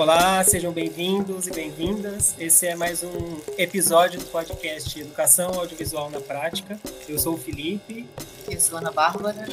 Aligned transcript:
Olá, 0.00 0.42
sejam 0.42 0.72
bem-vindos 0.72 1.46
e 1.46 1.50
bem-vindas. 1.50 2.34
Esse 2.38 2.66
é 2.66 2.74
mais 2.74 3.02
um 3.02 3.38
episódio 3.58 4.18
do 4.18 4.24
podcast 4.24 4.98
Educação 4.98 5.52
Audiovisual 5.52 6.08
na 6.08 6.22
Prática. 6.22 6.80
Eu 7.06 7.18
sou 7.18 7.34
o 7.34 7.36
Felipe. 7.36 8.08
Eu 8.50 8.58
sou 8.58 8.78
a 8.78 8.80
Ana 8.80 8.90
Bárbara. 8.90 9.46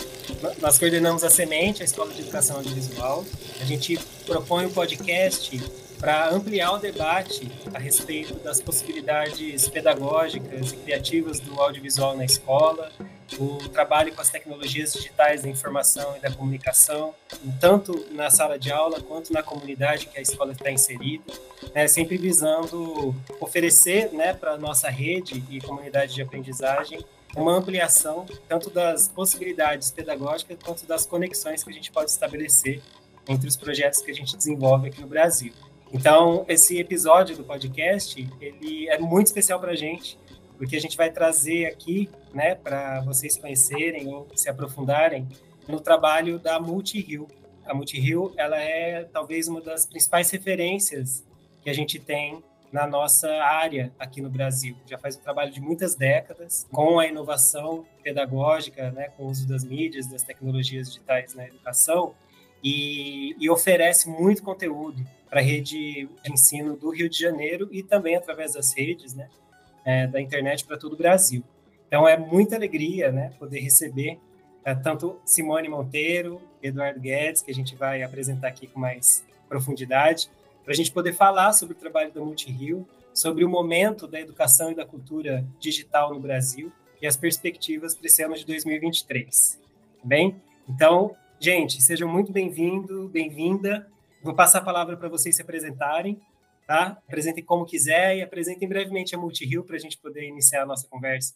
Nós 0.62 0.80
coordenamos 0.80 1.25
a 1.25 1.30
Semente, 1.30 1.82
a 1.82 1.86
Escola 1.86 2.14
de 2.14 2.21
Educação 2.21 2.56
Audiovisual. 2.56 3.25
A 3.60 3.66
gente 3.66 4.00
propõe 4.25 4.64
o 4.64 4.70
um 4.70 4.71
podcast 4.71 5.62
para 6.00 6.30
ampliar 6.30 6.71
o 6.71 6.78
debate 6.78 7.52
a 7.74 7.78
respeito 7.78 8.36
das 8.36 8.61
possibilidades 8.61 9.68
pedagógicas 9.68 10.71
e 10.71 10.78
criativas 10.78 11.42
do 11.42 11.60
audiovisual 11.60 12.16
na 12.16 12.24
escola, 12.24 12.89
o 13.40 13.58
trabalho 13.70 14.14
com 14.14 14.22
as 14.22 14.30
tecnologias 14.30 14.94
digitais 14.94 15.44
da 15.44 15.50
informação 15.50 16.16
e 16.16 16.20
da 16.20 16.32
comunicação, 16.32 17.14
tanto 17.60 18.08
na 18.12 18.30
sala 18.30 18.58
de 18.58 18.72
aula 18.72 19.02
quanto 19.02 19.34
na 19.34 19.44
comunidade 19.44 20.08
que 20.08 20.18
a 20.18 20.22
escola 20.22 20.54
está 20.54 20.72
inserida, 20.72 21.34
né, 21.74 21.88
sempre 21.88 22.18
visando 22.18 23.14
oferecer 23.40 24.12
né, 24.14 24.34
para 24.34 24.52
a 24.52 24.58
nossa 24.58 24.90
rede 24.90 25.44
e 25.50 25.60
comunidade 25.60 26.16
de 26.16 26.22
aprendizagem 26.22 27.04
uma 27.36 27.54
ampliação 27.54 28.26
tanto 28.48 28.70
das 28.70 29.08
possibilidades 29.08 29.92
pedagógicas 29.92 30.58
quanto 30.64 30.86
das 30.86 31.06
conexões 31.06 31.64
que 31.64 31.70
a 31.70 31.74
gente 31.74 31.92
pode 31.92 32.09
estabelecer 32.09 32.81
entre 33.28 33.48
os 33.48 33.56
projetos 33.56 34.02
que 34.02 34.09
a 34.09 34.14
gente 34.14 34.38
desenvolve 34.38 34.88
aqui 34.88 35.02
no 35.02 35.08
Brasil. 35.08 35.53
Então, 35.92 36.45
esse 36.48 36.78
episódio 36.80 37.36
do 37.36 37.44
podcast, 37.44 38.28
ele 38.42 38.89
é 38.89 38.98
muito 38.98 39.28
especial 39.28 39.59
para 39.59 39.72
a 39.72 39.75
gente, 39.75 40.17
porque 40.58 40.75
a 40.75 40.81
gente 40.81 40.97
vai 40.97 41.11
trazer 41.11 41.66
aqui, 41.66 42.09
né, 42.34 42.56
para 42.56 43.02
vocês 43.02 43.38
conhecerem 43.38 44.08
ou 44.14 44.28
se 44.36 44.50
aprofundarem 44.50 45.27
no 45.67 45.80
trabalho 45.80 46.39
da 46.39 46.59
Multi-Rio. 46.59 47.27
A 47.66 47.73
Multi-Rio, 47.73 48.33
ela 48.38 48.58
é 48.58 49.03
talvez 49.05 49.47
uma 49.47 49.61
das 49.61 49.85
principais 49.85 50.30
referências 50.31 51.23
que 51.61 51.69
a 51.69 51.73
gente 51.73 52.00
tem 52.00 52.44
na 52.72 52.85
nossa 52.85 53.30
área 53.44 53.94
aqui 53.97 54.22
no 54.22 54.30
Brasil. 54.30 54.75
Já 54.85 54.97
faz 54.97 55.16
um 55.16 55.22
trabalho 55.22 55.52
de 55.52 55.61
muitas 55.61 55.95
décadas 55.95 56.67
com 56.72 57.00
a 57.00 57.08
inovação 57.08 57.85
pedagógica, 58.03 58.91
né, 58.91 59.09
com 59.16 59.23
o 59.23 59.28
uso 59.28 59.47
das 59.47 59.63
mídias, 59.63 60.08
das 60.08 60.23
tecnologias 60.23 60.88
digitais 60.88 61.33
na 61.33 61.45
educação, 61.45 62.13
e, 62.63 63.35
e 63.39 63.50
oferece 63.50 64.09
muito 64.09 64.44
conteúdo 64.44 65.05
para 65.30 65.39
a 65.39 65.44
rede 65.44 66.08
de 66.23 66.31
ensino 66.31 66.75
do 66.75 66.89
Rio 66.89 67.09
de 67.09 67.19
Janeiro 67.19 67.67
e 67.72 67.83
também 67.83 68.16
através 68.16 68.53
das 68.53 68.73
redes 68.73 69.13
né, 69.13 69.30
é, 69.88 70.05
da 70.05 70.19
internet 70.19 70.66
para 70.66 70.77
todo 70.77 70.93
o 70.93 70.97
Brasil. 70.97 71.41
Então 71.88 72.05
é 72.05 72.17
muita 72.17 72.57
alegria 72.57 73.09
né, 73.09 73.31
poder 73.39 73.61
receber 73.61 74.19
é, 74.66 74.75
tanto 74.75 75.17
Simone 75.23 75.69
Monteiro, 75.69 76.41
Eduardo 76.61 76.99
Guedes, 76.99 77.41
que 77.41 77.49
a 77.49 77.53
gente 77.53 77.73
vai 77.73 78.03
apresentar 78.03 78.49
aqui 78.49 78.67
com 78.67 78.81
mais 78.81 79.25
profundidade, 79.47 80.29
para 80.66 80.73
a 80.73 80.75
gente 80.75 80.91
poder 80.91 81.13
falar 81.13 81.53
sobre 81.53 81.73
o 81.73 81.79
trabalho 81.79 82.11
da 82.11 82.19
Multirio, 82.19 82.85
sobre 83.13 83.45
o 83.45 83.49
momento 83.49 84.05
da 84.05 84.19
educação 84.19 84.69
e 84.69 84.75
da 84.75 84.85
cultura 84.85 85.47
digital 85.57 86.13
no 86.13 86.19
Brasil 86.19 86.69
e 87.01 87.07
as 87.07 87.16
perspectivas 87.16 87.95
para 87.95 88.07
esse 88.07 88.22
ano 88.22 88.35
de 88.35 88.45
2023. 88.45 89.57
Tá 90.01 90.03
bem? 90.03 90.35
Então, 90.67 91.16
gente, 91.39 91.81
sejam 91.81 92.09
muito 92.09 92.33
bem-vindos, 92.33 93.09
bem-vinda. 93.09 93.88
Vou 94.22 94.33
passar 94.33 94.57
a 94.57 94.63
palavra 94.66 94.97
para 94.97 95.07
vocês 95.07 95.33
se 95.33 95.41
apresentarem, 95.41 96.19
tá? 96.67 97.01
Apresentem 97.07 97.43
como 97.43 97.65
quiser 97.65 98.17
e 98.17 98.21
apresentem 98.21 98.67
brevemente 98.67 99.15
a 99.15 99.17
Multirio 99.17 99.63
para 99.63 99.77
a 99.77 99.79
gente 99.79 99.97
poder 99.97 100.27
iniciar 100.27 100.63
a 100.63 100.65
nossa 100.65 100.85
conversa. 100.87 101.33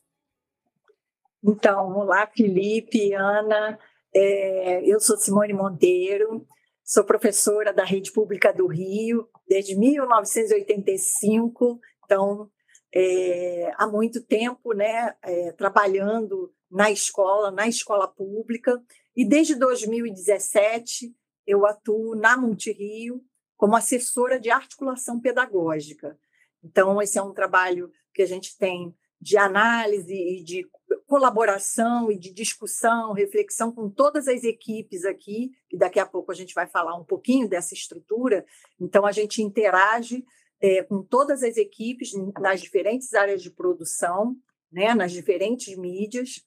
Então, 1.41 1.97
olá, 1.97 2.27
Felipe, 2.27 3.13
Ana. 3.13 3.79
É, 4.13 4.83
eu 4.85 4.99
sou 4.99 5.17
Simone 5.17 5.53
Monteiro, 5.53 6.45
sou 6.83 7.05
professora 7.05 7.71
da 7.71 7.85
Rede 7.85 8.11
Pública 8.11 8.51
do 8.51 8.67
Rio 8.67 9.29
desde 9.47 9.73
1985, 9.75 11.79
então 12.03 12.51
é, 12.93 13.71
há 13.77 13.87
muito 13.87 14.21
tempo, 14.21 14.73
né, 14.73 15.15
é, 15.23 15.53
trabalhando 15.53 16.53
na 16.69 16.91
escola, 16.91 17.51
na 17.51 17.67
escola 17.67 18.05
pública, 18.05 18.83
e 19.15 19.25
desde 19.25 19.55
2017 19.55 21.15
eu 21.47 21.65
atuo 21.65 22.13
na 22.15 22.35
Multirio 22.35 23.23
como 23.61 23.75
assessora 23.75 24.39
de 24.39 24.49
articulação 24.49 25.19
pedagógica. 25.19 26.17
Então, 26.63 26.99
esse 26.99 27.19
é 27.19 27.21
um 27.21 27.31
trabalho 27.31 27.91
que 28.11 28.23
a 28.23 28.25
gente 28.25 28.57
tem 28.57 28.91
de 29.21 29.37
análise 29.37 30.11
e 30.11 30.43
de 30.43 30.67
colaboração 31.05 32.11
e 32.11 32.17
de 32.17 32.33
discussão, 32.33 33.13
reflexão 33.13 33.71
com 33.71 33.87
todas 33.87 34.27
as 34.27 34.43
equipes 34.43 35.05
aqui, 35.05 35.51
e 35.71 35.77
daqui 35.77 35.99
a 35.99 36.07
pouco 36.07 36.31
a 36.31 36.35
gente 36.35 36.55
vai 36.55 36.65
falar 36.65 36.95
um 36.95 37.03
pouquinho 37.03 37.47
dessa 37.47 37.75
estrutura. 37.75 38.43
Então, 38.79 39.05
a 39.05 39.11
gente 39.11 39.43
interage 39.43 40.25
é, 40.59 40.81
com 40.81 41.03
todas 41.03 41.43
as 41.43 41.55
equipes 41.55 42.13
nas 42.39 42.61
diferentes 42.61 43.13
áreas 43.13 43.43
de 43.43 43.51
produção, 43.51 44.35
né, 44.71 44.95
nas 44.95 45.11
diferentes 45.11 45.77
mídias, 45.77 46.43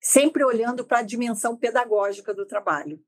sempre 0.00 0.44
olhando 0.44 0.84
para 0.84 1.00
a 1.00 1.02
dimensão 1.02 1.56
pedagógica 1.56 2.32
do 2.32 2.46
trabalho. 2.46 3.02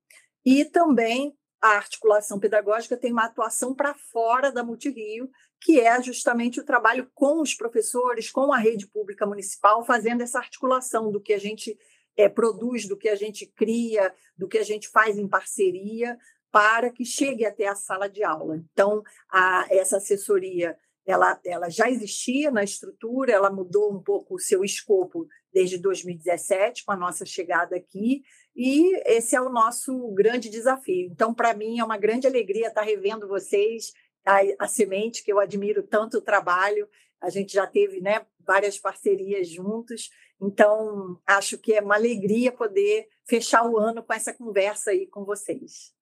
E 0.45 0.65
também 0.65 1.33
a 1.61 1.69
articulação 1.71 2.39
pedagógica 2.39 2.97
tem 2.97 3.13
uma 3.13 3.25
atuação 3.25 3.75
para 3.75 3.95
fora 3.95 4.53
da 4.53 4.63
Multirio, 4.63 5.31
que 5.61 5.81
é 5.81 6.01
justamente 6.03 6.61
o 6.61 6.65
trabalho 6.65 7.11
com 7.15 7.41
os 7.41 7.55
professores, 7.55 8.31
com 8.31 8.53
a 8.53 8.59
rede 8.59 8.87
pública 8.87 9.27
municipal, 9.27 9.85
fazendo 9.85 10.23
essa 10.23 10.39
articulação 10.39 11.11
do 11.11 11.21
que 11.21 11.33
a 11.33 11.39
gente 11.39 11.77
é, 12.17 12.29
produz, 12.29 12.87
do 12.87 12.97
que 12.97 13.09
a 13.09 13.17
gente 13.17 13.47
cria, 13.47 14.15
do 14.37 14.49
que 14.49 14.59
a 14.59 14.65
gente 14.65 14.89
faz 14.89 15.19
em 15.19 15.29
parceria, 15.29 16.19
para 16.51 16.91
que 16.91 17.05
chegue 17.05 17.45
até 17.45 17.67
a 17.67 17.75
sala 17.75 18.09
de 18.09 18.23
aula. 18.23 18.57
Então, 18.57 19.03
a, 19.31 19.67
essa 19.71 19.97
assessoria 19.97 20.77
ela, 21.07 21.39
ela 21.45 21.69
já 21.71 21.89
existia 21.89 22.51
na 22.51 22.65
estrutura, 22.65 23.33
ela 23.33 23.51
mudou 23.51 23.95
um 23.95 24.03
pouco 24.03 24.35
o 24.35 24.41
seu 24.41 24.65
escopo 24.65 25.29
desde 25.53 25.79
2017, 25.79 26.85
com 26.85 26.93
a 26.93 26.97
nossa 26.97 27.25
chegada 27.25 27.77
aqui, 27.77 28.23
e 28.57 28.97
esse 29.05 29.37
é 29.37 29.41
o 29.41 29.51
nosso 29.51 30.09
grande 30.15 30.49
desafio. 30.49 31.11
Então, 31.13 31.35
para 31.35 31.53
mim, 31.53 31.79
é 31.79 31.85
uma 31.85 31.99
grande 31.99 32.27
alegria 32.27 32.69
estar 32.69 32.81
revendo 32.81 33.29
vocês, 33.29 33.93
a, 34.25 34.39
a 34.59 34.67
Semente, 34.67 35.23
que 35.23 35.31
eu 35.31 35.39
admiro 35.39 35.83
tanto 35.83 36.19
o 36.19 36.23
trabalho, 36.23 36.89
a 37.21 37.29
gente 37.29 37.53
já 37.53 37.67
teve 37.67 38.01
né, 38.01 38.25
várias 38.41 38.79
parcerias 38.79 39.49
juntos, 39.49 40.11
então 40.41 41.21
acho 41.27 41.59
que 41.59 41.75
é 41.75 41.83
uma 41.83 41.97
alegria 41.97 42.51
poder 42.51 43.09
fechar 43.29 43.69
o 43.69 43.79
ano 43.79 44.03
com 44.03 44.13
essa 44.13 44.33
conversa 44.33 44.91
aí 44.91 45.07
com 45.07 45.25
vocês. 45.25 45.95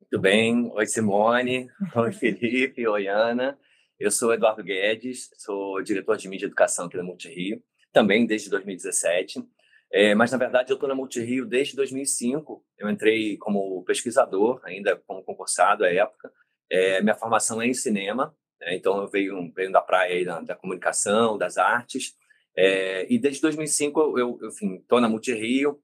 Muito 0.00 0.20
bem. 0.20 0.70
Oi, 0.72 0.86
Simone. 0.86 1.68
Oi, 1.96 2.12
Felipe. 2.12 2.86
Oi, 2.86 3.08
Ana. 3.08 3.58
Eu 3.98 4.10
sou 4.10 4.32
Eduardo 4.32 4.62
Guedes, 4.62 5.30
sou 5.36 5.82
diretor 5.82 6.16
de 6.16 6.28
mídia 6.28 6.46
e 6.46 6.48
educação 6.48 6.86
aqui 6.86 6.96
na 6.96 7.02
Multirio, 7.02 7.62
também 7.92 8.26
desde 8.26 8.50
2017. 8.50 9.44
É, 9.96 10.12
mas, 10.12 10.32
na 10.32 10.38
verdade, 10.38 10.72
eu 10.72 10.74
estou 10.74 10.88
na 10.88 10.94
Multirio 10.94 11.46
desde 11.46 11.76
2005. 11.76 12.66
Eu 12.76 12.90
entrei 12.90 13.36
como 13.36 13.84
pesquisador, 13.84 14.60
ainda 14.64 15.00
como 15.06 15.22
concursado 15.22 15.84
à 15.84 15.88
época. 15.88 16.32
É, 16.68 17.00
minha 17.00 17.14
formação 17.14 17.62
é 17.62 17.68
em 17.68 17.74
cinema, 17.74 18.34
né? 18.60 18.74
então 18.74 19.00
eu 19.00 19.08
venho, 19.08 19.52
venho 19.54 19.70
da 19.70 19.80
praia 19.80 20.24
da, 20.24 20.40
da, 20.40 20.56
comunicação, 20.56 21.38
das 21.38 21.56
artes. 21.58 22.12
É, 22.56 23.06
e 23.08 23.20
desde 23.20 23.40
2005 23.42 24.18
eu, 24.18 24.36
eu 24.42 24.48
estou 24.48 25.00
na 25.00 25.08
Multirio, 25.08 25.80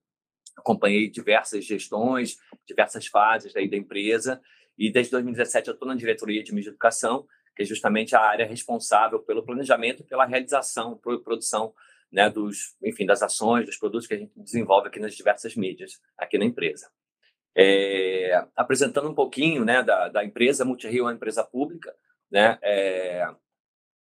acompanhei 0.57 1.09
diversas 1.09 1.65
gestões, 1.65 2.37
diversas 2.67 3.07
fases 3.07 3.55
aí 3.55 3.71
da 3.71 3.77
empresa, 3.77 4.41
e 4.77 4.91
desde 4.91 5.13
2017 5.13 5.69
eu 5.69 5.75
estou 5.75 5.87
na 5.87 5.95
diretoria 5.95 6.43
de 6.43 6.53
mídia 6.53 6.71
e 6.71 6.73
educação, 6.73 7.29
que 7.55 7.63
é 7.63 7.65
justamente 7.65 8.17
a 8.17 8.21
área 8.21 8.45
responsável 8.45 9.21
pelo 9.21 9.45
planejamento 9.45 10.03
e 10.03 10.05
pela 10.05 10.27
realização, 10.27 10.99
produção 10.99 11.73
né, 12.13 12.29
dos, 12.29 12.77
enfim, 12.83 13.07
das 13.07 13.23
ações, 13.23 13.67
dos 13.67 13.77
produtos 13.77 14.07
que 14.07 14.15
a 14.15 14.19
gente 14.19 14.33
desenvolve 14.37 14.89
aqui 14.89 14.99
nas 14.99 15.15
diversas 15.15 15.55
mídias 15.55 16.01
aqui 16.17 16.39
na 16.39 16.45
empresa. 16.45 16.91
É, 17.57 18.47
apresentando 18.57 19.09
um 19.09 19.15
pouquinho 19.15 19.65
né, 19.65 19.83
da, 19.83 20.09
da 20.09 20.25
empresa, 20.25 20.65
Multirio 20.65 21.01
é 21.01 21.03
uma 21.03 21.13
empresa 21.13 21.45
pública, 21.45 21.95
né, 22.31 22.59
é, 22.63 23.27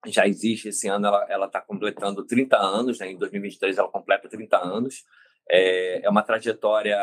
já 0.06 0.28
existe 0.28 0.70
esse 0.70 0.88
ano, 0.88 1.08
ela 1.08 1.48
está 1.48 1.62
completando 1.62 2.26
30 2.26 2.58
anos, 2.58 3.00
né, 3.00 3.12
em 3.12 3.18
2023 3.18 3.78
ela 3.78 3.90
completa 3.90 4.30
30 4.30 4.58
anos, 4.58 5.06
é, 5.50 6.06
é 6.06 6.10
uma 6.10 6.24
trajetória 6.24 6.98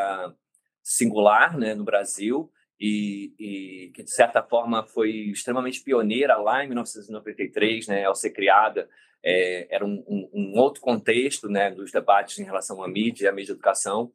singular 0.82 1.56
né, 1.58 1.74
no 1.74 1.84
Brasil 1.84 2.50
e, 2.78 3.32
e, 3.38 3.90
que, 3.94 4.02
de 4.02 4.10
certa 4.10 4.42
forma, 4.42 4.84
foi 4.84 5.10
extremamente 5.10 5.82
pioneira 5.82 6.36
lá 6.36 6.64
em 6.64 6.68
1993, 6.68 7.88
né, 7.88 8.04
ao 8.04 8.14
ser 8.14 8.30
criada. 8.30 8.88
É, 9.22 9.74
era 9.74 9.84
um, 9.84 10.04
um, 10.06 10.30
um, 10.34 10.58
outro 10.58 10.82
contexto 10.82 11.48
né, 11.48 11.70
dos 11.70 11.90
debates 11.90 12.38
em 12.38 12.44
relação 12.44 12.82
à 12.82 12.88
mídia 12.88 13.30
à 13.30 13.32
mídia 13.32 13.52
educação. 13.52 14.12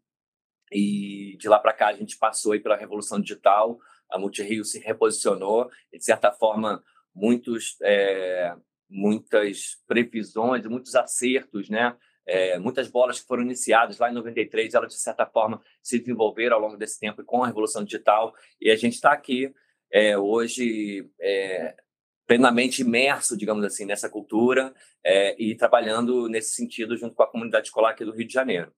E 0.72 1.36
de 1.40 1.48
lá 1.48 1.58
para 1.58 1.74
cá 1.74 1.88
a 1.88 1.94
gente 1.94 2.18
passou 2.18 2.52
aí 2.52 2.60
pela 2.60 2.76
revolução 2.76 3.20
digital, 3.20 3.80
a 4.10 4.20
Multirio 4.20 4.64
se 4.64 4.80
reposicionou 4.80 5.70
e, 5.92 5.98
de 5.98 6.04
certa 6.04 6.32
forma, 6.32 6.84
muitos, 7.14 7.78
é, 7.82 8.56
muitas 8.90 9.82
previsões, 9.88 10.66
muitos 10.66 10.96
acertos, 10.96 11.70
né, 11.70 11.96
é, 12.30 12.60
muitas 12.60 12.88
bolas 12.88 13.20
que 13.20 13.28
foram 13.28 13.44
iniciadas 13.44 13.98
lá 13.98 14.10
em 14.10 14.14
93, 14.14 14.74
elas, 14.74 14.94
de 14.94 15.00
certa 15.00 15.26
forma, 15.26 15.62
se 15.81 16.00
desenvolveram 16.00 16.56
ao 16.56 16.62
longo 16.62 16.78
desse 16.78 17.00
tempo 17.00 17.24
com 17.24 17.44
a 17.44 17.48
Revolução 17.48 17.84
Digital. 17.84 18.34
E 18.62 18.70
a 18.70 18.76
gente 18.76 18.94
está 18.94 19.12
aqui 19.12 19.54
é, 19.92 20.18
hoje 20.18 21.10
é, 21.20 21.76
plenamente 22.28 22.84
imerso, 22.84 23.36
digamos 23.36 23.66
assim, 23.66 23.86
nessa 23.86 24.08
cultura 24.08 24.74
é, 25.04 25.36
e 25.42 25.56
trabalhando 25.56 26.30
nesse 26.30 26.52
sentido 26.52 26.96
junto 26.96 27.16
com 27.16 27.24
a 27.24 27.31
comunidade 27.31 27.68
escolar 27.68 27.92
aqui 27.92 28.06
do 28.06 28.14
Rio 28.14 28.28
de 28.28 28.34
Janeiro. 28.34 28.72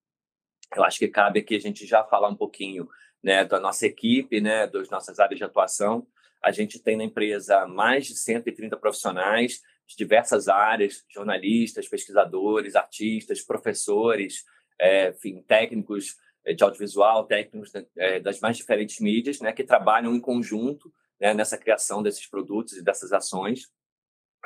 Eu 0.73 0.85
acho 0.85 0.97
que 0.97 1.09
cabe 1.09 1.41
aqui 1.41 1.55
a 1.55 1.59
gente 1.59 1.85
já 1.85 2.03
falar 2.05 2.29
um 2.29 2.35
pouquinho 2.35 2.87
né, 3.21 3.43
da 3.43 3.59
nossa 3.59 3.85
equipe, 3.85 4.39
né, 4.39 4.67
das 4.67 4.89
nossas 4.89 5.19
áreas 5.19 5.37
de 5.37 5.43
atuação. 5.43 6.07
A 6.41 6.51
gente 6.51 6.79
tem 6.79 6.95
na 6.95 7.03
empresa 7.03 7.67
mais 7.67 8.07
de 8.07 8.15
130 8.15 8.77
profissionais 8.77 9.61
de 9.91 9.97
diversas 9.97 10.47
áreas, 10.47 11.03
jornalistas, 11.09 11.87
pesquisadores, 11.87 12.75
artistas, 12.75 13.41
professores, 13.41 14.45
é, 14.79 15.09
enfim, 15.09 15.43
técnicos 15.47 16.15
é, 16.45 16.53
de 16.53 16.63
audiovisual, 16.63 17.25
técnicos 17.25 17.71
é, 17.97 18.19
das 18.19 18.39
mais 18.39 18.57
diferentes 18.57 18.99
mídias, 18.99 19.39
né, 19.39 19.51
que 19.51 19.63
trabalham 19.63 20.15
em 20.15 20.19
conjunto 20.19 20.91
né, 21.19 21.33
nessa 21.33 21.57
criação 21.57 22.01
desses 22.01 22.25
produtos 22.25 22.77
e 22.77 22.83
dessas 22.83 23.13
ações. 23.13 23.65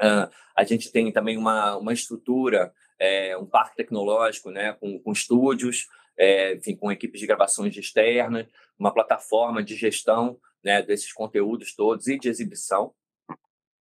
Uh, 0.01 0.27
a 0.57 0.65
gente 0.65 0.91
tem 0.91 1.09
também 1.09 1.37
uma, 1.37 1.77
uma 1.77 1.93
estrutura, 1.93 2.73
é, 2.99 3.37
um 3.37 3.45
parque 3.45 3.77
tecnológico, 3.77 4.51
né, 4.51 4.73
com, 4.73 4.99
com 4.99 5.11
estúdios, 5.13 5.87
é, 6.17 6.55
enfim, 6.55 6.75
com 6.75 6.91
equipes 6.91 7.19
de 7.19 7.27
gravações 7.27 7.75
externas, 7.77 8.47
uma 8.77 8.93
plataforma 8.93 9.63
de 9.63 9.75
gestão 9.75 10.37
né, 10.63 10.81
desses 10.81 11.13
conteúdos 11.13 11.73
todos 11.73 12.07
e 12.07 12.17
de 12.17 12.27
exibição. 12.27 12.93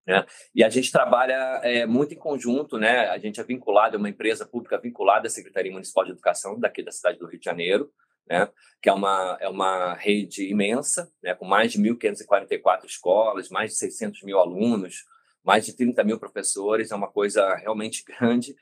Né? 0.06 0.24
E 0.54 0.62
a 0.62 0.68
gente 0.68 0.92
trabalha 0.92 1.60
é, 1.62 1.86
muito 1.86 2.12
em 2.12 2.18
conjunto, 2.18 2.78
né? 2.78 3.08
A 3.08 3.18
gente 3.18 3.40
é 3.40 3.44
vinculado, 3.44 3.96
é 3.96 3.98
uma 3.98 4.08
empresa 4.08 4.46
pública 4.46 4.78
vinculada 4.78 5.26
à 5.26 5.30
Secretaria 5.30 5.72
Municipal 5.72 6.04
de 6.04 6.10
Educação 6.10 6.58
daqui 6.60 6.82
da 6.82 6.92
cidade 6.92 7.18
do 7.18 7.26
Rio 7.26 7.38
de 7.38 7.44
Janeiro, 7.44 7.90
né? 8.28 8.48
Que 8.82 8.88
é 8.88 8.92
uma 8.92 9.38
é 9.40 9.48
uma 9.48 9.94
rede 9.94 10.48
imensa, 10.50 11.10
né? 11.22 11.34
Com 11.34 11.46
mais 11.46 11.72
de 11.72 11.78
1.544 11.78 12.84
escolas, 12.84 13.48
mais 13.48 13.72
de 13.72 13.78
600 13.78 14.22
mil 14.22 14.38
alunos, 14.38 15.04
mais 15.42 15.64
de 15.64 15.74
30 15.74 16.04
mil 16.04 16.18
professores, 16.18 16.90
é 16.90 16.94
uma 16.94 17.10
coisa 17.10 17.54
realmente 17.54 18.04
grande. 18.08 18.54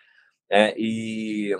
É, 0.50 0.74
e 0.76 1.56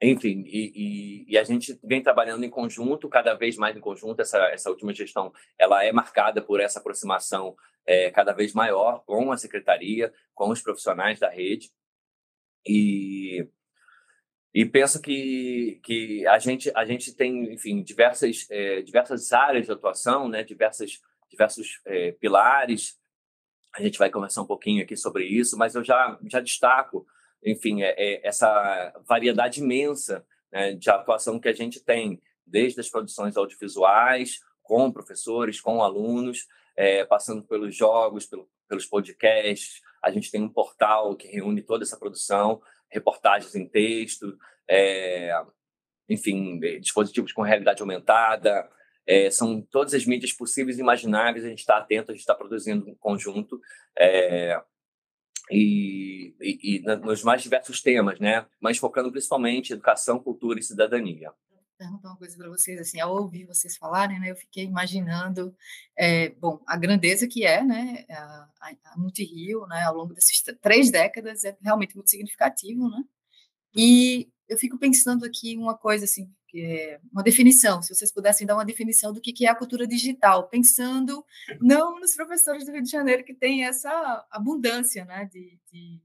enfim, 0.00 0.44
e, 0.46 0.72
e, 0.74 1.32
e, 1.32 1.38
a 1.38 1.42
gente 1.42 1.78
vem 1.82 2.00
trabalhando 2.00 2.44
em 2.44 2.50
conjunto, 2.50 3.08
cada 3.08 3.34
vez 3.34 3.56
mais 3.56 3.76
em 3.76 3.80
conjunto. 3.80 4.20
Essa, 4.20 4.38
essa 4.50 4.70
última 4.70 4.94
gestão 4.94 5.32
ela 5.58 5.84
é 5.84 5.90
marcada 5.90 6.40
por 6.40 6.60
essa 6.60 6.78
aproximação 6.78 7.56
é, 7.84 8.08
cada 8.10 8.32
vez 8.32 8.52
maior 8.52 9.02
com 9.04 9.32
a 9.32 9.36
secretaria, 9.36 10.12
com 10.34 10.50
os 10.50 10.62
profissionais 10.62 11.18
da 11.18 11.28
rede. 11.28 11.72
E, 12.64 13.48
e 14.54 14.64
penso 14.64 15.02
que, 15.02 15.80
que 15.82 16.24
a, 16.28 16.38
gente, 16.38 16.70
a 16.76 16.84
gente 16.84 17.12
tem, 17.16 17.52
enfim, 17.52 17.82
diversas, 17.82 18.46
é, 18.50 18.82
diversas 18.82 19.32
áreas 19.32 19.66
de 19.66 19.72
atuação, 19.72 20.28
né? 20.28 20.44
diversas, 20.44 21.00
diversos 21.28 21.80
é, 21.84 22.12
pilares. 22.12 22.96
A 23.74 23.82
gente 23.82 23.98
vai 23.98 24.10
conversar 24.10 24.42
um 24.42 24.46
pouquinho 24.46 24.84
aqui 24.84 24.96
sobre 24.96 25.24
isso, 25.24 25.58
mas 25.58 25.74
eu 25.74 25.82
já, 25.82 26.16
já 26.24 26.40
destaco 26.40 27.04
enfim, 27.44 27.82
é, 27.82 27.94
é 27.96 28.26
essa 28.26 28.92
variedade 29.06 29.60
imensa 29.60 30.24
né, 30.52 30.72
de 30.72 30.90
atuação 30.90 31.38
que 31.38 31.48
a 31.48 31.52
gente 31.52 31.82
tem, 31.82 32.20
desde 32.46 32.80
as 32.80 32.88
produções 32.88 33.36
audiovisuais, 33.36 34.40
com 34.62 34.92
professores, 34.92 35.60
com 35.60 35.82
alunos, 35.82 36.46
é, 36.76 37.04
passando 37.04 37.42
pelos 37.42 37.74
jogos, 37.74 38.26
pelo, 38.26 38.48
pelos 38.68 38.86
podcasts. 38.86 39.80
A 40.02 40.10
gente 40.10 40.30
tem 40.30 40.42
um 40.42 40.48
portal 40.48 41.16
que 41.16 41.26
reúne 41.26 41.62
toda 41.62 41.84
essa 41.84 41.98
produção, 41.98 42.60
reportagens 42.90 43.54
em 43.54 43.66
texto, 43.66 44.36
é, 44.68 45.32
enfim, 46.08 46.58
dispositivos 46.80 47.32
com 47.32 47.42
realidade 47.42 47.82
aumentada. 47.82 48.68
É, 49.06 49.30
são 49.30 49.62
todas 49.62 49.94
as 49.94 50.04
mídias 50.04 50.32
possíveis 50.32 50.78
e 50.78 50.82
imagináveis, 50.82 51.44
a 51.44 51.48
gente 51.48 51.60
está 51.60 51.78
atento, 51.78 52.10
a 52.10 52.14
gente 52.14 52.20
está 52.20 52.34
produzindo 52.34 52.90
um 52.90 52.94
conjunto. 52.94 53.60
E, 55.50 56.34
e, 56.40 56.76
e, 56.76 56.96
nos 56.96 57.22
mais 57.22 57.42
diversos 57.42 57.80
temas, 57.80 58.18
né? 58.20 58.46
Mas 58.60 58.78
focando 58.78 59.10
principalmente 59.10 59.70
em 59.70 59.74
educação, 59.74 60.18
cultura 60.18 60.58
e 60.58 60.62
cidadania. 60.62 61.32
Perguntar 61.78 62.08
uma 62.08 62.16
coisa 62.16 62.36
para 62.36 62.48
vocês, 62.48 62.80
assim, 62.80 62.98
ao 63.00 63.14
ouvir 63.14 63.46
vocês 63.46 63.76
falarem, 63.76 64.18
né, 64.18 64.32
eu 64.32 64.36
fiquei 64.36 64.64
imaginando, 64.64 65.54
é, 65.96 66.30
bom, 66.30 66.60
a 66.66 66.76
grandeza 66.76 67.28
que 67.28 67.44
é, 67.44 67.62
né, 67.62 68.04
a, 68.10 68.48
a 68.86 68.98
Multirio, 68.98 69.64
né, 69.68 69.84
ao 69.84 69.94
longo 69.94 70.12
dessas 70.12 70.42
três 70.60 70.90
décadas 70.90 71.44
é 71.44 71.56
realmente 71.62 71.94
muito 71.94 72.10
significativo, 72.10 72.88
né? 72.90 73.04
E 73.76 74.28
eu 74.48 74.58
fico 74.58 74.76
pensando 74.76 75.24
aqui 75.24 75.56
uma 75.56 75.76
coisa 75.76 76.04
assim, 76.04 76.28
é 76.54 77.00
uma 77.12 77.22
definição, 77.22 77.82
se 77.82 77.94
vocês 77.94 78.12
pudessem 78.12 78.46
dar 78.46 78.54
uma 78.54 78.64
definição 78.64 79.12
do 79.12 79.20
que 79.20 79.44
é 79.44 79.48
a 79.48 79.54
cultura 79.54 79.86
digital, 79.86 80.48
pensando 80.48 81.24
não 81.60 82.00
nos 82.00 82.14
professores 82.14 82.64
do 82.64 82.72
Rio 82.72 82.82
de 82.82 82.90
Janeiro 82.90 83.24
que 83.24 83.34
têm 83.34 83.64
essa 83.64 84.26
abundância 84.30 85.04
né, 85.04 85.26
de, 85.26 85.60
de, 85.70 86.00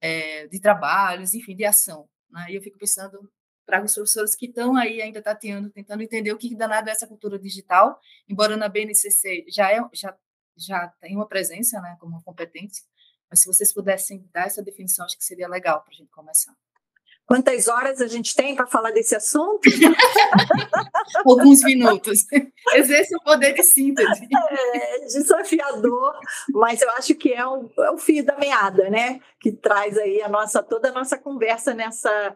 é, 0.00 0.46
de 0.46 0.60
trabalhos, 0.60 1.34
enfim, 1.34 1.54
de 1.54 1.64
ação. 1.64 2.08
Né? 2.30 2.46
E 2.50 2.54
eu 2.56 2.62
fico 2.62 2.78
pensando 2.78 3.30
para 3.66 3.84
os 3.84 3.94
professores 3.94 4.34
que 4.34 4.46
estão 4.46 4.76
aí 4.76 5.02
ainda 5.02 5.20
tateando, 5.20 5.68
tentando 5.68 6.02
entender 6.02 6.32
o 6.32 6.38
que 6.38 6.56
danado 6.56 6.88
é 6.88 6.92
essa 6.92 7.06
cultura 7.06 7.38
digital, 7.38 8.00
embora 8.26 8.56
na 8.56 8.66
BNCC 8.68 9.44
já, 9.48 9.70
é, 9.70 9.78
já, 9.92 10.16
já 10.56 10.88
tem 11.00 11.14
uma 11.14 11.28
presença 11.28 11.78
né, 11.82 11.94
como 12.00 12.22
competência, 12.22 12.82
mas 13.28 13.40
se 13.40 13.46
vocês 13.46 13.72
pudessem 13.72 14.26
dar 14.32 14.46
essa 14.46 14.62
definição, 14.62 15.04
acho 15.04 15.18
que 15.18 15.24
seria 15.24 15.46
legal 15.46 15.82
para 15.82 15.92
a 15.92 15.96
gente 15.96 16.10
começar. 16.10 16.56
Quantas 17.28 17.68
horas 17.68 18.00
a 18.00 18.06
gente 18.06 18.34
tem 18.34 18.56
para 18.56 18.66
falar 18.66 18.90
desse 18.90 19.14
assunto? 19.14 19.60
Alguns 21.26 21.62
minutos. 21.62 22.24
Exerce 22.72 23.14
o 23.14 23.22
poder 23.22 23.52
de 23.52 23.62
síntese. 23.62 24.26
É 24.72 25.00
desafiador, 25.00 26.18
mas 26.48 26.80
eu 26.80 26.90
acho 26.92 27.14
que 27.14 27.34
é 27.34 27.46
o, 27.46 27.70
é 27.80 27.90
o 27.90 27.98
fio 27.98 28.24
da 28.24 28.38
meada, 28.38 28.88
né? 28.88 29.20
Que 29.38 29.52
traz 29.52 29.98
aí 29.98 30.22
a 30.22 30.28
nossa, 30.30 30.62
toda 30.62 30.88
a 30.88 30.92
nossa 30.92 31.18
conversa 31.18 31.74
nessa, 31.74 32.34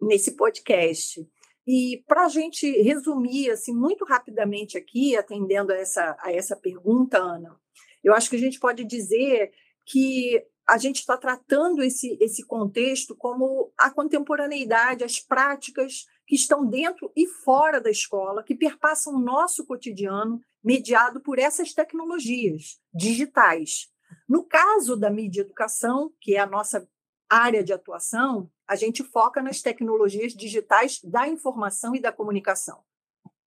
nesse 0.00 0.36
podcast. 0.36 1.28
E 1.66 2.04
para 2.06 2.26
a 2.26 2.28
gente 2.28 2.70
resumir 2.80 3.50
assim, 3.50 3.74
muito 3.74 4.04
rapidamente 4.04 4.78
aqui, 4.78 5.16
atendendo 5.16 5.72
a 5.72 5.76
essa, 5.76 6.16
a 6.20 6.32
essa 6.32 6.54
pergunta, 6.54 7.18
Ana, 7.18 7.56
eu 8.04 8.14
acho 8.14 8.30
que 8.30 8.36
a 8.36 8.40
gente 8.40 8.60
pode 8.60 8.84
dizer 8.84 9.50
que 9.84 10.46
a 10.68 10.76
gente 10.76 10.96
está 10.96 11.16
tratando 11.16 11.82
esse, 11.82 12.18
esse 12.20 12.44
contexto 12.44 13.16
como 13.16 13.72
a 13.76 13.90
contemporaneidade, 13.90 15.02
as 15.02 15.18
práticas 15.18 16.04
que 16.26 16.34
estão 16.34 16.66
dentro 16.66 17.10
e 17.16 17.26
fora 17.26 17.80
da 17.80 17.90
escola, 17.90 18.42
que 18.42 18.54
perpassam 18.54 19.14
o 19.14 19.18
nosso 19.18 19.64
cotidiano, 19.64 20.38
mediado 20.62 21.22
por 21.22 21.38
essas 21.38 21.72
tecnologias 21.72 22.78
digitais. 22.92 23.88
No 24.28 24.44
caso 24.44 24.94
da 24.94 25.08
mídia 25.08 25.40
educação, 25.40 26.12
que 26.20 26.34
é 26.34 26.40
a 26.40 26.46
nossa 26.46 26.86
área 27.30 27.64
de 27.64 27.72
atuação, 27.72 28.50
a 28.66 28.76
gente 28.76 29.02
foca 29.02 29.40
nas 29.42 29.62
tecnologias 29.62 30.34
digitais 30.34 31.00
da 31.02 31.26
informação 31.26 31.96
e 31.96 32.00
da 32.00 32.12
comunicação. 32.12 32.82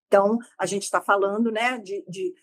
Então, 0.08 0.40
a 0.58 0.66
gente 0.66 0.84
está 0.84 1.00
falando 1.00 1.52
né, 1.52 1.78
de, 1.78 2.04
de 2.08 2.34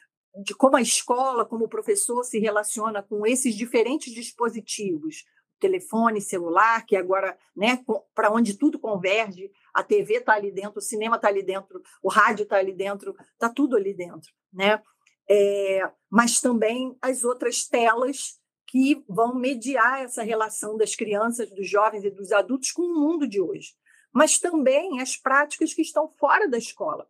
de 0.42 0.54
como 0.54 0.76
a 0.76 0.82
escola, 0.82 1.44
como 1.44 1.64
o 1.64 1.68
professor 1.68 2.24
se 2.24 2.38
relaciona 2.38 3.02
com 3.02 3.26
esses 3.26 3.54
diferentes 3.54 4.12
dispositivos, 4.12 5.24
telefone, 5.58 6.20
celular, 6.20 6.86
que 6.86 6.96
agora, 6.96 7.36
né, 7.56 7.84
para 8.14 8.30
onde 8.30 8.56
tudo 8.56 8.78
converge, 8.78 9.50
a 9.74 9.82
TV 9.82 10.18
está 10.18 10.34
ali 10.34 10.52
dentro, 10.52 10.78
o 10.78 10.82
cinema 10.82 11.16
está 11.16 11.28
ali 11.28 11.42
dentro, 11.42 11.82
o 12.02 12.08
rádio 12.08 12.44
está 12.44 12.56
ali 12.56 12.72
dentro, 12.72 13.16
está 13.32 13.48
tudo 13.48 13.76
ali 13.76 13.92
dentro, 13.92 14.32
né? 14.52 14.80
É, 15.28 15.90
mas 16.08 16.40
também 16.40 16.96
as 17.02 17.24
outras 17.24 17.66
telas 17.66 18.38
que 18.66 19.02
vão 19.08 19.34
mediar 19.34 20.02
essa 20.02 20.22
relação 20.22 20.76
das 20.76 20.94
crianças, 20.94 21.50
dos 21.50 21.68
jovens 21.68 22.04
e 22.04 22.10
dos 22.10 22.32
adultos 22.32 22.70
com 22.70 22.82
o 22.82 23.00
mundo 23.00 23.26
de 23.26 23.40
hoje. 23.40 23.74
Mas 24.12 24.38
também 24.38 25.00
as 25.00 25.16
práticas 25.16 25.74
que 25.74 25.82
estão 25.82 26.08
fora 26.18 26.48
da 26.48 26.58
escola. 26.58 27.08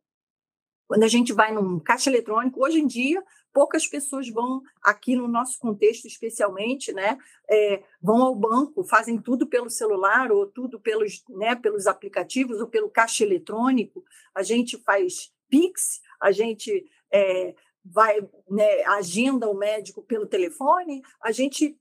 Quando 0.89 1.03
a 1.03 1.09
gente 1.09 1.35
vai 1.35 1.53
num 1.53 1.79
caixa 1.79 2.09
eletrônico, 2.09 2.65
hoje 2.65 2.81
em 2.81 2.87
dia, 2.87 3.23
poucas 3.53 3.87
pessoas 3.87 4.29
vão, 4.31 4.63
aqui 4.83 5.15
no 5.15 5.29
nosso 5.29 5.59
contexto 5.59 6.07
especialmente, 6.07 6.93
né, 6.93 7.19
é, 7.49 7.83
vão 8.01 8.23
ao 8.23 8.35
banco, 8.35 8.83
fazem 8.83 9.19
tudo 9.21 9.47
pelo 9.47 9.69
celular 9.69 10.33
ou 10.33 10.47
tudo 10.47 10.81
pelos, 10.81 11.23
né, 11.29 11.55
pelos 11.55 11.87
aplicativos 11.87 12.59
ou 12.59 12.67
pelo 12.67 12.89
caixa 12.89 13.23
eletrônico. 13.23 14.03
A 14.35 14.43
gente 14.43 14.79
faz 14.79 15.31
Pix, 15.51 16.01
a 16.21 16.33
gente 16.33 16.87
é, 17.13 17.55
vai, 17.85 18.21
né, 18.49 18.85
agenda 18.87 19.49
o 19.49 19.55
médico 19.55 20.03
pelo 20.03 20.27
telefone, 20.27 21.03
a 21.23 21.31
gente 21.33 21.77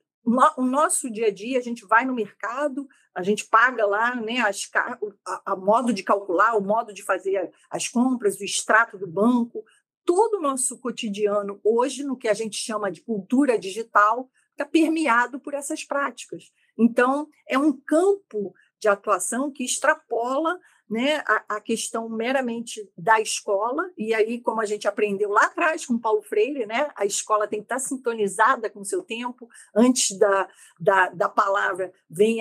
o 0.58 0.62
nosso 0.64 1.10
dia 1.10 1.28
a 1.28 1.32
dia, 1.32 1.58
a 1.58 1.62
gente 1.62 1.86
vai 1.86 2.04
no 2.04 2.14
mercado, 2.14 2.88
a 3.16 3.24
gente 3.24 3.46
paga 3.46 3.86
lá 3.86 4.14
né, 4.16 4.40
as, 4.40 4.70
a, 5.26 5.54
a 5.54 5.56
modo 5.56 5.94
de 5.94 6.04
calcular, 6.04 6.56
o 6.56 6.62
modo 6.62 6.94
de 6.94 7.02
fazer 7.02 7.50
as 7.70 7.88
compras, 7.88 8.40
o 8.40 8.44
extrato 8.44 8.98
do 8.98 9.08
banco, 9.08 9.64
todo 10.04 10.38
o 10.38 10.42
nosso 10.42 10.78
cotidiano 10.80 11.60
hoje, 11.64 12.04
no 12.04 12.18
que 12.18 12.28
a 12.28 12.34
gente 12.34 12.58
chama 12.58 12.92
de 12.92 13.02
cultura 13.02 13.58
digital, 13.58 14.30
está 14.52 14.66
permeado 14.66 15.40
por 15.40 15.54
essas 15.54 15.84
práticas. 15.84 16.52
Então, 16.78 17.30
é 17.48 17.58
um 17.58 17.72
campo 17.72 18.54
de 18.80 18.88
atuação 18.90 19.50
que 19.52 19.64
extrapola 19.64 20.60
né, 20.90 21.18
a, 21.26 21.58
a, 21.58 21.62
questão 21.62 22.08
meramente 22.08 22.90
da 22.98 23.20
escola, 23.20 23.92
e 23.98 24.14
aí, 24.14 24.40
como 24.40 24.62
a 24.62 24.66
gente 24.66 24.88
aprendeu 24.88 25.30
lá 25.30 25.46
atrás 25.46 25.86
com 25.86 26.00
Paulo 26.00 26.22
Freire, 26.22 26.66
né, 26.66 26.90
a 26.96 27.06
escola 27.06 27.48
tem 27.48 27.60
que 27.60 27.66
estar 27.66 27.80
sintonizada 27.80 28.70
com 28.70 28.80
o 28.80 28.86
seu 28.86 29.04
tempo, 29.04 29.50
antes 29.76 30.18
da, 30.18 30.50
da, 30.80 31.10
da 31.10 31.30
palavra 31.30 31.92
vem 32.10 32.40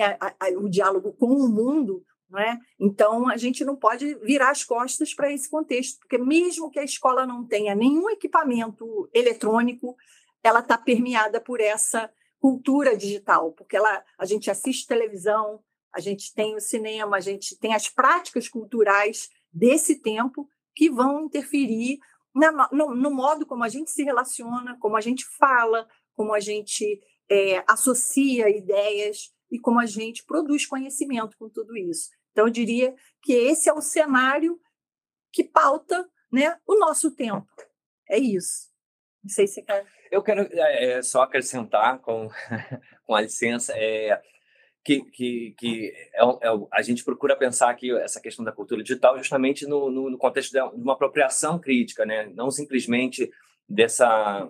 o 0.57 0.69
diálogo 0.69 1.11
com 1.13 1.27
o 1.27 1.49
mundo, 1.49 2.05
não 2.29 2.39
é? 2.39 2.59
Então, 2.79 3.29
a 3.29 3.37
gente 3.37 3.63
não 3.63 3.75
pode 3.75 4.15
virar 4.15 4.49
as 4.49 4.63
costas 4.63 5.13
para 5.13 5.31
esse 5.31 5.49
contexto, 5.49 5.99
porque 5.99 6.17
mesmo 6.17 6.69
que 6.69 6.79
a 6.79 6.83
escola 6.83 7.25
não 7.25 7.45
tenha 7.45 7.73
nenhum 7.73 8.09
equipamento 8.09 9.09
eletrônico, 9.13 9.95
ela 10.43 10.59
está 10.59 10.77
permeada 10.77 11.39
por 11.39 11.59
essa 11.59 12.11
cultura 12.39 12.95
digital, 12.95 13.51
porque 13.53 13.75
ela, 13.75 14.03
a 14.17 14.25
gente 14.25 14.49
assiste 14.51 14.87
televisão, 14.87 15.59
a 15.97 15.99
gente 15.99 16.31
tem 16.31 16.55
o 16.55 16.61
cinema, 16.61 17.17
a 17.17 17.19
gente 17.19 17.57
tem 17.57 17.73
as 17.73 17.89
práticas 17.89 18.47
culturais 18.47 19.29
desse 19.51 19.99
tempo 19.99 20.47
que 20.75 20.91
vão 20.91 21.25
interferir 21.25 21.97
na, 22.35 22.69
no, 22.71 22.93
no, 22.93 23.09
modo 23.09 23.47
como 23.47 23.63
a 23.63 23.67
gente 23.67 23.89
se 23.89 24.03
relaciona, 24.03 24.77
como 24.79 24.95
a 24.95 25.01
gente 25.01 25.25
fala, 25.25 25.87
como 26.13 26.35
a 26.35 26.39
gente 26.39 27.01
é, 27.27 27.63
associa 27.67 28.47
ideias 28.47 29.33
e 29.49 29.57
como 29.57 29.79
a 29.79 29.87
gente 29.87 30.23
produz 30.23 30.67
conhecimento 30.67 31.35
com 31.35 31.49
tudo 31.49 31.75
isso. 31.75 32.11
Então, 32.31 32.45
eu 32.45 32.51
diria 32.51 32.95
que 33.23 33.33
esse 33.33 33.67
é 33.67 33.73
o 33.73 33.81
cenário 33.81 34.59
que 35.31 35.43
pauta 35.43 36.07
né, 36.31 36.59
o 36.67 36.77
nosso 36.77 37.09
tempo. 37.15 37.47
É 38.07 38.19
isso. 38.19 38.69
Não 39.23 39.31
sei 39.31 39.47
se 39.47 39.63
quer. 39.63 39.83
Eu 40.11 40.21
quero 40.21 40.41
é, 40.41 40.91
é 40.91 41.01
só 41.01 41.23
acrescentar, 41.23 41.99
com, 42.01 42.29
com 43.03 43.15
a 43.15 43.21
licença, 43.21 43.73
é, 43.75 44.21
que, 44.87 45.01
que, 45.11 45.55
que 45.57 45.93
é, 46.13 46.23
é, 46.23 46.67
a 46.71 46.81
gente 46.81 47.03
procura 47.03 47.35
pensar 47.35 47.69
aqui 47.69 47.91
essa 47.97 48.21
questão 48.21 48.45
da 48.45 48.53
cultura 48.53 48.81
digital 48.81 49.17
justamente 49.17 49.67
no, 49.67 49.91
no, 49.91 50.09
no 50.09 50.17
contexto 50.17 50.53
de 50.53 50.61
uma 50.61 50.93
apropriação 50.93 51.59
crítica, 51.59 52.05
né? 52.05 52.31
não 52.33 52.49
simplesmente 52.49 53.29
dessa. 53.67 54.49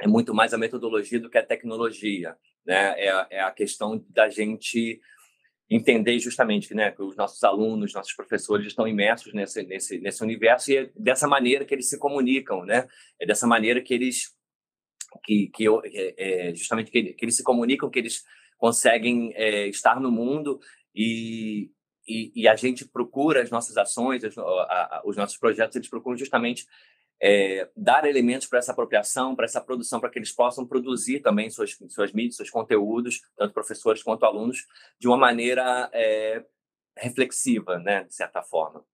É 0.00 0.06
muito 0.06 0.32
mais 0.32 0.54
a 0.54 0.58
metodologia 0.58 1.18
do 1.18 1.28
que 1.28 1.38
a 1.38 1.44
tecnologia. 1.44 2.36
Né? 2.64 2.94
É, 2.96 3.26
é 3.30 3.40
a 3.40 3.50
questão 3.50 4.04
da 4.10 4.28
gente 4.28 5.00
entender 5.68 6.16
justamente 6.20 6.72
né, 6.72 6.92
que 6.92 7.02
os 7.02 7.16
nossos 7.16 7.42
alunos, 7.42 7.92
nossos 7.92 8.12
professores 8.12 8.68
estão 8.68 8.86
imersos 8.86 9.34
nesse, 9.34 9.64
nesse, 9.64 9.98
nesse 9.98 10.22
universo 10.22 10.70
e 10.70 10.76
é 10.76 10.90
dessa 10.94 11.26
maneira 11.26 11.64
que 11.64 11.74
eles 11.74 11.88
se 11.88 11.98
comunicam, 11.98 12.64
né? 12.64 12.86
É 13.20 13.26
dessa 13.26 13.48
maneira 13.48 13.80
que 13.80 13.92
eles 13.92 14.32
que, 15.24 15.50
que 15.52 15.64
é, 16.16 16.54
justamente 16.54 16.88
que, 16.88 17.14
que, 17.14 17.24
eles 17.24 17.36
se 17.36 17.42
comunicam, 17.42 17.90
que 17.90 17.98
eles 17.98 18.22
conseguem 18.56 19.32
é, 19.34 19.68
estar 19.68 20.00
no 20.00 20.10
mundo 20.10 20.60
e, 20.94 21.70
e, 22.06 22.32
e, 22.34 22.48
a 22.48 22.56
gente 22.56 22.86
procura 22.86 23.42
as 23.42 23.50
nossas 23.50 23.76
ações, 23.76 24.22
a, 24.24 24.28
a, 24.40 25.02
os 25.04 25.16
nossos 25.16 25.36
projetos, 25.36 25.76
eles 25.76 25.88
procuram 25.88 26.16
justamente 26.16 26.66
é, 27.20 27.68
dar 27.76 28.06
elementos 28.06 28.46
para 28.46 28.58
essa 28.58 28.72
apropriação, 28.72 29.34
para 29.34 29.44
essa 29.44 29.60
produção, 29.60 30.00
para 30.00 30.10
que 30.10 30.18
eles 30.18 30.32
possam 30.32 30.66
produzir 30.66 31.20
também 31.20 31.50
suas, 31.50 31.76
suas 31.88 32.12
mídias, 32.12 32.36
seus 32.36 32.50
conteúdos, 32.50 33.20
tanto 33.36 33.54
professores 33.54 34.02
quanto 34.02 34.24
alunos, 34.24 34.66
de 34.98 35.08
uma 35.08 35.16
maneira 35.16 35.90
é, 35.92 36.44
reflexiva, 36.96 37.78
né, 37.78 38.04
de 38.04 38.14
certa 38.14 38.42
forma. 38.42 38.84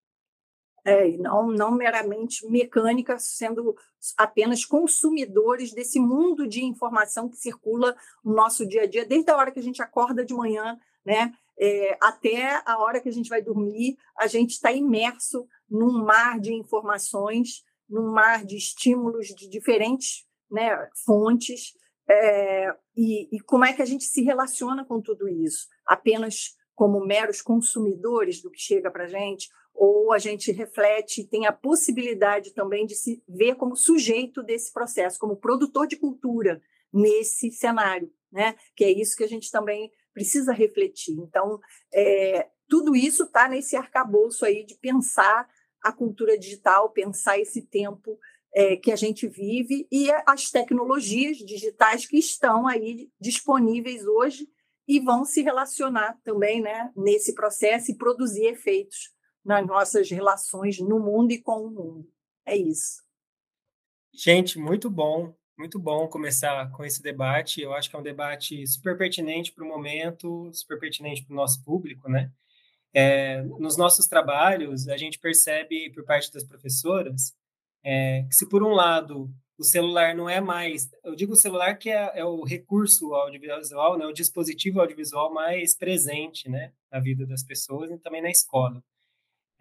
É, 0.85 1.09
e 1.11 1.17
não, 1.17 1.47
não 1.47 1.71
meramente 1.71 2.45
mecânica, 2.49 3.17
sendo 3.19 3.77
apenas 4.19 4.65
consumidores 4.65 5.73
desse 5.73 6.01
mundo 6.01 6.47
de 6.47 6.65
informação 6.65 7.29
que 7.29 7.37
circula 7.37 7.97
no 8.25 8.35
nosso 8.35 8.67
dia 8.67 8.83
a 8.83 8.87
dia, 8.87 9.07
desde 9.07 9.31
a 9.31 9.37
hora 9.37 9.53
que 9.53 9.61
a 9.61 9.63
gente 9.63 9.81
acorda 9.81 10.25
de 10.25 10.35
manhã, 10.35 10.77
né, 11.05 11.33
é, 11.57 11.97
até 12.01 12.61
a 12.67 12.79
hora 12.79 13.01
que 13.01 13.09
a 13.09 13.13
gente 13.13 13.29
vai 13.29 13.41
dormir, 13.41 13.97
a 14.19 14.27
gente 14.27 14.51
está 14.51 14.73
imerso 14.73 15.47
num 15.71 16.05
mar 16.05 16.41
de 16.41 16.53
informações 16.53 17.65
num 17.93 18.11
mar 18.11 18.45
de 18.45 18.57
estímulos 18.57 19.29
de 19.29 19.47
diferentes 19.49 20.25
né, 20.51 20.89
fontes, 21.05 21.75
é, 22.09 22.75
e, 22.97 23.37
e 23.37 23.41
como 23.41 23.65
é 23.65 23.73
que 23.73 23.83
a 23.83 23.87
gente 23.87 24.05
se 24.05 24.23
relaciona 24.23 24.85
com 24.85 25.01
tudo 25.01 25.29
isso? 25.29 25.69
Apenas 25.87 26.57
como 26.75 27.05
meros 27.05 27.43
consumidores 27.43 28.41
do 28.41 28.51
que 28.51 28.61
chega 28.61 28.91
para 28.91 29.05
a 29.05 29.09
gente, 29.09 29.49
ou 29.75 30.13
a 30.13 30.19
gente 30.19 30.53
reflete 30.53 31.25
tem 31.25 31.47
a 31.47 31.53
possibilidade 31.53 32.53
também 32.53 32.87
de 32.87 32.95
se 32.95 33.23
ver 33.29 33.57
como 33.57 33.77
sujeito 33.77 34.43
desse 34.43 34.73
processo, 34.73 35.19
como 35.19 35.37
produtor 35.37 35.87
de 35.87 35.97
cultura 35.97 36.63
nesse 36.93 37.51
cenário, 37.51 38.13
né? 38.31 38.55
Que 38.77 38.85
é 38.85 38.91
isso 38.91 39.17
que 39.17 39.25
a 39.25 39.29
gente 39.29 39.51
também 39.51 39.91
precisa 40.13 40.53
refletir. 40.53 41.19
Então, 41.19 41.59
é, 41.93 42.49
tudo 42.69 42.95
isso 42.95 43.25
está 43.25 43.49
nesse 43.49 43.77
arcabouço 43.77 44.45
aí 44.45 44.65
de 44.65 44.75
pensar 44.77 45.49
a 45.83 45.93
cultura 45.93 46.39
digital, 46.39 46.91
pensar 46.91 47.39
esse 47.39 47.63
tempo 47.63 48.19
é, 48.55 48.77
que 48.77 48.93
a 48.93 48.97
gente 48.97 49.27
vive 49.27 49.89
e 49.91 50.11
as 50.27 50.51
tecnologias 50.51 51.39
digitais 51.39 52.07
que 52.07 52.19
estão 52.19 52.67
aí 52.67 53.11
disponíveis 53.21 54.07
hoje 54.07 54.47
e 54.87 55.01
vão 55.01 55.25
se 55.25 55.43
relacionar 55.43 56.19
também 56.23 56.61
né, 56.61 56.93
nesse 56.95 57.35
processo 57.35 57.91
e 57.91 57.97
produzir 57.97 58.45
efeitos 58.45 59.11
nas 59.45 59.67
nossas 59.67 60.11
relações 60.11 60.79
no 60.79 60.99
mundo 60.99 61.33
e 61.33 61.41
com 61.41 61.67
o 61.67 61.71
mundo. 61.71 62.09
É 62.45 62.57
isso. 62.57 63.03
Gente, 64.15 64.59
muito 64.59 64.91
bom, 64.91 65.35
muito 65.57 65.79
bom 65.79 66.07
começar 66.09 66.71
com 66.73 66.85
esse 66.85 67.03
debate. 67.03 67.61
Eu 67.61 67.73
acho 67.73 67.89
que 67.89 67.97
é 67.97 67.99
um 67.99 68.03
debate 68.03 68.67
super 68.67 68.97
pertinente 68.97 69.53
para 69.53 69.65
o 69.65 69.69
momento, 69.69 70.51
super 70.53 70.79
pertinente 70.79 71.25
para 71.25 71.33
o 71.33 71.37
nosso 71.37 71.63
público, 71.65 72.09
né? 72.09 72.31
É, 72.95 73.41
nos 73.43 73.77
nossos 73.77 74.07
trabalhos, 74.07 74.87
a 74.87 74.99
gente 74.99 75.19
percebe 75.19 75.91
por 75.91 76.05
parte 76.05 76.31
das 76.31 76.45
professoras 76.45 77.35
é, 77.83 78.25
que, 78.29 78.35
se 78.35 78.47
por 78.49 78.63
um 78.63 78.73
lado 78.73 79.31
o 79.59 79.65
celular 79.65 80.15
não 80.15 80.29
é 80.29 80.41
mais, 80.41 80.91
eu 81.05 81.15
digo 81.15 81.33
o 81.35 81.37
celular 81.37 81.77
que 81.77 81.89
é, 81.91 82.11
é 82.15 82.25
o 82.25 82.43
recurso 82.43 83.15
audiovisual, 83.15 83.97
né, 83.97 84.05
o 84.07 84.13
dispositivo 84.13 84.81
audiovisual 84.81 85.33
mais 85.33 85.75
presente 85.75 86.49
né, 86.49 86.73
na 86.91 86.99
vida 86.99 87.25
das 87.25 87.43
pessoas 87.43 87.91
e 87.91 87.99
também 87.99 88.21
na 88.21 88.31
escola. 88.31 88.83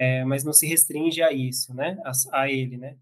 É, 0.02 0.26
mas 0.26 0.44
não 0.44 0.52
se 0.52 0.66
restringe 0.66 1.22
a 1.22 1.32
isso, 1.32 1.76
né, 1.76 2.02
a, 2.04 2.42
a 2.42 2.50
ele, 2.50 2.78
né. 2.78 2.98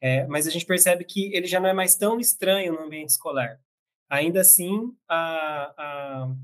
É, 0.00 0.24
mas 0.28 0.46
a 0.46 0.50
gente 0.50 0.64
percebe 0.64 1.04
que 1.04 1.34
ele 1.34 1.48
já 1.48 1.58
não 1.58 1.68
é 1.68 1.72
mais 1.72 1.96
tão 1.96 2.20
estranho 2.20 2.74
no 2.74 2.82
ambiente 2.82 3.08
escolar. 3.08 3.60
Ainda 4.08 4.42
assim, 4.42 4.94
a, 5.08 5.74
a 5.76 6.34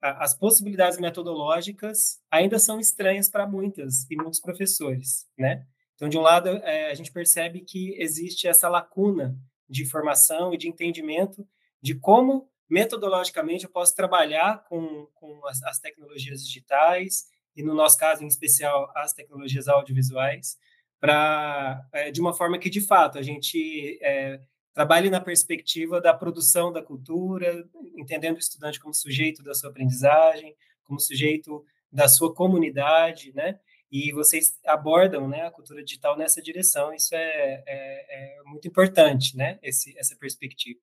as 0.00 0.34
possibilidades 0.34 0.98
metodológicas 0.98 2.20
ainda 2.30 2.58
são 2.58 2.80
estranhas 2.80 3.28
para 3.28 3.46
muitas 3.46 4.10
e 4.10 4.16
muitos 4.16 4.40
professores, 4.40 5.26
né? 5.38 5.66
Então, 5.94 6.08
de 6.08 6.16
um 6.16 6.22
lado, 6.22 6.48
é, 6.48 6.90
a 6.90 6.94
gente 6.94 7.12
percebe 7.12 7.60
que 7.60 7.94
existe 8.00 8.48
essa 8.48 8.68
lacuna 8.68 9.36
de 9.68 9.82
informação 9.82 10.54
e 10.54 10.56
de 10.56 10.68
entendimento 10.68 11.46
de 11.82 11.94
como 11.94 12.48
metodologicamente 12.68 13.64
eu 13.64 13.70
posso 13.70 13.94
trabalhar 13.94 14.64
com, 14.68 15.06
com 15.14 15.46
as, 15.46 15.62
as, 15.64 15.78
tecnologias 15.78 16.42
digitais 16.46 17.26
e, 17.56 17.62
no 17.62 17.74
nosso 17.74 17.98
caso, 17.98 18.22
em 18.22 18.28
especial, 18.28 18.90
as 18.96 19.12
tecnologias 19.12 19.68
audiovisuais, 19.68 20.58
para 21.00 21.82
é, 21.92 22.10
de 22.10 22.20
uma 22.20 22.34
forma 22.34 22.58
que, 22.58 22.70
de 22.70 22.80
fato, 22.80 23.18
a 23.18 23.22
gente 23.22 23.98
é, 24.02 24.40
Trabalhe 24.72 25.10
na 25.10 25.20
perspectiva 25.20 26.00
da 26.00 26.14
produção 26.14 26.72
da 26.72 26.80
cultura, 26.80 27.68
entendendo 27.96 28.36
o 28.36 28.40
estudante 28.40 28.78
como 28.78 28.94
sujeito 28.94 29.42
da 29.42 29.52
sua 29.52 29.68
aprendizagem, 29.68 30.54
como 30.84 31.00
sujeito 31.00 31.64
da 31.90 32.08
sua 32.08 32.32
comunidade, 32.32 33.32
né? 33.34 33.58
E 33.90 34.12
vocês 34.12 34.58
abordam 34.64 35.28
né, 35.28 35.42
a 35.42 35.50
cultura 35.50 35.82
digital 35.82 36.16
nessa 36.16 36.40
direção, 36.40 36.94
isso 36.94 37.12
é, 37.14 37.64
é, 37.66 38.38
é 38.38 38.42
muito 38.44 38.68
importante, 38.68 39.36
né? 39.36 39.58
Esse, 39.60 39.98
essa 39.98 40.16
perspectiva. 40.16 40.78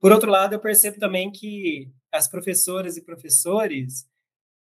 Por 0.00 0.10
outro 0.10 0.30
lado, 0.30 0.54
eu 0.54 0.60
percebo 0.60 0.98
também 0.98 1.30
que 1.30 1.88
as 2.10 2.26
professoras 2.26 2.96
e 2.96 3.04
professores, 3.04 4.04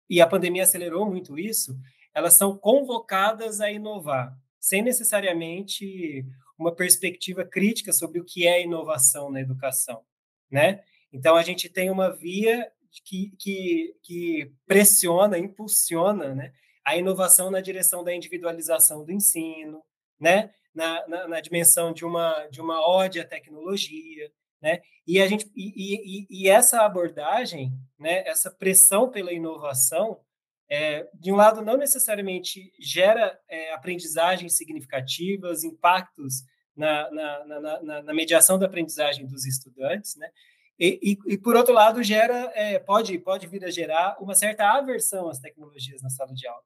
e 0.09 0.21
a 0.21 0.27
pandemia 0.27 0.63
acelerou 0.63 1.05
muito 1.05 1.37
isso, 1.37 1.77
elas 2.13 2.33
são 2.33 2.57
convocadas 2.57 3.59
a 3.59 3.71
inovar, 3.71 4.37
sem 4.59 4.81
necessariamente 4.81 6.25
uma 6.57 6.73
perspectiva 6.73 7.43
crítica 7.43 7.91
sobre 7.91 8.19
o 8.19 8.23
que 8.23 8.47
é 8.47 8.63
inovação 8.63 9.29
na 9.29 9.41
educação, 9.41 10.01
né? 10.49 10.83
Então 11.11 11.35
a 11.35 11.43
gente 11.43 11.69
tem 11.69 11.89
uma 11.89 12.09
via 12.09 12.71
que, 13.03 13.31
que, 13.37 13.95
que 14.01 14.51
pressiona, 14.65 15.37
impulsiona, 15.37 16.33
né, 16.33 16.53
a 16.83 16.95
inovação 16.95 17.51
na 17.51 17.59
direção 17.59 18.03
da 18.03 18.13
individualização 18.13 19.03
do 19.03 19.11
ensino, 19.11 19.83
né, 20.19 20.53
na, 20.73 21.07
na, 21.07 21.27
na 21.27 21.41
dimensão 21.41 21.91
de 21.91 22.05
uma 22.05 22.47
de 22.47 22.61
uma 22.61 22.85
ode 22.87 23.19
à 23.19 23.25
tecnologia, 23.25 24.31
né? 24.65 24.81
E 25.05 25.21
a 25.21 25.27
gente 25.27 25.47
e, 25.55 26.25
e, 26.25 26.27
e 26.27 26.49
essa 26.49 26.81
abordagem, 26.81 27.71
né, 27.99 28.27
essa 28.27 28.49
pressão 28.49 29.11
pela 29.11 29.31
inovação, 29.31 30.19
é, 30.67 31.07
de 31.13 31.31
um 31.31 31.35
lado, 31.35 31.61
não 31.61 31.77
necessariamente 31.77 32.73
gera 32.79 33.39
é, 33.47 33.71
aprendizagens 33.73 34.57
significativas, 34.57 35.63
impactos 35.63 36.41
na, 36.75 37.11
na, 37.11 37.45
na, 37.45 38.01
na, 38.01 38.13
mediação 38.15 38.57
da 38.57 38.65
aprendizagem 38.65 39.27
dos 39.27 39.45
estudantes, 39.45 40.15
né? 40.15 40.27
E, 40.79 40.99
e, 41.27 41.33
e 41.33 41.37
por 41.37 41.55
outro 41.55 41.71
lado, 41.71 42.01
gera, 42.01 42.51
é, 42.55 42.79
pode, 42.79 43.17
pode 43.19 43.45
vir 43.45 43.63
a 43.63 43.69
gerar 43.69 44.17
uma 44.19 44.33
certa 44.33 44.67
aversão 44.71 45.29
às 45.29 45.39
tecnologias 45.39 46.01
na 46.01 46.09
sala 46.09 46.33
de 46.33 46.47
aula, 46.47 46.63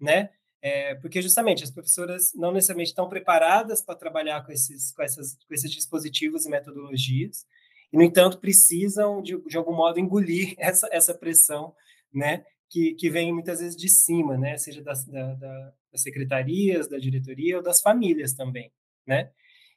né? 0.00 0.30
É, 0.62 0.94
porque 0.96 1.22
justamente 1.22 1.64
as 1.64 1.70
professoras 1.70 2.32
não 2.34 2.52
necessariamente 2.52 2.90
estão 2.90 3.08
preparadas 3.08 3.80
para 3.80 3.94
trabalhar 3.94 4.44
com 4.44 4.52
esses, 4.52 4.92
com, 4.92 5.02
essas, 5.02 5.34
com 5.34 5.54
esses 5.54 5.70
dispositivos 5.70 6.44
e 6.44 6.50
metodologias, 6.50 7.46
e, 7.92 7.96
no 7.96 8.02
entanto, 8.02 8.38
precisam, 8.38 9.22
de, 9.22 9.40
de 9.46 9.56
algum 9.56 9.74
modo, 9.74 9.98
engolir 9.98 10.54
essa, 10.58 10.88
essa 10.92 11.14
pressão 11.14 11.74
né, 12.12 12.44
que, 12.68 12.94
que 12.94 13.10
vem 13.10 13.32
muitas 13.32 13.60
vezes 13.60 13.76
de 13.76 13.88
cima, 13.88 14.36
né, 14.36 14.56
seja 14.58 14.82
das, 14.82 15.04
da, 15.06 15.34
da, 15.34 15.72
das 15.92 16.02
secretarias, 16.02 16.88
da 16.88 16.98
diretoria 16.98 17.56
ou 17.56 17.62
das 17.62 17.80
famílias 17.80 18.34
também. 18.34 18.72
Né? 19.06 19.30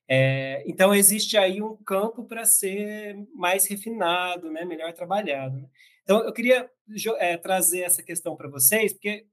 É, 0.07 0.63
então, 0.67 0.93
existe 0.93 1.37
aí 1.37 1.61
um 1.61 1.75
campo 1.77 2.25
para 2.25 2.45
ser 2.45 3.15
mais 3.33 3.65
refinado, 3.67 4.51
né, 4.51 4.65
melhor 4.65 4.93
trabalhado. 4.93 5.57
Né? 5.57 5.67
Então, 6.03 6.23
eu 6.23 6.33
queria 6.33 6.69
é, 7.17 7.37
trazer 7.37 7.81
essa 7.81 8.03
questão 8.03 8.35
para 8.35 8.49
vocês, 8.49 8.93
porque 8.93 9.25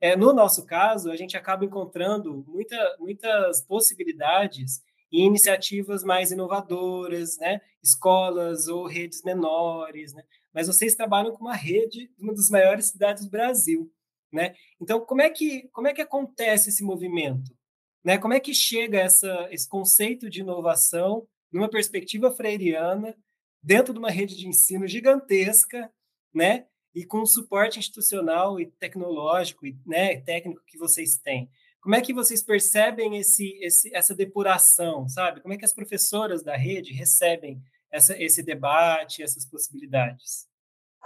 é, 0.00 0.16
no 0.16 0.32
nosso 0.32 0.64
caso, 0.64 1.10
a 1.10 1.16
gente 1.16 1.36
acaba 1.36 1.64
encontrando 1.64 2.44
muita, 2.46 2.96
muitas 2.98 3.62
possibilidades 3.62 4.80
e 5.10 5.22
iniciativas 5.22 6.04
mais 6.04 6.30
inovadoras, 6.30 7.38
né? 7.38 7.60
escolas 7.82 8.68
ou 8.68 8.86
redes 8.86 9.22
menores, 9.22 10.12
né? 10.12 10.22
mas 10.52 10.66
vocês 10.66 10.94
trabalham 10.94 11.32
com 11.32 11.44
uma 11.44 11.54
rede 11.54 12.08
de 12.16 12.22
uma 12.22 12.34
das 12.34 12.48
maiores 12.50 12.88
cidades 12.90 13.24
do 13.24 13.30
Brasil. 13.30 13.90
Né? 14.32 14.54
Então, 14.80 15.00
como 15.00 15.22
é, 15.22 15.30
que, 15.30 15.68
como 15.68 15.88
é 15.88 15.94
que 15.94 16.02
acontece 16.02 16.68
esse 16.68 16.84
movimento? 16.84 17.56
Né? 18.04 18.18
Como 18.18 18.34
é 18.34 18.40
que 18.40 18.54
chega 18.54 19.00
essa, 19.00 19.48
esse 19.50 19.68
conceito 19.68 20.28
de 20.28 20.40
inovação 20.40 21.26
numa 21.50 21.68
perspectiva 21.68 22.30
freiriana, 22.30 23.16
dentro 23.62 23.92
de 23.92 23.98
uma 23.98 24.10
rede 24.10 24.36
de 24.36 24.46
ensino 24.46 24.86
gigantesca, 24.86 25.90
né? 26.32 26.66
E 26.98 27.04
com 27.04 27.20
o 27.20 27.26
suporte 27.26 27.78
institucional 27.78 28.58
e 28.58 28.66
tecnológico 28.66 29.64
e 29.64 29.78
né, 29.86 30.20
técnico 30.20 30.60
que 30.66 30.76
vocês 30.76 31.16
têm. 31.16 31.48
Como 31.80 31.94
é 31.94 32.00
que 32.00 32.12
vocês 32.12 32.42
percebem 32.42 33.16
esse, 33.16 33.56
esse, 33.62 33.94
essa 33.94 34.12
depuração, 34.16 35.08
sabe? 35.08 35.40
Como 35.40 35.54
é 35.54 35.56
que 35.56 35.64
as 35.64 35.72
professoras 35.72 36.42
da 36.42 36.56
rede 36.56 36.92
recebem 36.92 37.62
essa, 37.88 38.20
esse 38.20 38.42
debate, 38.42 39.22
essas 39.22 39.48
possibilidades? 39.48 40.48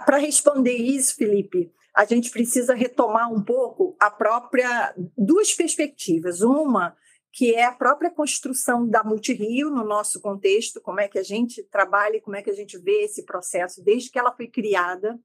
Para 0.03 0.17
responder 0.17 0.75
isso, 0.75 1.15
Felipe, 1.15 1.71
a 1.95 2.05
gente 2.05 2.31
precisa 2.31 2.73
retomar 2.73 3.31
um 3.31 3.43
pouco 3.43 3.95
a 3.99 4.09
própria 4.09 4.95
duas 5.15 5.53
perspectivas. 5.53 6.41
Uma 6.41 6.97
que 7.31 7.53
é 7.53 7.65
a 7.65 7.71
própria 7.71 8.09
construção 8.09 8.87
da 8.87 9.03
Multirio 9.03 9.69
no 9.69 9.83
nosso 9.83 10.19
contexto, 10.19 10.81
como 10.81 10.99
é 10.99 11.07
que 11.07 11.19
a 11.19 11.23
gente 11.23 11.63
trabalha 11.63 12.19
como 12.21 12.35
é 12.35 12.41
que 12.41 12.49
a 12.49 12.55
gente 12.55 12.79
vê 12.79 13.03
esse 13.03 13.23
processo 13.25 13.83
desde 13.83 14.09
que 14.09 14.17
ela 14.17 14.35
foi 14.35 14.47
criada. 14.47 15.19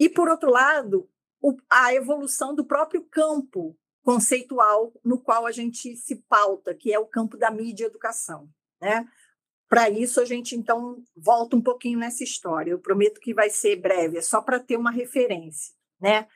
E, 0.00 0.08
por 0.08 0.30
outro 0.30 0.50
lado, 0.50 1.06
a 1.68 1.94
evolução 1.94 2.54
do 2.54 2.64
próprio 2.64 3.04
campo 3.04 3.76
conceitual 4.02 4.92
no 5.04 5.20
qual 5.20 5.44
a 5.46 5.52
gente 5.52 5.94
se 5.94 6.16
pauta, 6.28 6.74
que 6.74 6.90
é 6.90 6.98
o 6.98 7.06
campo 7.06 7.36
da 7.36 7.50
mídia 7.50 7.84
e 7.84 7.86
educação. 7.86 8.48
Né? 8.80 9.06
Para 9.68 9.90
isso, 9.90 10.18
a 10.18 10.24
gente, 10.24 10.56
então, 10.56 11.04
volta 11.14 11.54
um 11.54 11.62
pouquinho 11.62 11.98
nessa 11.98 12.24
história. 12.24 12.70
Eu 12.70 12.78
prometo 12.78 13.20
que 13.20 13.34
vai 13.34 13.50
ser 13.50 13.76
breve, 13.76 14.16
é 14.16 14.22
só 14.22 14.40
para 14.40 14.58
ter 14.58 14.78
uma 14.78 14.90
referência. 14.90 15.74
Né? 16.00 16.26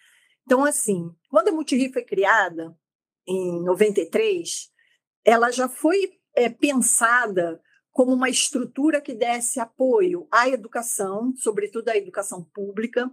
Então, 0.44 0.62
assim, 0.62 1.10
quando 1.30 1.48
a 1.48 1.52
Multirio 1.52 1.90
foi 1.90 2.04
criada, 2.04 2.76
em 3.26 3.62
93, 3.62 4.70
ela 5.24 5.50
já 5.50 5.68
foi 5.68 6.18
é, 6.34 6.50
pensada 6.50 7.60
como 7.90 8.12
uma 8.12 8.28
estrutura 8.28 9.00
que 9.00 9.14
desse 9.14 9.60
apoio 9.60 10.26
à 10.30 10.48
educação, 10.48 11.32
sobretudo 11.36 11.88
à 11.88 11.96
educação 11.96 12.44
pública, 12.44 13.10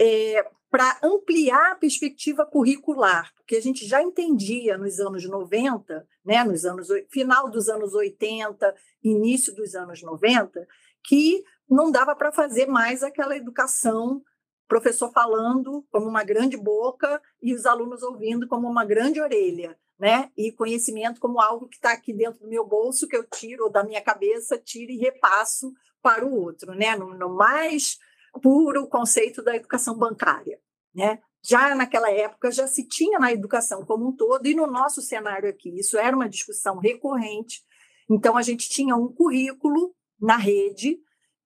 é, 0.00 0.42
para 0.70 0.98
ampliar 1.02 1.72
a 1.72 1.74
perspectiva 1.74 2.46
curricular, 2.46 3.30
porque 3.34 3.56
a 3.56 3.60
gente 3.60 3.86
já 3.86 4.00
entendia 4.00 4.78
nos 4.78 4.98
anos 4.98 5.28
90, 5.28 6.06
né, 6.24 6.42
nos 6.42 6.64
anos 6.64 6.88
final 7.10 7.50
dos 7.50 7.68
anos 7.68 7.92
80, 7.92 8.74
início 9.04 9.54
dos 9.54 9.74
anos 9.74 10.02
90, 10.02 10.66
que 11.04 11.44
não 11.68 11.90
dava 11.90 12.16
para 12.16 12.32
fazer 12.32 12.66
mais 12.66 13.02
aquela 13.02 13.36
educação 13.36 14.22
professor 14.66 15.10
falando 15.12 15.84
como 15.90 16.06
uma 16.06 16.22
grande 16.22 16.56
boca 16.56 17.20
e 17.42 17.52
os 17.52 17.66
alunos 17.66 18.02
ouvindo 18.02 18.46
como 18.46 18.68
uma 18.68 18.84
grande 18.84 19.20
orelha, 19.20 19.76
né? 19.98 20.30
E 20.36 20.52
conhecimento 20.52 21.20
como 21.20 21.40
algo 21.40 21.68
que 21.68 21.74
está 21.74 21.92
aqui 21.92 22.12
dentro 22.12 22.40
do 22.40 22.48
meu 22.48 22.64
bolso 22.64 23.08
que 23.08 23.16
eu 23.16 23.24
tiro 23.24 23.64
ou 23.64 23.70
da 23.70 23.82
minha 23.82 24.00
cabeça 24.00 24.56
tiro 24.56 24.92
e 24.92 24.96
repasso 24.96 25.72
para 26.00 26.24
o 26.24 26.32
outro, 26.32 26.72
né? 26.72 26.94
No, 26.94 27.12
no 27.18 27.34
mais 27.34 27.98
puro 28.42 28.86
conceito 28.88 29.42
da 29.42 29.56
educação 29.56 29.96
bancária, 29.96 30.58
né? 30.94 31.20
Já 31.42 31.74
naquela 31.74 32.10
época 32.10 32.50
já 32.50 32.66
se 32.66 32.86
tinha 32.86 33.18
na 33.18 33.32
educação 33.32 33.84
como 33.84 34.08
um 34.08 34.12
todo 34.12 34.46
e 34.46 34.54
no 34.54 34.66
nosso 34.66 35.00
cenário 35.00 35.48
aqui 35.48 35.70
isso 35.78 35.96
era 35.96 36.14
uma 36.14 36.28
discussão 36.28 36.78
recorrente. 36.78 37.62
Então 38.10 38.36
a 38.36 38.42
gente 38.42 38.68
tinha 38.68 38.94
um 38.94 39.08
currículo 39.08 39.94
na 40.20 40.36
rede 40.36 40.98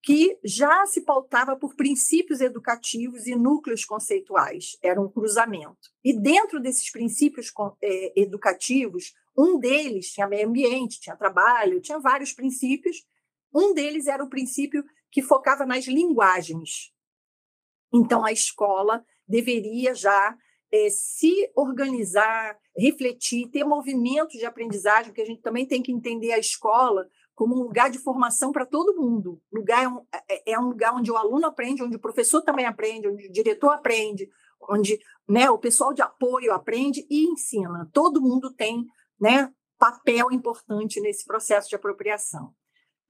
que 0.03 0.39
já 0.45 0.85
se 0.85 1.01
pautava 1.01 1.57
por 1.57 1.75
princípios 1.75 2.43
educativos 2.43 3.27
e 3.27 3.35
núcleos 3.35 3.87
conceituais, 3.87 4.77
era 4.83 5.01
um 5.01 5.09
cruzamento. 5.09 5.89
E 6.05 6.13
dentro 6.13 6.61
desses 6.61 6.91
princípios 6.93 7.51
é, 7.83 8.21
educativos, 8.21 9.15
um 9.37 9.59
deles 9.59 10.13
tinha 10.13 10.29
meio 10.29 10.47
ambiente, 10.47 11.01
tinha 11.01 11.17
trabalho, 11.17 11.81
tinha 11.81 11.99
vários 11.99 12.33
princípios. 12.33 12.99
Um 13.53 13.73
deles 13.73 14.07
era 14.07 14.23
o 14.23 14.29
princípio 14.29 14.85
que 15.15 15.23
focava 15.23 15.65
nas 15.65 15.87
linguagens. 15.87 16.93
Então, 17.93 18.25
a 18.25 18.33
escola 18.33 19.05
deveria 19.29 19.95
já 19.95 20.37
é, 20.73 20.91
se 20.91 21.49
organizar, 21.55 22.59
refletir, 22.77 23.49
ter 23.49 23.63
movimentos 23.63 24.37
de 24.37 24.45
aprendizagem, 24.45 25.13
porque 25.13 25.23
a 25.23 25.27
gente 25.27 25.41
também 25.41 25.65
tem 25.65 25.81
que 25.81 25.93
entender 25.93 26.33
a 26.33 26.39
escola 26.39 27.09
como 27.33 27.55
um 27.55 27.63
lugar 27.63 27.91
de 27.91 27.99
formação 28.01 28.51
para 28.51 28.67
todo 28.67 29.01
mundo. 29.01 29.41
Lugar 29.53 29.85
é 29.85 29.89
um, 29.89 30.05
é, 30.29 30.53
é 30.53 30.59
um 30.59 30.71
lugar 30.71 30.93
onde 30.93 31.13
o 31.13 31.17
aluno 31.17 31.47
aprende, 31.47 31.85
onde 31.85 31.95
o 31.95 32.01
professor 32.01 32.43
também 32.43 32.67
aprende, 32.67 33.07
onde 33.07 33.29
o 33.29 33.33
diretor 33.33 33.71
aprende, 33.71 34.29
onde 34.69 34.99
né, 35.29 35.49
o 35.49 35.59
pessoal 35.59 35.95
de 35.95 36.03
apoio 36.03 36.53
aprende 36.53 37.07
e 37.09 37.25
ensina. 37.29 37.89
Todo 37.93 38.21
mundo 38.21 38.53
tem 38.53 38.85
né, 39.21 39.49
papel 39.79 40.33
importante 40.33 41.01
nesse 41.01 41.25
processo 41.25 41.69
de 41.69 41.77
apropriação. 41.77 42.53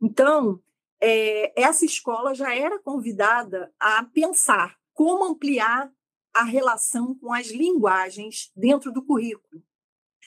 Então, 0.03 0.61
é, 1.07 1.53
essa 1.55 1.85
escola 1.85 2.35
já 2.35 2.55
era 2.55 2.79
convidada 2.79 3.71
a 3.79 4.03
pensar 4.05 4.75
como 4.95 5.25
ampliar 5.25 5.93
a 6.33 6.43
relação 6.43 7.14
com 7.19 7.31
as 7.31 7.49
linguagens 7.49 8.51
dentro 8.57 8.90
do 8.90 9.05
currículo. 9.05 9.62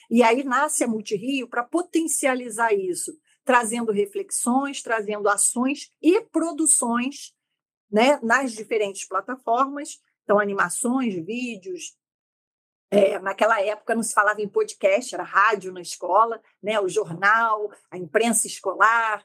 E 0.07 0.21
aí 0.21 0.43
nasce 0.43 0.83
a 0.83 0.87
Multirio 0.87 1.49
para 1.49 1.63
potencializar 1.63 2.73
isso, 2.73 3.11
trazendo 3.43 3.91
reflexões, 3.91 4.83
trazendo 4.83 5.27
ações 5.27 5.91
e 5.99 6.21
produções 6.21 7.33
né, 7.91 8.19
nas 8.21 8.51
diferentes 8.51 9.07
plataformas, 9.07 9.99
então 10.23 10.39
animações, 10.39 11.15
vídeos. 11.25 11.97
É, 12.91 13.17
naquela 13.19 13.59
época 13.59 13.95
não 13.95 14.03
se 14.03 14.13
falava 14.13 14.41
em 14.41 14.47
podcast, 14.47 15.15
era 15.15 15.23
rádio 15.23 15.73
na 15.73 15.81
escola, 15.81 16.39
né, 16.61 16.79
o 16.79 16.87
jornal, 16.87 17.71
a 17.89 17.97
imprensa 17.97 18.45
escolar, 18.45 19.23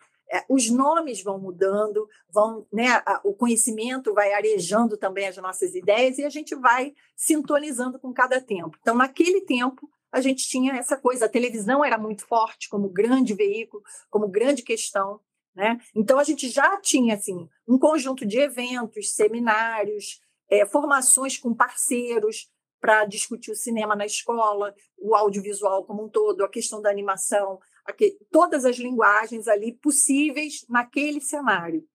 os 0.48 0.70
nomes 0.70 1.22
vão 1.22 1.38
mudando, 1.38 2.08
vão, 2.30 2.66
né, 2.72 3.02
o 3.22 3.34
conhecimento 3.34 4.14
vai 4.14 4.32
arejando 4.32 4.96
também 4.96 5.26
as 5.28 5.36
nossas 5.36 5.74
ideias 5.74 6.18
e 6.18 6.24
a 6.24 6.30
gente 6.30 6.54
vai 6.54 6.94
sintonizando 7.16 7.98
com 7.98 8.12
cada 8.12 8.40
tempo. 8.40 8.76
Então, 8.80 8.94
naquele 8.94 9.42
tempo, 9.42 9.88
a 10.10 10.20
gente 10.20 10.46
tinha 10.46 10.74
essa 10.74 10.96
coisa, 10.96 11.24
a 11.24 11.28
televisão 11.28 11.84
era 11.84 11.96
muito 11.96 12.26
forte 12.26 12.68
como 12.68 12.88
grande 12.88 13.34
veículo, 13.34 13.82
como 14.10 14.28
grande 14.28 14.62
questão, 14.62 15.20
né? 15.54 15.78
Então 15.94 16.18
a 16.18 16.24
gente 16.24 16.48
já 16.48 16.78
tinha 16.80 17.14
assim 17.14 17.48
um 17.66 17.78
conjunto 17.78 18.26
de 18.26 18.38
eventos, 18.38 19.12
seminários, 19.14 20.20
é, 20.50 20.66
formações 20.66 21.38
com 21.38 21.54
parceiros 21.54 22.50
para 22.80 23.04
discutir 23.04 23.50
o 23.52 23.56
cinema 23.56 23.94
na 23.94 24.04
escola, 24.04 24.74
o 24.98 25.14
audiovisual 25.14 25.84
como 25.84 26.04
um 26.04 26.08
todo, 26.08 26.44
a 26.44 26.48
questão 26.48 26.82
da 26.82 26.90
animação, 26.90 27.60
todas 28.30 28.64
as 28.64 28.76
linguagens 28.76 29.48
ali 29.48 29.72
possíveis 29.72 30.64
naquele 30.68 31.20
cenário. 31.20 31.86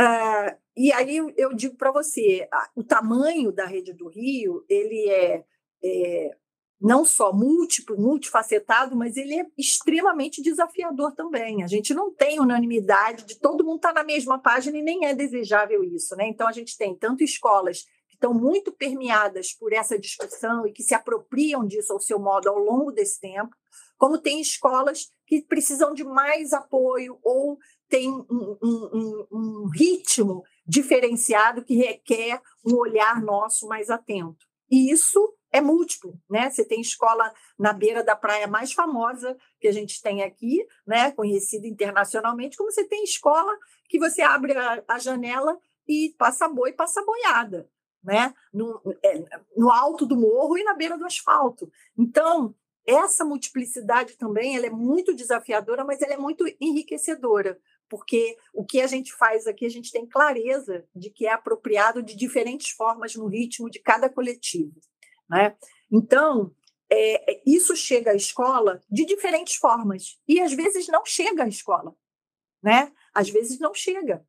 Uh, 0.00 0.56
e 0.76 0.92
aí 0.92 1.16
eu 1.36 1.54
digo 1.54 1.76
para 1.76 1.92
você, 1.92 2.48
o 2.74 2.82
tamanho 2.82 3.52
da 3.52 3.64
rede 3.64 3.92
do 3.92 4.08
Rio, 4.08 4.64
ele 4.68 5.08
é, 5.08 5.44
é, 5.82 6.36
não 6.80 7.04
só 7.04 7.32
múltiplo, 7.32 7.96
multifacetado, 7.96 8.96
mas 8.96 9.16
ele 9.16 9.40
é 9.40 9.46
extremamente 9.56 10.42
desafiador 10.42 11.12
também. 11.14 11.62
A 11.62 11.66
gente 11.68 11.94
não 11.94 12.12
tem 12.12 12.40
unanimidade 12.40 13.24
de 13.24 13.38
todo 13.38 13.64
mundo 13.64 13.76
estar 13.76 13.92
tá 13.92 14.00
na 14.00 14.04
mesma 14.04 14.38
página 14.38 14.76
e 14.76 14.82
nem 14.82 15.06
é 15.06 15.14
desejável 15.14 15.84
isso. 15.84 16.16
Né? 16.16 16.26
Então, 16.26 16.48
a 16.48 16.52
gente 16.52 16.76
tem 16.76 16.96
tanto 16.96 17.22
escolas 17.22 17.84
que 18.08 18.16
estão 18.16 18.34
muito 18.34 18.72
permeadas 18.72 19.52
por 19.52 19.72
essa 19.72 19.98
discussão 19.98 20.66
e 20.66 20.72
que 20.72 20.82
se 20.82 20.94
apropriam 20.94 21.64
disso 21.64 21.92
ao 21.92 22.00
seu 22.00 22.18
modo 22.18 22.48
ao 22.48 22.58
longo 22.58 22.90
desse 22.90 23.20
tempo, 23.20 23.54
como 23.96 24.18
tem 24.18 24.40
escolas 24.40 25.10
que 25.26 25.42
precisam 25.42 25.94
de 25.94 26.04
mais 26.04 26.52
apoio 26.52 27.18
ou 27.22 27.58
tem 27.88 28.10
um, 28.10 28.58
um, 28.62 29.26
um 29.30 29.68
ritmo 29.68 30.42
diferenciado 30.66 31.64
que 31.64 31.76
requer 31.76 32.40
um 32.64 32.74
olhar 32.76 33.22
nosso 33.22 33.66
mais 33.68 33.90
atento. 33.90 34.46
E 34.70 34.90
isso 34.90 35.34
é 35.52 35.60
múltiplo, 35.60 36.18
né? 36.28 36.50
Você 36.50 36.64
tem 36.64 36.80
escola 36.80 37.32
na 37.56 37.72
beira 37.72 38.02
da 38.02 38.16
praia 38.16 38.48
mais 38.48 38.72
famosa 38.72 39.36
que 39.60 39.68
a 39.68 39.72
gente 39.72 40.02
tem 40.02 40.22
aqui, 40.22 40.66
né? 40.84 41.12
Conhecida 41.12 41.66
internacionalmente, 41.66 42.56
como 42.56 42.72
você 42.72 42.84
tem 42.84 43.04
escola 43.04 43.56
que 43.88 43.98
você 43.98 44.22
abre 44.22 44.56
a, 44.56 44.82
a 44.88 44.98
janela 44.98 45.56
e 45.86 46.12
passa 46.18 46.48
boi, 46.48 46.72
passa 46.72 47.04
boiada, 47.04 47.70
né? 48.02 48.34
No, 48.52 48.82
é, 49.04 49.24
no 49.56 49.70
alto 49.70 50.04
do 50.04 50.16
morro 50.16 50.58
e 50.58 50.64
na 50.64 50.74
beira 50.74 50.98
do 50.98 51.06
asfalto. 51.06 51.70
Então, 51.96 52.52
essa 52.86 53.24
multiplicidade 53.24 54.16
também 54.16 54.56
ela 54.56 54.66
é 54.66 54.70
muito 54.70 55.14
desafiadora, 55.14 55.84
mas 55.84 56.02
ela 56.02 56.14
é 56.14 56.18
muito 56.18 56.44
enriquecedora, 56.60 57.58
porque 57.88 58.36
o 58.52 58.64
que 58.64 58.80
a 58.80 58.86
gente 58.86 59.14
faz 59.14 59.46
aqui, 59.46 59.64
a 59.64 59.70
gente 59.70 59.90
tem 59.90 60.06
clareza 60.06 60.86
de 60.94 61.10
que 61.10 61.26
é 61.26 61.32
apropriado 61.32 62.02
de 62.02 62.14
diferentes 62.14 62.70
formas 62.70 63.14
no 63.14 63.26
ritmo 63.26 63.70
de 63.70 63.78
cada 63.78 64.08
coletivo. 64.08 64.74
Né? 65.28 65.56
Então, 65.90 66.54
é, 66.90 67.40
isso 67.46 67.74
chega 67.74 68.10
à 68.10 68.14
escola 68.14 68.82
de 68.90 69.04
diferentes 69.04 69.56
formas, 69.56 70.18
e 70.28 70.40
às 70.40 70.52
vezes 70.52 70.86
não 70.88 71.04
chega 71.04 71.44
à 71.44 71.48
escola. 71.48 71.94
Né? 72.62 72.92
Às 73.14 73.30
vezes 73.30 73.58
não 73.58 73.74
chega. 73.74 74.26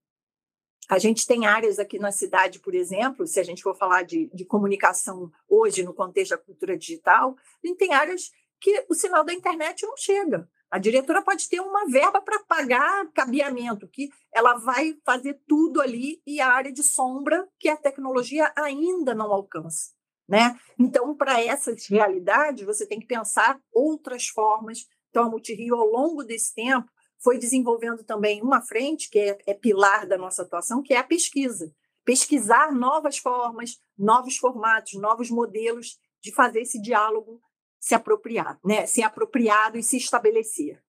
A 0.87 0.99
gente 0.99 1.25
tem 1.25 1.47
áreas 1.47 1.79
aqui 1.79 1.97
na 1.97 2.11
cidade, 2.11 2.59
por 2.59 2.75
exemplo, 2.75 3.25
se 3.25 3.39
a 3.39 3.43
gente 3.43 3.63
for 3.63 3.75
falar 3.75 4.03
de, 4.03 4.29
de 4.31 4.45
comunicação 4.45 5.31
hoje 5.49 5.83
no 5.83 5.93
contexto 5.93 6.31
da 6.31 6.37
cultura 6.37 6.77
digital, 6.77 7.35
a 7.63 7.67
gente 7.67 7.77
tem 7.77 7.93
áreas 7.93 8.31
que 8.59 8.85
o 8.89 8.93
sinal 8.93 9.23
da 9.23 9.33
internet 9.33 9.85
não 9.85 9.97
chega. 9.97 10.49
A 10.69 10.79
diretora 10.79 11.21
pode 11.21 11.47
ter 11.47 11.59
uma 11.59 11.85
verba 11.85 12.21
para 12.21 12.43
pagar 12.43 13.09
cabeamento, 13.13 13.87
que 13.87 14.09
ela 14.33 14.55
vai 14.55 14.97
fazer 15.05 15.39
tudo 15.47 15.81
ali 15.81 16.21
e 16.25 16.41
a 16.41 16.49
área 16.49 16.71
de 16.71 16.83
sombra 16.83 17.47
que 17.59 17.69
a 17.69 17.77
tecnologia 17.77 18.51
ainda 18.57 19.13
não 19.13 19.31
alcança. 19.31 19.93
Né? 20.27 20.57
Então, 20.77 21.15
para 21.15 21.41
essas 21.41 21.87
realidades, 21.87 22.65
você 22.65 22.85
tem 22.85 22.99
que 22.99 23.05
pensar 23.05 23.59
outras 23.71 24.27
formas. 24.27 24.87
Então, 25.09 25.25
a 25.25 25.29
Multirio, 25.29 25.75
ao 25.75 25.85
longo 25.85 26.23
desse 26.23 26.53
tempo, 26.53 26.89
foi 27.23 27.37
desenvolvendo 27.37 28.03
também 28.03 28.41
uma 28.41 28.61
frente, 28.61 29.09
que 29.09 29.19
é, 29.19 29.37
é 29.47 29.53
pilar 29.53 30.07
da 30.07 30.17
nossa 30.17 30.41
atuação, 30.41 30.81
que 30.81 30.93
é 30.93 30.97
a 30.97 31.03
pesquisa. 31.03 31.71
Pesquisar 32.03 32.71
novas 32.71 33.17
formas, 33.17 33.79
novos 33.97 34.37
formatos, 34.37 34.93
novos 34.93 35.29
modelos 35.29 35.97
de 36.21 36.33
fazer 36.33 36.61
esse 36.61 36.81
diálogo 36.81 37.39
se 37.85 37.93
apropriar, 37.93 38.59
né? 38.65 38.87
ser 38.87 39.03
apropriado 39.03 39.77
e 39.77 39.83
se 39.83 39.95
estabelecer. 39.97 40.81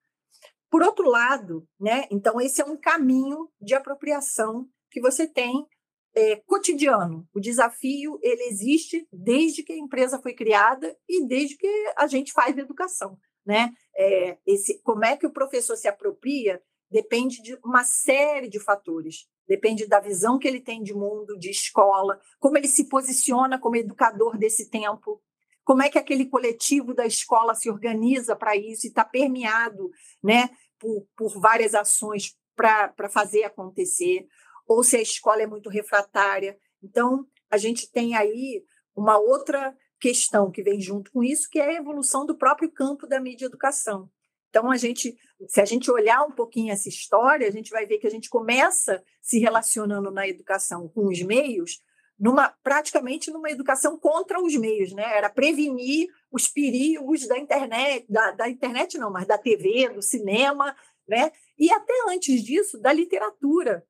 Por 0.70 0.82
outro 0.82 1.06
lado, 1.11 1.68
né? 1.78 2.06
então 2.11 2.40
esse 2.40 2.62
é 2.62 2.64
um 2.64 2.80
caminho 2.80 3.50
de 3.61 3.74
apropriação 3.74 4.66
que 4.90 4.98
você 4.98 5.26
tem 5.26 5.66
é, 6.14 6.37
cotidiano. 6.46 7.28
O 7.35 7.38
desafio 7.38 8.18
ele 8.22 8.44
existe 8.44 9.06
desde 9.12 9.62
que 9.62 9.74
a 9.74 9.78
empresa 9.78 10.18
foi 10.22 10.32
criada 10.32 10.96
e 11.06 11.26
desde 11.26 11.59
que 11.59 11.68
a 11.98 12.06
gente 12.06 12.32
faz 12.32 12.56
educação. 12.56 13.18
Né? 13.44 13.74
É, 13.94 14.38
esse, 14.46 14.80
como 14.80 15.04
é 15.04 15.18
que 15.18 15.26
o 15.26 15.32
professor 15.32 15.76
se 15.76 15.87
apropria 15.87 16.62
depende 16.90 17.42
de 17.42 17.59
uma 17.62 17.85
série 17.85 18.48
de 18.48 18.59
fatores. 18.59 19.26
Depende 19.46 19.87
da 19.87 20.00
visão 20.00 20.38
que 20.38 20.48
ele 20.48 20.61
tem 20.61 20.82
de 20.82 20.94
mundo, 20.94 21.38
de 21.38 21.50
escola, 21.50 22.18
como 22.38 22.56
ele 22.56 22.68
se 22.68 22.88
posiciona 22.88 23.61
como 23.61 23.76
educador 23.76 24.38
desse 24.38 24.70
tempo, 24.70 25.20
como 25.66 25.83
é 25.83 25.90
que 25.90 25.98
aquele 25.98 26.26
coletivo 26.26 26.94
da 26.94 27.05
escola 27.05 27.52
se 27.52 27.68
organiza 27.68 28.37
para 28.37 28.57
isso 28.57 28.87
e 28.87 28.88
está 28.88 29.05
permeado 29.05 29.90
né, 30.22 30.48
por, 30.79 31.05
por 31.16 31.40
várias 31.40 31.74
ações 31.74 32.37
para 32.55 33.09
fazer 33.11 33.42
acontecer 33.42 34.29
ou 34.68 34.85
se 34.85 34.96
a 34.96 35.02
escola 35.02 35.42
é 35.42 35.46
muito 35.46 35.68
refratária. 35.68 36.57
Então, 36.81 37.26
a 37.50 37.57
gente 37.57 37.90
tem 37.90 38.14
aí 38.14 38.62
uma 38.94 39.18
outra 39.18 39.76
questão 40.00 40.52
que 40.52 40.62
vem 40.62 40.81
junto 40.81 41.11
com 41.11 41.24
isso, 41.24 41.50
que 41.50 41.59
é 41.59 41.66
a 41.66 41.74
evolução 41.74 42.24
do 42.24 42.38
próprio 42.38 42.70
campo 42.70 43.05
da 43.05 43.18
mídia 43.18 43.46
educação. 43.46 44.09
Então, 44.48 44.70
a 44.70 44.76
gente, 44.76 45.16
se 45.48 45.61
a 45.61 45.64
gente 45.64 45.90
olhar 45.90 46.22
um 46.22 46.31
pouquinho 46.31 46.72
essa 46.72 46.88
história, 46.88 47.48
a 47.48 47.50
gente 47.50 47.70
vai 47.70 47.87
ver 47.87 47.98
que 47.98 48.07
a 48.07 48.11
gente 48.11 48.31
começa 48.31 49.02
se 49.20 49.40
relacionando 49.40 50.12
na 50.12 50.29
educação 50.29 50.88
com 50.88 51.09
os 51.09 51.20
meios, 51.22 51.81
numa 52.18 52.48
praticamente 52.62 53.31
numa 53.31 53.50
educação 53.50 53.98
contra 53.98 54.42
os 54.42 54.57
meios, 54.57 54.92
né? 54.92 55.16
Era 55.16 55.29
prevenir 55.29 56.09
os 56.31 56.48
perigos 56.48 57.26
da 57.26 57.38
internet, 57.38 58.07
da, 58.09 58.31
da 58.33 58.48
internet 58.48 58.98
não, 58.98 59.11
mas 59.11 59.26
da 59.26 59.38
TV, 59.38 59.88
do 59.90 60.02
cinema, 60.02 60.74
né? 61.07 61.31
E 61.59 61.70
até 61.72 61.92
antes 62.09 62.42
disso, 62.42 62.79
da 62.81 62.92
literatura, 62.92 63.87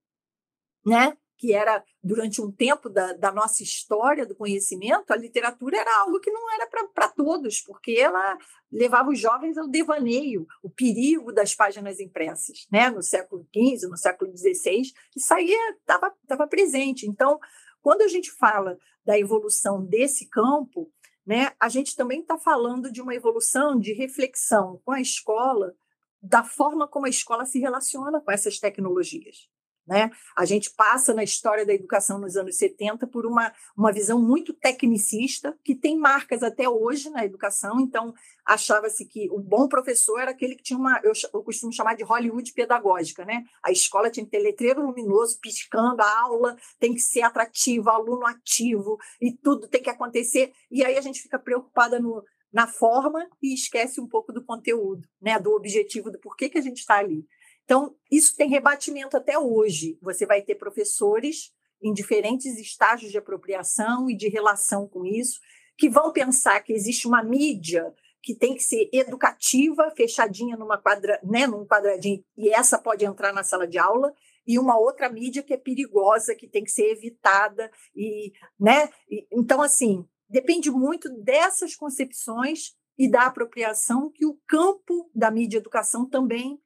né? 0.85 1.17
que 1.39 1.53
era 1.53 1.85
durante 2.03 2.41
um 2.41 2.51
tempo 2.51 2.89
da, 2.89 3.12
da, 3.12 3.31
nossa 3.31 3.62
história 3.62 4.25
do 4.25 4.35
conhecimento, 4.35 5.12
a 5.12 5.17
literatura 5.17 5.77
era 5.77 6.01
algo 6.01 6.19
que 6.21 6.31
não 6.31 6.51
era 6.55 6.67
para 6.95 7.09
todos, 7.09 7.61
porque 7.61 7.93
ela 7.93 8.39
levava 8.73 9.11
os 9.11 9.19
jovens 9.19 9.59
ao 9.59 9.69
devaneio, 9.69 10.47
o 10.62 10.71
perigo 10.71 11.33
das 11.33 11.55
páginas 11.55 12.01
impressas, 12.01 12.67
né? 12.71 12.91
No 12.91 13.03
século 13.03 13.47
XV, 13.55 13.89
no 13.89 13.97
século 13.97 14.35
XVI, 14.37 14.83
isso 15.15 15.35
aí 15.35 15.55
estava 15.81 16.47
presente. 16.49 17.07
Então, 17.07 17.39
quando 17.87 18.03
a 18.03 18.09
gente 18.09 18.33
fala 18.33 18.77
da 19.05 19.16
evolução 19.16 19.81
desse 19.81 20.29
campo, 20.29 20.92
né, 21.25 21.53
a 21.61 21.68
gente 21.68 21.94
também 21.94 22.20
está 22.20 22.37
falando 22.37 22.90
de 22.90 23.01
uma 23.01 23.14
evolução 23.14 23.79
de 23.79 23.92
reflexão 23.92 24.83
com 24.85 24.90
a 24.90 25.01
escola, 25.01 25.72
da 26.20 26.42
forma 26.42 26.88
como 26.88 27.07
a 27.07 27.09
escola 27.09 27.46
se 27.46 27.61
relaciona 27.61 28.20
com 28.20 28.33
essas 28.33 28.59
tecnologias. 28.59 29.49
Né? 29.87 30.11
A 30.37 30.44
gente 30.44 30.72
passa 30.75 31.14
na 31.14 31.22
história 31.22 31.64
da 31.64 31.72
educação 31.72 32.18
nos 32.18 32.37
anos 32.37 32.57
70 32.57 33.07
por 33.07 33.25
uma, 33.25 33.53
uma 33.77 33.92
visão 33.92 34.20
muito 34.20 34.53
tecnicista, 34.53 35.57
que 35.62 35.77
tem 35.77 35.96
marcas 35.96 36.42
até 36.42 36.68
hoje 36.68 37.09
na 37.09 37.25
educação. 37.25 37.79
Então, 37.81 38.12
achava-se 38.44 39.05
que 39.05 39.29
o 39.31 39.38
bom 39.38 39.68
professor 39.68 40.18
era 40.18 40.33
aquele 40.33 40.57
que 40.57 40.62
tinha 40.62 40.79
uma, 40.79 41.01
eu, 41.05 41.12
eu, 41.33 41.42
costumo 41.42 41.72
chamar 41.72 41.94
de 41.94 42.03
Hollywood 42.03 42.53
pedagógica. 42.53 43.25
Né? 43.25 43.44
A 43.62 43.70
escola 43.70 44.11
tinha 44.11 44.25
que 44.25 44.33
ter 44.33 44.40
letreiro 44.40 44.85
luminoso, 44.85 45.38
piscando, 45.40 46.03
a 46.03 46.20
aula 46.22 46.57
tem 46.81 46.92
que 46.92 47.01
ser 47.01 47.22
atrativa, 47.22 47.92
aluno 47.92 48.27
ativo, 48.27 48.99
e 49.20 49.33
tudo 49.33 49.68
tem 49.68 49.83
que 49.83 49.90
acontecer. 49.90 50.53
E 50.68 50.85
aí 50.85 50.99
a 50.99 51.01
gente 51.01 51.22
fica 51.22 51.38
preocupada 51.38 52.01
no, 52.01 52.25
na 52.53 52.66
forma 52.66 53.25
e 53.40 53.55
esquece 53.55 54.01
um 54.01 54.09
pouco 54.09 54.33
do 54.33 54.44
conteúdo, 54.44 55.07
né? 55.20 55.38
do 55.38 55.53
objetivo, 55.53 56.11
do 56.11 56.18
porquê 56.18 56.49
que 56.49 56.59
a 56.59 56.62
gente 56.62 56.79
está 56.79 56.96
ali. 56.96 57.25
Então, 57.66 57.96
isso 58.11 58.35
tem 58.37 58.48
rebatimento 58.48 59.16
até 59.16 59.37
hoje. 59.37 59.98
Você 60.00 60.24
vai 60.24 60.40
ter 60.40 60.55
professores 60.55 61.52
em 61.83 61.92
diferentes 61.92 62.59
estágios 62.59 63.11
de 63.11 63.18
apropriação 63.18 64.09
e 64.09 64.16
de 64.16 64.29
relação 64.29 64.88
com 64.88 65.05
isso, 65.05 65.40
que 65.76 65.90
vão 65.90 66.12
pensar 66.12 66.61
que 66.61 66.72
existe 66.72 67.07
uma 67.07 67.22
mídia 67.22 67.92
que 68.22 68.35
tem 68.35 68.55
que 68.55 68.62
ser 68.62 68.88
educativa, 68.92 69.92
fechadinha 69.96 70.57
numa 70.57 70.79
quadra, 70.79 71.20
né, 71.22 71.46
num 71.46 71.66
quadradinho, 71.66 72.24
e 72.37 72.48
essa 72.48 72.79
pode 72.79 73.05
entrar 73.05 73.33
na 73.33 73.44
sala 73.44 73.68
de 73.68 73.79
aula, 73.79 74.12
e 74.46 74.59
uma 74.59 74.79
outra 74.79 75.09
mídia 75.09 75.42
que 75.42 75.52
é 75.52 75.57
perigosa, 75.57 76.35
que 76.35 76.48
tem 76.48 76.64
que 76.64 76.70
ser 76.70 76.90
evitada 76.90 77.70
e, 77.94 78.33
né? 78.59 78.88
Então 79.31 79.61
assim, 79.61 80.05
depende 80.29 80.70
muito 80.70 81.09
dessas 81.22 81.74
concepções 81.74 82.74
e 82.96 83.11
da 83.11 83.26
apropriação 83.26 84.11
que 84.11 84.24
o 84.24 84.38
campo 84.46 85.11
da 85.14 85.31
mídia 85.31 85.59
educação 85.59 86.09
também 86.09 86.61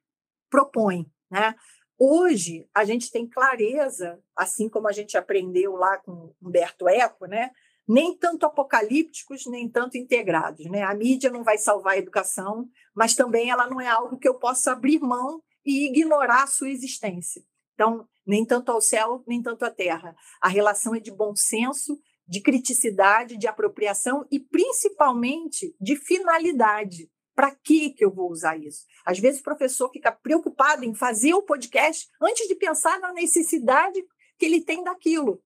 propõe. 0.51 1.07
Né? 1.31 1.55
Hoje, 1.97 2.67
a 2.75 2.83
gente 2.83 3.09
tem 3.09 3.27
clareza, 3.27 4.19
assim 4.35 4.69
como 4.69 4.87
a 4.87 4.91
gente 4.91 5.17
aprendeu 5.17 5.75
lá 5.75 5.97
com 5.97 6.35
Humberto 6.41 6.87
Eco, 6.87 7.25
né? 7.25 7.49
nem 7.87 8.15
tanto 8.15 8.45
apocalípticos, 8.45 9.45
nem 9.47 9.67
tanto 9.67 9.97
integrados. 9.97 10.65
Né? 10.69 10.83
A 10.83 10.93
mídia 10.93 11.31
não 11.31 11.43
vai 11.43 11.57
salvar 11.57 11.93
a 11.93 11.97
educação, 11.97 12.67
mas 12.93 13.15
também 13.15 13.49
ela 13.49 13.67
não 13.67 13.81
é 13.81 13.87
algo 13.87 14.17
que 14.17 14.27
eu 14.27 14.35
possa 14.35 14.73
abrir 14.73 14.99
mão 14.99 15.41
e 15.65 15.87
ignorar 15.87 16.43
a 16.43 16.47
sua 16.47 16.69
existência. 16.69 17.43
Então, 17.73 18.07
nem 18.25 18.45
tanto 18.45 18.71
ao 18.71 18.81
céu, 18.81 19.23
nem 19.27 19.41
tanto 19.41 19.65
à 19.65 19.71
terra. 19.71 20.15
A 20.41 20.47
relação 20.47 20.93
é 20.95 20.99
de 20.99 21.11
bom 21.11 21.35
senso, 21.35 21.99
de 22.27 22.41
criticidade, 22.41 23.37
de 23.37 23.47
apropriação 23.47 24.25
e, 24.31 24.39
principalmente, 24.39 25.75
de 25.79 25.95
finalidade. 25.95 27.09
Para 27.41 27.55
que 27.55 27.89
que 27.89 28.05
eu 28.05 28.13
vou 28.13 28.29
usar 28.29 28.55
isso? 28.55 28.85
Às 29.03 29.17
vezes 29.17 29.41
o 29.41 29.43
professor 29.43 29.89
fica 29.89 30.11
preocupado 30.11 30.85
em 30.85 30.93
fazer 30.93 31.33
o 31.33 31.41
podcast 31.41 32.07
antes 32.21 32.47
de 32.47 32.53
pensar 32.53 32.99
na 32.99 33.11
necessidade 33.11 33.99
que 34.37 34.45
ele 34.45 34.61
tem 34.61 34.83
daquilo. 34.83 35.43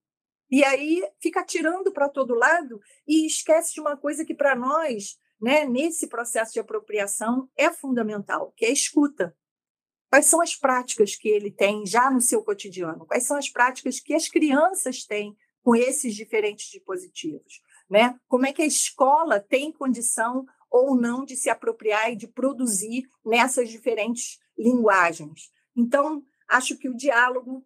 E 0.50 0.62
aí 0.62 1.02
fica 1.22 1.42
tirando 1.42 1.90
para 1.90 2.10
todo 2.10 2.34
lado 2.34 2.78
e 3.08 3.26
esquece 3.26 3.72
de 3.72 3.80
uma 3.80 3.96
coisa 3.96 4.26
que 4.26 4.34
para 4.34 4.54
nós, 4.54 5.18
né, 5.40 5.64
nesse 5.64 6.06
processo 6.06 6.52
de 6.52 6.60
apropriação 6.60 7.48
é 7.56 7.72
fundamental, 7.72 8.52
que 8.54 8.66
é 8.66 8.68
a 8.68 8.72
escuta. 8.72 9.34
Quais 10.10 10.26
são 10.26 10.42
as 10.42 10.54
práticas 10.54 11.16
que 11.16 11.30
ele 11.30 11.50
tem 11.50 11.86
já 11.86 12.10
no 12.10 12.20
seu 12.20 12.44
cotidiano? 12.44 13.06
Quais 13.06 13.24
são 13.24 13.38
as 13.38 13.48
práticas 13.48 14.00
que 14.00 14.12
as 14.12 14.28
crianças 14.28 15.02
têm 15.06 15.34
com 15.62 15.74
esses 15.74 16.14
diferentes 16.14 16.66
dispositivos? 16.70 17.62
Né? 17.88 18.20
Como 18.28 18.44
é 18.44 18.52
que 18.52 18.60
a 18.60 18.66
escola 18.66 19.40
tem 19.40 19.72
condição 19.72 20.44
ou 20.76 20.96
não 20.96 21.24
de 21.24 21.36
se 21.36 21.48
apropriar 21.48 22.12
e 22.12 22.16
de 22.16 22.26
produzir 22.26 23.08
nessas 23.24 23.68
diferentes 23.68 24.38
linguagens. 24.56 25.50
Então, 25.76 26.22
acho 26.48 26.76
que 26.76 26.88
o 26.88 26.96
diálogo, 26.96 27.64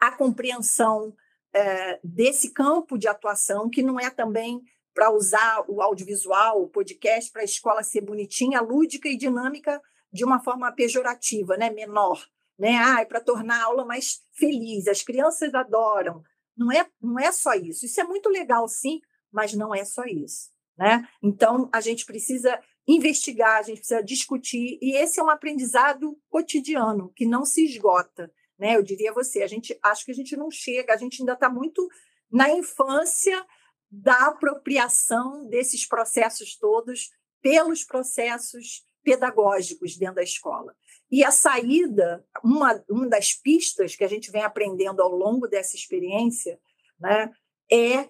a 0.00 0.12
compreensão, 0.12 1.14
é, 1.54 2.00
desse 2.02 2.50
campo 2.52 2.98
de 2.98 3.06
atuação, 3.06 3.70
que 3.70 3.82
não 3.82 3.98
é 3.98 4.10
também 4.10 4.60
para 4.92 5.10
usar 5.10 5.64
o 5.68 5.80
audiovisual, 5.80 6.62
o 6.62 6.68
podcast, 6.68 7.30
para 7.30 7.42
a 7.42 7.44
escola 7.44 7.82
ser 7.82 8.00
bonitinha, 8.00 8.60
lúdica 8.60 9.08
e 9.08 9.16
dinâmica 9.16 9.80
de 10.12 10.24
uma 10.24 10.42
forma 10.42 10.70
pejorativa, 10.72 11.56
né? 11.56 11.70
menor. 11.70 12.24
Né? 12.58 12.76
Ah, 12.76 13.00
é 13.00 13.04
para 13.04 13.20
tornar 13.20 13.60
a 13.60 13.64
aula 13.64 13.84
mais 13.84 14.20
feliz. 14.32 14.86
As 14.86 15.02
crianças 15.02 15.52
adoram. 15.54 16.22
Não 16.56 16.70
é, 16.70 16.88
não 17.00 17.18
é 17.18 17.32
só 17.32 17.54
isso. 17.54 17.84
Isso 17.86 18.00
é 18.00 18.04
muito 18.04 18.28
legal, 18.28 18.68
sim, 18.68 19.00
mas 19.32 19.54
não 19.54 19.74
é 19.74 19.84
só 19.84 20.04
isso. 20.04 20.53
Né? 20.76 21.06
Então, 21.22 21.68
a 21.72 21.80
gente 21.80 22.04
precisa 22.04 22.60
investigar, 22.86 23.58
a 23.58 23.62
gente 23.62 23.78
precisa 23.78 24.02
discutir, 24.02 24.78
e 24.82 24.96
esse 24.96 25.18
é 25.18 25.22
um 25.22 25.30
aprendizado 25.30 26.18
cotidiano, 26.28 27.12
que 27.14 27.26
não 27.26 27.44
se 27.44 27.64
esgota. 27.64 28.30
Né? 28.58 28.76
Eu 28.76 28.82
diria 28.82 29.10
a 29.10 29.14
você, 29.14 29.42
a 29.42 29.46
gente 29.46 29.78
acho 29.82 30.04
que 30.04 30.10
a 30.10 30.14
gente 30.14 30.36
não 30.36 30.50
chega, 30.50 30.92
a 30.92 30.96
gente 30.96 31.22
ainda 31.22 31.32
está 31.32 31.48
muito 31.48 31.88
na 32.30 32.50
infância 32.50 33.44
da 33.90 34.26
apropriação 34.26 35.46
desses 35.48 35.86
processos 35.86 36.56
todos 36.56 37.10
pelos 37.40 37.84
processos 37.84 38.84
pedagógicos 39.02 39.96
dentro 39.96 40.16
da 40.16 40.22
escola. 40.22 40.74
E 41.10 41.22
a 41.22 41.30
saída, 41.30 42.26
uma, 42.42 42.82
uma 42.88 43.06
das 43.06 43.34
pistas 43.34 43.94
que 43.94 44.02
a 44.02 44.08
gente 44.08 44.30
vem 44.30 44.42
aprendendo 44.42 45.02
ao 45.02 45.14
longo 45.14 45.46
dessa 45.46 45.76
experiência, 45.76 46.58
né, 46.98 47.30
é 47.70 48.08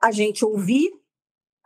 a 0.00 0.10
gente 0.10 0.44
ouvir, 0.44 0.92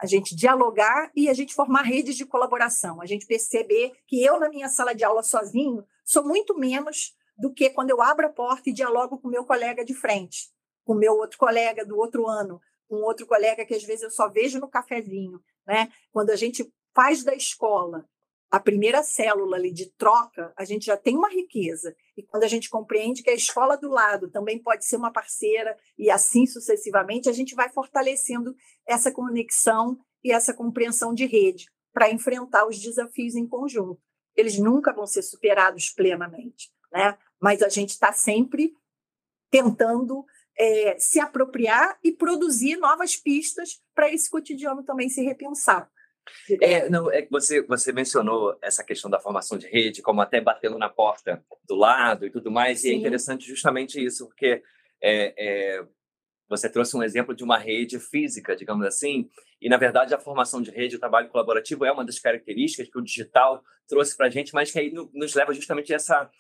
a 0.01 0.07
gente 0.07 0.35
dialogar 0.35 1.11
e 1.15 1.29
a 1.29 1.35
gente 1.35 1.55
formar 1.55 1.83
redes 1.83 2.17
de 2.17 2.25
colaboração, 2.25 3.03
a 3.03 3.07
gente 3.07 3.27
perceber 3.27 3.93
que 4.07 4.25
eu, 4.25 4.41
na 4.41 4.49
minha 4.49 4.69
sala 4.69 4.95
de 4.95 5.05
aula 5.05 5.23
sozinho, 5.23 5.85
sou 6.05 6.25
muito 6.25 6.59
menos 6.59 7.15
do 7.37 7.53
que 7.53 7.69
quando 7.69 7.91
eu 7.91 8.01
abro 8.01 8.27
a 8.27 8.31
porta 8.31 8.71
e 8.71 8.73
dialogo 8.73 9.19
com 9.19 9.29
meu 9.29 9.45
colega 9.45 9.85
de 9.85 9.93
frente, 9.93 10.51
com 10.85 10.95
meu 10.95 11.13
outro 11.13 11.39
colega 11.39 11.85
do 11.85 11.99
outro 11.99 12.27
ano, 12.27 12.61
com 12.89 12.97
outro 12.97 13.27
colega 13.27 13.65
que 13.65 13.75
às 13.75 13.85
vezes 13.85 14.03
eu 14.03 14.11
só 14.11 14.29
vejo 14.29 14.59
no 14.59 14.69
cafezinho, 14.69 15.41
né? 15.67 15.93
Quando 16.11 16.31
a 16.31 16.37
gente 16.37 16.73
faz 16.95 17.23
da 17.23 17.35
escola 17.35 18.09
a 18.51 18.59
primeira 18.59 19.03
célula 19.03 19.57
ali 19.57 19.73
de 19.73 19.87
troca, 19.93 20.53
a 20.57 20.65
gente 20.65 20.87
já 20.87 20.97
tem 20.97 21.17
uma 21.17 21.29
riqueza. 21.29 21.95
E 22.17 22.23
quando 22.23 22.43
a 22.43 22.49
gente 22.49 22.69
compreende 22.69 23.23
que 23.23 23.31
a 23.31 23.35
escola 23.35 23.77
do 23.77 23.89
lado 23.89 24.29
também 24.29 24.59
pode 24.59 24.85
ser 24.85 24.97
uma 24.97 25.13
parceira 25.13 25.77
e 25.97 26.11
assim 26.11 26.47
sucessivamente, 26.47 27.29
a 27.29 27.33
gente 27.33 27.55
vai 27.55 27.69
fortalecendo 27.69 28.55
essa 28.87 29.13
conexão 29.13 29.99
e 30.25 30.33
essa 30.33 30.53
compreensão 30.53 31.15
de 31.15 31.27
rede 31.27 31.71
para 31.93 32.11
enfrentar 32.11 32.67
os 32.67 32.79
desafios 32.79 33.37
em 33.37 33.47
conjunto. 33.47 34.01
Eles 34.37 34.59
nunca 34.59 34.93
vão 34.93 35.07
ser 35.07 35.23
superados 35.23 35.91
plenamente, 35.91 36.73
né? 36.93 37.17
Mas 37.41 37.63
a 37.63 37.69
gente 37.69 37.91
está 37.91 38.13
sempre 38.13 38.75
tentando 39.49 40.25
é, 40.59 40.99
se 40.99 41.21
apropriar 41.21 41.99
e 42.03 42.13
produzir 42.13 42.77
novas 42.77 43.17
pistas 43.17 43.81
para 43.95 44.13
esse 44.13 44.29
cotidiano 44.29 44.83
também 44.83 45.09
se 45.09 45.23
repensar. 45.23 45.91
É, 46.61 46.89
não, 46.91 47.11
é 47.11 47.23
que 47.23 47.31
você, 47.31 47.63
você 47.63 47.93
mencionou 47.93 48.57
essa 48.63 48.85
questão 48.85 49.11
da 49.11 49.21
formação 49.21 49.59
de 49.59 49.67
rede, 49.67 50.03
como 50.03 50.21
até 50.21 50.41
batendo 50.41 50.79
na 50.79 50.89
porta 50.89 51.45
do 51.67 51.75
lado 51.75 52.27
e 52.27 52.31
tudo 52.31 52.51
mais, 52.51 52.81
Sim. 52.81 52.89
e 52.89 52.91
é 52.93 52.95
interessante 52.95 53.47
justamente 53.47 54.03
isso, 54.03 54.27
porque 54.27 54.63
é, 55.03 55.35
é, 55.37 55.85
você 56.49 56.69
trouxe 56.69 56.97
um 56.97 57.03
exemplo 57.03 57.35
de 57.35 57.45
uma 57.45 57.59
rede 57.59 57.99
física, 57.99 58.57
digamos 58.57 58.85
assim, 58.87 59.29
e 59.61 59.69
na 59.69 59.77
verdade 59.77 60.15
a 60.15 60.19
formação 60.19 60.61
de 60.61 60.71
rede, 60.71 60.97
o 60.97 61.01
trabalho 61.01 61.29
colaborativo 61.29 61.85
é 61.85 61.93
uma 61.93 62.05
das 62.05 62.19
características 62.19 62.89
que 62.89 62.99
o 62.99 63.03
digital 63.03 63.63
trouxe 63.89 64.17
para 64.17 64.27
a 64.27 64.31
gente, 64.31 64.53
mas 64.53 64.71
que 64.71 64.79
aí 64.79 64.93
nos 65.15 65.35
leva 65.35 65.53
justamente 65.53 65.93
a 65.93 65.97
essa 65.97 66.31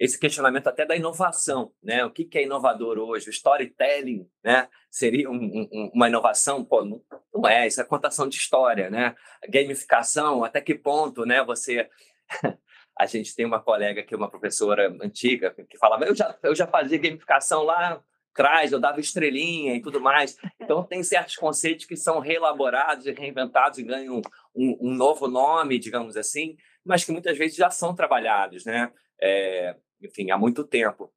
esse 0.00 0.18
questionamento 0.18 0.66
até 0.66 0.86
da 0.86 0.96
inovação, 0.96 1.74
né? 1.82 2.02
O 2.06 2.10
que, 2.10 2.24
que 2.24 2.38
é 2.38 2.44
inovador 2.44 2.98
hoje? 2.98 3.28
O 3.28 3.30
storytelling, 3.30 4.26
né? 4.42 4.66
Seria 4.90 5.30
um, 5.30 5.36
um, 5.36 5.90
uma 5.94 6.08
inovação? 6.08 6.64
Pô, 6.64 6.82
não, 6.82 7.02
não, 7.34 7.46
é, 7.46 7.66
isso 7.66 7.82
é 7.82 7.84
contação 7.84 8.26
de 8.26 8.36
história, 8.36 8.88
né? 8.88 9.14
Gamificação, 9.46 10.42
até 10.42 10.58
que 10.62 10.74
ponto, 10.74 11.26
né? 11.26 11.44
Você... 11.44 11.86
a 12.98 13.04
gente 13.04 13.36
tem 13.36 13.44
uma 13.44 13.60
colega 13.60 14.02
que 14.02 14.14
é 14.14 14.16
uma 14.16 14.30
professora 14.30 14.88
antiga 15.02 15.54
que 15.68 15.76
falava, 15.76 16.06
eu 16.06 16.14
já, 16.14 16.34
eu 16.42 16.54
já 16.54 16.66
fazia 16.66 16.98
gamificação 16.98 17.62
lá 17.62 18.02
atrás, 18.32 18.72
eu 18.72 18.80
dava 18.80 19.00
estrelinha 19.00 19.74
e 19.74 19.82
tudo 19.82 20.00
mais. 20.00 20.34
Então, 20.58 20.82
tem 20.82 21.02
certos 21.02 21.36
conceitos 21.36 21.84
que 21.84 21.96
são 21.96 22.20
reelaborados 22.20 23.04
e 23.04 23.12
reinventados 23.12 23.78
e 23.78 23.82
ganham 23.82 24.22
um, 24.54 24.78
um 24.80 24.94
novo 24.94 25.28
nome, 25.28 25.78
digamos 25.78 26.16
assim, 26.16 26.56
mas 26.82 27.04
que 27.04 27.12
muitas 27.12 27.36
vezes 27.36 27.56
já 27.56 27.68
são 27.68 27.94
trabalhados, 27.94 28.64
né? 28.64 28.90
É, 29.20 29.76
enfim, 30.02 30.30
há 30.30 30.38
muito 30.38 30.64
tempo. 30.64 31.12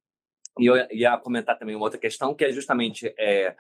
E 0.60 0.66
eu 0.66 0.76
ia 0.92 1.18
comentar 1.18 1.58
também 1.58 1.76
uma 1.76 1.86
outra 1.86 2.00
questão, 2.00 2.36
que 2.36 2.46
é 2.46 2.52
justamente 2.52 3.14
é, 3.18 3.56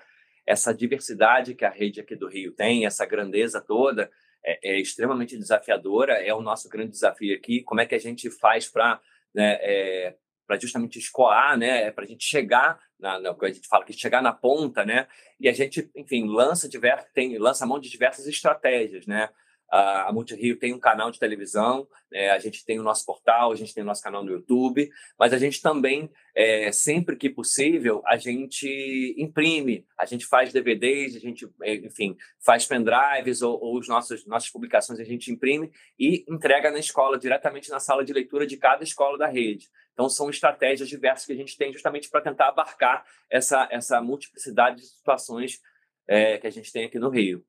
essa 0.45 0.73
diversidade 0.73 1.55
que 1.55 1.65
a 1.65 1.69
rede 1.69 1.99
aqui 1.99 2.15
do 2.15 2.27
Rio 2.27 2.51
tem, 2.51 2.85
essa 2.85 3.05
grandeza 3.05 3.59
toda, 3.61 4.11
é, 4.45 4.73
é 4.73 4.79
extremamente 4.79 5.37
desafiadora, 5.37 6.13
é 6.13 6.33
o 6.33 6.41
nosso 6.41 6.69
grande 6.69 6.91
desafio 6.91 7.35
aqui. 7.35 7.63
Como 7.63 7.81
é 7.81 7.85
que 7.85 7.95
a 7.95 7.99
gente 7.99 8.29
faz 8.29 8.67
para 8.67 9.01
né, 9.33 9.57
é, 9.61 10.15
para 10.45 10.59
justamente 10.59 10.99
escoar, 10.99 11.57
né, 11.57 11.89
para 11.91 12.03
a 12.03 12.07
gente 12.07 12.23
chegar 12.25 12.79
na, 12.99 13.19
na, 13.19 13.31
a 13.31 13.47
gente 13.47 13.67
fala 13.67 13.85
que 13.85 13.93
chegar 13.93 14.21
na 14.21 14.33
ponta, 14.33 14.85
né, 14.85 15.07
e 15.39 15.49
a 15.49 15.53
gente, 15.53 15.89
enfim, 15.95 16.27
lança 16.27 16.69
diversos, 16.69 17.09
tem 17.13 17.37
lança 17.37 17.65
mão 17.65 17.79
de 17.79 17.89
diversas 17.89 18.27
estratégias, 18.27 19.07
né, 19.07 19.29
a 19.75 20.11
Multirio 20.13 20.59
tem 20.59 20.71
um 20.71 20.79
canal 20.79 21.09
de 21.09 21.17
televisão, 21.17 21.87
é, 22.11 22.29
a 22.29 22.37
gente 22.37 22.63
tem 22.63 22.79
o 22.79 22.83
nosso 22.83 23.03
portal, 23.05 23.51
a 23.51 23.55
gente 23.55 23.73
tem 23.73 23.81
o 23.81 23.85
nosso 23.85 24.03
canal 24.03 24.23
no 24.23 24.31
YouTube, 24.31 24.87
mas 25.17 25.33
a 25.33 25.37
gente 25.39 25.63
também, 25.63 26.11
é, 26.35 26.71
sempre 26.71 27.15
que 27.15 27.27
possível, 27.27 28.03
a 28.05 28.15
gente 28.15 29.15
imprime, 29.17 29.83
a 29.97 30.05
gente 30.05 30.27
faz 30.27 30.53
DVDs, 30.53 31.15
a 31.15 31.19
gente, 31.19 31.49
é, 31.63 31.73
enfim, 31.73 32.15
faz 32.45 32.67
pendrives 32.67 33.41
ou, 33.41 33.59
ou 33.59 33.79
os 33.79 33.87
nossos, 33.87 34.27
nossas 34.27 34.51
publicações 34.51 34.99
a 34.99 35.03
gente 35.03 35.31
imprime 35.31 35.71
e 35.97 36.23
entrega 36.29 36.69
na 36.69 36.77
escola, 36.77 37.17
diretamente 37.17 37.71
na 37.71 37.79
sala 37.79 38.05
de 38.05 38.13
leitura 38.13 38.45
de 38.45 38.57
cada 38.57 38.83
escola 38.83 39.17
da 39.17 39.27
rede. 39.27 39.69
Então, 39.93 40.07
são 40.07 40.29
estratégias 40.29 40.87
diversas 40.87 41.25
que 41.25 41.33
a 41.33 41.35
gente 41.35 41.57
tem 41.57 41.73
justamente 41.73 42.11
para 42.11 42.21
tentar 42.21 42.49
abarcar 42.49 43.03
essa, 43.27 43.67
essa 43.71 43.99
multiplicidade 44.01 44.81
de 44.81 44.85
situações 44.85 45.59
é, 46.07 46.37
que 46.37 46.45
a 46.45 46.51
gente 46.51 46.71
tem 46.71 46.85
aqui 46.85 46.99
no 46.99 47.09
Rio. 47.09 47.43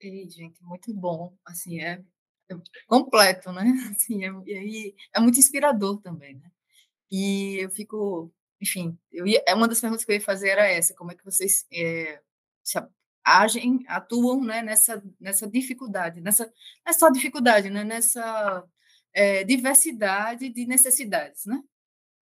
Ei, 0.00 0.28
gente, 0.28 0.62
muito 0.62 0.92
bom. 0.94 1.36
Assim, 1.44 1.80
é, 1.80 2.02
é 2.50 2.54
completo, 2.86 3.52
né? 3.52 3.62
Assim, 3.96 4.24
é, 4.24 4.28
aí 4.58 4.94
é 5.14 5.20
muito 5.20 5.38
inspirador 5.38 6.00
também, 6.00 6.36
né? 6.36 6.50
E 7.10 7.58
eu 7.64 7.70
fico, 7.70 8.32
enfim, 8.60 8.98
eu 9.12 9.26
ia, 9.26 9.42
é 9.46 9.54
uma 9.54 9.68
das 9.68 9.80
perguntas 9.80 10.04
que 10.04 10.12
eu 10.12 10.16
ia 10.16 10.20
fazer 10.22 10.50
era 10.50 10.66
essa: 10.68 10.94
como 10.94 11.12
é 11.12 11.14
que 11.16 11.24
vocês 11.24 11.66
é, 11.72 12.20
se 12.64 12.78
agem, 13.24 13.84
atuam, 13.88 14.44
né, 14.44 14.62
nessa 14.62 15.02
nessa 15.20 15.48
dificuldade, 15.48 16.20
nessa 16.20 16.46
não 16.46 16.52
é 16.88 16.92
só 16.92 17.10
dificuldade, 17.10 17.70
né, 17.70 17.84
nessa 17.84 18.64
é, 19.14 19.44
diversidade 19.44 20.48
de 20.50 20.66
necessidades, 20.66 21.46
né? 21.46 21.62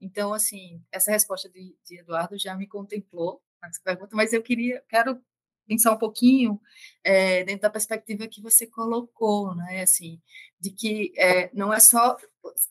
Então, 0.00 0.32
assim, 0.34 0.82
essa 0.92 1.10
resposta 1.12 1.48
de, 1.50 1.76
de 1.84 2.00
Eduardo 2.00 2.38
já 2.38 2.56
me 2.56 2.66
contemplou 2.68 3.42
nessa 3.62 3.80
pergunta, 3.84 4.16
mas 4.16 4.32
eu 4.32 4.42
queria, 4.42 4.82
quero 4.88 5.20
pensar 5.66 5.92
um 5.92 5.98
pouquinho 5.98 6.60
é, 7.02 7.44
dentro 7.44 7.62
da 7.62 7.70
perspectiva 7.70 8.26
que 8.26 8.40
você 8.40 8.66
colocou, 8.66 9.54
né, 9.54 9.82
assim, 9.82 10.20
de 10.60 10.70
que 10.70 11.12
é, 11.16 11.50
não 11.52 11.72
é 11.72 11.80
só 11.80 12.16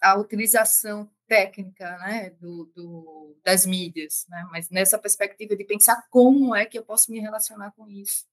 a 0.02 0.16
utilização 0.16 1.10
técnica, 1.28 1.98
né, 2.00 2.32
do, 2.40 2.72
do, 2.76 3.38
das 3.44 3.66
mídias, 3.66 4.26
né, 4.30 4.48
mas 4.52 4.70
nessa 4.70 4.98
perspectiva 4.98 5.56
de 5.56 5.64
pensar 5.64 6.08
como 6.10 6.56
é 6.56 6.66
que 6.66 6.78
eu 6.78 6.84
posso 6.84 7.12
me 7.12 7.20
relacionar 7.20 7.72
com 7.72 7.88
isso, 7.88 8.26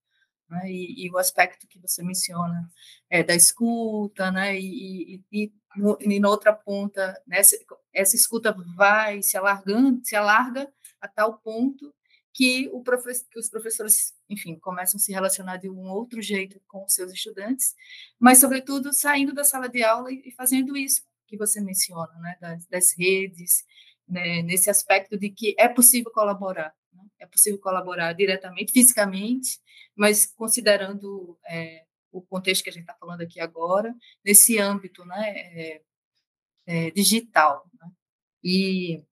né, 0.48 0.70
e, 0.70 1.06
e 1.06 1.10
o 1.10 1.18
aspecto 1.18 1.66
que 1.66 1.78
você 1.78 2.02
menciona 2.02 2.68
é, 3.08 3.22
da 3.22 3.34
escuta, 3.34 4.30
né, 4.30 4.58
e, 4.58 5.14
e, 5.14 5.44
e, 5.44 5.52
no, 5.76 5.96
e 6.00 6.18
na 6.18 6.28
outra 6.28 6.52
ponta, 6.52 7.20
né, 7.26 7.38
essa, 7.38 7.56
essa 7.92 8.16
escuta 8.16 8.54
vai 8.76 9.22
se 9.22 9.36
alargando, 9.36 10.00
se 10.04 10.16
alarga 10.16 10.70
a 11.00 11.08
tal 11.08 11.38
ponto 11.38 11.94
que, 12.32 12.68
o 12.72 12.82
que 12.82 13.38
os 13.38 13.48
professores, 13.48 14.14
enfim, 14.28 14.58
começam 14.58 14.98
a 14.98 15.00
se 15.00 15.12
relacionar 15.12 15.56
de 15.56 15.68
um 15.68 15.80
outro 15.80 16.22
jeito 16.22 16.60
com 16.68 16.84
os 16.84 16.94
seus 16.94 17.12
estudantes, 17.12 17.74
mas, 18.18 18.38
sobretudo, 18.38 18.92
saindo 18.92 19.34
da 19.34 19.44
sala 19.44 19.68
de 19.68 19.82
aula 19.82 20.12
e 20.12 20.32
fazendo 20.32 20.76
isso 20.76 21.02
que 21.26 21.36
você 21.36 21.60
menciona, 21.60 22.12
né, 22.18 22.36
das, 22.40 22.66
das 22.66 22.98
redes, 22.98 23.64
né, 24.08 24.42
nesse 24.42 24.68
aspecto 24.68 25.16
de 25.16 25.30
que 25.30 25.54
é 25.58 25.68
possível 25.68 26.10
colaborar, 26.12 26.74
né? 26.92 27.04
é 27.20 27.26
possível 27.26 27.60
colaborar 27.60 28.12
diretamente, 28.12 28.72
fisicamente, 28.72 29.60
mas 29.94 30.26
considerando 30.26 31.38
é, 31.48 31.84
o 32.10 32.20
contexto 32.20 32.64
que 32.64 32.70
a 32.70 32.72
gente 32.72 32.82
está 32.82 32.94
falando 32.94 33.20
aqui 33.20 33.40
agora, 33.40 33.94
nesse 34.24 34.58
âmbito 34.58 35.04
né, 35.04 35.30
é, 35.36 35.82
é, 36.66 36.90
digital. 36.90 37.68
Né? 37.78 37.90
E 38.42 39.04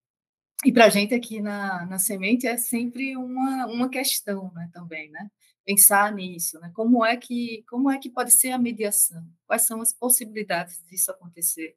e 0.64 0.72
para 0.72 0.86
a 0.86 0.88
gente 0.88 1.14
aqui 1.14 1.40
na, 1.40 1.86
na 1.86 1.98
Semente 1.98 2.46
é 2.46 2.56
sempre 2.56 3.16
uma, 3.16 3.66
uma 3.66 3.88
questão 3.88 4.52
né, 4.54 4.68
também, 4.72 5.10
né? 5.10 5.30
Pensar 5.64 6.12
nisso, 6.12 6.58
né? 6.58 6.72
Como 6.74 7.04
é, 7.04 7.16
que, 7.16 7.62
como 7.68 7.90
é 7.90 7.98
que 7.98 8.10
pode 8.10 8.32
ser 8.32 8.50
a 8.50 8.58
mediação? 8.58 9.22
Quais 9.46 9.62
são 9.62 9.80
as 9.80 9.92
possibilidades 9.92 10.82
disso 10.86 11.10
acontecer? 11.10 11.76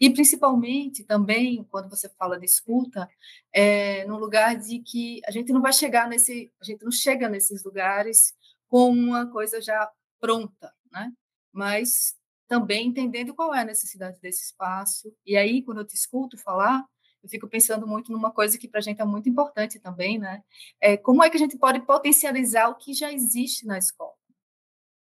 E 0.00 0.10
principalmente 0.10 1.04
também, 1.04 1.62
quando 1.70 1.88
você 1.88 2.08
fala 2.08 2.38
de 2.38 2.46
escuta, 2.46 3.08
é 3.52 4.04
no 4.06 4.18
lugar 4.18 4.56
de 4.56 4.80
que 4.80 5.20
a 5.26 5.30
gente 5.30 5.52
não 5.52 5.60
vai 5.62 5.72
chegar 5.72 6.08
nesse, 6.08 6.50
a 6.60 6.64
gente 6.64 6.82
não 6.82 6.90
chega 6.90 7.28
nesses 7.28 7.62
lugares 7.62 8.34
com 8.68 8.90
uma 8.90 9.30
coisa 9.30 9.60
já 9.60 9.88
pronta, 10.18 10.72
né? 10.90 11.12
Mas 11.52 12.16
também 12.48 12.88
entendendo 12.88 13.34
qual 13.34 13.54
é 13.54 13.60
a 13.60 13.64
necessidade 13.64 14.20
desse 14.20 14.44
espaço. 14.44 15.14
E 15.24 15.36
aí, 15.36 15.62
quando 15.62 15.78
eu 15.78 15.86
te 15.86 15.94
escuto 15.94 16.38
falar, 16.38 16.84
eu 17.22 17.28
fico 17.28 17.48
pensando 17.48 17.86
muito 17.86 18.12
numa 18.12 18.30
coisa 18.30 18.58
que 18.58 18.68
para 18.68 18.78
a 18.78 18.82
gente 18.82 19.00
é 19.00 19.04
muito 19.04 19.28
importante 19.28 19.80
também, 19.80 20.18
né? 20.18 20.42
É 20.80 20.96
como 20.96 21.22
é 21.24 21.30
que 21.30 21.36
a 21.36 21.40
gente 21.40 21.58
pode 21.58 21.80
potencializar 21.80 22.68
o 22.68 22.76
que 22.76 22.94
já 22.94 23.12
existe 23.12 23.66
na 23.66 23.78
escola? 23.78 24.14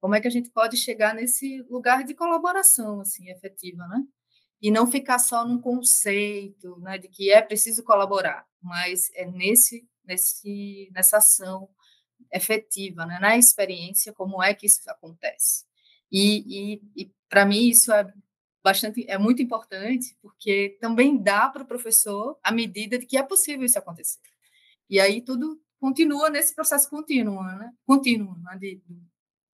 Como 0.00 0.14
é 0.14 0.20
que 0.20 0.28
a 0.28 0.30
gente 0.30 0.50
pode 0.50 0.76
chegar 0.76 1.14
nesse 1.14 1.62
lugar 1.68 2.04
de 2.04 2.14
colaboração, 2.14 3.00
assim, 3.00 3.28
efetiva, 3.30 3.86
né? 3.88 4.02
E 4.60 4.70
não 4.70 4.86
ficar 4.86 5.18
só 5.18 5.46
num 5.46 5.60
conceito, 5.60 6.78
né, 6.80 6.98
de 6.98 7.08
que 7.08 7.30
é 7.30 7.40
preciso 7.40 7.84
colaborar, 7.84 8.44
mas 8.60 9.08
é 9.14 9.24
nesse, 9.24 9.88
nesse, 10.04 10.90
nessa 10.92 11.18
ação 11.18 11.68
efetiva, 12.32 13.06
né, 13.06 13.18
na 13.20 13.36
experiência, 13.36 14.12
como 14.12 14.42
é 14.42 14.52
que 14.54 14.66
isso 14.66 14.80
acontece. 14.90 15.64
E, 16.10 16.74
e, 16.74 16.82
e 16.96 17.12
para 17.28 17.46
mim 17.46 17.68
isso 17.68 17.92
é 17.92 18.12
bastante, 18.62 19.04
é 19.08 19.18
muito 19.18 19.42
importante, 19.42 20.16
porque 20.20 20.76
também 20.80 21.16
dá 21.20 21.48
para 21.48 21.62
o 21.62 21.66
professor 21.66 22.38
a 22.42 22.52
medida 22.52 22.98
de 22.98 23.06
que 23.06 23.16
é 23.16 23.22
possível 23.22 23.64
isso 23.64 23.78
acontecer. 23.78 24.20
E 24.88 25.00
aí 25.00 25.20
tudo 25.20 25.60
continua 25.80 26.30
nesse 26.30 26.54
processo 26.54 26.88
contínuo, 26.90 27.42
né? 27.42 27.72
Contínuo, 27.86 28.36
né? 28.42 28.56
De, 28.58 28.80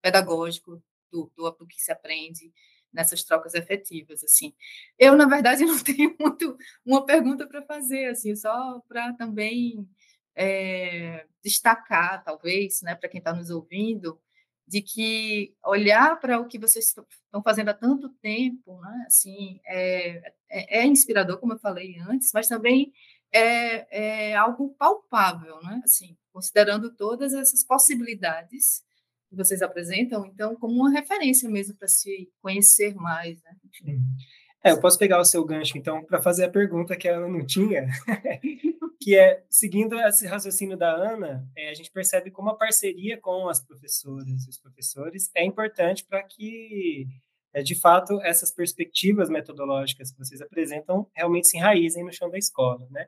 pedagógico, 0.01 0.83
do, 1.11 1.33
do, 1.35 1.51
do, 1.51 1.67
que 1.67 1.81
se 1.81 1.91
aprende 1.91 2.53
nessas 2.93 3.25
trocas 3.25 3.55
efetivas, 3.55 4.23
assim. 4.23 4.55
Eu, 4.99 5.17
na 5.17 5.27
verdade, 5.27 5.65
não 5.67 5.83
tenho 5.83 6.15
muito 6.21 6.57
uma 6.85 7.05
pergunta 7.07 7.47
para 7.47 7.63
fazer, 7.63 8.07
assim, 8.07 8.37
só 8.37 8.81
para 8.87 9.15
também 9.15 9.89
é, 10.35 11.27
destacar, 11.43 12.23
talvez, 12.23 12.83
né, 12.83 12.95
para 12.95 13.09
quem 13.09 13.19
está 13.19 13.33
nos 13.33 13.51
ouvindo, 13.51 14.21
de 14.67 14.81
que 14.81 15.55
olhar 15.65 16.19
para 16.19 16.41
o 16.41 16.47
que 16.47 16.59
vocês 16.59 16.87
estão 16.87 17.43
fazendo 17.43 17.69
há 17.69 17.75
tanto 17.75 18.09
tempo, 18.23 18.81
né, 18.81 19.05
assim, 19.07 19.61
é, 19.67 20.33
é, 20.51 20.81
é, 20.81 20.87
inspirador, 20.87 21.39
como 21.39 21.53
eu 21.53 21.59
falei 21.59 21.99
antes, 22.01 22.31
mas 22.33 22.49
também 22.49 22.93
é, 23.33 24.31
é 24.31 24.37
algo 24.37 24.75
palpável, 24.79 25.61
né, 25.63 25.81
assim, 25.85 26.17
considerando 26.33 26.95
todas 26.95 27.35
essas 27.35 27.63
possibilidades 27.65 28.83
que 29.29 29.37
vocês 29.37 29.63
apresentam, 29.63 30.25
então, 30.27 30.55
como 30.57 30.75
uma 30.75 30.91
referência 30.91 31.49
mesmo 31.49 31.77
para 31.77 31.89
se 31.89 32.31
conhecer 32.41 32.95
mais, 32.95 33.43
né? 33.43 33.57
É, 34.65 34.71
eu 34.71 34.81
posso 34.81 34.99
pegar 34.99 35.21
o 35.21 35.25
seu 35.27 35.45
gancho, 35.45 35.77
então, 35.77 36.03
para 36.03 36.23
fazer 36.23 36.45
a 36.45 36.51
pergunta 36.51 36.97
que 36.97 37.07
ela 37.07 37.29
não 37.29 37.45
tinha, 37.45 37.87
que 38.99 39.15
é, 39.15 39.45
seguindo 39.51 39.95
esse 40.01 40.27
raciocínio 40.27 40.75
da 40.75 40.91
Ana, 40.91 41.47
é, 41.55 41.69
a 41.69 41.75
gente 41.75 41.91
percebe 41.91 42.31
como 42.31 42.49
a 42.49 42.57
parceria 42.57 43.21
com 43.21 43.47
as 43.47 43.61
professoras 43.61 44.47
e 44.47 44.49
os 44.49 44.59
professores 44.59 45.31
é 45.35 45.45
importante 45.45 46.03
para 46.03 46.23
que, 46.23 47.07
é, 47.53 47.63
de 47.63 47.79
fato, 47.79 48.19
essas 48.23 48.51
perspectivas 48.51 49.29
metodológicas 49.29 50.11
que 50.11 50.19
vocês 50.19 50.41
apresentam 50.41 51.07
realmente 51.15 51.47
se 51.47 51.59
enraizem 51.59 52.03
no 52.03 52.11
chão 52.11 52.31
da 52.31 52.39
escola, 52.39 52.89
né? 52.91 53.07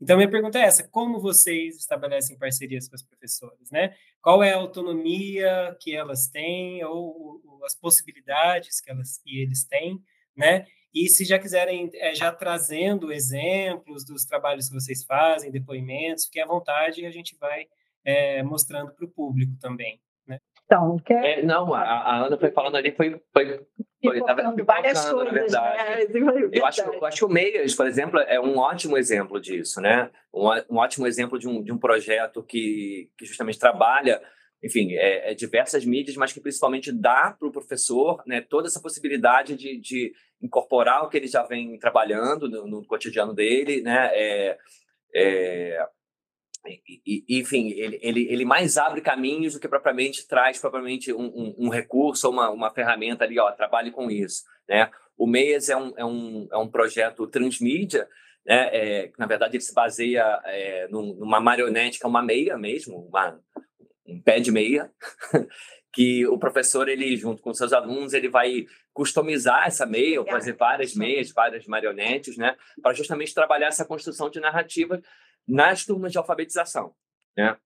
Então, 0.00 0.16
minha 0.16 0.28
pergunta 0.28 0.58
é 0.58 0.62
essa: 0.62 0.86
como 0.88 1.20
vocês 1.20 1.76
estabelecem 1.76 2.36
parcerias 2.36 2.88
com 2.88 2.96
as 2.96 3.02
professoras, 3.02 3.70
né? 3.70 3.94
Qual 4.20 4.42
é 4.42 4.52
a 4.52 4.56
autonomia 4.56 5.76
que 5.80 5.94
elas 5.94 6.26
têm 6.26 6.84
ou, 6.84 7.40
ou 7.44 7.64
as 7.64 7.76
possibilidades 7.76 8.80
que 8.80 8.90
elas 8.90 9.20
e 9.24 9.40
eles 9.40 9.64
têm, 9.64 10.02
né? 10.36 10.66
E 10.96 11.08
se 11.08 11.26
já 11.26 11.38
quiserem, 11.38 11.90
é, 11.92 12.14
já 12.14 12.32
trazendo 12.32 13.12
exemplos 13.12 14.02
dos 14.02 14.24
trabalhos 14.24 14.66
que 14.66 14.74
vocês 14.74 15.04
fazem, 15.04 15.50
depoimentos, 15.50 16.24
fiquem 16.24 16.42
à 16.42 16.46
vontade 16.46 17.02
e 17.02 17.06
a 17.06 17.10
gente 17.10 17.36
vai 17.38 17.66
é, 18.02 18.42
mostrando 18.42 18.94
para 18.94 19.04
o 19.04 19.10
público 19.10 19.52
também. 19.60 20.00
Né? 20.26 20.40
Então, 20.64 20.96
quer... 21.04 21.40
É, 21.40 21.42
não, 21.42 21.74
a, 21.74 21.82
a, 21.82 22.24
Ana 22.24 22.38
foi 22.38 22.50
falando 22.50 22.76
ali, 22.76 22.92
foi, 22.92 23.20
foi, 23.30 23.60
foi 24.02 24.20
várias 24.64 25.10
coisas, 25.10 25.26
na 25.26 25.38
verdade. 25.38 26.14
Né? 26.14 26.48
Eu, 26.50 26.64
acho, 26.64 26.80
eu 26.80 27.04
acho 27.04 27.18
que 27.18 27.24
o 27.26 27.28
Meias, 27.28 27.74
por 27.74 27.86
exemplo, 27.86 28.18
é 28.20 28.40
um 28.40 28.56
ótimo 28.56 28.96
exemplo 28.96 29.38
disso, 29.38 29.82
né? 29.82 30.10
Um, 30.32 30.48
um 30.70 30.78
ótimo 30.78 31.06
exemplo 31.06 31.38
de 31.38 31.46
um, 31.46 31.62
de 31.62 31.72
um 31.72 31.78
projeto 31.78 32.42
que, 32.42 33.10
que 33.18 33.26
justamente 33.26 33.58
trabalha 33.58 34.18
enfim, 34.62 34.94
é, 34.94 35.30
é, 35.30 35.34
diversas 35.34 35.84
mídias, 35.84 36.16
mas 36.16 36.32
que 36.32 36.40
principalmente 36.40 36.90
dá 36.90 37.34
para 37.38 37.46
o 37.46 37.52
professor 37.52 38.22
né, 38.26 38.40
toda 38.40 38.68
essa 38.68 38.80
possibilidade 38.80 39.54
de, 39.54 39.78
de, 39.78 40.12
incorporar 40.42 41.04
o 41.04 41.08
que 41.08 41.16
ele 41.16 41.26
já 41.26 41.42
vem 41.42 41.78
trabalhando 41.78 42.48
no, 42.48 42.66
no 42.66 42.84
cotidiano 42.84 43.34
dele, 43.34 43.80
né? 43.80 44.10
É, 44.12 44.58
é, 45.14 45.86
enfim, 47.28 47.70
ele, 47.70 47.98
ele, 48.02 48.26
ele 48.28 48.44
mais 48.44 48.76
abre 48.76 49.00
caminhos 49.00 49.54
do 49.54 49.60
que 49.60 49.68
propriamente 49.68 50.26
traz 50.26 50.58
propriamente 50.58 51.12
um, 51.12 51.26
um, 51.26 51.54
um 51.58 51.68
recurso 51.68 52.26
ou 52.26 52.32
uma, 52.32 52.50
uma 52.50 52.70
ferramenta 52.70 53.24
ali, 53.24 53.38
ó, 53.38 53.50
trabalhe 53.52 53.90
com 53.90 54.10
isso, 54.10 54.44
né? 54.68 54.90
O 55.16 55.26
MEIAS 55.26 55.70
é 55.70 55.76
um, 55.76 55.94
é 55.96 56.04
um, 56.04 56.48
é 56.52 56.56
um 56.58 56.68
projeto 56.68 57.26
transmídia, 57.26 58.06
né? 58.44 58.68
É, 58.72 59.12
na 59.18 59.26
verdade, 59.26 59.56
ele 59.56 59.62
se 59.62 59.74
baseia 59.74 60.40
é, 60.44 60.86
numa 60.88 61.40
marionete, 61.40 61.98
que 61.98 62.06
é 62.06 62.08
uma 62.08 62.22
meia 62.22 62.56
mesmo, 62.56 63.06
uma, 63.08 63.40
um 64.06 64.20
pé 64.20 64.40
de 64.40 64.50
meia, 64.50 64.90
que 65.92 66.26
o 66.26 66.38
professor, 66.38 66.88
ele 66.88 67.16
junto 67.16 67.42
com 67.42 67.54
seus 67.54 67.72
alunos, 67.72 68.12
ele 68.12 68.28
vai 68.28 68.66
customizar 68.92 69.66
essa 69.66 69.86
meia, 69.86 70.20
ou 70.20 70.26
fazer 70.26 70.54
várias 70.54 70.94
meias, 70.94 71.30
várias 71.32 71.66
marionetes, 71.66 72.36
né, 72.36 72.56
para 72.82 72.94
justamente 72.94 73.34
trabalhar 73.34 73.68
essa 73.68 73.84
construção 73.84 74.30
de 74.30 74.40
narrativa 74.40 75.00
nas 75.46 75.84
turmas 75.84 76.12
de 76.12 76.18
alfabetização, 76.18 76.94
né? 77.36 77.56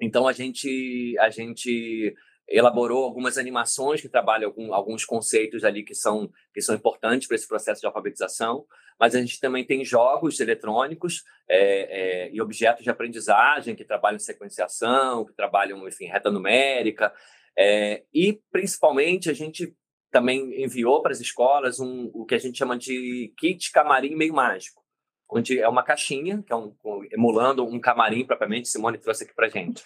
Então 0.00 0.26
a 0.26 0.32
gente 0.32 1.16
a 1.20 1.30
gente 1.30 2.14
elaborou 2.52 3.04
algumas 3.04 3.38
animações 3.38 4.00
que 4.00 4.08
trabalham 4.08 4.52
alguns 4.72 5.04
conceitos 5.04 5.64
ali 5.64 5.82
que 5.82 5.94
são 5.94 6.30
que 6.52 6.60
são 6.60 6.74
importantes 6.74 7.26
para 7.26 7.34
esse 7.34 7.48
processo 7.48 7.80
de 7.80 7.86
alfabetização, 7.86 8.66
mas 9.00 9.14
a 9.14 9.20
gente 9.20 9.40
também 9.40 9.64
tem 9.64 9.84
jogos 9.84 10.38
eletrônicos 10.38 11.24
é, 11.48 12.26
é, 12.26 12.30
e 12.32 12.40
objetos 12.40 12.84
de 12.84 12.90
aprendizagem 12.90 13.74
que 13.74 13.84
trabalham 13.84 14.18
sequenciação, 14.18 15.24
que 15.24 15.32
trabalham 15.32 15.88
enfim 15.88 16.04
reta 16.04 16.30
numérica 16.30 17.12
é, 17.56 18.04
e 18.12 18.38
principalmente 18.50 19.30
a 19.30 19.32
gente 19.32 19.74
também 20.10 20.62
enviou 20.62 21.00
para 21.00 21.12
as 21.12 21.20
escolas 21.20 21.80
um, 21.80 22.10
o 22.12 22.26
que 22.26 22.34
a 22.34 22.38
gente 22.38 22.58
chama 22.58 22.76
de 22.76 23.32
kit 23.38 23.72
camarim 23.72 24.14
meio 24.14 24.34
mágico, 24.34 24.82
onde 25.30 25.58
é 25.58 25.66
uma 25.66 25.82
caixinha 25.82 26.42
que 26.46 26.52
é 26.52 26.56
um, 26.56 26.74
emulando 27.10 27.64
um 27.64 27.80
camarim 27.80 28.26
propriamente. 28.26 28.68
Simone 28.68 28.98
trouxe 28.98 29.24
aqui 29.24 29.34
para 29.34 29.48
gente 29.48 29.82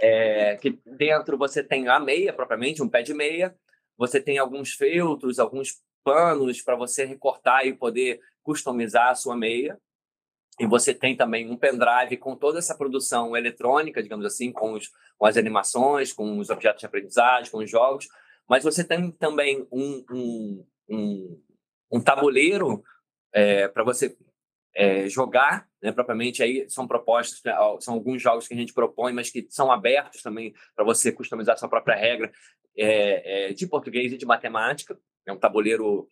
é, 0.00 0.56
que 0.56 0.78
dentro 0.84 1.36
você 1.36 1.62
tem 1.62 1.88
a 1.88 1.98
meia, 1.98 2.32
propriamente, 2.32 2.82
um 2.82 2.88
pé 2.88 3.02
de 3.02 3.14
meia, 3.14 3.54
você 3.96 4.20
tem 4.20 4.38
alguns 4.38 4.72
feltros, 4.72 5.38
alguns 5.38 5.82
panos 6.04 6.62
para 6.62 6.76
você 6.76 7.04
recortar 7.04 7.66
e 7.66 7.74
poder 7.74 8.20
customizar 8.42 9.08
a 9.08 9.14
sua 9.14 9.36
meia. 9.36 9.78
E 10.60 10.66
você 10.66 10.92
tem 10.92 11.16
também 11.16 11.50
um 11.50 11.56
pendrive 11.56 12.16
com 12.16 12.34
toda 12.34 12.58
essa 12.58 12.76
produção 12.76 13.36
eletrônica, 13.36 14.02
digamos 14.02 14.24
assim, 14.24 14.50
com, 14.50 14.72
os, 14.72 14.90
com 15.16 15.26
as 15.26 15.36
animações, 15.36 16.12
com 16.12 16.38
os 16.38 16.50
objetos 16.50 16.80
de 16.80 16.86
aprendizagem, 16.86 17.50
com 17.50 17.58
os 17.58 17.70
jogos. 17.70 18.08
Mas 18.48 18.64
você 18.64 18.82
tem 18.82 19.10
também 19.12 19.66
um, 19.70 20.04
um, 20.10 20.66
um, 20.88 21.42
um 21.92 22.00
tabuleiro 22.00 22.82
é, 23.32 23.68
para 23.68 23.84
você 23.84 24.16
é, 24.78 25.08
jogar, 25.08 25.68
né, 25.82 25.90
propriamente 25.90 26.40
aí 26.40 26.70
são 26.70 26.86
propostas, 26.86 27.42
né, 27.42 27.52
são 27.80 27.94
alguns 27.94 28.22
jogos 28.22 28.46
que 28.46 28.54
a 28.54 28.56
gente 28.56 28.72
propõe, 28.72 29.12
mas 29.12 29.28
que 29.28 29.44
são 29.50 29.72
abertos 29.72 30.22
também 30.22 30.54
para 30.76 30.84
você 30.84 31.10
customizar 31.10 31.58
sua 31.58 31.68
própria 31.68 31.96
regra 31.96 32.30
é, 32.76 33.48
é, 33.48 33.52
de 33.52 33.66
português 33.66 34.12
e 34.12 34.16
de 34.16 34.24
matemática. 34.24 34.96
É 35.26 35.32
um 35.32 35.36
tabuleiro 35.36 36.08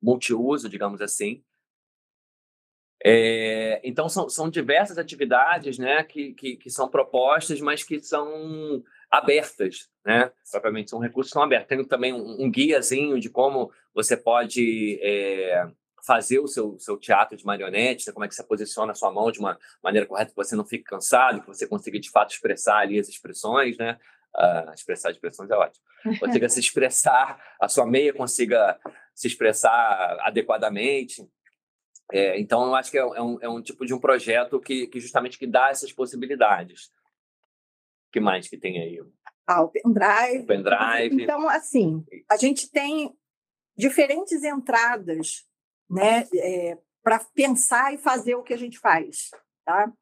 multiuso, 0.00 0.68
digamos 0.68 1.00
assim. 1.00 1.42
É, 3.04 3.80
então, 3.82 4.08
são, 4.08 4.28
são 4.28 4.48
diversas 4.48 4.96
atividades 4.96 5.76
né, 5.76 6.04
que, 6.04 6.32
que, 6.34 6.56
que, 6.58 6.70
são 6.70 6.88
propostas, 6.88 7.60
mas 7.60 7.82
que 7.82 7.98
são 7.98 8.84
abertas, 9.10 9.88
né? 10.04 10.30
Propriamente, 10.48 10.90
são 10.90 11.00
recursos 11.00 11.30
que 11.30 11.34
são 11.34 11.42
abertos. 11.42 11.66
Tem 11.66 11.84
também 11.86 12.12
um, 12.12 12.44
um 12.44 12.50
guiazinho 12.50 13.18
de 13.18 13.28
como 13.28 13.72
você 13.92 14.16
pode 14.16 15.00
é, 15.02 15.66
fazer 16.04 16.38
o 16.38 16.46
seu, 16.46 16.78
seu 16.78 16.96
teatro 16.96 17.36
de 17.36 17.44
marionete, 17.44 18.06
né? 18.06 18.12
como 18.12 18.24
é 18.24 18.28
que 18.28 18.34
você 18.34 18.42
posiciona 18.42 18.92
a 18.92 18.94
sua 18.94 19.12
mão 19.12 19.30
de 19.30 19.38
uma 19.38 19.58
maneira 19.82 20.06
correta, 20.06 20.30
que 20.30 20.36
você 20.36 20.56
não 20.56 20.64
fique 20.64 20.84
cansado, 20.84 21.40
que 21.40 21.46
você 21.46 21.66
consiga 21.66 21.98
de 21.98 22.10
fato 22.10 22.32
expressar 22.32 22.78
ali 22.78 22.98
as 22.98 23.08
expressões, 23.08 23.76
né? 23.76 23.98
Uh, 24.36 24.72
expressar 24.72 25.10
expressões 25.10 25.50
é 25.50 25.56
ótimo. 25.56 25.84
Consiga 26.20 26.48
se 26.48 26.60
expressar, 26.60 27.42
a 27.60 27.68
sua 27.68 27.84
meia 27.84 28.14
consiga 28.14 28.78
se 29.14 29.26
expressar 29.26 30.16
adequadamente. 30.20 31.28
É, 32.12 32.40
então, 32.40 32.64
eu 32.64 32.74
acho 32.74 32.90
que 32.90 32.98
é, 32.98 33.02
é, 33.02 33.22
um, 33.22 33.38
é 33.42 33.48
um 33.48 33.60
tipo 33.60 33.84
de 33.84 33.92
um 33.92 33.98
projeto 33.98 34.58
que, 34.60 34.86
que 34.86 34.98
justamente 34.98 35.38
que 35.38 35.46
dá 35.46 35.68
essas 35.68 35.92
possibilidades. 35.92 36.86
O 38.08 38.12
que 38.12 38.20
mais 38.20 38.48
que 38.48 38.56
tem 38.56 38.80
aí? 38.80 39.00
Ah, 39.46 39.62
o 39.62 39.68
pendrive. 39.68 40.46
pendrive. 40.46 41.22
Então, 41.22 41.48
assim, 41.48 42.04
a 42.30 42.36
gente 42.36 42.70
tem 42.70 43.14
diferentes 43.76 44.42
entradas 44.42 45.44
né, 45.90 46.28
é, 46.34 46.78
para 47.02 47.18
pensar 47.34 47.92
e 47.92 47.98
fazer 47.98 48.34
o 48.36 48.42
que 48.42 48.54
a 48.54 48.58
gente 48.58 48.78
faz. 48.78 49.30
Tá? 49.64 49.92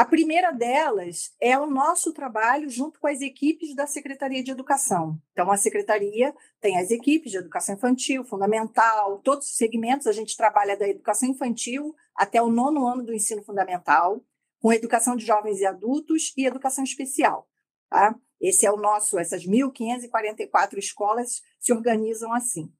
A 0.00 0.04
primeira 0.06 0.50
delas 0.50 1.34
é 1.38 1.58
o 1.58 1.66
nosso 1.66 2.14
trabalho 2.14 2.70
junto 2.70 2.98
com 2.98 3.06
as 3.06 3.20
equipes 3.20 3.74
da 3.74 3.86
Secretaria 3.86 4.42
de 4.42 4.50
Educação. 4.50 5.20
Então, 5.32 5.50
a 5.50 5.58
Secretaria 5.58 6.34
tem 6.58 6.78
as 6.78 6.90
equipes 6.90 7.30
de 7.30 7.36
educação 7.36 7.74
infantil, 7.74 8.24
fundamental, 8.24 9.18
todos 9.18 9.46
os 9.48 9.56
segmentos. 9.56 10.06
A 10.06 10.12
gente 10.12 10.38
trabalha 10.38 10.74
da 10.74 10.88
educação 10.88 11.28
infantil 11.28 11.94
até 12.16 12.40
o 12.40 12.50
nono 12.50 12.86
ano 12.86 13.04
do 13.04 13.12
ensino 13.12 13.42
fundamental, 13.42 14.24
com 14.58 14.72
educação 14.72 15.16
de 15.16 15.26
jovens 15.26 15.60
e 15.60 15.66
adultos 15.66 16.32
e 16.34 16.46
educação 16.46 16.82
especial. 16.82 17.46
Tá? 17.90 18.14
Esse 18.40 18.64
é 18.64 18.72
o 18.72 18.78
nosso, 18.78 19.18
essas 19.18 19.44
1.544 19.44 20.78
escolas 20.78 21.42
se 21.58 21.74
organizam 21.74 22.32
assim. 22.32 22.72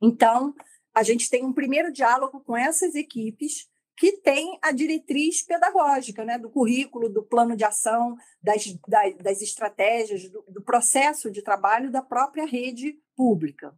Então, 0.00 0.54
a 0.96 1.02
gente 1.02 1.28
tem 1.28 1.44
um 1.44 1.52
primeiro 1.52 1.92
diálogo 1.92 2.40
com 2.40 2.56
essas 2.56 2.94
equipes 2.94 3.68
que 3.98 4.12
tem 4.12 4.58
a 4.62 4.72
diretriz 4.72 5.42
pedagógica, 5.42 6.24
né, 6.24 6.38
do 6.38 6.48
currículo, 6.48 7.10
do 7.10 7.22
plano 7.22 7.54
de 7.54 7.64
ação, 7.64 8.16
das, 8.42 8.64
das, 8.88 9.14
das 9.16 9.42
estratégias, 9.42 10.26
do, 10.30 10.42
do, 10.48 10.62
processo 10.62 11.30
de 11.30 11.42
trabalho 11.42 11.90
da 11.90 12.00
própria 12.00 12.46
rede 12.46 12.98
pública. 13.14 13.74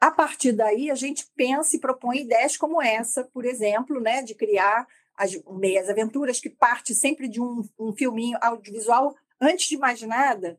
A 0.00 0.10
partir 0.10 0.52
daí, 0.52 0.90
a 0.90 0.94
gente 0.94 1.26
pensa 1.36 1.76
e 1.76 1.80
propõe 1.80 2.22
ideias 2.22 2.56
como 2.56 2.80
essa, 2.80 3.24
por 3.24 3.44
exemplo, 3.44 4.00
né, 4.00 4.22
de 4.22 4.34
criar 4.34 4.86
as 5.14 5.38
meias 5.44 5.90
aventuras, 5.90 6.40
que 6.40 6.48
parte 6.48 6.94
sempre 6.94 7.28
de 7.28 7.42
um, 7.42 7.62
um 7.78 7.92
filminho 7.92 8.38
audiovisual. 8.40 9.14
Antes 9.38 9.66
de 9.66 9.76
mais 9.76 10.00
nada, 10.00 10.58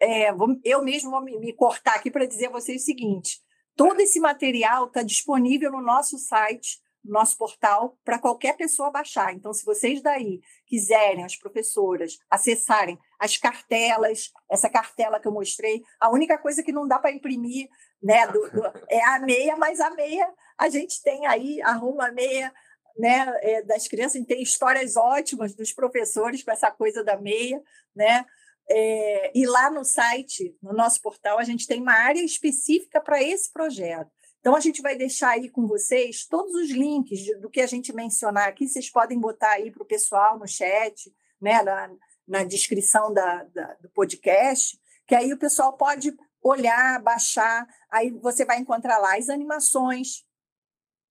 é, 0.00 0.30
eu 0.64 0.82
mesmo 0.82 1.10
vou 1.10 1.22
me 1.22 1.52
cortar 1.52 1.96
aqui 1.96 2.10
para 2.10 2.26
dizer 2.26 2.46
a 2.46 2.50
vocês 2.50 2.80
o 2.80 2.84
seguinte: 2.86 3.41
todo 3.76 4.00
esse 4.00 4.20
material 4.20 4.86
está 4.86 5.02
disponível 5.02 5.70
no 5.70 5.82
nosso 5.82 6.18
site 6.18 6.82
nosso 7.04 7.36
portal 7.36 7.98
para 8.04 8.18
qualquer 8.18 8.56
pessoa 8.56 8.90
baixar. 8.90 9.34
Então, 9.34 9.52
se 9.52 9.64
vocês 9.64 10.00
daí 10.00 10.40
quiserem, 10.66 11.24
as 11.24 11.36
professoras, 11.36 12.18
acessarem 12.30 12.98
as 13.18 13.36
cartelas, 13.36 14.30
essa 14.50 14.70
cartela 14.70 15.18
que 15.18 15.26
eu 15.26 15.32
mostrei, 15.32 15.82
a 16.00 16.10
única 16.10 16.38
coisa 16.38 16.62
que 16.62 16.72
não 16.72 16.86
dá 16.86 16.98
para 16.98 17.12
imprimir 17.12 17.68
né, 18.02 18.26
do, 18.28 18.50
do, 18.50 18.62
é 18.88 19.04
a 19.04 19.18
meia, 19.18 19.56
mas 19.56 19.80
a 19.80 19.90
meia 19.90 20.32
a 20.56 20.68
gente 20.68 21.02
tem 21.02 21.26
aí, 21.26 21.60
arruma 21.62 22.08
a 22.08 22.12
meia 22.12 22.52
né, 22.96 23.32
é, 23.40 23.62
das 23.62 23.88
crianças, 23.88 24.24
tem 24.24 24.42
histórias 24.42 24.96
ótimas 24.96 25.54
dos 25.54 25.72
professores 25.72 26.42
com 26.44 26.50
essa 26.50 26.70
coisa 26.70 27.02
da 27.02 27.16
meia, 27.16 27.60
né? 27.94 28.24
É, 28.70 29.32
e 29.38 29.46
lá 29.46 29.70
no 29.70 29.84
site, 29.84 30.56
no 30.62 30.72
nosso 30.72 31.00
portal, 31.02 31.38
a 31.38 31.44
gente 31.44 31.66
tem 31.66 31.80
uma 31.80 31.94
área 31.94 32.22
específica 32.22 33.00
para 33.00 33.22
esse 33.22 33.52
projeto. 33.52 34.10
Então, 34.40 34.56
a 34.56 34.60
gente 34.60 34.82
vai 34.82 34.96
deixar 34.96 35.30
aí 35.30 35.48
com 35.48 35.66
vocês 35.66 36.26
todos 36.26 36.54
os 36.54 36.70
links 36.70 37.20
de, 37.20 37.34
do 37.36 37.48
que 37.48 37.60
a 37.60 37.66
gente 37.66 37.92
mencionar 37.92 38.48
aqui. 38.48 38.66
Vocês 38.66 38.90
podem 38.90 39.18
botar 39.18 39.52
aí 39.52 39.70
para 39.70 39.82
o 39.82 39.86
pessoal 39.86 40.38
no 40.38 40.48
chat, 40.48 41.14
né, 41.40 41.62
na, 41.62 41.90
na 42.26 42.44
descrição 42.44 43.12
da, 43.12 43.44
da, 43.44 43.74
do 43.74 43.88
podcast, 43.90 44.78
que 45.06 45.14
aí 45.14 45.32
o 45.32 45.38
pessoal 45.38 45.76
pode 45.76 46.12
olhar, 46.42 47.00
baixar. 47.00 47.66
Aí 47.90 48.10
você 48.10 48.44
vai 48.44 48.58
encontrar 48.58 48.98
lá 48.98 49.16
as 49.16 49.28
animações, 49.28 50.24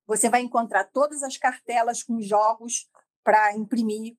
você 0.06 0.30
vai 0.30 0.41
encontrar 0.41 0.84
todas 0.86 1.24
as 1.24 1.38
cartelas 1.38 2.04
com 2.04 2.20
jogos 2.20 2.89
para 3.24 3.56
imprimir. 3.56 4.18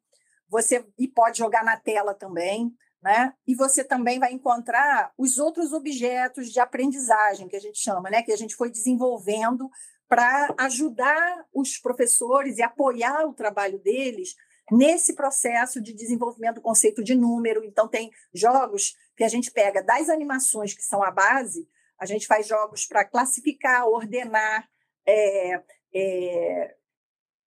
Você 0.48 0.86
e 0.98 1.06
pode 1.08 1.38
jogar 1.38 1.64
na 1.64 1.76
tela 1.76 2.14
também. 2.14 2.74
Né? 3.02 3.34
E 3.46 3.54
você 3.56 3.82
também 3.82 4.20
vai 4.20 4.32
encontrar 4.32 5.12
os 5.18 5.36
outros 5.36 5.72
objetos 5.72 6.52
de 6.52 6.60
aprendizagem 6.60 7.48
que 7.48 7.56
a 7.56 7.60
gente 7.60 7.78
chama, 7.78 8.08
né? 8.08 8.22
Que 8.22 8.30
a 8.30 8.36
gente 8.36 8.54
foi 8.54 8.70
desenvolvendo 8.70 9.68
para 10.08 10.54
ajudar 10.58 11.44
os 11.52 11.78
professores 11.78 12.58
e 12.58 12.62
apoiar 12.62 13.26
o 13.26 13.34
trabalho 13.34 13.78
deles 13.80 14.36
nesse 14.70 15.14
processo 15.14 15.80
de 15.80 15.92
desenvolvimento 15.92 16.56
do 16.56 16.62
conceito 16.62 17.02
de 17.02 17.14
número. 17.14 17.64
Então, 17.64 17.88
tem 17.88 18.10
jogos 18.32 18.94
que 19.16 19.24
a 19.24 19.28
gente 19.28 19.50
pega 19.50 19.82
das 19.82 20.08
animações 20.08 20.74
que 20.74 20.82
são 20.82 21.02
a 21.02 21.10
base, 21.10 21.68
a 21.98 22.06
gente 22.06 22.26
faz 22.26 22.46
jogos 22.46 22.86
para 22.86 23.04
classificar, 23.04 23.86
ordenar, 23.86 24.68
é, 25.06 25.62
é, 25.94 26.76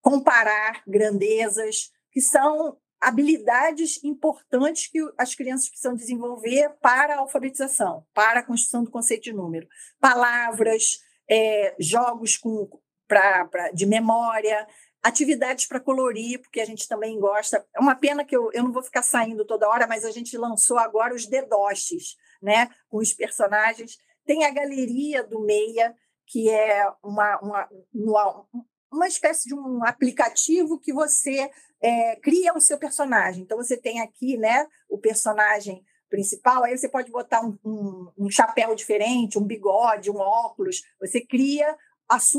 comparar 0.02 0.84
grandezas, 0.88 1.92
que 2.12 2.22
são 2.22 2.78
habilidades 3.06 4.04
importantes 4.04 4.88
que 4.88 5.00
as 5.16 5.36
crianças 5.36 5.70
precisam 5.70 5.96
desenvolver 5.96 6.72
para 6.82 7.14
a 7.14 7.20
alfabetização, 7.20 8.04
para 8.16 8.40
a 8.40 8.44
construção 8.44 8.84
do 8.84 8.90
conceito 8.90 9.26
de 9.26 9.34
número. 9.34 9.68
Palavras, 10.00 11.00
é, 11.30 11.76
jogos 11.80 12.36
com, 12.36 12.68
pra, 13.08 13.46
pra, 13.46 13.72
de 13.72 13.86
memória, 13.86 14.68
atividades 15.04 15.68
para 15.68 15.80
colorir, 15.80 16.42
porque 16.42 16.60
a 16.60 16.66
gente 16.66 16.88
também 16.88 17.20
gosta. 17.20 17.64
É 17.76 17.80
uma 17.80 17.96
pena 17.96 18.26
que 18.26 18.36
eu, 18.36 18.50
eu 18.52 18.64
não 18.64 18.72
vou 18.72 18.82
ficar 18.82 19.04
saindo 19.04 19.46
toda 19.46 19.70
hora, 19.70 19.86
mas 19.86 20.04
a 20.04 20.10
gente 20.10 20.36
lançou 20.36 20.80
agora 20.80 21.14
os 21.14 21.28
dedoches, 21.28 22.16
né, 22.42 22.70
com 22.90 22.98
os 22.98 23.14
personagens. 23.14 24.00
Tem 24.26 24.46
a 24.46 24.50
galeria 24.50 25.24
do 25.24 25.42
Meia, 25.42 25.96
que 26.26 26.50
é 26.50 26.92
uma, 27.04 27.38
uma, 27.40 27.70
uma, 27.94 28.46
uma 28.92 29.08
espécie 29.08 29.48
de 29.48 29.54
um 29.54 29.86
aplicativo 29.86 30.80
que 30.80 30.92
você 30.92 31.52
é, 31.86 32.16
cria 32.16 32.52
o 32.56 32.60
seu 32.60 32.80
personagem. 32.80 33.44
Então, 33.44 33.58
você 33.58 33.78
tem 33.78 34.02
aqui 34.02 34.38
né, 34.38 34.66
o 34.90 34.98
personagem 34.98 35.86
principal, 36.10 36.64
aí 36.64 36.76
você 36.76 36.90
pode 36.90 37.12
botar 37.12 37.46
um, 37.46 37.58
um, 37.64 38.12
um 38.18 38.30
chapéu 38.30 38.74
diferente, 38.74 39.38
um 39.38 39.44
bigode, 39.44 40.10
um 40.10 40.18
óculos, 40.18 40.82
você 41.00 41.22
cria 41.22 41.78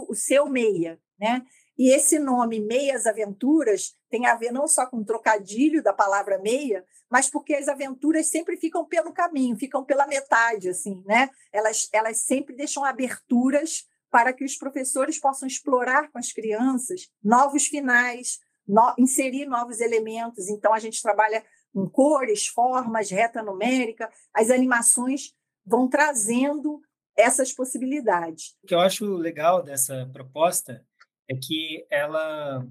o 0.09 0.15
seu 0.15 0.47
meia, 0.49 0.99
né? 1.19 1.43
E 1.79 1.95
esse 1.95 2.19
nome 2.19 2.59
Meias 2.59 3.05
Aventuras 3.05 3.95
tem 4.09 4.27
a 4.27 4.35
ver 4.35 4.51
não 4.51 4.67
só 4.67 4.87
com 4.87 4.99
o 4.99 5.05
trocadilho 5.05 5.83
da 5.83 5.93
palavra 5.93 6.39
meia, 6.39 6.85
mas 7.11 7.29
porque 7.29 7.55
as 7.55 7.69
aventuras 7.69 8.29
sempre 8.29 8.57
ficam 8.57 8.85
pelo 8.87 9.13
caminho, 9.13 9.59
ficam 9.59 9.85
pela 9.85 10.07
metade, 10.07 10.71
assim, 10.71 11.03
né? 11.05 11.29
Elas, 11.53 11.89
elas 11.93 12.21
sempre 12.21 12.57
deixam 12.57 12.85
aberturas 12.85 13.85
para 14.11 14.33
que 14.33 14.45
os 14.45 14.57
professores 14.57 15.21
possam 15.21 15.47
explorar 15.47 16.11
com 16.11 16.19
as 16.19 16.33
crianças 16.33 17.11
novos 17.23 17.67
finais, 17.67 18.39
no, 18.67 18.95
inserir 18.99 19.47
novos 19.47 19.81
elementos. 19.81 20.49
Então, 20.49 20.73
a 20.73 20.79
gente 20.79 21.03
trabalha 21.03 21.45
com 21.73 21.89
cores, 21.89 22.47
formas, 22.47 23.11
reta 23.11 23.43
numérica, 23.43 24.11
as 24.33 24.51
animações 24.51 25.35
vão 25.65 25.89
trazendo 25.89 26.81
essas 27.17 27.53
possibilidades. 27.53 28.57
O 28.63 28.67
que 28.67 28.75
eu 28.75 28.81
acho 28.81 29.05
legal 29.17 29.63
dessa 29.63 30.09
proposta 30.13 30.85
é 31.29 31.35
que 31.35 31.87
ela, 31.91 32.67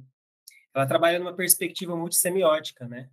ela 0.74 0.88
trabalha 0.88 1.20
numa 1.20 1.36
perspectiva 1.36 1.96
multissemiótica, 1.96 2.88
né? 2.88 3.10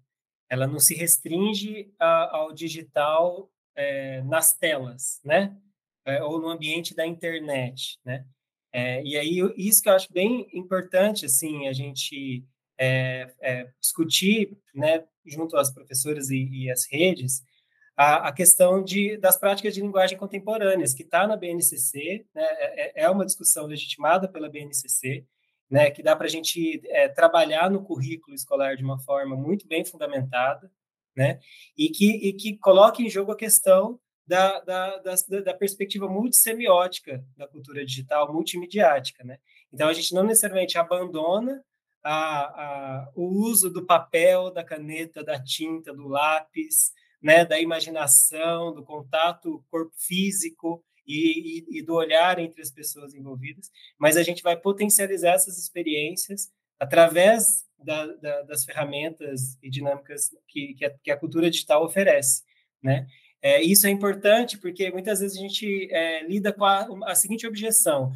Ela 0.49 0.67
não 0.67 0.79
se 0.79 0.95
restringe 0.95 1.93
a, 1.99 2.37
ao 2.37 2.53
digital 2.53 3.51
é, 3.75 4.23
nas 4.23 4.55
telas, 4.55 5.21
né? 5.25 5.57
É, 6.05 6.23
ou 6.23 6.41
no 6.41 6.49
ambiente 6.49 6.95
da 6.95 7.07
internet, 7.07 7.99
né? 8.05 8.25
É, 8.73 9.03
e 9.03 9.17
aí 9.17 9.39
isso 9.57 9.83
que 9.83 9.89
eu 9.89 9.95
acho 9.95 10.13
bem 10.13 10.49
importante, 10.55 11.27
assim, 11.27 11.69
a 11.69 11.73
gente 11.73 12.45
é, 12.83 13.33
é, 13.41 13.69
discutir, 13.81 14.59
né, 14.75 15.05
junto 15.25 15.57
às 15.57 15.73
professoras 15.73 16.31
e, 16.31 16.49
e 16.51 16.71
às 16.71 16.85
redes, 16.91 17.45
a, 17.97 18.29
a, 18.29 18.33
questão 18.33 18.83
de, 18.83 19.17
das 19.19 19.39
práticas 19.39 19.73
de 19.73 19.81
linguagem 19.81 20.19
contemporâneas, 20.19 20.93
que 20.93 21.05
está 21.05 21.25
na 21.25 21.37
BNCC, 21.37 22.27
né, 22.35 22.43
é, 22.43 23.05
é, 23.05 23.11
uma 23.11 23.25
discussão 23.25 23.67
legitimada 23.67 24.27
pela 24.27 24.51
BNCC, 24.51 25.25
né, 25.71 25.93
que 25.93 26.03
dá 26.03 26.17
para 26.17 26.27
a 26.27 26.31
gente 26.31 26.83
é, 26.87 27.09
trabalhar 27.09 27.71
no 27.71 27.85
currículo 27.85 28.35
escolar 28.35 28.75
de 28.75 28.83
uma 28.83 28.99
forma 28.99 29.37
muito 29.37 29.69
bem 29.69 29.85
fundamentada, 29.85 30.69
né, 31.17 31.39
e 31.79 31.89
que, 31.89 32.11
e 32.29 32.33
que 32.33 32.59
coloque 32.59 33.01
em 33.05 33.11
jogo 33.11 33.31
a 33.31 33.37
questão 33.37 34.01
da, 34.27 34.59
da, 34.61 34.99
da, 34.99 35.15
da 35.45 35.55
perspectiva 35.55 36.09
multissemiótica 36.09 37.25
da 37.37 37.47
cultura 37.47 37.85
digital, 37.85 38.33
multimediática. 38.33 39.23
Né? 39.23 39.39
Então, 39.73 39.89
a 39.89 39.93
gente 39.93 40.13
não 40.15 40.25
necessariamente 40.25 40.79
abandona 40.79 41.63
a, 42.03 42.15
a, 42.15 43.13
o 43.15 43.25
uso 43.25 43.71
do 43.71 43.85
papel, 43.87 44.51
da 44.51 44.65
caneta, 44.65 45.23
da 45.23 45.43
tinta, 45.43 45.95
do 45.95 46.09
lápis, 46.09 46.93
né, 47.23 47.45
da 47.45 47.61
imaginação, 47.61 48.75
do 48.75 48.83
contato 48.83 49.65
corpo 49.71 49.95
físico 49.97 50.85
e, 51.07 51.61
e, 51.61 51.79
e, 51.79 51.83
do 51.83 51.95
olhar 51.95 52.39
entre 52.39 52.61
as 52.61 52.71
pessoas 52.71 53.15
envolvidas, 53.15 53.71
mas 53.99 54.17
a 54.17 54.23
gente 54.23 54.43
vai 54.43 54.57
potencializar 54.57 55.35
essas 55.35 55.59
experiências 55.59 56.51
através 56.79 57.65
da, 57.79 58.07
da, 58.07 58.43
das 58.43 58.65
ferramentas 58.65 59.57
e 59.63 59.71
dinâmicas 59.71 60.31
que, 60.49 60.75
que, 60.75 60.85
a, 60.85 60.91
que, 61.03 61.11
a, 61.11 61.17
cultura 61.17 61.51
digital 61.51 61.85
oferece, 61.85 62.43
né? 62.83 63.07
É, 63.45 63.61
isso 63.61 63.89
é 63.89 63.91
importante 63.91 64.57
porque 64.57 64.89
muitas 64.93 65.19
vezes 65.19 65.37
a 65.37 65.41
gente 65.41 65.89
é, 65.91 66.25
lida 66.25 66.53
com 66.53 66.65
a, 66.65 66.87
a 67.07 67.15
seguinte 67.17 67.45
objeção: 67.45 68.13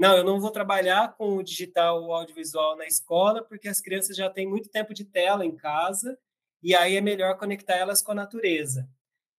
não, 0.00 0.16
eu 0.16 0.24
não 0.24 0.40
vou 0.40 0.50
trabalhar 0.50 1.12
com 1.12 1.36
o 1.36 1.42
digital 1.42 2.02
ou 2.02 2.14
audiovisual 2.14 2.74
na 2.74 2.86
escola, 2.86 3.44
porque 3.44 3.68
as 3.68 3.82
crianças 3.82 4.16
já 4.16 4.30
têm 4.30 4.48
muito 4.48 4.70
tempo 4.70 4.94
de 4.94 5.04
tela 5.04 5.44
em 5.44 5.54
casa, 5.54 6.18
e 6.62 6.74
aí 6.74 6.96
é 6.96 7.02
melhor 7.02 7.36
conectar 7.36 7.74
elas 7.74 8.00
com 8.00 8.12
a 8.12 8.14
natureza. 8.14 8.88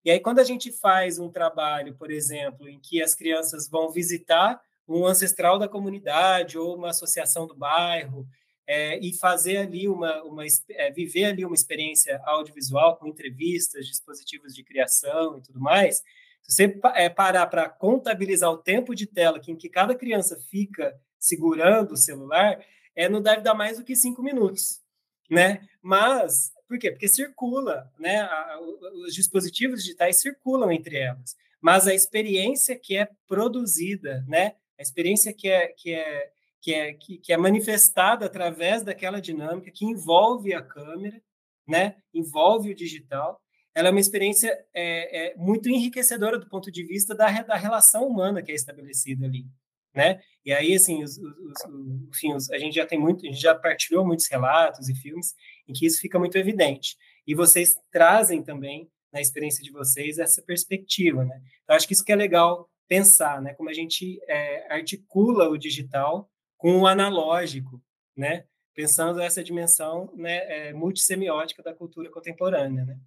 E 0.06 0.12
aí, 0.12 0.20
quando 0.20 0.38
a 0.38 0.44
gente 0.44 0.72
faz 0.72 1.18
um 1.18 1.32
trabalho, 1.32 1.96
por 1.96 2.12
exemplo, 2.12 2.70
em 2.70 2.80
que 2.80 3.02
as 3.02 3.16
crianças 3.16 3.68
vão 3.68 3.90
visitar 3.90 4.62
um 4.88 5.04
ancestral 5.08 5.58
da 5.58 5.68
comunidade 5.68 6.60
ou 6.60 6.76
uma 6.76 6.92
associação 6.92 7.48
do 7.48 7.56
bairro, 7.56 8.28
é, 8.68 9.00
e 9.00 9.18
fazer 9.18 9.58
ali 9.58 9.88
uma, 9.88 10.22
uma 10.22 10.44
é, 10.70 10.92
viver 10.92 11.26
ali 11.26 11.44
uma 11.44 11.56
experiência 11.56 12.22
audiovisual 12.24 12.98
com 12.98 13.08
entrevistas, 13.08 13.88
dispositivos 13.88 14.54
de 14.54 14.64
criação 14.64 15.40
e 15.40 15.42
tudo 15.42 15.60
mais, 15.60 16.04
se 16.44 16.68
você 16.68 16.80
é, 16.96 17.10
parar 17.10 17.48
para 17.48 17.70
contabilizar 17.70 18.50
o 18.52 18.58
tempo 18.58 18.94
de 18.94 19.06
tela 19.06 19.40
que, 19.40 19.52
em 19.52 19.56
que 19.56 19.70
cada 19.70 19.96
criança 19.96 20.38
fica 20.50 21.00
segurando 21.20 21.94
o 21.94 21.98
celular, 21.98 22.60
é, 22.96 23.08
não 23.08 23.22
deve 23.22 23.42
dar 23.42 23.54
mais 23.54 23.78
do 23.78 23.84
que 23.84 23.96
cinco 23.96 24.22
minutos, 24.22 24.82
né? 25.30 25.68
Mas, 25.82 26.52
por 26.68 26.78
quê? 26.78 26.92
Porque 26.92 27.08
circula, 27.08 27.90
né? 27.98 28.22
A, 28.22 28.60
os 29.06 29.14
dispositivos 29.14 29.84
digitais 29.84 30.20
circulam 30.20 30.72
entre 30.72 30.98
elas, 30.98 31.36
mas 31.62 31.88
a 31.88 31.94
experiência 31.94 32.78
que 32.78 32.98
é 32.98 33.08
produzida, 33.28 34.26
né? 34.28 34.56
A 34.78 34.82
experiência 34.82 35.32
que 35.32 35.48
é, 35.48 35.68
que 35.68 35.94
é, 35.94 36.32
que 36.60 36.74
é, 36.74 36.94
que, 36.94 37.18
que 37.18 37.34
é 37.34 37.38
manifestada 37.38 38.26
através 38.26 38.84
daquela 38.84 39.22
dinâmica 39.22 39.72
que 39.72 39.86
envolve 39.86 40.54
a 40.54 40.62
câmera, 40.62 41.22
né? 41.68 41.96
Envolve 42.14 42.72
o 42.72 42.76
digital, 42.76 43.40
ela 43.74 43.88
é 43.88 43.92
uma 43.92 44.00
experiência 44.00 44.50
é, 44.74 45.32
é, 45.32 45.36
muito 45.36 45.70
enriquecedora 45.70 46.38
do 46.38 46.50
ponto 46.50 46.72
de 46.72 46.84
vista 46.84 47.16
da, 47.16 47.30
da 47.42 47.56
relação 47.56 48.08
humana 48.08 48.42
que 48.42 48.52
é 48.52 48.56
estabelecida 48.56 49.26
ali, 49.26 49.46
né? 49.94 50.22
E 50.46 50.52
aí, 50.52 50.74
assim, 50.74 51.04
os, 51.04 51.18
os, 51.18 51.66
os, 51.70 52.10
enfim, 52.10 52.34
a 52.52 52.58
gente 52.58 52.76
já 52.76 52.86
tem 52.86 53.00
muito, 53.00 53.26
a 53.26 53.30
gente 53.30 53.42
já 53.42 53.56
partilhou 53.56 54.06
muitos 54.06 54.28
relatos 54.28 54.90
e 54.90 54.96
filmes 54.96 55.34
em 55.68 55.74
que 55.74 55.86
isso 55.86 56.02
fica 56.02 56.18
muito 56.20 56.38
evidente. 56.38 56.98
E 57.26 57.36
vocês 57.36 57.76
trazem 57.92 58.44
também 58.44 58.90
na 59.14 59.22
experiência 59.22 59.64
de 59.64 59.72
vocês 59.72 60.18
essa 60.18 60.42
perspectiva, 60.42 61.24
né? 61.24 61.42
Então, 61.64 61.76
acho 61.76 61.88
que 61.88 61.94
isso 61.94 62.04
que 62.04 62.12
é 62.12 62.16
legal 62.16 62.70
pensar, 62.88 63.42
né? 63.42 63.54
Como 63.54 63.70
a 63.70 63.74
gente 63.74 64.20
é, 64.28 64.74
articula 64.74 65.50
o 65.50 65.58
digital 65.58 66.30
com 66.58 66.80
o 66.80 66.88
analógico, 66.88 67.82
né? 68.16 68.46
Pensando 68.74 69.22
essa 69.22 69.44
dimensão 69.44 70.12
né, 70.16 70.70
é, 70.70 70.74
multissemiótica 70.74 71.62
da 71.62 71.74
cultura 71.74 72.10
contemporânea, 72.10 72.86
né? 72.86 72.98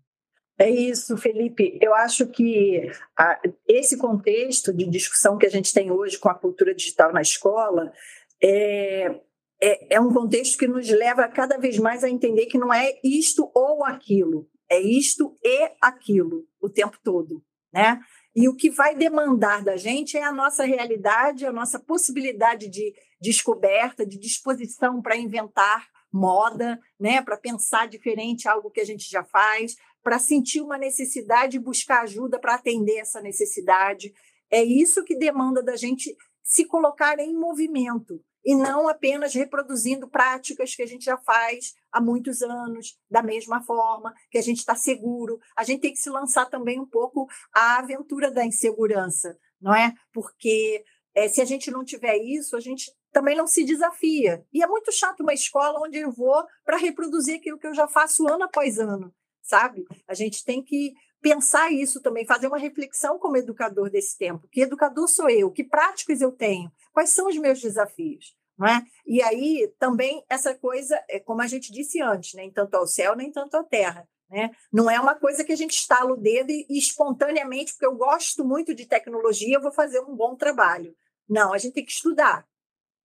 É 0.59 0.71
isso, 0.71 1.17
Felipe. 1.17 1.79
Eu 1.83 1.95
acho 1.95 2.27
que 2.29 2.89
a, 3.19 3.41
esse 3.67 3.99
contexto 3.99 4.73
de 4.73 4.89
discussão 4.89 5.37
que 5.37 5.47
a 5.47 5.51
gente 5.51 5.73
tem 5.73 5.91
hoje 5.91 6.19
com 6.19 6.29
a 6.29 6.35
cultura 6.35 6.75
digital 6.75 7.13
na 7.13 7.21
escola 7.21 7.93
é, 8.41 9.21
é, 9.61 9.97
é, 9.97 10.01
um 10.01 10.13
contexto 10.13 10.57
que 10.59 10.69
nos 10.69 10.89
leva 10.89 11.27
cada 11.29 11.59
vez 11.59 11.79
mais 11.79 12.05
a 12.05 12.09
entender 12.09 12.47
que 12.47 12.59
não 12.59 12.73
é 12.73 12.95
isto 13.03 13.51
ou 13.55 13.85
aquilo, 13.85 14.49
é 14.71 14.81
isto 14.81 15.37
e 15.43 15.71
aquilo 15.81 16.47
o 16.61 16.69
tempo 16.69 16.99
todo, 17.03 17.43
né? 17.73 18.01
E 18.37 18.49
o 18.49 18.55
que 18.55 18.71
vai 18.71 18.95
demandar 18.95 19.63
da 19.63 19.77
gente 19.77 20.17
é 20.17 20.23
a 20.23 20.33
nossa 20.33 20.65
realidade, 20.65 21.47
a 21.47 21.53
nossa 21.53 21.79
possibilidade 21.79 22.69
de 22.69 22.93
descoberta, 23.21 24.05
de 24.05 24.19
disposição 24.19 25.01
para 25.01 25.17
inventar 25.17 25.87
moda, 26.13 26.79
né, 26.99 27.21
para 27.23 27.37
pensar 27.37 27.89
diferente 27.89 28.47
algo 28.47 28.71
que 28.71 28.81
a 28.81 28.85
gente 28.85 29.11
já 29.11 29.25
faz, 29.25 29.75
para 30.05 30.19
sentir 30.19 30.61
uma 30.61 30.77
necessidade 30.77 31.57
e 31.57 31.61
buscar 31.61 32.03
ajuda 32.03 32.39
para 32.39 32.55
atender 32.55 32.99
essa 32.99 33.23
necessidade. 33.23 34.13
É 34.51 34.63
isso 34.63 35.03
que 35.03 35.17
demanda 35.17 35.63
da 35.63 35.75
gente 35.75 36.15
se 36.43 36.67
colocar 36.67 37.19
em 37.19 37.35
movimento 37.35 38.23
e 38.45 38.55
não 38.55 38.87
apenas 38.87 39.33
reproduzindo 39.33 40.07
práticas 40.07 40.75
que 40.75 40.83
a 40.83 40.87
gente 40.87 41.07
já 41.07 41.17
faz 41.17 41.73
há 41.91 41.99
muitos 41.99 42.43
anos, 42.43 42.99
da 43.11 43.23
mesma 43.23 43.63
forma, 43.63 44.13
que 44.31 44.37
a 44.37 44.43
gente 44.43 44.59
está 44.59 44.77
seguro. 44.77 45.41
A 45.57 45.65
gente 45.65 45.81
tem 45.81 45.93
que 45.93 45.99
se 45.99 46.11
lançar 46.11 46.45
também 46.51 46.79
um 46.79 46.87
pouco 46.87 47.27
à 47.55 47.79
aventura 47.79 48.31
da 48.31 48.45
insegurança, 48.45 49.39
não 49.59 49.75
é? 49.75 49.95
Porque 50.13 50.85
é, 51.15 51.27
se 51.27 51.41
a 51.41 51.47
gente 51.47 51.71
não 51.71 51.83
tiver 51.83 52.19
isso, 52.19 52.55
a 52.55 52.61
gente 52.61 52.93
também 53.11 53.35
não 53.35 53.47
se 53.47 53.65
desafia. 53.65 54.45
E 54.53 54.63
é 54.63 54.67
muito 54.67 54.93
chato 54.93 55.21
uma 55.21 55.33
escola 55.33 55.81
onde 55.81 55.97
eu 55.97 56.13
vou 56.13 56.45
para 56.63 56.77
reproduzir 56.77 57.37
aquilo 57.37 57.59
que 57.59 57.67
eu 57.67 57.75
já 57.75 57.89
faço 57.89 58.29
ano 58.29 58.45
após 58.45 58.79
ano 58.79 59.15
sabe? 59.45 59.85
A 60.09 60.15
gente 60.15 60.45
tem 60.45 60.63
que 60.63 60.95
pensar 61.21 61.71
isso 61.71 62.01
também, 62.01 62.27
fazer 62.27 62.49
uma 62.49 62.59
reflexão 62.59 63.19
como 63.19 63.37
educador 63.37 63.89
desse 63.89 64.19
tempo. 64.19 64.49
Que 64.51 64.63
educador 64.63 65.07
sou 65.07 65.31
eu? 65.31 65.51
Que 65.51 65.63
práticas 65.63 66.21
eu 66.21 66.33
tenho? 66.33 66.73
Quais 66.93 67.11
são 67.11 67.29
os 67.29 67.37
meus 67.37 67.61
desafios? 67.61 68.37
Não 68.59 68.67
é? 68.67 68.85
E 69.07 69.23
aí 69.23 69.73
também 69.79 70.25
essa 70.29 70.55
coisa, 70.55 71.03
é 71.09 71.19
como 71.21 71.43
a 71.43 71.47
gente 71.47 71.73
disse 71.73 72.01
antes, 72.01 72.35
nem 72.35 72.51
tanto 72.51 72.75
ao 72.75 72.87
céu, 72.87 73.15
nem 73.15 73.31
tanto 73.31 73.57
à 73.57 73.65
terra. 73.65 74.09
Né? 74.31 74.51
Não 74.73 74.91
é 74.91 74.99
uma 74.99 75.15
coisa 75.15 75.45
que 75.45 75.53
a 75.53 75.57
gente 75.57 75.75
estala 75.75 76.13
o 76.13 76.17
dedo 76.17 76.51
e, 76.51 76.67
e 76.69 76.79
espontaneamente, 76.79 77.73
porque 77.73 77.87
eu 77.87 77.95
gosto 77.95 78.45
muito 78.45 78.75
de 78.75 78.87
tecnologia, 78.87 79.57
eu 79.57 79.63
vou 79.63 79.73
fazer 79.73 80.01
um 80.01 80.15
bom 80.15 80.35
trabalho. 80.37 80.95
Não, 81.29 81.53
a 81.53 81.59
gente 81.59 81.75
tem 81.75 81.85
que 81.85 81.93
estudar. 81.93 82.47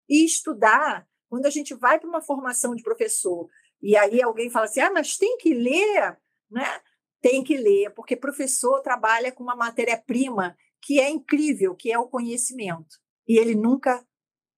E 0.07 0.25
estudar, 0.25 1.07
quando 1.29 1.45
a 1.45 1.49
gente 1.49 1.73
vai 1.73 1.99
para 1.99 2.09
uma 2.09 2.21
formação 2.21 2.75
de 2.75 2.83
professor, 2.83 3.49
e 3.81 3.95
aí 3.95 4.21
alguém 4.21 4.49
fala 4.49 4.65
assim: 4.65 4.81
ah, 4.81 4.91
mas 4.91 5.17
tem 5.17 5.37
que 5.37 5.53
ler 5.53 6.17
né? 6.49 6.65
Tem 7.21 7.43
que 7.43 7.57
ler, 7.57 7.93
porque 7.93 8.15
professor 8.15 8.81
trabalha 8.81 9.31
com 9.31 9.43
uma 9.43 9.55
matéria-prima 9.55 10.55
que 10.81 10.99
é 10.99 11.09
incrível, 11.09 11.75
que 11.75 11.91
é 11.91 11.99
o 11.99 12.07
conhecimento. 12.07 12.97
E 13.27 13.37
ele 13.37 13.55
nunca 13.55 14.05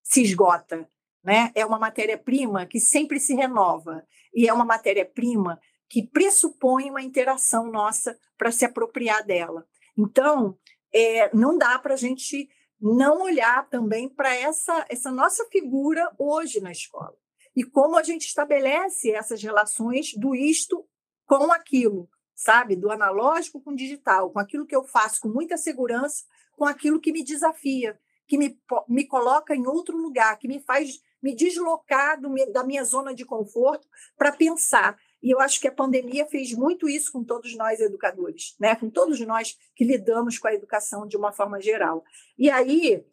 se 0.04 0.22
esgota, 0.22 0.88
né? 1.24 1.52
É 1.56 1.66
uma 1.66 1.80
matéria-prima 1.80 2.66
que 2.66 2.80
sempre 2.80 3.20
se 3.20 3.34
renova 3.34 4.06
e 4.34 4.48
é 4.48 4.54
uma 4.54 4.66
matéria-prima 4.66 5.60
que 5.90 6.08
pressupõe 6.08 6.90
uma 6.90 7.02
interação 7.02 7.70
nossa 7.70 8.18
para 8.38 8.52
se 8.52 8.64
apropriar 8.64 9.26
dela. 9.26 9.68
Então, 9.98 10.58
é, 10.94 11.36
não 11.36 11.58
dá 11.58 11.78
para 11.80 11.96
a 11.96 11.98
gente 11.98 12.48
não 12.80 13.22
olhar 13.22 13.70
também 13.70 14.10
para 14.10 14.34
essa, 14.34 14.86
essa 14.90 15.12
nossa 15.12 15.46
figura 15.52 16.12
hoje 16.18 16.60
na 16.60 16.72
escola. 16.72 17.16
E 17.56 17.64
como 17.64 17.98
a 17.98 18.04
gente 18.04 18.26
estabelece 18.26 19.12
essas 19.12 19.44
relações 19.44 20.14
do 20.16 20.34
isto 20.34 20.88
com 21.32 21.50
aquilo, 21.54 22.10
sabe? 22.36 22.76
Do 22.76 22.92
analógico 22.92 23.62
com 23.62 23.74
digital, 23.74 24.32
com 24.32 24.40
aquilo 24.40 24.66
que 24.66 24.76
eu 24.76 24.84
faço 24.84 25.22
com 25.22 25.30
muita 25.30 25.56
segurança, 25.56 26.26
com 26.58 26.66
aquilo 26.66 27.00
que 27.00 27.14
me 27.14 27.24
desafia, 27.24 27.98
que 28.28 28.38
me, 28.38 28.60
me 28.90 29.08
coloca 29.08 29.56
em 29.56 29.66
outro 29.66 29.96
lugar, 29.96 30.38
que 30.38 30.46
me 30.46 30.60
faz 30.60 31.00
me 31.24 31.34
deslocar 31.34 32.20
do, 32.20 32.34
da 32.52 32.66
minha 32.66 32.84
zona 32.84 33.16
de 33.16 33.24
conforto 33.24 33.88
para 34.18 34.34
pensar. 34.34 34.98
E 35.24 35.32
eu 35.34 35.40
acho 35.40 35.62
que 35.62 35.70
a 35.70 35.72
pandemia 35.72 36.26
fez 36.26 36.52
muito 36.52 36.90
isso 36.90 37.14
com 37.14 37.24
todos 37.24 37.56
nós 37.56 37.80
educadores, 37.80 38.54
né? 38.60 38.76
com 38.76 38.90
todos 38.90 39.18
nós 39.22 39.58
que 39.74 39.86
lidamos 39.86 40.38
com 40.38 40.50
a 40.50 40.54
educação 40.54 41.08
de 41.08 41.16
uma 41.16 41.32
forma 41.32 41.62
geral. 41.62 42.04
E 42.38 42.50
aí, 42.50 43.06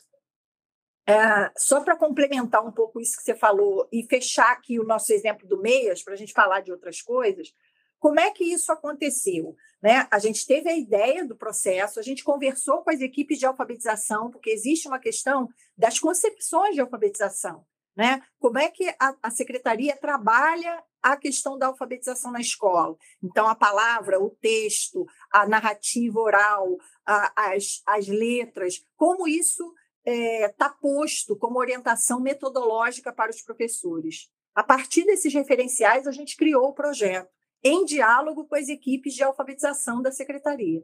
é, 1.07 1.53
só 1.57 1.81
para 1.83 1.97
complementar 1.97 2.67
um 2.67 2.73
pouco 2.73 3.01
isso 3.01 3.17
que 3.17 3.23
você 3.23 3.35
falou 3.35 3.89
e 3.93 4.03
fechar 4.03 4.51
aqui 4.51 4.81
o 4.81 4.85
nosso 4.85 5.13
exemplo 5.13 5.47
do 5.47 5.61
Meias, 5.61 6.03
para 6.03 6.15
a 6.15 6.17
gente 6.17 6.33
falar 6.33 6.61
de 6.61 6.73
outras 6.73 7.01
coisas, 7.01 7.55
como 7.99 8.21
é 8.21 8.31
que 8.31 8.45
isso 8.45 8.71
aconteceu? 8.71 9.57
Né? 9.83 10.07
A 10.11 10.19
gente 10.19 10.47
teve 10.47 10.69
a 10.69 10.77
ideia 10.77 11.25
do 11.25 11.37
processo, 11.37 11.99
a 11.99 12.03
gente 12.03 12.25
conversou 12.25 12.83
com 12.83 12.91
as 12.91 13.01
equipes 13.01 13.39
de 13.39 13.47
alfabetização, 13.47 14.31
porque 14.31 14.51
existe 14.51 14.89
uma 14.89 14.99
questão 14.99 15.49
das 15.77 15.99
concepções 15.99 16.75
de 16.75 16.81
alfabetização. 16.81 17.65
Né? 17.97 18.23
Como 18.39 18.59
é 18.59 18.71
que 18.71 18.89
a, 19.01 19.17
a 19.23 19.31
secretaria 19.31 19.97
trabalha 19.97 20.83
a 21.03 21.17
questão 21.17 21.59
da 21.59 21.67
alfabetização 21.67 22.31
na 22.31 22.41
escola? 22.41 22.97
Então, 23.23 23.49
a 23.49 23.55
palavra, 23.55 24.21
o 24.21 24.31
texto, 24.31 25.05
a 25.33 25.49
narrativa 25.49 26.21
oral, 26.21 26.77
a, 27.05 27.53
as, 27.53 27.83
as 27.87 28.07
letras, 28.07 28.85
como 28.97 29.27
isso 29.27 29.65
está 30.05 30.13
é, 30.13 30.49
tá 30.49 30.71
posto 30.71 31.37
como 31.37 31.59
orientação 31.59 32.21
metodológica 32.21 33.13
para 33.13 33.31
os 33.31 33.43
professores. 33.43 34.31
A 34.55 34.63
partir 34.63 35.05
desses 35.05 35.35
referenciais, 35.35 36.07
a 36.07 36.13
gente 36.13 36.37
criou 36.37 36.69
o 36.69 36.75
projeto 36.75 37.38
em 37.63 37.85
diálogo 37.85 38.47
com 38.47 38.55
as 38.55 38.69
equipes 38.69 39.15
de 39.15 39.23
alfabetização 39.23 40.01
da 40.01 40.13
secretaria. 40.13 40.83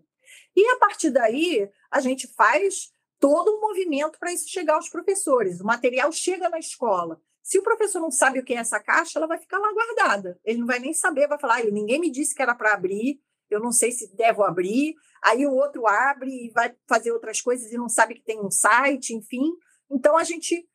E 0.56 0.66
a 0.70 0.78
partir 0.78 1.10
daí, 1.10 1.68
a 1.90 2.00
gente 2.00 2.26
faz 2.34 2.92
todo 3.18 3.56
um 3.56 3.60
movimento 3.60 4.18
para 4.18 4.32
isso 4.32 4.48
chegar 4.48 4.74
aos 4.74 4.88
professores. 4.88 5.60
O 5.60 5.64
material 5.64 6.10
chega 6.12 6.48
na 6.48 6.58
escola. 6.58 7.20
Se 7.42 7.58
o 7.58 7.62
professor 7.62 8.00
não 8.00 8.10
sabe 8.10 8.38
o 8.38 8.44
que 8.44 8.54
é 8.54 8.58
essa 8.58 8.80
caixa, 8.80 9.18
ela 9.18 9.26
vai 9.26 9.38
ficar 9.38 9.58
lá 9.58 9.72
guardada. 9.72 10.40
Ele 10.44 10.58
não 10.58 10.66
vai 10.66 10.78
nem 10.78 10.94
saber, 10.94 11.28
vai 11.28 11.38
falar: 11.38 11.62
ninguém 11.64 12.00
me 12.00 12.10
disse 12.10 12.34
que 12.34 12.42
era 12.42 12.54
para 12.54 12.72
abrir, 12.72 13.20
eu 13.50 13.60
não 13.60 13.70
sei 13.70 13.92
se 13.92 14.14
devo 14.14 14.42
abrir. 14.42 14.94
Aí 15.22 15.46
o 15.46 15.52
outro 15.52 15.86
abre 15.86 16.30
e 16.30 16.50
vai 16.50 16.74
fazer 16.88 17.12
outras 17.12 17.40
coisas 17.40 17.70
e 17.70 17.76
não 17.76 17.88
sabe 17.88 18.14
que 18.14 18.24
tem 18.24 18.40
um 18.40 18.50
site, 18.50 19.14
enfim. 19.14 19.52
Então 19.90 20.16
a 20.16 20.24
gente 20.24 20.66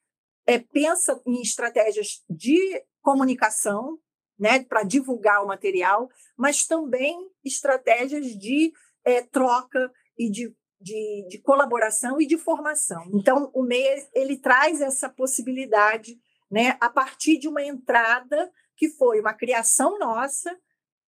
é, 0.45 0.59
pensa 0.59 1.19
em 1.25 1.41
estratégias 1.41 2.23
de 2.29 2.83
comunicação 3.01 3.99
né, 4.39 4.63
para 4.63 4.83
divulgar 4.83 5.43
o 5.43 5.47
material, 5.47 6.09
mas 6.37 6.65
também 6.65 7.29
estratégias 7.43 8.27
de 8.27 8.71
é, 9.03 9.21
troca 9.21 9.91
e 10.17 10.29
de 10.29 10.55
de, 10.79 11.27
de 11.29 11.39
colaboração 11.39 12.21
e 12.21 12.25
de 12.25 12.37
formação. 12.37 13.03
Então, 13.13 13.51
o 13.53 13.63
MEI 13.63 14.07
ele 14.13 14.37
traz 14.37 14.79
essa 14.79 15.09
possibilidade 15.09 16.17
né, 16.49 16.77
a 16.79 16.89
partir 16.89 17.37
de 17.37 17.47
uma 17.47 17.61
entrada 17.61 18.51
que 18.75 18.89
foi 18.89 19.19
uma 19.19 19.33
criação 19.33 19.99
nossa, 19.99 20.57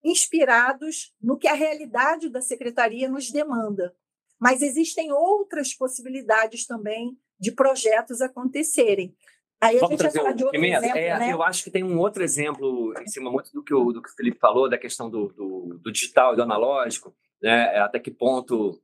inspirados 0.04 1.16
no 1.22 1.38
que 1.38 1.48
a 1.48 1.54
realidade 1.54 2.30
da 2.30 2.42
secretaria 2.42 3.08
nos 3.08 3.32
demanda. 3.32 3.96
Mas 4.40 4.62
existem 4.62 5.12
outras 5.12 5.74
possibilidades 5.74 6.66
também 6.66 7.18
de 7.40 7.52
projetos 7.52 8.22
acontecerem. 8.22 9.16
Aí 9.62 9.78
Vamos 9.78 10.01
falar 10.01 10.32
de 10.32 10.43
outro 10.43 10.59
exemplo, 10.59 10.97
é, 10.97 11.20
né? 11.20 11.32
Eu 11.32 11.43
acho 11.43 11.64
que 11.64 11.70
tem 11.70 11.84
um 11.84 11.99
outro 11.99 12.24
exemplo, 12.24 12.93
em 12.99 13.07
cima 13.07 13.30
muito 13.32 13.51
do 13.53 13.64
que 13.64 13.72
o, 13.72 13.91
do 13.91 14.01
que 14.01 14.09
o 14.09 14.16
Felipe 14.16 14.39
falou, 14.39 14.68
da 14.68 14.78
questão 14.78 15.07
do, 15.07 15.28
do, 15.28 15.80
do 15.80 15.91
digital 15.91 16.34
e 16.34 16.36
do 16.36 16.41
analógico, 16.41 17.16
né? 17.39 17.78
até 17.78 17.99
que 17.99 18.09
ponto 18.09 18.82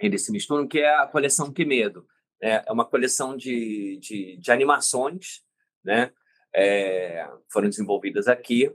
eles 0.00 0.24
se 0.24 0.32
misturam, 0.32 0.66
que 0.66 0.80
é 0.80 0.96
a 0.96 1.06
coleção 1.06 1.52
Que 1.52 1.64
Medo. 1.64 2.04
Né? 2.42 2.64
É 2.66 2.72
uma 2.72 2.84
coleção 2.84 3.36
de, 3.36 3.98
de, 4.00 4.36
de 4.36 4.50
animações, 4.50 5.44
né? 5.84 6.10
É, 6.52 7.28
foram 7.48 7.68
desenvolvidas 7.68 8.26
aqui, 8.26 8.68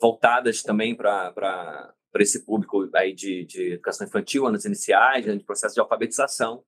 voltadas 0.00 0.62
também 0.62 0.94
para 0.94 1.92
esse 2.20 2.46
público 2.46 2.88
aí 2.94 3.12
de, 3.12 3.44
de 3.44 3.72
educação 3.72 4.06
infantil, 4.06 4.46
anos 4.46 4.64
iniciais, 4.64 5.26
né? 5.26 5.34
de 5.34 5.42
processo 5.42 5.74
de 5.74 5.80
alfabetização. 5.80 6.62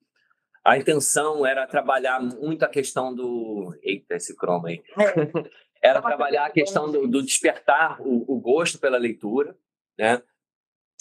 A 0.68 0.76
intenção 0.76 1.46
era 1.46 1.66
trabalhar 1.66 2.20
muito 2.20 2.62
a 2.62 2.68
questão 2.68 3.14
do. 3.14 3.74
Eita, 3.82 4.16
esse 4.16 4.36
croma 4.36 4.68
aí. 4.68 4.82
É. 4.98 5.48
era 5.82 6.02
trabalhar 6.02 6.44
a 6.44 6.50
questão 6.50 6.92
do, 6.92 7.08
do 7.08 7.22
despertar 7.22 7.98
o, 8.02 8.24
o, 8.30 8.38
gosto 8.38 8.78
pela 8.78 8.98
leitura, 8.98 9.56
né? 9.98 10.22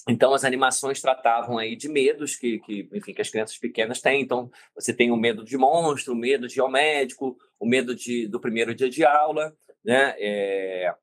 Então, 0.08 0.34
as 0.34 0.46
animações 0.46 1.02
tratavam 1.02 1.58
aí 1.58 1.76
de 1.76 1.90
medos 1.90 2.38
que, 2.38 2.60
que, 2.60 2.88
enfim, 2.94 3.14
que 3.14 3.22
as 3.22 3.30
crianças 3.30 3.58
pequenas 3.58 4.00
têm. 4.00 4.22
Então, 4.22 4.50
você 4.74 4.94
tem 4.94 5.12
o 5.12 5.18
medo 5.18 5.44
de 5.44 5.58
monstro, 5.58 6.14
o 6.14 6.18
medo 6.18 6.48
de 6.48 6.62
médico, 6.70 7.38
o 7.60 7.68
medo 7.68 7.94
de, 7.94 8.26
do 8.26 8.40
primeiro 8.40 8.74
dia 8.74 8.90
de 8.90 9.04
aula, 9.04 9.54
né? 9.84 10.16
É... 10.18 10.96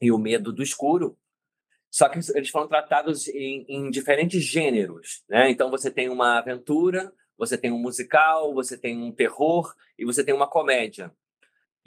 E 0.00 0.10
o 0.10 0.18
medo 0.18 0.52
do 0.52 0.64
escuro. 0.64 1.16
Só 1.92 2.08
que 2.08 2.18
eles 2.34 2.50
foram 2.50 2.66
tratados 2.66 3.28
em, 3.28 3.64
em 3.68 3.88
diferentes 3.88 4.42
gêneros, 4.42 5.22
né? 5.28 5.48
Então, 5.48 5.70
você 5.70 5.92
tem 5.92 6.08
uma 6.08 6.38
aventura, 6.38 7.12
você 7.38 7.56
tem 7.56 7.70
um 7.70 7.78
musical, 7.78 8.52
você 8.52 8.76
tem 8.76 9.00
um 9.00 9.12
terror 9.12 9.74
e 9.96 10.04
você 10.04 10.24
tem 10.24 10.34
uma 10.34 10.48
comédia. 10.48 11.12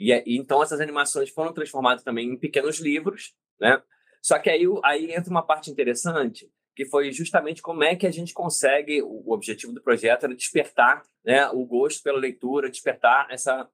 E, 0.00 0.10
e 0.12 0.36
então, 0.36 0.62
essas 0.62 0.80
animações 0.80 1.30
foram 1.30 1.52
transformadas 1.52 2.02
também 2.02 2.28
em 2.28 2.36
pequenos 2.36 2.80
livros, 2.80 3.34
né? 3.60 3.80
Só 4.22 4.38
que 4.38 4.48
aí, 4.48 4.64
aí 4.84 5.12
entra 5.12 5.30
uma 5.30 5.44
parte 5.44 5.70
interessante, 5.70 6.50
que 6.74 6.86
foi 6.86 7.12
justamente 7.12 7.60
como 7.60 7.84
é 7.84 7.94
que 7.94 8.06
a 8.06 8.10
gente 8.10 8.32
consegue, 8.32 9.02
o 9.02 9.32
objetivo 9.32 9.72
do 9.72 9.82
projeto 9.82 10.24
era 10.24 10.34
despertar 10.34 11.02
né, 11.24 11.48
o 11.50 11.64
gosto 11.66 12.02
pela 12.02 12.18
leitura, 12.18 12.70
despertar 12.70 13.26
essa, 13.30 13.68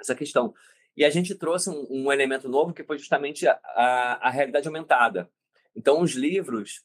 essa 0.00 0.14
questão. 0.14 0.54
E 0.96 1.04
a 1.04 1.10
gente 1.10 1.34
trouxe 1.34 1.68
um, 1.68 1.86
um 1.90 2.12
elemento 2.12 2.48
novo 2.48 2.72
que 2.72 2.84
foi 2.84 2.98
justamente 2.98 3.46
a, 3.46 3.58
a, 3.74 4.28
a, 4.28 4.30
realidade 4.30 4.68
aumentada. 4.68 5.30
Então, 5.74 6.00
os 6.00 6.12
livros, 6.12 6.82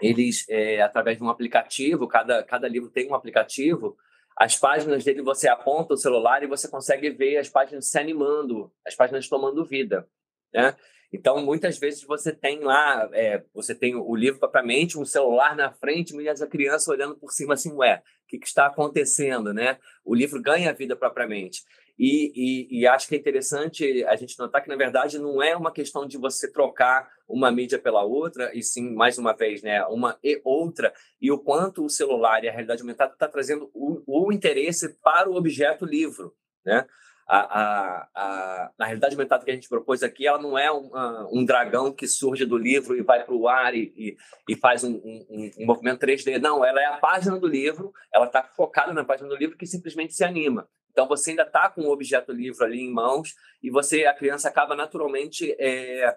eles, 0.00 0.46
é, 0.48 0.80
através 0.82 1.18
de 1.18 1.24
um 1.24 1.28
aplicativo, 1.28 2.08
cada, 2.08 2.42
cada 2.42 2.68
livro 2.68 2.90
tem 2.90 3.08
um 3.08 3.14
aplicativo, 3.14 3.96
as 4.36 4.56
páginas 4.56 5.04
dele 5.04 5.22
você 5.22 5.48
aponta 5.48 5.94
o 5.94 5.96
celular 5.96 6.42
e 6.42 6.46
você 6.46 6.68
consegue 6.68 7.10
ver 7.10 7.36
as 7.36 7.48
páginas 7.48 7.86
se 7.86 7.98
animando, 7.98 8.72
as 8.84 8.94
páginas 8.94 9.28
tomando 9.28 9.64
vida. 9.64 10.08
Né? 10.52 10.74
Então, 11.12 11.40
muitas 11.44 11.78
vezes 11.78 12.02
você 12.02 12.32
tem 12.32 12.58
lá, 12.58 13.08
é, 13.12 13.44
você 13.54 13.72
tem 13.72 13.94
o 13.94 14.16
livro 14.16 14.40
propriamente, 14.40 14.98
um 14.98 15.04
celular 15.04 15.54
na 15.54 15.70
frente, 15.70 16.12
e 16.16 16.28
a 16.28 16.46
criança 16.46 16.90
olhando 16.90 17.16
por 17.16 17.30
cima 17.30 17.54
assim, 17.54 17.72
ué, 17.74 18.02
o 18.24 18.26
que, 18.26 18.38
que 18.38 18.46
está 18.48 18.66
acontecendo, 18.66 19.54
né? 19.54 19.78
O 20.04 20.12
livro 20.12 20.42
ganha 20.42 20.72
vida 20.72 20.96
propriamente. 20.96 21.62
E, 21.98 22.32
e, 22.34 22.80
e, 22.80 22.86
acho 22.86 23.06
que 23.06 23.14
é 23.14 23.18
interessante 23.18 24.04
a 24.04 24.16
gente 24.16 24.36
notar 24.38 24.62
que, 24.62 24.68
na 24.68 24.76
verdade, 24.76 25.18
não 25.18 25.40
é 25.40 25.56
uma 25.56 25.70
questão 25.70 26.06
de 26.06 26.18
você 26.18 26.50
trocar 26.50 27.08
uma 27.28 27.50
mídia 27.52 27.78
pela 27.78 28.02
outra, 28.02 28.50
e 28.52 28.62
sim, 28.62 28.92
mais 28.94 29.16
uma 29.16 29.32
vez, 29.32 29.62
né, 29.62 29.84
uma 29.86 30.18
e 30.22 30.40
outra, 30.44 30.92
e 31.20 31.30
o 31.30 31.38
quanto 31.38 31.84
o 31.84 31.88
celular 31.88 32.42
e 32.42 32.48
a 32.48 32.52
realidade 32.52 32.82
aumentada 32.82 33.12
está 33.12 33.28
trazendo 33.28 33.70
o, 33.72 34.02
o 34.06 34.32
interesse 34.32 34.94
para 35.02 35.30
o 35.30 35.36
objeto 35.36 35.84
livro. 35.84 36.34
Né? 36.64 36.84
a, 37.26 38.08
a, 38.14 38.70
a, 38.78 38.84
realidade 38.84 39.14
aumentada 39.14 39.44
que 39.44 39.50
a 39.50 39.54
gente 39.54 39.68
propôs 39.68 40.02
aqui, 40.02 40.26
ela 40.26 40.40
não 40.40 40.58
é 40.58 40.70
um, 40.70 40.90
um 41.32 41.44
dragão 41.44 41.92
que 41.92 42.06
surge 42.06 42.44
do 42.44 42.58
livro 42.58 42.96
e 42.96 43.02
vai 43.02 43.24
para 43.24 43.34
o 43.34 43.48
ar 43.48 43.74
e, 43.74 43.92
e, 43.96 44.16
e 44.48 44.56
faz 44.56 44.84
um, 44.84 44.92
um, 44.92 45.50
um, 45.58 45.66
movimento 45.66 46.04
3D. 46.04 46.38
Não, 46.38 46.64
ela 46.64 46.80
é 46.80 46.86
a 46.86 46.98
página 46.98 47.38
do 47.38 47.46
livro, 47.46 47.92
ela 48.12 48.26
está 48.26 48.42
focada 48.42 48.92
na 48.92 49.04
página 49.04 49.28
do 49.28 49.36
livro 49.36 49.56
que 49.56 49.66
simplesmente 49.66 50.14
se 50.14 50.22
anima. 50.22 50.68
Então 50.94 51.08
você 51.08 51.30
ainda 51.30 51.42
está 51.42 51.68
com 51.68 51.82
o 51.82 51.90
objeto 51.90 52.32
livro 52.32 52.64
ali 52.64 52.80
em 52.80 52.90
mãos 52.90 53.34
e 53.60 53.68
você, 53.68 54.06
a 54.06 54.14
criança 54.14 54.48
acaba 54.48 54.76
naturalmente 54.76 55.54
é, 55.58 56.16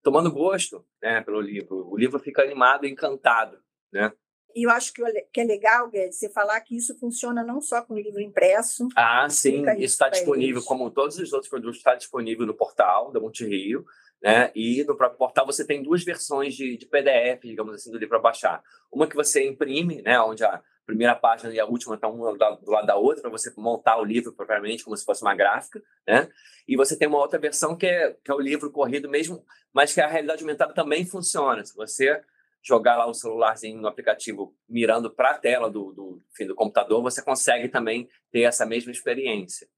tomando 0.00 0.30
gosto 0.30 0.86
né, 1.02 1.20
pelo 1.22 1.40
livro. 1.40 1.90
O 1.90 1.98
livro 1.98 2.20
fica 2.20 2.40
animado, 2.40 2.86
encantado, 2.86 3.58
né? 3.92 4.12
E 4.54 4.66
eu 4.66 4.70
acho 4.70 4.92
que, 4.92 5.02
é 5.02 5.44
legal, 5.44 5.88
Guedes, 5.88 6.18
você 6.18 6.28
falar 6.28 6.60
que 6.60 6.76
isso 6.76 6.96
funciona 6.98 7.42
não 7.42 7.60
só 7.60 7.82
com 7.82 7.96
livro 7.96 8.20
impresso. 8.20 8.86
Ah, 8.94 9.26
sim, 9.28 9.64
isso 9.78 9.94
está 9.94 10.10
disponível, 10.10 10.56
eles. 10.56 10.64
como 10.66 10.90
todos 10.90 11.18
os 11.18 11.32
outros 11.32 11.48
produtos, 11.48 11.78
está 11.78 11.94
disponível 11.94 12.46
no 12.46 12.54
portal 12.54 13.10
da 13.10 13.18
Monte 13.18 13.46
Rio. 13.46 13.84
Né? 14.22 14.52
E 14.54 14.84
no 14.84 14.94
próprio 14.94 15.18
portal 15.18 15.44
você 15.46 15.66
tem 15.66 15.82
duas 15.82 16.04
versões 16.04 16.54
de, 16.54 16.76
de 16.76 16.86
PDF, 16.86 17.42
digamos 17.44 17.74
assim, 17.74 17.90
do 17.90 17.96
livro 17.96 18.10
para 18.10 18.18
baixar. 18.20 18.62
Uma 18.92 19.08
que 19.08 19.16
você 19.16 19.48
imprime, 19.48 20.02
né, 20.02 20.20
onde 20.20 20.44
a 20.44 20.62
primeira 20.86 21.14
página 21.14 21.52
e 21.52 21.60
a 21.60 21.66
última 21.66 21.94
estão 21.94 22.14
uma 22.14 22.32
do 22.32 22.70
lado 22.70 22.86
da 22.86 22.96
outra, 22.96 23.22
para 23.22 23.30
você 23.30 23.52
montar 23.56 23.98
o 23.98 24.04
livro 24.04 24.32
propriamente, 24.32 24.84
como 24.84 24.96
se 24.96 25.04
fosse 25.04 25.22
uma 25.22 25.34
gráfica. 25.34 25.82
Né? 26.06 26.28
E 26.66 26.76
você 26.76 26.96
tem 26.96 27.08
uma 27.08 27.18
outra 27.18 27.38
versão 27.38 27.76
que 27.76 27.86
é, 27.86 28.16
que 28.24 28.30
é 28.30 28.34
o 28.34 28.40
livro 28.40 28.70
corrido 28.70 29.08
mesmo, 29.08 29.44
mas 29.72 29.92
que 29.92 30.00
a 30.00 30.06
realidade 30.06 30.42
aumentada 30.42 30.74
também 30.74 31.04
funciona. 31.04 31.64
Se 31.64 31.74
você 31.74 32.22
jogar 32.62 32.96
lá 32.96 33.06
o 33.06 33.14
celularzinho 33.14 33.80
no 33.80 33.88
aplicativo 33.88 34.54
mirando 34.68 35.10
para 35.10 35.30
a 35.30 35.38
tela 35.38 35.68
do, 35.68 35.92
do, 35.92 36.22
enfim, 36.32 36.46
do 36.46 36.54
computador, 36.54 37.02
você 37.02 37.20
consegue 37.22 37.68
também 37.68 38.08
ter 38.30 38.42
essa 38.42 38.64
mesma 38.64 38.92
experiência. 38.92 39.68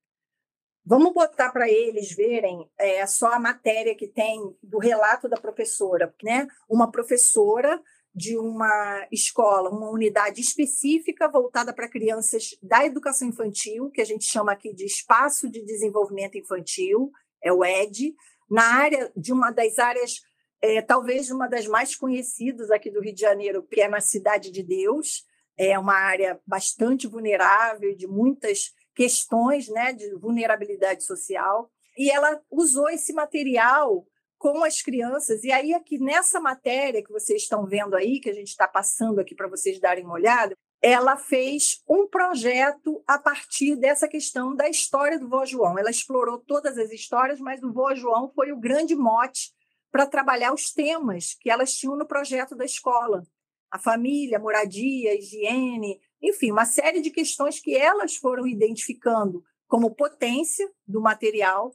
Vamos 0.87 1.15
botar 1.15 1.51
para 1.51 1.67
eles 1.67 2.15
verem 2.15 2.71
é, 2.79 3.07
só 3.07 3.33
a 3.33 3.39
matéria 3.39 3.95
que 3.95 4.07
tem 4.07 4.55
do 4.63 4.79
relato 4.79 5.27
da 5.31 5.39
professora, 5.39 6.15
né? 6.23 6.47
Uma 6.69 6.91
professora 6.91 7.83
de 8.15 8.39
uma 8.39 9.07
escola, 9.11 9.71
uma 9.71 9.91
unidade 9.91 10.41
específica 10.41 11.29
voltada 11.29 11.73
para 11.73 11.89
crianças 11.89 12.57
da 12.63 12.85
educação 12.87 13.29
infantil, 13.29 13.91
que 13.91 14.01
a 14.01 14.05
gente 14.05 14.25
chama 14.25 14.53
aqui 14.53 14.73
de 14.73 14.85
Espaço 14.85 15.51
de 15.51 15.65
Desenvolvimento 15.65 16.39
Infantil, 16.39 17.11
é 17.43 17.53
o 17.53 17.65
ED, 17.65 18.15
na 18.49 18.63
área 18.63 19.13
de 19.17 19.33
uma 19.33 19.51
das 19.51 19.79
áreas 19.79 20.23
é, 20.65 20.81
talvez 20.81 21.31
uma 21.31 21.47
das 21.47 21.67
mais 21.67 21.95
conhecidas 21.95 22.71
aqui 22.71 22.91
do 22.91 23.01
Rio 23.01 23.15
de 23.15 23.21
Janeiro, 23.21 23.63
que 23.63 23.83
é 23.83 23.89
na 23.89 24.01
Cidade 24.01 24.51
de 24.51 24.63
Deus. 24.63 25.23
É 25.59 25.79
uma 25.79 25.93
área 25.93 26.41
bastante 26.47 27.07
vulnerável, 27.07 27.95
de 27.95 28.07
muitas 28.07 28.73
questões 28.95 29.69
né, 29.69 29.93
de 29.93 30.15
vulnerabilidade 30.15 31.05
social. 31.05 31.71
E 31.99 32.11
ela 32.11 32.41
usou 32.51 32.89
esse 32.89 33.13
material 33.13 34.07
com 34.45 34.63
as 34.63 34.83
crianças. 34.83 35.43
E 35.43 35.51
aí, 35.51 35.73
aqui 35.73 35.99
nessa 35.99 36.39
matéria 36.39 37.03
que 37.03 37.11
vocês 37.11 37.41
estão 37.41 37.65
vendo 37.65 37.97
aí, 37.97 38.21
que 38.21 38.29
a 38.29 38.35
gente 38.35 38.49
está 38.49 38.69
passando 38.69 39.19
aqui 39.19 39.35
para 39.35 39.49
vocês 39.49 39.81
darem 39.81 40.05
uma 40.05 40.13
olhada, 40.13 40.55
ela 40.83 41.17
fez 41.17 41.83
um 41.89 42.07
projeto 42.07 43.03
a 43.07 43.19
partir 43.19 43.75
dessa 43.75 44.07
questão 44.07 44.55
da 44.55 44.69
história 44.69 45.19
do 45.19 45.31
Vô 45.31 45.47
João. 45.47 45.79
Ela 45.79 45.89
explorou 45.89 46.37
todas 46.37 46.77
as 46.77 46.91
histórias, 46.93 47.41
mas 47.41 47.63
o 47.63 47.73
Vô 47.73 47.95
João 47.95 48.31
foi 48.35 48.53
o 48.53 48.61
grande 48.61 48.95
mote 48.95 49.51
para 49.91 50.07
trabalhar 50.07 50.53
os 50.53 50.71
temas 50.71 51.35
que 51.41 51.49
elas 51.49 51.73
tinham 51.73 51.97
no 51.97 52.07
projeto 52.07 52.55
da 52.55 52.67
escola. 52.67 53.27
A 53.71 53.79
família, 53.79 54.37
a 54.37 54.43
moradia, 54.43 55.13
a 55.13 55.15
higiene, 55.15 55.99
enfim, 56.21 56.53
uma 56.53 56.67
série 56.67 57.01
de 57.01 57.11
questões 57.11 57.59
que 57.61 57.75
elas 57.75 58.15
foram 58.15 58.47
identificando 58.47 59.43
como 59.67 59.95
potência 59.95 60.71
do 60.87 61.01
material. 61.01 61.75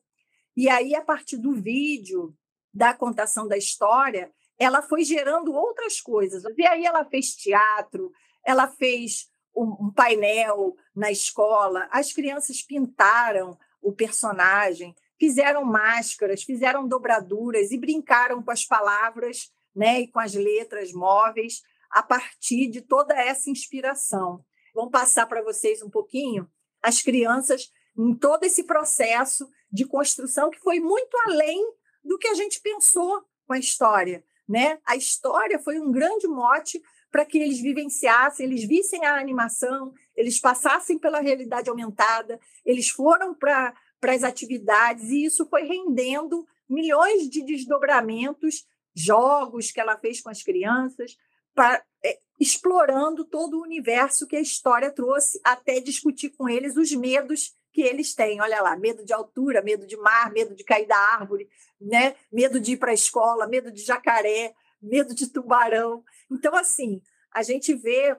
E 0.56 0.70
aí, 0.70 0.94
a 0.94 1.02
partir 1.02 1.38
do 1.38 1.54
vídeo, 1.54 2.38
da 2.74 2.94
contação 2.94 3.48
da 3.48 3.58
história, 3.58 4.32
ela 4.58 4.82
foi 4.82 5.04
gerando 5.04 5.54
outras 5.54 6.02
coisas. 6.02 6.44
E 6.58 6.66
aí 6.68 6.86
ela 6.86 7.06
fez 7.06 7.36
teatro, 7.36 8.12
ela 8.46 8.68
fez 8.68 9.30
um 9.56 9.92
painel 9.92 10.76
na 10.96 11.12
escola, 11.12 11.88
as 11.92 12.14
crianças 12.14 12.62
pintaram 12.62 13.58
o 13.82 13.92
personagem 13.92 14.96
fizeram 15.20 15.66
máscaras, 15.66 16.44
fizeram 16.44 16.88
dobraduras 16.88 17.72
e 17.72 17.78
brincaram 17.78 18.42
com 18.42 18.50
as 18.50 18.66
palavras 18.66 19.52
né, 19.76 20.00
e 20.02 20.08
com 20.08 20.20
as 20.20 20.34
letras 20.34 20.94
móveis 20.94 21.62
a 21.92 22.02
partir 22.02 22.70
de 22.70 22.82
toda 22.82 23.14
essa 23.14 23.50
inspiração. 23.50 24.44
Vamos 24.74 24.92
passar 24.92 25.28
para 25.28 25.44
vocês 25.44 25.82
um 25.82 25.90
pouquinho 25.90 26.50
as 26.82 27.02
crianças 27.02 27.70
em 27.98 28.16
todo 28.16 28.46
esse 28.46 28.64
processo 28.64 29.50
de 29.70 29.86
construção 29.86 30.50
que 30.50 30.60
foi 30.60 30.80
muito 30.80 31.18
além 31.26 31.74
do 32.04 32.18
que 32.18 32.28
a 32.28 32.34
gente 32.34 32.62
pensou 32.62 33.24
com 33.46 33.54
a 33.54 33.60
história. 33.60 34.24
Né? 34.48 34.80
A 34.86 34.96
história 34.96 35.60
foi 35.60 35.80
um 35.80 35.92
grande 35.92 36.28
mote 36.28 36.82
para 37.12 37.26
que 37.26 37.38
eles 37.38 37.60
vivenciassem, 37.60 38.46
eles 38.46 38.64
vissem 38.64 39.06
a 39.06 39.20
animação, 39.20 39.94
eles 40.16 40.40
passassem 40.40 40.98
pela 40.98 41.20
realidade 41.20 41.70
aumentada, 41.70 42.40
eles 42.66 42.90
foram 42.90 43.34
para 43.34 43.74
as 44.04 44.24
atividades, 44.24 45.10
e 45.10 45.26
isso 45.26 45.48
foi 45.48 45.64
rendendo 45.64 46.48
milhões 46.70 47.28
de 47.30 47.44
desdobramentos, 47.44 48.68
jogos 48.96 49.72
que 49.72 49.80
ela 49.80 49.98
fez 49.98 50.22
com 50.22 50.30
as 50.30 50.44
crianças, 50.44 51.18
pra, 51.54 51.84
é, 52.04 52.20
explorando 52.40 53.26
todo 53.26 53.58
o 53.58 53.64
universo 53.64 54.28
que 54.28 54.36
a 54.36 54.42
história 54.42 54.92
trouxe, 54.92 55.40
até 55.44 55.80
discutir 55.80 56.30
com 56.30 56.48
eles 56.48 56.78
os 56.78 56.92
medos 56.92 57.54
que 57.72 57.82
eles 57.82 58.14
têm. 58.14 58.42
Olha 58.42 58.62
lá, 58.62 58.76
medo 58.76 59.04
de 59.04 59.14
altura, 59.14 59.62
medo 59.62 59.86
de 59.86 59.98
mar, 59.98 60.32
medo 60.32 60.56
de 60.56 60.64
cair 60.64 60.88
da 60.88 60.98
árvore, 60.98 61.50
né? 61.80 62.16
medo 62.32 62.60
de 62.60 62.74
ir 62.74 62.78
para 62.78 62.92
a 62.92 62.94
escola, 62.94 63.48
medo 63.48 63.72
de 63.72 63.82
jacaré, 63.82 64.54
medo 64.82 65.14
de 65.14 65.28
tubarão. 65.28 66.04
Então, 66.32 66.56
assim, 66.56 67.02
a 67.32 67.44
gente 67.44 67.74
vê 67.74 68.18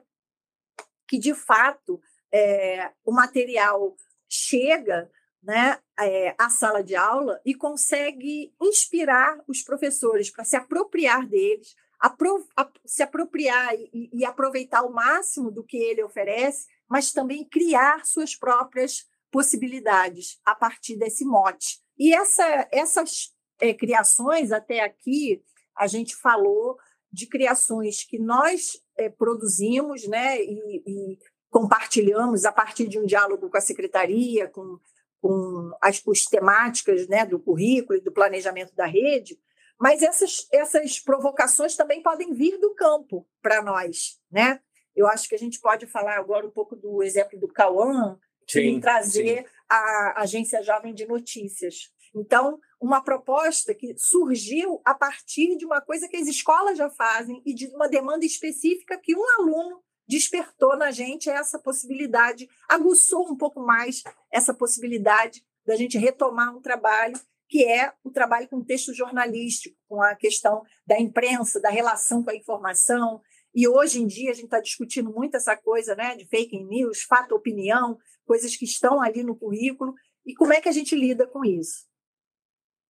que, 1.07 1.17
de 1.17 1.33
fato, 1.33 2.01
é, 2.31 2.91
o 3.03 3.11
material 3.11 3.95
chega 4.29 5.11
né, 5.43 5.79
é, 5.99 6.35
à 6.37 6.49
sala 6.49 6.83
de 6.83 6.95
aula 6.95 7.41
e 7.45 7.53
consegue 7.53 8.53
inspirar 8.61 9.43
os 9.47 9.61
professores 9.61 10.29
para 10.29 10.43
se 10.43 10.55
apropriar 10.55 11.27
deles, 11.27 11.75
apro 11.99 12.47
a, 12.55 12.69
se 12.85 13.03
apropriar 13.03 13.73
e, 13.75 14.09
e, 14.13 14.25
aproveitar 14.25 14.83
o 14.83 14.93
máximo 14.93 15.51
do 15.51 15.63
que 15.63 15.77
ele 15.77 16.03
oferece, 16.03 16.67
mas 16.87 17.11
também 17.11 17.47
criar 17.47 18.05
suas 18.05 18.35
próprias 18.35 19.09
possibilidades 19.31 20.39
a 20.45 20.53
partir 20.53 20.95
desse 20.97 21.25
mote. 21.25 21.79
E 21.97 22.13
essa, 22.13 22.67
essas 22.71 23.33
é, 23.61 23.73
criações, 23.73 24.51
até 24.51 24.81
aqui, 24.81 25.41
a 25.77 25.87
gente 25.87 26.15
falou 26.15 26.77
de 27.11 27.27
criações 27.27 28.03
que 28.03 28.17
nós 28.17 28.81
é, 28.97 29.09
produzimos 29.09 30.07
né, 30.07 30.41
e, 30.41 30.83
e, 30.85 31.19
compartilhamos 31.49 32.45
a 32.45 32.51
partir 32.51 32.87
de 32.87 32.97
um 32.97 33.05
diálogo 33.05 33.49
com 33.49 33.57
a 33.57 33.61
secretaria, 33.61 34.47
com, 34.47 34.79
com 35.21 35.71
as, 35.81 36.01
as 36.07 36.23
temáticas 36.23 37.07
né, 37.07 37.25
do 37.25 37.39
currículo 37.39 37.99
e 37.99 38.01
do 38.01 38.11
planejamento 38.11 38.73
da 38.73 38.85
rede, 38.85 39.37
mas 39.77 40.01
essas, 40.01 40.47
essas 40.51 40.99
provocações 40.99 41.75
também 41.75 42.01
podem 42.01 42.33
vir 42.33 42.57
do 42.57 42.73
campo 42.73 43.27
para 43.41 43.61
nós. 43.61 44.19
Né? 44.31 44.61
Eu 44.95 45.07
acho 45.07 45.27
que 45.27 45.35
a 45.35 45.39
gente 45.39 45.59
pode 45.59 45.85
falar 45.87 46.17
agora 46.17 46.47
um 46.47 46.51
pouco 46.51 46.75
do 46.75 47.03
exemplo 47.03 47.37
do 47.37 47.47
Cauã, 47.47 48.17
sim, 48.47 48.79
trazer 48.79 49.43
sim. 49.43 49.49
a 49.67 50.21
Agência 50.21 50.63
Jovem 50.63 50.93
de 50.93 51.05
Notícias. 51.05 51.91
Então, 52.13 52.59
uma 52.79 53.01
proposta 53.01 53.73
que 53.73 53.95
surgiu 53.97 54.81
a 54.83 54.93
partir 54.93 55.55
de 55.55 55.65
uma 55.65 55.81
coisa 55.81 56.07
que 56.07 56.17
as 56.17 56.27
escolas 56.27 56.77
já 56.77 56.89
fazem 56.89 57.41
e 57.45 57.53
de 57.53 57.67
uma 57.67 57.87
demanda 57.87 58.25
específica 58.25 58.97
que 58.97 59.15
um 59.15 59.23
aluno 59.39 59.81
despertou 60.07 60.75
na 60.75 60.91
gente 60.91 61.29
essa 61.29 61.57
possibilidade, 61.57 62.49
aguçou 62.67 63.31
um 63.31 63.37
pouco 63.37 63.61
mais 63.61 64.03
essa 64.31 64.53
possibilidade 64.53 65.41
da 65.65 65.75
gente 65.75 65.97
retomar 65.97 66.55
um 66.55 66.61
trabalho 66.61 67.17
que 67.47 67.65
é 67.65 67.93
o 68.01 68.09
trabalho 68.09 68.47
com 68.47 68.63
texto 68.63 68.93
jornalístico, 68.93 69.75
com 69.87 70.01
a 70.01 70.15
questão 70.15 70.63
da 70.87 70.97
imprensa, 70.97 71.59
da 71.59 71.69
relação 71.69 72.23
com 72.23 72.29
a 72.29 72.35
informação. 72.35 73.21
E 73.53 73.67
hoje 73.67 74.01
em 74.01 74.07
dia 74.07 74.31
a 74.31 74.33
gente 74.33 74.45
está 74.45 74.61
discutindo 74.61 75.11
muito 75.11 75.35
essa 75.35 75.57
coisa 75.57 75.93
né, 75.93 76.15
de 76.15 76.25
fake 76.25 76.57
news, 76.63 77.01
fato, 77.01 77.35
opinião, 77.35 77.97
coisas 78.25 78.55
que 78.55 78.63
estão 78.63 79.01
ali 79.01 79.21
no 79.21 79.35
currículo, 79.35 79.93
e 80.25 80.33
como 80.33 80.53
é 80.53 80.61
que 80.61 80.69
a 80.69 80.71
gente 80.71 80.95
lida 80.95 81.27
com 81.27 81.43
isso. 81.43 81.90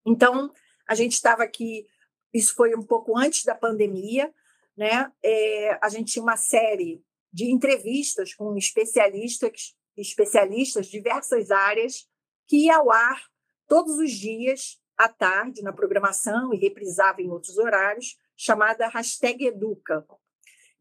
Então, 0.06 0.52
a 0.88 0.96
gente 0.96 1.14
estava 1.14 1.44
aqui, 1.44 1.88
isso 2.34 2.56
foi 2.56 2.76
um 2.76 2.84
pouco 2.84 3.18
antes 3.18 3.44
da 3.44 3.56
pandemia, 3.56 4.34
né? 4.76 5.12
É, 5.24 5.78
a 5.82 5.90
gente 5.90 6.14
tinha 6.14 6.24
uma 6.24 6.38
série 6.38 7.04
de 7.32 7.52
entrevistas 7.52 8.34
com 8.34 8.58
especialistas, 8.58 9.76
especialistas 9.96 10.88
diversas 10.88 11.52
áreas, 11.52 12.08
que 12.48 12.66
ia 12.66 12.78
ao 12.78 12.92
ar 12.92 13.22
todos 13.68 13.98
os 13.98 14.12
dias 14.12 14.82
à 14.98 15.08
tarde 15.08 15.62
na 15.62 15.72
programação 15.72 16.54
e 16.54 16.58
reprisava 16.58 17.22
em 17.22 17.30
outros 17.30 17.58
horários, 17.58 18.18
chamada 18.36 18.88
hashtag 18.88 19.46
Educa. 19.46 20.06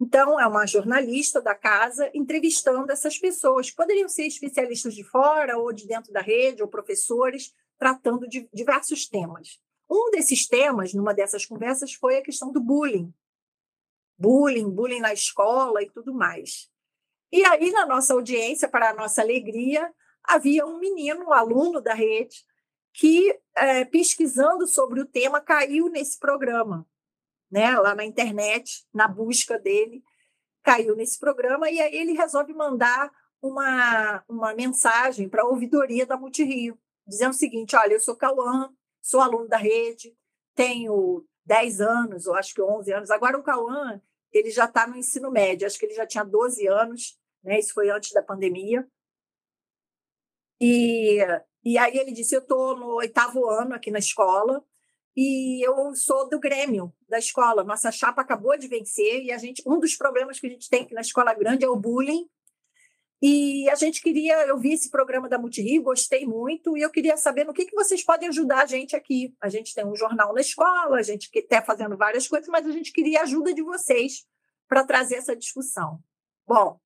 Então, 0.01 0.41
é 0.41 0.47
uma 0.47 0.67
jornalista 0.67 1.43
da 1.43 1.55
casa 1.55 2.11
entrevistando 2.15 2.91
essas 2.91 3.19
pessoas, 3.19 3.71
poderiam 3.71 4.09
ser 4.09 4.27
especialistas 4.27 4.95
de 4.95 5.05
fora 5.05 5.59
ou 5.59 5.73
de 5.73 5.87
dentro 5.87 6.11
da 6.11 6.23
rede, 6.23 6.63
ou 6.63 6.69
professores, 6.69 7.55
tratando 7.81 8.29
de 8.29 8.47
diversos 8.53 9.09
temas. 9.09 9.59
Um 9.91 10.11
desses 10.11 10.47
temas, 10.47 10.93
numa 10.93 11.15
dessas 11.15 11.47
conversas, 11.47 11.95
foi 11.95 12.19
a 12.19 12.23
questão 12.23 12.53
do 12.53 12.61
bullying. 12.61 13.13
Bullying, 14.19 14.71
bullying 14.71 15.01
na 15.01 15.15
escola 15.15 15.83
e 15.83 15.89
tudo 15.91 16.13
mais. 16.13 16.71
E 17.33 17.43
aí, 17.47 17.73
na 17.73 17.87
nossa 17.87 18.13
audiência, 18.13 18.69
para 18.69 18.91
a 18.91 18.95
nossa 18.95 19.23
alegria, 19.23 19.91
havia 20.23 20.67
um 20.67 20.79
menino, 20.79 21.25
um 21.25 21.33
aluno 21.33 21.81
da 21.81 21.95
rede, 21.95 22.45
que, 22.93 23.41
é, 23.57 23.85
pesquisando 23.87 24.67
sobre 24.67 25.01
o 25.01 25.07
tema, 25.07 25.41
caiu 25.41 25.89
nesse 25.89 26.19
programa, 26.19 26.87
né? 27.51 27.79
lá 27.79 27.95
na 27.95 28.05
internet, 28.05 28.85
na 28.93 29.09
busca 29.09 29.59
dele, 29.59 30.05
caiu 30.63 30.95
nesse 30.95 31.19
programa, 31.19 31.71
e 31.71 31.81
aí 31.81 31.95
ele 31.95 32.13
resolve 32.13 32.53
mandar 32.53 33.11
uma, 33.41 34.23
uma 34.29 34.55
mensagem 34.55 35.29
para 35.29 35.43
a 35.43 35.47
ouvidoria 35.47 36.05
da 36.05 36.17
Multirio 36.17 36.79
dizendo 37.11 37.33
o 37.33 37.37
seguinte: 37.37 37.77
olha, 37.77 37.95
eu 37.95 38.01
sou 38.01 38.17
Cauã, 38.17 38.73
sou 39.03 39.21
aluno 39.21 39.49
da 39.49 39.57
rede, 39.57 40.17
tenho 40.55 41.27
10 41.45 41.81
anos, 41.81 42.27
ou 42.27 42.35
acho 42.35 42.55
que 42.55 42.63
11 42.63 42.93
anos. 42.93 43.11
Agora 43.11 43.37
o 43.37 43.43
Cauã, 43.43 44.01
ele 44.33 44.51
já 44.51 44.65
está 44.65 44.87
no 44.87 44.97
ensino 44.97 45.31
médio, 45.31 45.67
acho 45.67 45.79
que 45.79 45.87
ele 45.87 45.95
já 45.95 46.07
tinha 46.07 46.25
12 46.25 46.67
anos, 46.69 47.19
né? 47.43 47.59
Isso 47.59 47.75
foi 47.75 47.91
antes 47.91 48.13
da 48.13 48.23
pandemia. 48.23 48.89
E, 50.61 51.19
e 51.65 51.77
aí 51.77 51.99
ele 51.99 52.13
disse: 52.13 52.35
Eu 52.35 52.41
estou 52.41 52.77
no 52.77 52.95
oitavo 52.95 53.47
ano 53.49 53.75
aqui 53.75 53.91
na 53.91 53.99
escola 53.99 54.65
e 55.17 55.67
eu 55.67 55.95
sou 55.97 56.29
do 56.29 56.39
Grêmio 56.39 56.95
da 57.09 57.19
escola. 57.19 57.65
Nossa 57.65 57.91
chapa 57.91 58.23
acabou 58.23 58.57
de 58.57 58.69
vencer 58.69 59.25
e 59.25 59.33
a 59.33 59.39
gente, 59.39 59.63
um 59.67 59.81
dos 59.81 59.97
problemas 59.97 60.39
que 60.39 60.47
a 60.47 60.51
gente 60.51 60.71
tem 60.71 60.83
aqui 60.83 60.95
na 60.95 61.01
escola 61.01 61.35
grande 61.35 61.65
é 61.65 61.69
o 61.69 61.77
bullying 61.77 62.29
e 63.23 63.69
a 63.69 63.75
gente 63.75 64.01
queria, 64.01 64.47
eu 64.47 64.59
vi 64.59 64.73
esse 64.73 64.91
programa 64.91 65.29
da 65.29 65.39
Multirio, 65.39 65.83
gostei 65.83 66.25
muito, 66.25 66.77
e 66.77 66.81
eu 66.81 66.91
queria 66.91 67.19
saber 67.19 67.45
no 67.45 67.53
que, 67.53 67.67
que 67.67 67.75
vocês 67.75 68.03
podem 68.03 68.29
ajudar 68.31 68.63
a 68.63 68.67
gente 68.67 68.97
aqui. 68.97 69.35
A 69.41 69.49
gente 69.51 69.75
tem 69.75 69.85
um 69.85 69.95
jornal 69.95 70.33
na 70.33 70.41
escola, 70.41 70.97
a 70.97 71.03
gente 71.03 71.29
está 71.35 71.61
fazendo 71.61 71.99
várias 71.99 72.27
coisas, 72.27 72.49
mas 72.49 72.67
a 72.67 72.71
gente 72.71 72.93
queria 72.93 73.21
a 73.21 73.23
ajuda 73.25 73.53
de 73.53 73.63
vocês 73.63 74.27
para 74.67 74.85
trazer 74.85 75.17
essa 75.17 75.37
discussão. 75.37 76.01
Bom, 76.47 76.81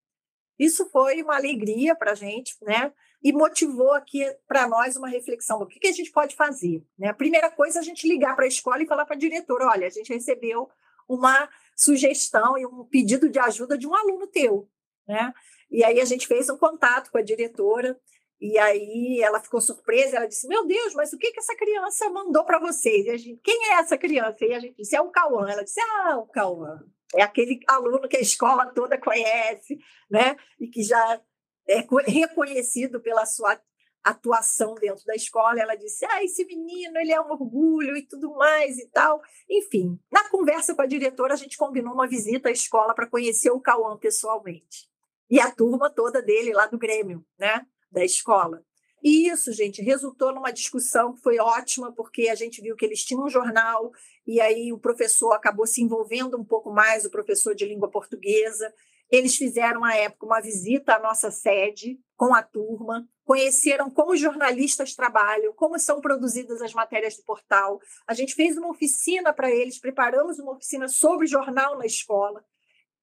isso 0.58 0.88
foi 0.90 1.22
uma 1.22 1.36
alegria 1.36 1.94
para 1.94 2.12
a 2.12 2.14
gente, 2.16 2.56
né? 2.62 2.92
E 3.22 3.32
motivou 3.32 3.92
aqui 3.92 4.24
para 4.46 4.68
nós 4.68 4.96
uma 4.96 5.08
reflexão 5.08 5.58
do 5.58 5.66
que, 5.66 5.78
que 5.78 5.86
a 5.86 5.92
gente 5.92 6.10
pode 6.10 6.34
fazer. 6.34 6.84
Né? 6.98 7.08
A 7.08 7.14
primeira 7.14 7.50
coisa 7.50 7.78
é 7.78 7.80
a 7.80 7.84
gente 7.84 8.08
ligar 8.08 8.34
para 8.34 8.44
a 8.44 8.48
escola 8.48 8.82
e 8.82 8.86
falar 8.86 9.06
para 9.06 9.14
a 9.14 9.18
diretora: 9.18 9.66
olha, 9.66 9.86
a 9.86 9.90
gente 9.90 10.12
recebeu 10.12 10.68
uma 11.08 11.48
sugestão 11.76 12.58
e 12.58 12.66
um 12.66 12.84
pedido 12.84 13.28
de 13.28 13.38
ajuda 13.38 13.78
de 13.78 13.86
um 13.86 13.94
aluno 13.94 14.26
teu. 14.26 14.68
Né? 15.06 15.32
E 15.74 15.82
aí 15.82 16.00
a 16.00 16.04
gente 16.04 16.28
fez 16.28 16.48
um 16.48 16.56
contato 16.56 17.10
com 17.10 17.18
a 17.18 17.22
diretora, 17.22 17.98
e 18.40 18.56
aí 18.58 19.20
ela 19.20 19.40
ficou 19.40 19.60
surpresa, 19.60 20.18
ela 20.18 20.28
disse: 20.28 20.46
Meu 20.46 20.64
Deus, 20.64 20.94
mas 20.94 21.12
o 21.12 21.18
que, 21.18 21.32
que 21.32 21.40
essa 21.40 21.56
criança 21.56 22.08
mandou 22.10 22.44
para 22.44 22.60
vocês? 22.60 23.06
E 23.06 23.10
a 23.10 23.16
gente, 23.16 23.40
Quem 23.42 23.72
é 23.72 23.80
essa 23.80 23.98
criança? 23.98 24.44
E 24.44 24.54
a 24.54 24.60
gente 24.60 24.76
disse: 24.76 24.94
É 24.94 25.00
o 25.00 25.10
Cauã. 25.10 25.50
Ela 25.50 25.64
disse: 25.64 25.80
Ah, 25.80 26.16
o 26.18 26.28
Cauã. 26.28 26.78
É 27.16 27.22
aquele 27.22 27.58
aluno 27.66 28.08
que 28.08 28.16
a 28.16 28.20
escola 28.20 28.66
toda 28.66 29.00
conhece, 29.00 29.76
né? 30.08 30.36
E 30.60 30.68
que 30.68 30.84
já 30.84 31.20
é 31.68 31.84
reconhecido 32.06 33.00
pela 33.00 33.26
sua 33.26 33.60
atuação 34.04 34.76
dentro 34.76 35.04
da 35.04 35.16
escola. 35.16 35.58
Ela 35.58 35.74
disse: 35.74 36.06
Ah, 36.06 36.22
esse 36.22 36.44
menino, 36.44 37.00
ele 37.00 37.12
é 37.12 37.20
um 37.20 37.32
orgulho 37.32 37.96
e 37.96 38.06
tudo 38.06 38.32
mais 38.36 38.78
e 38.78 38.88
tal. 38.90 39.20
Enfim, 39.50 39.98
na 40.12 40.28
conversa 40.28 40.72
com 40.72 40.82
a 40.82 40.86
diretora, 40.86 41.34
a 41.34 41.36
gente 41.36 41.56
combinou 41.56 41.94
uma 41.94 42.06
visita 42.06 42.48
à 42.48 42.52
escola 42.52 42.94
para 42.94 43.10
conhecer 43.10 43.50
o 43.50 43.60
Cauã 43.60 43.98
pessoalmente 43.98 44.93
e 45.30 45.40
a 45.40 45.50
turma 45.50 45.90
toda 45.90 46.22
dele 46.22 46.52
lá 46.52 46.66
do 46.66 46.78
Grêmio, 46.78 47.24
né, 47.38 47.66
da 47.90 48.04
escola. 48.04 48.62
E 49.02 49.28
isso, 49.28 49.52
gente, 49.52 49.82
resultou 49.82 50.34
numa 50.34 50.50
discussão 50.50 51.12
que 51.12 51.20
foi 51.20 51.38
ótima, 51.38 51.92
porque 51.92 52.28
a 52.28 52.34
gente 52.34 52.62
viu 52.62 52.74
que 52.74 52.86
eles 52.86 53.04
tinham 53.04 53.24
um 53.24 53.28
jornal, 53.28 53.92
e 54.26 54.40
aí 54.40 54.72
o 54.72 54.78
professor 54.78 55.32
acabou 55.32 55.66
se 55.66 55.82
envolvendo 55.82 56.38
um 56.38 56.44
pouco 56.44 56.72
mais, 56.72 57.04
o 57.04 57.10
professor 57.10 57.54
de 57.54 57.66
língua 57.66 57.90
portuguesa. 57.90 58.72
Eles 59.10 59.36
fizeram, 59.36 59.84
à 59.84 59.94
época, 59.94 60.24
uma 60.24 60.40
visita 60.40 60.94
à 60.94 60.98
nossa 60.98 61.30
sede 61.30 62.00
com 62.16 62.34
a 62.34 62.42
turma, 62.42 63.06
conheceram 63.24 63.90
como 63.90 64.12
os 64.12 64.20
jornalistas 64.20 64.94
trabalham, 64.94 65.52
como 65.52 65.78
são 65.78 66.00
produzidas 66.00 66.62
as 66.62 66.72
matérias 66.72 67.14
do 67.14 67.24
portal. 67.24 67.78
A 68.06 68.14
gente 68.14 68.34
fez 68.34 68.56
uma 68.56 68.70
oficina 68.70 69.34
para 69.34 69.50
eles, 69.50 69.78
preparamos 69.78 70.38
uma 70.38 70.52
oficina 70.52 70.88
sobre 70.88 71.26
jornal 71.26 71.76
na 71.76 71.84
escola 71.84 72.42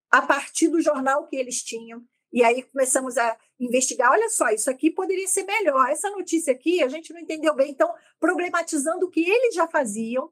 a 0.09 0.22
partir 0.22 0.67
do 0.67 0.82
jornal 0.82 1.28
que 1.28 1.36
eles 1.38 1.63
tinham. 1.63 2.03
E 2.32 2.43
aí 2.43 2.63
começamos 2.63 3.17
a 3.17 3.38
investigar. 3.59 4.11
Olha 4.11 4.29
só, 4.29 4.49
isso 4.49 4.69
aqui 4.69 4.89
poderia 4.89 5.27
ser 5.27 5.43
melhor. 5.43 5.89
Essa 5.89 6.09
notícia 6.09 6.53
aqui 6.53 6.82
a 6.82 6.88
gente 6.88 7.13
não 7.13 7.19
entendeu 7.19 7.53
bem. 7.53 7.71
Então, 7.71 7.93
problematizando 8.19 9.05
o 9.05 9.09
que 9.09 9.29
eles 9.29 9.53
já 9.53 9.67
faziam 9.67 10.32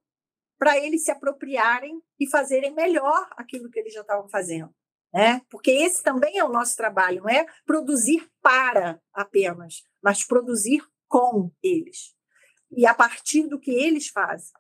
para 0.58 0.78
eles 0.78 1.04
se 1.04 1.12
apropriarem 1.12 2.02
e 2.20 2.28
fazerem 2.28 2.74
melhor 2.74 3.30
aquilo 3.38 3.70
que 3.70 3.80
eles 3.80 3.94
já 3.94 4.02
estavam 4.02 4.28
fazendo. 4.30 4.74
né? 5.14 5.42
Porque 5.50 5.72
esse 5.72 6.04
também 6.04 6.38
é 6.38 6.44
o 6.44 6.50
nosso 6.50 6.76
trabalho, 6.76 7.24
não 7.24 7.30
é 7.30 7.46
produzir 7.66 8.30
para 8.42 9.02
apenas, 9.14 9.84
mas 10.02 10.26
produzir 10.26 10.84
com 11.08 11.52
eles 11.64 12.14
e 12.72 12.86
a 12.86 12.94
partir 12.94 13.48
do 13.48 13.60
que 13.60 13.72
eles 13.72 14.08
fazem. 14.10 14.54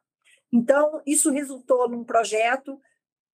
Então, 0.52 1.02
isso 1.06 1.30
resultou 1.30 1.88
num 1.88 2.04
projeto 2.04 2.80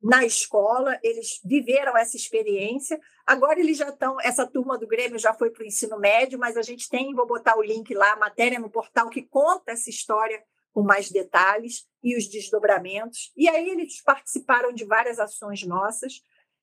na 0.06 0.24
escola, 0.24 1.00
eles 1.02 1.42
viveram 1.44 1.98
essa 1.98 2.16
experiência. 2.16 3.02
Agora 3.26 3.60
eles 3.60 3.76
já 3.76 3.90
estão, 3.90 4.22
essa 4.22 4.46
turma 4.46 4.78
do 4.78 4.86
Grêmio 4.86 5.18
já 5.18 5.34
foi 5.34 5.50
para 5.50 5.64
o 5.64 5.66
ensino 5.66 5.98
médio, 5.98 6.38
mas 6.38 6.56
a 6.56 6.62
gente 6.62 6.88
tem, 6.88 7.16
vou 7.16 7.26
botar 7.26 7.58
o 7.58 7.64
link 7.64 7.92
lá, 7.96 8.14
a 8.14 8.16
matéria 8.16 8.60
no 8.60 8.70
portal 8.70 9.10
que 9.10 9.24
conta 9.24 9.72
essa 9.72 9.90
história 9.90 10.44
com 10.72 10.84
mais 10.84 11.10
detalhes 11.10 11.88
e 12.04 12.16
os 12.16 12.28
desdobramentos. 12.28 13.32
E 13.36 13.50
aí 13.50 13.68
eles 13.68 14.00
participaram 14.04 14.72
de 14.72 14.86
várias 14.86 15.18
ações 15.18 15.64
nossas. 15.64 16.22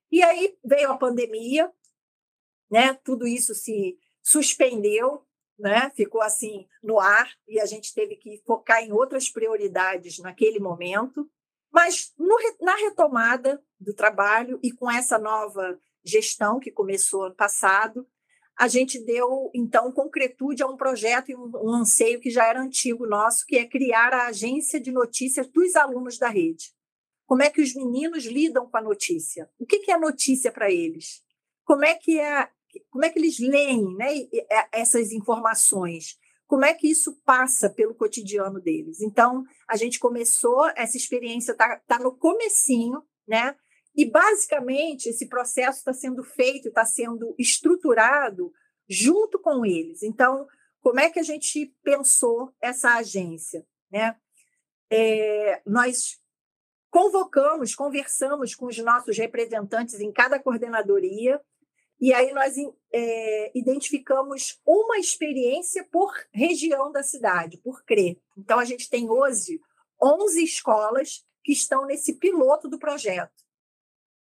E 0.09 0.23
aí 0.23 0.57
veio 0.65 0.93
a 0.93 0.97
pandemia, 0.97 1.69
né? 2.71 2.95
Tudo 3.03 3.27
isso 3.27 3.57
se 3.57 3.99
suspendeu, 4.23 5.27
né? 5.59 5.91
Ficou 5.97 6.23
assim 6.23 6.69
no 6.81 7.01
ar 7.01 7.29
e 7.49 7.59
a 7.59 7.67
gente 7.67 7.93
teve 7.93 8.15
que 8.15 8.41
focar 8.47 8.85
em 8.85 8.93
outras 8.93 9.29
prioridades 9.29 10.21
naquele 10.21 10.61
momento. 10.61 11.29
Mas 11.73 12.13
no, 12.19 12.37
na 12.61 12.77
retomada 12.77 13.63
do 13.81 13.95
trabalho 13.95 14.61
e 14.63 14.71
com 14.71 14.91
essa 14.91 15.19
nova 15.19 15.81
gestão 16.05 16.61
que 16.61 16.71
começou 16.71 17.25
ano 17.25 17.35
passado, 17.35 18.07
a 18.57 18.69
gente 18.69 19.03
deu, 19.05 19.51
então, 19.55 19.91
concretude 19.91 20.63
a 20.63 20.67
um 20.67 20.77
projeto 20.77 21.31
e 21.31 21.35
um, 21.35 21.51
um 21.55 21.75
anseio 21.75 22.21
que 22.21 22.31
já 22.31 22.47
era 22.47 22.61
antigo 22.61 23.07
nosso, 23.07 23.47
que 23.47 23.57
é 23.57 23.67
criar 23.67 24.13
a 24.13 24.27
agência 24.27 24.79
de 24.79 24.93
notícias 24.93 25.49
dos 25.49 25.75
alunos 25.75 26.19
da 26.19 26.29
rede. 26.29 26.73
Como 27.27 27.43
é 27.43 27.49
que 27.49 27.63
os 27.63 27.75
meninos 27.75 28.27
lidam 28.27 28.69
com 28.69 28.77
a 28.77 28.83
notícia? 28.83 29.49
O 29.59 29.65
que, 29.65 29.79
que 29.79 29.91
é 29.91 29.97
notícia 29.97 30.53
para 30.53 30.71
eles? 30.71 31.23
Como 31.65 31.85
é 31.85 31.95
que 31.95 32.21
é, 32.21 32.49
como 32.91 33.05
é 33.05 33.11
que 33.11 33.19
eles 33.19 33.39
leem 33.39 33.97
né, 33.97 34.09
essas 34.71 35.13
informações? 35.13 36.19
Como 36.53 36.67
é 36.67 36.75
que 36.75 36.87
isso 36.87 37.19
passa 37.25 37.71
pelo 37.71 37.95
cotidiano 37.95 38.61
deles? 38.61 39.01
Então, 39.01 39.43
a 39.67 39.75
gente 39.75 39.99
começou, 39.99 40.67
essa 40.77 40.99
experiência 40.99 41.53
está 41.53 41.81
tá 41.87 41.99
no 41.99 42.15
comecinho, 42.15 43.03
né? 43.27 43.57
E, 43.97 44.05
basicamente, 44.05 45.09
esse 45.09 45.31
processo 45.31 45.79
está 45.79 45.95
sendo 45.95 46.23
feito, 46.23 46.69
está 46.69 46.85
sendo 46.85 47.35
estruturado 47.39 48.53
junto 48.87 49.41
com 49.41 49.65
eles. 49.65 50.03
Então, 50.03 50.47
como 50.83 51.01
é 51.01 51.09
que 51.09 51.19
a 51.19 51.23
gente 51.23 51.75
pensou 51.83 52.53
essa 52.61 52.97
agência? 52.97 53.67
Né? 53.91 54.15
É, 54.91 55.63
nós 55.65 56.19
convocamos, 56.91 57.75
conversamos 57.75 58.55
com 58.55 58.67
os 58.67 58.77
nossos 58.77 59.17
representantes 59.17 60.01
em 60.01 60.13
cada 60.13 60.39
coordenadoria, 60.39 61.41
e 62.03 62.13
aí 62.13 62.33
nós 62.33 62.57
é, 62.93 63.57
identificamos 63.57 64.61
uma 64.67 64.99
experiência 64.99 65.85
por 65.85 66.13
região 66.35 66.91
da 66.91 67.01
cidade, 67.01 67.59
por 67.59 67.85
CRE. 67.85 68.21
Então, 68.37 68.59
a 68.59 68.65
gente 68.65 68.91
tem 68.91 69.09
hoje 69.09 69.61
11 70.03 70.43
escolas 70.43 71.25
que 71.45 71.53
estão 71.53 71.87
nesse 71.87 72.15
piloto 72.15 72.69
do 72.69 72.77
projeto. 72.77 73.45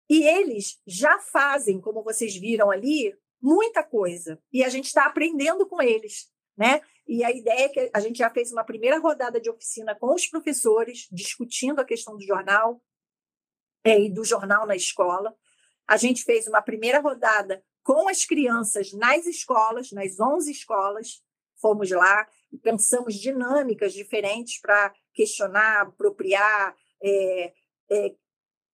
E 0.09 0.23
eles 0.23 0.81
já 0.87 1.19
fazem, 1.19 1.79
como 1.79 2.03
vocês 2.03 2.35
viram 2.35 2.71
ali, 2.71 3.15
muita 3.43 3.83
coisa. 3.83 4.43
E 4.51 4.65
a 4.65 4.71
gente 4.71 4.87
está 4.87 5.05
aprendendo 5.05 5.69
com 5.69 5.83
eles. 5.83 6.33
Né? 6.57 6.81
E 7.07 7.23
a 7.23 7.31
ideia 7.31 7.67
é 7.67 7.69
que 7.69 7.91
a 7.93 8.01
gente 8.01 8.17
já 8.17 8.31
fez 8.31 8.51
uma 8.53 8.65
primeira 8.65 8.99
rodada 8.99 9.39
de 9.39 9.51
oficina 9.51 9.95
com 9.95 10.15
os 10.15 10.27
professores, 10.27 11.09
discutindo 11.13 11.79
a 11.79 11.85
questão 11.85 12.17
do 12.17 12.25
jornal 12.25 12.83
é, 13.85 14.01
e 14.01 14.11
do 14.11 14.25
jornal 14.25 14.67
na 14.67 14.75
escola. 14.75 15.37
A 15.87 15.97
gente 15.97 16.25
fez 16.25 16.47
uma 16.47 16.63
primeira 16.63 17.01
rodada 17.01 17.63
com 17.83 18.09
as 18.09 18.25
crianças 18.25 18.93
nas 18.93 19.27
escolas, 19.27 19.93
nas 19.93 20.19
11 20.19 20.51
escolas. 20.51 21.23
Fomos 21.61 21.91
lá 21.91 22.27
e 22.53 22.59
pensamos 22.59 23.15
dinâmicas 23.15 23.93
diferentes 23.93 24.61
para 24.61 24.93
questionar, 25.15 25.83
apropriar, 25.83 26.75
é, 27.03 27.53
é, 27.91 28.15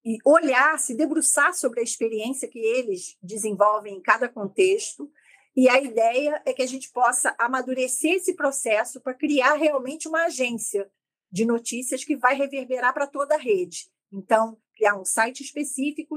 e 0.05 0.19
olhar, 0.25 0.79
se 0.79 0.95
debruçar 0.95 1.55
sobre 1.55 1.81
a 1.81 1.83
experiência 1.83 2.49
que 2.49 2.59
eles 2.59 3.17
desenvolvem 3.23 3.95
em 3.95 4.03
cada 4.03 4.29
contexto. 4.29 5.11
E 5.55 5.69
a 5.69 5.81
ideia 5.81 6.43
é 6.45 6.53
que 6.53 6.63
a 6.63 6.67
gente 6.67 6.91
possa 6.91 7.35
amadurecer 7.39 8.15
esse 8.15 8.35
processo 8.35 9.01
para 9.01 9.15
criar 9.15 9.55
realmente 9.55 10.09
uma 10.09 10.25
agência 10.25 10.91
de 11.31 11.45
notícias 11.45 12.05
que 12.05 12.17
vai 12.17 12.35
reverberar 12.35 12.93
para 12.93 13.07
toda 13.07 13.35
a 13.35 13.39
rede. 13.39 13.91
Então, 14.13 14.59
criar 14.75 14.99
um 14.99 15.05
site 15.05 15.43
específico, 15.43 16.17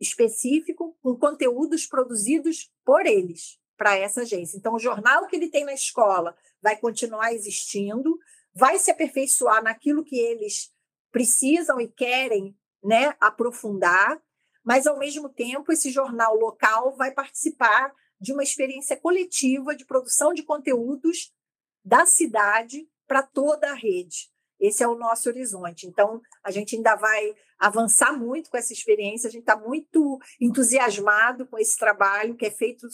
específico 0.00 0.96
com 1.02 1.16
conteúdos 1.16 1.86
produzidos 1.86 2.70
por 2.84 3.06
eles 3.06 3.58
para 3.76 3.96
essa 3.96 4.22
agência. 4.22 4.56
Então, 4.56 4.74
o 4.74 4.78
jornal 4.78 5.26
que 5.26 5.36
ele 5.36 5.48
tem 5.48 5.64
na 5.64 5.74
escola 5.74 6.36
vai 6.62 6.76
continuar 6.76 7.32
existindo, 7.32 8.18
vai 8.54 8.78
se 8.78 8.90
aperfeiçoar 8.90 9.62
naquilo 9.62 10.04
que 10.04 10.18
eles 10.18 10.72
precisam 11.10 11.80
e 11.80 11.88
querem 11.88 12.56
né, 12.82 13.14
aprofundar, 13.20 14.20
mas, 14.64 14.86
ao 14.86 14.98
mesmo 14.98 15.28
tempo, 15.28 15.72
esse 15.72 15.90
jornal 15.90 16.34
local 16.36 16.96
vai 16.96 17.12
participar 17.12 17.94
de 18.20 18.32
uma 18.32 18.42
experiência 18.42 18.96
coletiva 18.96 19.76
de 19.76 19.84
produção 19.84 20.32
de 20.32 20.42
conteúdos 20.42 21.32
da 21.84 22.04
cidade 22.04 22.88
para 23.06 23.22
toda 23.22 23.70
a 23.70 23.74
rede. 23.74 24.30
Esse 24.60 24.82
é 24.82 24.88
o 24.88 24.96
nosso 24.96 25.28
horizonte. 25.28 25.86
Então, 25.86 26.20
a 26.42 26.50
gente 26.50 26.76
ainda 26.76 26.94
vai 26.94 27.34
avançar 27.58 28.12
muito 28.12 28.50
com 28.50 28.56
essa 28.56 28.72
experiência, 28.72 29.28
a 29.28 29.30
gente 29.30 29.42
está 29.42 29.56
muito 29.56 30.18
entusiasmado 30.40 31.46
com 31.46 31.58
esse 31.58 31.76
trabalho 31.78 32.36
que 32.36 32.46
é 32.46 32.50
feito 32.50 32.86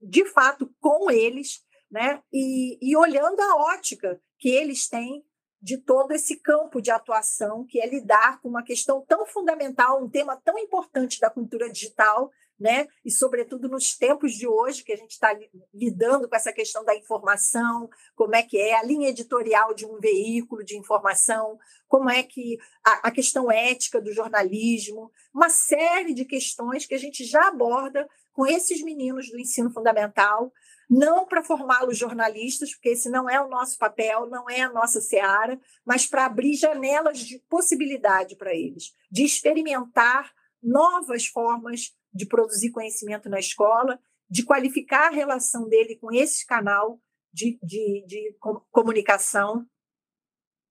de 0.00 0.24
fato 0.26 0.70
com 0.80 1.10
eles, 1.10 1.60
né? 1.90 2.22
E, 2.32 2.78
e 2.80 2.96
olhando 2.96 3.40
a 3.40 3.56
ótica 3.56 4.20
que 4.38 4.48
eles 4.48 4.88
têm 4.88 5.24
de 5.60 5.78
todo 5.78 6.12
esse 6.12 6.36
campo 6.36 6.80
de 6.80 6.90
atuação, 6.90 7.64
que 7.64 7.80
é 7.80 7.88
lidar 7.88 8.40
com 8.40 8.48
uma 8.48 8.62
questão 8.62 9.04
tão 9.06 9.26
fundamental, 9.26 10.02
um 10.02 10.08
tema 10.08 10.40
tão 10.44 10.58
importante 10.58 11.18
da 11.18 11.30
cultura 11.30 11.70
digital, 11.70 12.30
né? 12.58 12.86
E, 13.04 13.10
sobretudo, 13.10 13.68
nos 13.68 13.96
tempos 13.96 14.32
de 14.32 14.46
hoje, 14.46 14.82
que 14.82 14.92
a 14.92 14.96
gente 14.96 15.12
está 15.12 15.36
lidando 15.74 16.28
com 16.28 16.34
essa 16.34 16.52
questão 16.52 16.84
da 16.84 16.96
informação, 16.96 17.88
como 18.14 18.34
é 18.34 18.42
que 18.42 18.58
é 18.58 18.78
a 18.78 18.82
linha 18.82 19.10
editorial 19.10 19.74
de 19.74 19.84
um 19.84 19.98
veículo 19.98 20.64
de 20.64 20.76
informação, 20.76 21.58
como 21.86 22.08
é 22.08 22.22
que 22.22 22.58
a, 22.84 23.08
a 23.08 23.10
questão 23.10 23.50
ética 23.50 24.00
do 24.00 24.12
jornalismo, 24.12 25.10
uma 25.34 25.50
série 25.50 26.14
de 26.14 26.24
questões 26.24 26.86
que 26.86 26.94
a 26.94 26.98
gente 26.98 27.24
já 27.24 27.48
aborda 27.48 28.08
com 28.32 28.46
esses 28.46 28.82
meninos 28.82 29.30
do 29.30 29.38
ensino 29.38 29.70
fundamental, 29.70 30.52
não 30.88 31.26
para 31.26 31.42
formá-los 31.42 31.98
jornalistas, 31.98 32.72
porque 32.74 32.90
esse 32.90 33.08
não 33.08 33.28
é 33.28 33.40
o 33.40 33.48
nosso 33.48 33.76
papel, 33.76 34.26
não 34.26 34.48
é 34.48 34.62
a 34.62 34.72
nossa 34.72 35.00
seara, 35.00 35.58
mas 35.84 36.06
para 36.06 36.26
abrir 36.26 36.54
janelas 36.54 37.18
de 37.18 37.38
possibilidade 37.48 38.36
para 38.36 38.54
eles, 38.54 38.94
de 39.10 39.24
experimentar 39.24 40.32
novas 40.62 41.26
formas 41.26 41.94
de 42.16 42.26
produzir 42.26 42.70
conhecimento 42.70 43.28
na 43.28 43.38
escola, 43.38 43.98
de 44.28 44.44
qualificar 44.44 45.08
a 45.08 45.14
relação 45.14 45.68
dele 45.68 45.96
com 45.96 46.12
esse 46.12 46.44
canal 46.46 47.00
de, 47.32 47.58
de, 47.62 48.04
de 48.06 48.36
comunicação 48.72 49.66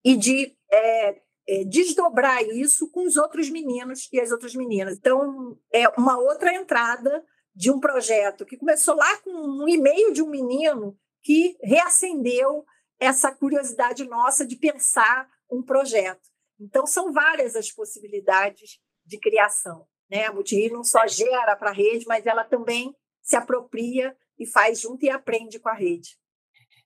e 0.04 0.18
de 0.18 0.58
é, 0.72 1.22
é, 1.48 1.64
desdobrar 1.64 2.44
isso 2.44 2.90
com 2.92 3.06
os 3.06 3.16
outros 3.16 3.50
meninos 3.50 4.10
e 4.12 4.20
as 4.20 4.32
outras 4.32 4.56
meninas. 4.56 4.98
Então, 4.98 5.58
é 5.72 5.88
uma 5.90 6.18
outra 6.18 6.54
entrada 6.54 7.24
de 7.54 7.72
um 7.72 7.80
projeto 7.80 8.46
que 8.46 8.58
começou 8.58 8.96
lá 8.96 9.18
com 9.22 9.32
um 9.32 9.70
e-mail 9.70 10.12
de 10.12 10.22
um 10.22 10.30
menino 10.30 10.98
que 11.22 11.58
reacendeu 11.62 12.66
essa 13.00 13.32
curiosidade 13.32 14.04
nossa 14.06 14.46
de 14.46 14.56
pensar 14.56 15.30
um 15.50 15.64
projeto. 15.64 16.28
Então, 16.60 16.86
são 16.86 17.14
várias 17.14 17.56
as 17.56 17.72
possibilidades 17.72 18.80
de 19.06 19.20
criação. 19.20 19.88
Né? 20.10 20.26
A 20.26 20.34
Multirio 20.34 20.74
não 20.74 20.84
só 20.84 21.08
gera 21.08 21.56
para 21.56 21.70
a 21.70 21.74
rede, 21.74 22.06
mas 22.08 22.26
ela 22.26 22.44
também 22.44 22.96
se 23.22 23.36
apropria 23.36 24.16
e 24.38 24.46
faz 24.46 24.82
junto 24.82 25.06
e 25.06 25.10
aprende 25.10 25.60
com 25.60 25.70
a 25.70 25.74
rede. 25.74 26.18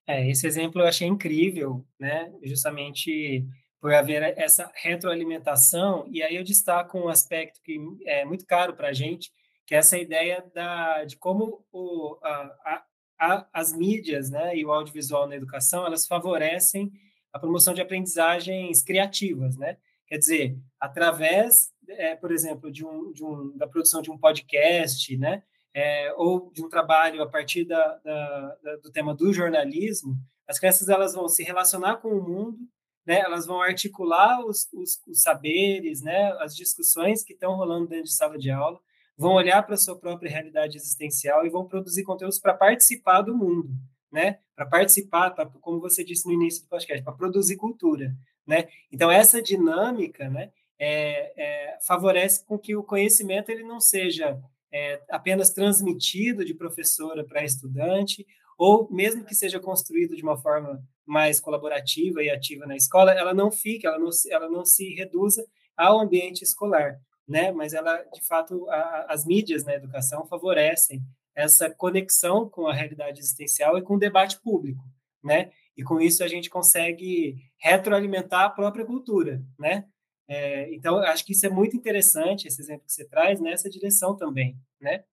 É, 0.08 0.28
esse 0.30 0.48
exemplo 0.48 0.82
eu 0.82 0.88
achei 0.88 1.08
incrível, 1.08 1.86
né? 2.00 2.34
justamente 2.44 3.46
por 3.80 3.94
haver 3.94 4.38
essa 4.38 4.70
retroalimentação, 4.76 6.06
e 6.12 6.22
aí 6.22 6.36
eu 6.36 6.44
destaco 6.44 6.98
um 6.98 7.08
aspecto 7.08 7.62
que 7.64 7.80
é 8.06 8.26
muito 8.26 8.46
caro 8.46 8.76
para 8.76 8.90
a 8.90 8.94
gente, 8.94 9.32
que 9.66 9.74
é 9.74 9.78
essa 9.78 9.98
ideia 9.98 10.44
da, 10.54 11.06
de 11.06 11.16
como 11.16 11.66
o, 11.72 12.18
a, 12.22 12.84
a, 13.20 13.48
as 13.54 13.72
mídias 13.72 14.30
né, 14.30 14.56
e 14.56 14.66
o 14.66 14.72
audiovisual 14.72 15.28
na 15.28 15.36
educação 15.36 15.86
elas 15.86 16.08
favorecem 16.08 16.92
a 17.32 17.40
promoção 17.40 17.74
de 17.74 17.82
aprendizagens 17.82 18.82
criativas, 18.82 19.56
né? 19.58 19.78
Quer 20.08 20.18
dizer, 20.18 20.58
através, 20.80 21.72
é, 21.90 22.16
por 22.16 22.32
exemplo, 22.32 22.72
de 22.72 22.86
um, 22.86 23.12
de 23.12 23.24
um, 23.24 23.56
da 23.58 23.68
produção 23.68 24.02
de 24.02 24.12
um 24.12 24.18
podcast, 24.18 25.18
né? 25.18 25.44
É, 25.74 26.14
ou 26.18 26.52
de 26.52 26.64
um 26.64 26.70
trabalho 26.70 27.22
a 27.22 27.30
partir 27.30 27.64
da, 27.64 27.96
da, 27.98 28.58
da, 28.64 28.76
do 28.78 28.92
tema 28.92 29.14
do 29.14 29.32
jornalismo, 29.32 30.18
as 30.48 30.58
crianças 30.58 30.90
elas 30.90 31.14
vão 31.14 31.28
se 31.28 31.44
relacionar 31.44 31.98
com 31.98 32.10
o 32.10 32.24
mundo, 32.24 32.58
né? 33.06 33.20
Elas 33.20 33.46
vão 33.46 33.62
articular 33.62 34.44
os, 34.46 34.68
os, 34.74 35.00
os 35.08 35.22
saberes, 35.22 36.02
né? 36.02 36.32
As 36.40 36.56
discussões 36.56 37.24
que 37.24 37.34
estão 37.34 37.56
rolando 37.56 37.88
dentro 37.88 38.06
de 38.06 38.16
sala 38.16 38.38
de 38.38 38.50
aula, 38.50 38.80
vão 39.18 39.34
olhar 39.34 39.62
para 39.64 39.76
a 39.76 39.78
sua 39.78 40.00
própria 40.00 40.32
realidade 40.32 40.78
existencial 40.78 41.46
e 41.46 41.50
vão 41.50 41.68
produzir 41.68 42.04
conteúdos 42.04 42.40
para 42.40 42.54
participar 42.54 43.22
do 43.22 43.36
mundo, 43.36 43.70
né? 44.12 44.40
Para 44.56 44.66
participar, 44.66 45.32
pra, 45.32 45.46
como 45.46 45.80
você 45.80 46.04
disse 46.04 46.26
no 46.26 46.34
início 46.34 46.64
do 46.64 46.70
podcast, 46.70 47.04
para 47.04 47.14
produzir 47.14 47.58
cultura, 47.58 48.16
né? 48.48 48.68
Então 48.92 49.12
essa 49.12 49.42
dinâmica, 49.42 50.30
né, 50.30 50.52
é, 50.80 51.34
é, 51.36 51.78
favorece 51.86 52.46
com 52.46 52.58
que 52.58 52.76
o 52.76 52.84
conhecimento 52.84 53.50
ele 53.50 53.64
não 53.64 53.80
seja 53.80 54.40
é, 54.72 55.02
apenas 55.10 55.50
transmitido 55.50 56.46
de 56.46 56.54
professora 56.54 57.26
para 57.26 57.44
estudante, 57.44 58.26
ou 58.58 58.90
mesmo 58.92 59.26
que 59.26 59.36
seja 59.36 59.60
construído 59.60 60.16
de 60.16 60.24
uma 60.24 60.38
forma 60.38 60.82
mais 61.06 61.40
colaborativa 61.40 62.22
e 62.24 62.30
ativa 62.30 62.66
na 62.66 62.76
escola, 62.76 63.12
ela 63.12 63.34
não 63.34 63.52
fica, 63.52 63.88
ela 63.88 64.00
não, 64.00 64.10
ela 64.30 64.50
não 64.50 64.66
se 64.66 64.94
reduza 64.94 65.46
ao 65.76 66.00
ambiente 66.00 66.44
escolar, 66.44 67.00
né? 67.28 67.52
Mas 67.52 67.74
ela, 67.74 67.98
de 68.14 68.22
fato, 68.28 68.70
a, 68.70 69.08
as 69.10 69.26
mídias 69.26 69.64
na 69.64 69.74
educação 69.74 70.26
favorecem 70.28 71.02
essa 71.34 71.70
conexão 71.70 72.50
com 72.50 72.68
a 72.68 72.74
realidade 72.74 73.20
existencial 73.20 73.78
e 73.78 73.82
com 73.82 73.96
o 73.96 74.00
debate 74.00 74.40
público, 74.42 74.84
né? 75.24 75.52
E 75.76 75.84
com 75.84 76.00
isso 76.00 76.24
a 76.24 76.28
gente 76.28 76.50
consegue 76.50 77.38
retroalimentar 77.58 78.42
a 78.42 78.50
própria 78.50 78.86
cultura, 78.86 79.42
né? 79.58 79.86
É, 80.30 80.72
então, 80.76 81.00
acho 81.00 81.26
que 81.26 81.32
isso 81.34 81.44
é 81.48 81.50
muito 81.50 81.76
interessante, 81.76 82.48
esse 82.48 82.62
exemplo 82.62 82.86
que 82.86 82.94
você 82.94 83.04
traz, 83.04 83.42
nessa 83.42 83.68
direção 83.68 84.16
também, 84.16 84.56
né? 84.80 85.04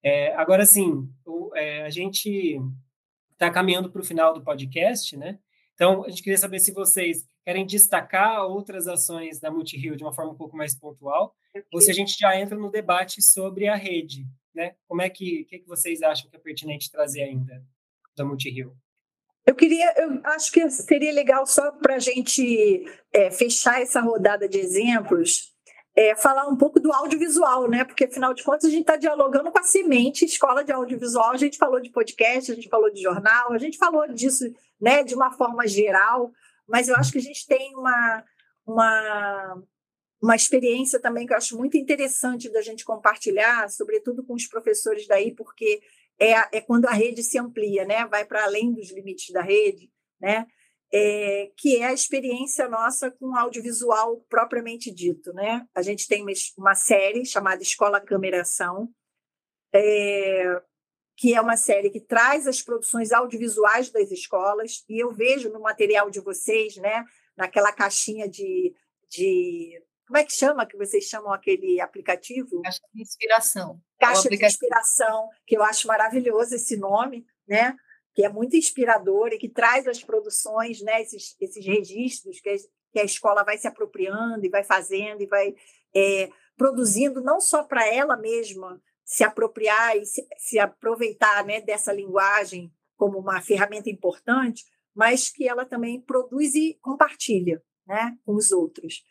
É, 0.00 0.32
agora, 0.36 0.64
sim, 0.64 1.12
é, 1.56 1.82
a 1.82 1.90
gente 1.90 2.60
está 3.32 3.50
caminhando 3.50 3.90
para 3.90 4.00
o 4.00 4.04
final 4.04 4.32
do 4.32 4.42
podcast, 4.42 5.16
né? 5.16 5.40
Então, 5.74 6.04
a 6.04 6.08
gente 6.08 6.22
queria 6.22 6.38
saber 6.38 6.60
se 6.60 6.72
vocês 6.72 7.28
querem 7.44 7.66
destacar 7.66 8.46
outras 8.46 8.86
ações 8.86 9.40
da 9.40 9.50
Multirio 9.50 9.96
de 9.96 10.04
uma 10.04 10.12
forma 10.12 10.30
um 10.30 10.36
pouco 10.36 10.56
mais 10.56 10.78
pontual, 10.78 11.34
ou 11.72 11.80
se 11.80 11.90
a 11.90 11.94
gente 11.94 12.16
já 12.16 12.38
entra 12.38 12.56
no 12.56 12.70
debate 12.70 13.20
sobre 13.20 13.66
a 13.66 13.74
rede, 13.74 14.24
né? 14.54 14.76
Como 14.86 15.02
é 15.02 15.10
que, 15.10 15.44
que, 15.44 15.58
que 15.58 15.66
vocês 15.66 16.02
acham 16.02 16.30
que 16.30 16.36
é 16.36 16.38
pertinente 16.38 16.88
trazer 16.88 17.24
ainda 17.24 17.64
da 18.16 18.24
Multirio? 18.24 18.76
Eu 19.44 19.54
queria, 19.54 19.92
eu 19.96 20.20
acho 20.24 20.52
que 20.52 20.70
seria 20.70 21.12
legal 21.12 21.44
só 21.46 21.72
para 21.72 21.96
a 21.96 21.98
gente 21.98 22.84
é, 23.12 23.30
fechar 23.30 23.82
essa 23.82 24.00
rodada 24.00 24.48
de 24.48 24.58
exemplos, 24.58 25.52
é, 25.96 26.14
falar 26.14 26.46
um 26.48 26.56
pouco 26.56 26.78
do 26.78 26.92
audiovisual, 26.92 27.68
né? 27.68 27.84
Porque 27.84 28.04
afinal 28.04 28.32
de 28.32 28.42
contas 28.44 28.66
a 28.66 28.70
gente 28.70 28.82
está 28.82 28.96
dialogando 28.96 29.50
com 29.50 29.58
a 29.58 29.64
semente, 29.64 30.24
escola 30.24 30.64
de 30.64 30.72
audiovisual. 30.72 31.32
A 31.32 31.36
gente 31.36 31.58
falou 31.58 31.80
de 31.80 31.90
podcast, 31.90 32.52
a 32.52 32.54
gente 32.54 32.68
falou 32.68 32.90
de 32.90 33.02
jornal, 33.02 33.52
a 33.52 33.58
gente 33.58 33.76
falou 33.76 34.06
disso, 34.08 34.44
né? 34.80 35.02
De 35.02 35.14
uma 35.14 35.32
forma 35.32 35.66
geral, 35.66 36.30
mas 36.66 36.88
eu 36.88 36.96
acho 36.96 37.12
que 37.12 37.18
a 37.18 37.22
gente 37.22 37.46
tem 37.46 37.74
uma 37.76 38.24
uma 38.64 39.62
uma 40.22 40.36
experiência 40.36 41.00
também 41.00 41.26
que 41.26 41.32
eu 41.32 41.36
acho 41.36 41.58
muito 41.58 41.76
interessante 41.76 42.48
da 42.48 42.62
gente 42.62 42.84
compartilhar, 42.84 43.68
sobretudo 43.68 44.22
com 44.24 44.34
os 44.34 44.46
professores 44.46 45.04
daí, 45.08 45.34
porque 45.34 45.82
é, 46.22 46.58
é 46.58 46.60
quando 46.60 46.86
a 46.86 46.92
rede 46.92 47.22
se 47.22 47.36
amplia, 47.36 47.84
né? 47.84 48.06
vai 48.06 48.24
para 48.24 48.44
além 48.44 48.72
dos 48.72 48.92
limites 48.92 49.32
da 49.32 49.42
rede, 49.42 49.90
né? 50.20 50.46
É, 50.94 51.50
que 51.56 51.78
é 51.78 51.86
a 51.86 51.92
experiência 51.92 52.68
nossa 52.68 53.10
com 53.10 53.34
audiovisual 53.34 54.20
propriamente 54.28 54.90
dito. 54.92 55.32
Né? 55.32 55.66
A 55.74 55.80
gente 55.80 56.06
tem 56.06 56.22
uma 56.56 56.74
série 56.74 57.24
chamada 57.24 57.62
Escola 57.62 57.98
Câmera 57.98 58.42
Ação, 58.42 58.90
é, 59.74 60.62
que 61.16 61.34
é 61.34 61.40
uma 61.40 61.56
série 61.56 61.88
que 61.88 62.00
traz 62.00 62.46
as 62.46 62.60
produções 62.60 63.10
audiovisuais 63.10 63.90
das 63.90 64.10
escolas, 64.10 64.84
e 64.86 65.02
eu 65.02 65.10
vejo 65.12 65.50
no 65.50 65.60
material 65.60 66.10
de 66.10 66.20
vocês, 66.20 66.76
né, 66.76 67.04
naquela 67.36 67.72
caixinha 67.72 68.28
de, 68.28 68.74
de 69.08 69.82
como 70.12 70.18
é 70.18 70.24
que 70.26 70.36
chama 70.36 70.66
que 70.66 70.76
vocês 70.76 71.04
chamam 71.04 71.32
aquele 71.32 71.80
aplicativo? 71.80 72.60
Caixa 72.60 72.82
de 72.92 73.00
inspiração. 73.00 73.80
Caixa 73.98 74.28
de 74.28 74.44
inspiração, 74.44 75.30
que 75.46 75.56
eu 75.56 75.62
acho 75.62 75.88
maravilhoso 75.88 76.54
esse 76.54 76.76
nome, 76.76 77.24
né? 77.48 77.74
Que 78.14 78.22
é 78.22 78.28
muito 78.28 78.54
inspirador 78.54 79.28
e 79.32 79.38
que 79.38 79.48
traz 79.48 79.88
as 79.88 80.04
produções, 80.04 80.82
né? 80.82 81.00
Esses, 81.00 81.34
esses 81.40 81.64
registros 81.64 82.42
que 82.42 82.50
a, 82.50 82.56
que 82.92 83.00
a 83.00 83.04
escola 83.04 83.42
vai 83.42 83.56
se 83.56 83.66
apropriando 83.66 84.44
e 84.44 84.50
vai 84.50 84.62
fazendo 84.62 85.22
e 85.22 85.26
vai 85.26 85.54
é, 85.96 86.28
produzindo 86.58 87.22
não 87.22 87.40
só 87.40 87.64
para 87.64 87.88
ela 87.88 88.14
mesma 88.14 88.82
se 89.02 89.24
apropriar 89.24 89.96
e 89.96 90.04
se, 90.04 90.28
se 90.36 90.58
aproveitar 90.58 91.42
né, 91.46 91.62
dessa 91.62 91.90
linguagem 91.90 92.70
como 92.98 93.18
uma 93.18 93.40
ferramenta 93.40 93.88
importante, 93.88 94.62
mas 94.94 95.30
que 95.30 95.48
ela 95.48 95.64
também 95.64 96.02
produz 96.02 96.54
e 96.54 96.78
compartilha 96.82 97.62
né, 97.86 98.14
com 98.26 98.34
os 98.34 98.52
outros. 98.52 99.02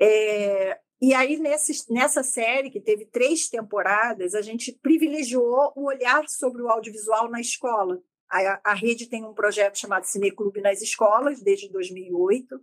É, 0.00 0.78
e 1.00 1.12
aí, 1.12 1.38
nesse, 1.38 1.92
nessa 1.92 2.22
série, 2.22 2.70
que 2.70 2.80
teve 2.80 3.04
três 3.06 3.48
temporadas, 3.48 4.34
a 4.34 4.40
gente 4.40 4.72
privilegiou 4.72 5.72
o 5.76 5.86
olhar 5.86 6.26
sobre 6.28 6.62
o 6.62 6.68
audiovisual 6.68 7.28
na 7.28 7.40
escola. 7.40 8.00
A, 8.30 8.70
a 8.70 8.74
rede 8.74 9.06
tem 9.06 9.24
um 9.24 9.34
projeto 9.34 9.78
chamado 9.78 10.04
Cineclube 10.04 10.60
nas 10.60 10.80
escolas, 10.80 11.40
desde 11.40 11.70
2008, 11.70 12.60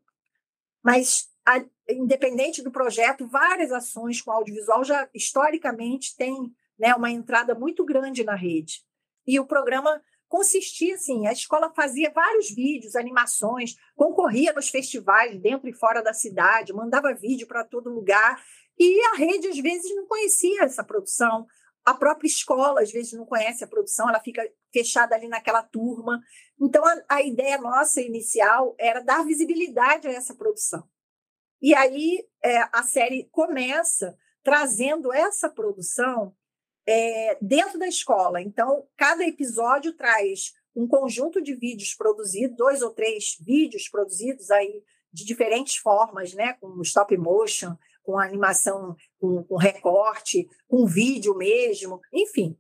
mas, 0.83 1.29
a, 1.45 1.63
independente 1.89 2.61
do 2.61 2.71
projeto, 2.71 3.27
várias 3.27 3.71
ações 3.71 4.21
com 4.21 4.31
audiovisual 4.31 4.83
já, 4.83 5.07
historicamente, 5.13 6.15
têm 6.17 6.51
né, 6.77 6.93
uma 6.95 7.11
entrada 7.11 7.53
muito 7.55 7.85
grande 7.85 8.23
na 8.23 8.35
rede. 8.35 8.83
E 9.25 9.39
o 9.39 9.45
programa 9.45 10.01
consistia 10.33 10.95
assim, 10.95 11.27
a 11.27 11.31
escola 11.31 11.71
fazia 11.75 12.09
vários 12.09 12.49
vídeos, 12.49 12.95
animações, 12.95 13.75
concorria 13.95 14.51
nos 14.51 14.67
festivais 14.67 15.39
dentro 15.39 15.69
e 15.69 15.73
fora 15.73 16.01
da 16.01 16.11
cidade, 16.11 16.73
mandava 16.73 17.13
vídeo 17.13 17.45
para 17.45 17.63
todo 17.63 17.93
lugar, 17.93 18.43
e 18.75 18.99
a 19.11 19.15
rede 19.15 19.47
às 19.49 19.59
vezes 19.59 19.95
não 19.95 20.07
conhecia 20.07 20.63
essa 20.63 20.83
produção, 20.83 21.45
a 21.85 21.93
própria 21.93 22.25
escola 22.25 22.81
às 22.81 22.91
vezes 22.91 23.13
não 23.13 23.27
conhece 23.27 23.63
a 23.63 23.67
produção, 23.67 24.09
ela 24.09 24.19
fica 24.19 24.41
fechada 24.73 25.13
ali 25.13 25.27
naquela 25.27 25.61
turma. 25.61 26.19
Então 26.59 26.83
a, 26.83 27.03
a 27.09 27.21
ideia 27.21 27.59
nossa 27.59 28.01
inicial 28.01 28.75
era 28.79 29.01
dar 29.01 29.23
visibilidade 29.23 30.07
a 30.07 30.11
essa 30.13 30.33
produção. 30.33 30.83
E 31.61 31.75
aí 31.75 32.27
é, 32.43 32.57
a 32.71 32.81
série 32.81 33.29
começa 33.31 34.17
trazendo 34.41 35.13
essa 35.13 35.47
produção 35.47 36.35
é, 36.87 37.37
dentro 37.41 37.79
da 37.79 37.87
escola. 37.87 38.41
Então, 38.41 38.85
cada 38.97 39.25
episódio 39.25 39.93
traz 39.93 40.53
um 40.75 40.87
conjunto 40.87 41.41
de 41.41 41.53
vídeos 41.55 41.93
produzidos, 41.93 42.57
dois 42.57 42.81
ou 42.81 42.91
três 42.91 43.37
vídeos 43.39 43.87
produzidos 43.89 44.49
aí 44.49 44.83
de 45.11 45.23
diferentes 45.23 45.75
formas, 45.75 46.33
né? 46.33 46.53
com 46.53 46.81
stop 46.81 47.15
motion, 47.17 47.77
com 48.01 48.17
animação, 48.17 48.95
com, 49.19 49.43
com 49.43 49.55
recorte, 49.55 50.47
com 50.67 50.85
vídeo 50.85 51.35
mesmo, 51.35 52.01
enfim, 52.11 52.57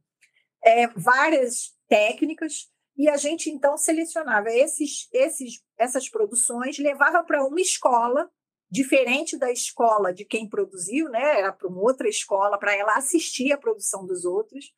é, 0.63 0.87
várias 0.87 1.73
técnicas. 1.87 2.71
E 2.95 3.09
a 3.09 3.17
gente 3.17 3.49
então 3.49 3.75
selecionava 3.75 4.51
esses, 4.51 5.09
esses, 5.11 5.63
essas 5.77 6.07
produções, 6.07 6.77
levava 6.77 7.23
para 7.23 7.43
uma 7.43 7.59
escola 7.59 8.29
diferente 8.73 9.37
da 9.37 9.51
escola 9.51 10.11
de 10.11 10.25
quem 10.25 10.49
produziu, 10.49 11.07
né? 11.07 11.37
Era 11.37 11.53
para 11.53 11.67
uma 11.67 11.79
outra 11.79 12.09
escola 12.09 12.57
para 12.57 12.75
ela 12.75 12.95
assistir 12.95 13.51
a 13.51 13.57
produção 13.57 14.03
dos 14.03 14.25
outros. 14.25 14.73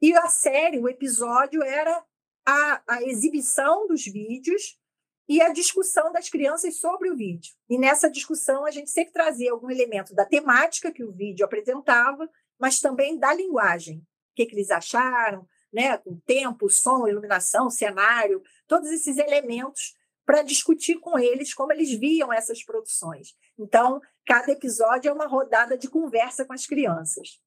E 0.00 0.14
a 0.14 0.28
série, 0.28 0.78
o 0.78 0.88
episódio 0.88 1.62
era 1.62 2.02
a, 2.46 2.82
a 2.88 3.02
exibição 3.02 3.86
dos 3.86 4.02
vídeos 4.06 4.80
e 5.28 5.42
a 5.42 5.52
discussão 5.52 6.10
das 6.10 6.30
crianças 6.30 6.80
sobre 6.80 7.10
o 7.10 7.16
vídeo. 7.16 7.52
E 7.68 7.76
nessa 7.76 8.08
discussão 8.08 8.64
a 8.64 8.70
gente 8.70 8.90
sempre 8.90 9.12
trazia 9.12 9.52
algum 9.52 9.70
elemento 9.70 10.14
da 10.14 10.24
temática 10.24 10.90
que 10.90 11.04
o 11.04 11.12
vídeo 11.12 11.44
apresentava, 11.44 12.26
mas 12.58 12.80
também 12.80 13.18
da 13.18 13.34
linguagem. 13.34 13.98
O 13.98 14.34
que, 14.36 14.46
que 14.46 14.54
eles 14.54 14.70
acharam, 14.70 15.46
né? 15.70 15.98
Com 15.98 16.18
tempo, 16.20 16.70
som, 16.70 17.06
iluminação, 17.06 17.68
cenário, 17.68 18.42
todos 18.66 18.90
esses 18.90 19.18
elementos 19.18 19.94
para 20.24 20.42
discutir 20.42 20.98
com 20.98 21.18
eles 21.18 21.52
como 21.52 21.72
eles 21.72 21.90
viam 21.92 22.32
essas 22.32 22.64
produções. 22.64 23.34
Então, 23.58 24.00
cada 24.26 24.52
episódio 24.52 25.08
é 25.08 25.12
uma 25.12 25.26
rodada 25.26 25.76
de 25.76 25.88
conversa 25.88 26.44
com 26.44 26.52
as 26.52 26.66
crianças. 26.66 27.40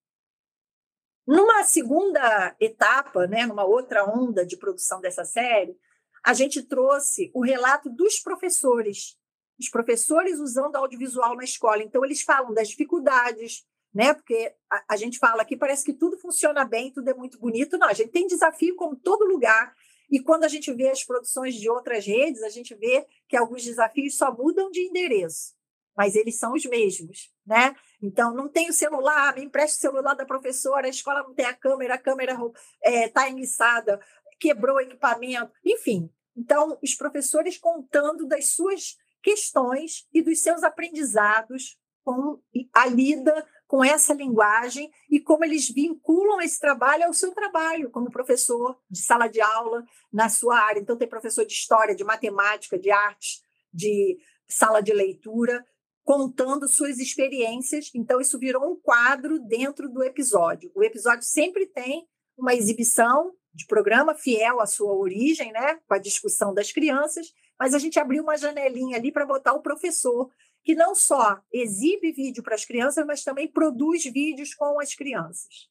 Numa 1.25 1.63
segunda 1.63 2.55
etapa, 2.59 3.27
né, 3.27 3.45
numa 3.45 3.65
outra 3.65 4.05
onda 4.05 4.45
de 4.45 4.55
produção 4.55 5.01
dessa 5.01 5.25
série, 5.25 5.77
a 6.23 6.33
gente 6.33 6.63
trouxe 6.63 7.31
o 7.33 7.43
relato 7.43 7.89
dos 7.89 8.19
professores, 8.19 9.17
os 9.59 9.69
professores 9.69 10.39
usando 10.39 10.75
audiovisual 10.75 11.35
na 11.35 11.43
escola. 11.43 11.83
Então, 11.83 12.05
eles 12.05 12.21
falam 12.21 12.53
das 12.53 12.69
dificuldades, 12.69 13.65
né? 13.93 14.13
Porque 14.13 14.53
a, 14.71 14.93
a, 14.93 14.97
gente 14.97 15.17
fala 15.17 15.41
aqui, 15.41 15.57
parece 15.57 15.83
que 15.83 15.93
tudo 15.93 16.17
funciona 16.17 16.63
bem, 16.63 16.91
tudo 16.91 17.09
é 17.09 17.13
muito 17.13 17.39
bonito. 17.39 17.77
Não, 17.77 17.87
a 17.87 17.93
gente 17.93 18.11
tem 18.11 18.27
desafio 18.27 18.75
como 18.75 18.95
todo 18.95 19.25
lugar, 19.25 19.73
e 20.09 20.19
quando 20.19 20.45
a 20.45 20.47
gente 20.47 20.71
vê 20.73 20.89
as 20.89 21.03
produções 21.03 21.55
de 21.55 21.69
outras 21.69 22.05
redes, 22.05 22.41
a 22.43 22.49
gente 22.49 22.73
vê 22.75 23.05
que 23.27 23.35
alguns 23.35 23.63
desafios 23.63 24.17
só 24.17 24.33
mudam 24.33 24.71
de 24.71 24.81
endereço, 24.81 25.53
mas 25.95 26.15
eles 26.15 26.37
são 26.37 26.53
os 26.53 26.65
mesmos, 26.65 27.31
né? 27.45 27.75
Então, 28.01 28.33
não 28.33 28.47
tem 28.47 28.69
o 28.69 28.73
celular, 28.73 29.35
me 29.35 29.43
empreste 29.43 29.77
o 29.77 29.81
celular 29.81 30.13
da 30.13 30.25
professora, 30.25 30.87
a 30.87 30.89
escola 30.89 31.23
não 31.23 31.33
tem 31.33 31.45
a 31.45 31.53
câmera, 31.53 31.95
a 31.95 31.97
câmera 31.97 32.33
está 32.33 32.51
é, 32.81 33.07
tá 33.09 33.29
enguiçada, 33.29 33.99
quebrou 34.39 34.77
o 34.77 34.81
equipamento, 34.81 35.51
enfim. 35.65 36.09
Então, 36.35 36.77
os 36.81 36.93
professores 36.95 37.57
contando 37.57 38.25
das 38.25 38.49
suas 38.49 38.95
questões 39.21 40.07
e 40.13 40.21
dos 40.21 40.39
seus 40.39 40.63
aprendizados 40.63 41.77
com 42.03 42.39
a 42.73 42.85
lida 42.85 43.45
com 43.67 43.83
essa 43.83 44.13
linguagem 44.13 44.89
e 45.09 45.19
como 45.19 45.43
eles 45.43 45.69
vinculam 45.69 46.39
esse 46.41 46.59
trabalho 46.59 47.05
ao 47.05 47.13
seu 47.13 47.31
trabalho 47.31 47.91
como 47.91 48.09
professor 48.09 48.79
de 48.89 49.01
sala 49.01 49.27
de 49.27 49.41
aula 49.41 49.83
na 50.11 50.29
sua 50.29 50.57
área. 50.57 50.79
Então, 50.79 50.97
tem 50.97 51.07
professor 51.07 51.45
de 51.45 51.53
história, 51.53 51.95
de 51.95 52.03
matemática, 52.03 52.79
de 52.79 52.89
artes, 52.89 53.41
de 53.73 54.17
sala 54.47 54.81
de 54.81 54.93
leitura, 54.93 55.65
contando 56.03 56.67
suas 56.69 56.99
experiências. 56.99 57.91
Então, 57.93 58.21
isso 58.21 58.39
virou 58.39 58.71
um 58.71 58.79
quadro 58.79 59.37
dentro 59.39 59.89
do 59.89 60.01
episódio. 60.01 60.71
O 60.73 60.81
episódio 60.81 61.23
sempre 61.23 61.65
tem 61.65 62.07
uma 62.37 62.55
exibição 62.55 63.33
de 63.53 63.65
programa 63.65 64.13
fiel 64.13 64.61
à 64.61 64.65
sua 64.65 64.93
origem, 64.93 65.51
né, 65.51 65.79
com 65.87 65.93
a 65.93 65.97
discussão 65.97 66.53
das 66.53 66.71
crianças, 66.71 67.33
mas 67.59 67.73
a 67.73 67.79
gente 67.79 67.99
abriu 67.99 68.23
uma 68.23 68.37
janelinha 68.37 68.97
ali 68.97 69.11
para 69.11 69.25
botar 69.25 69.53
o 69.53 69.61
professor, 69.61 70.29
que 70.67 70.75
não 70.75 70.93
só 70.93 71.41
exibe 71.49 72.11
vídeo 72.11 72.43
para 72.43 72.53
as 72.53 72.65
crianças, 72.65 73.05
mas 73.05 73.23
também 73.23 73.47
produz 73.47 74.03
vídeos 74.03 74.53
com 74.53 74.81
as 74.81 74.93
crianças. 74.93 75.69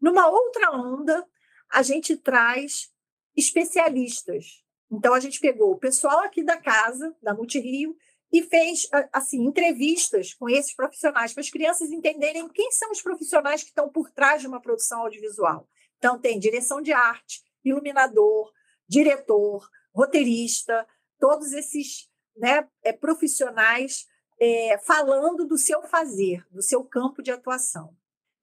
Numa 0.00 0.28
outra 0.28 0.70
onda, 0.70 1.26
a 1.68 1.82
gente 1.82 2.16
traz 2.16 2.88
especialistas. 3.36 4.62
Então 4.88 5.12
a 5.12 5.18
gente 5.18 5.40
pegou 5.40 5.72
o 5.72 5.76
pessoal 5.76 6.20
aqui 6.20 6.44
da 6.44 6.56
casa, 6.56 7.12
da 7.20 7.34
Multirio, 7.34 7.96
e 8.32 8.44
fez 8.44 8.86
assim 9.12 9.42
entrevistas 9.42 10.32
com 10.34 10.48
esses 10.48 10.72
profissionais 10.72 11.32
para 11.32 11.40
as 11.40 11.50
crianças 11.50 11.90
entenderem 11.90 12.48
quem 12.50 12.70
são 12.70 12.92
os 12.92 13.02
profissionais 13.02 13.64
que 13.64 13.70
estão 13.70 13.88
por 13.88 14.08
trás 14.12 14.40
de 14.40 14.46
uma 14.46 14.62
produção 14.62 15.00
audiovisual. 15.00 15.68
Então 15.98 16.16
tem 16.16 16.38
direção 16.38 16.80
de 16.80 16.92
arte, 16.92 17.42
iluminador, 17.64 18.52
diretor, 18.88 19.68
roteirista, 19.92 20.86
todos 21.18 21.52
esses 21.52 22.08
né, 22.36 22.68
é, 22.84 22.92
profissionais 22.92 24.11
é, 24.42 24.76
falando 24.76 25.46
do 25.46 25.56
seu 25.56 25.84
fazer, 25.84 26.44
do 26.50 26.60
seu 26.60 26.82
campo 26.82 27.22
de 27.22 27.30
atuação. 27.30 27.96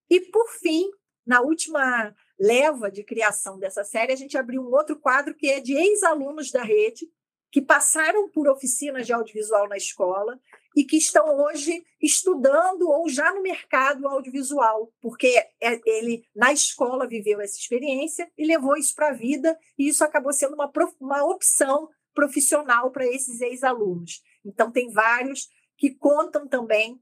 E, 0.10 0.22
por 0.22 0.48
fim, 0.48 0.90
na 1.28 1.42
última 1.42 2.16
leva 2.40 2.90
de 2.90 3.04
criação 3.04 3.60
dessa 3.60 3.84
série, 3.84 4.14
a 4.14 4.16
gente 4.16 4.38
abriu 4.38 4.62
um 4.62 4.72
outro 4.74 4.98
quadro 4.98 5.36
que 5.36 5.50
é 5.50 5.60
de 5.60 5.74
ex-alunos 5.74 6.52
da 6.52 6.64
rede, 6.64 7.06
que 7.52 7.62
passaram 7.62 8.30
por 8.30 8.48
oficinas 8.48 9.06
de 9.06 9.12
audiovisual 9.12 9.68
na 9.68 9.76
escola 9.76 10.40
e 10.74 10.86
que 10.86 10.96
estão 10.96 11.38
hoje 11.38 11.84
estudando 12.02 12.88
ou 12.88 13.10
já 13.10 13.34
no 13.34 13.42
mercado 13.42 14.08
audiovisual, 14.08 14.94
porque 15.02 15.28
é, 15.62 15.82
ele 15.86 16.24
na 16.34 16.54
escola 16.54 17.08
viveu 17.08 17.42
essa 17.42 17.58
experiência 17.58 18.32
e 18.38 18.46
levou 18.46 18.78
isso 18.78 18.96
para 18.96 19.10
a 19.10 19.14
vida, 19.14 19.60
e 19.78 19.90
isso 19.90 20.04
acabou 20.06 20.32
sendo 20.32 20.54
uma, 20.54 20.72
uma 21.02 21.26
opção 21.26 21.90
profissional 22.14 22.90
para 22.90 23.06
esses 23.06 23.42
ex-alunos. 23.42 24.22
Então, 24.46 24.72
tem 24.72 24.90
vários 24.92 25.50
que 25.80 25.96
contam 25.96 26.46
também 26.46 27.02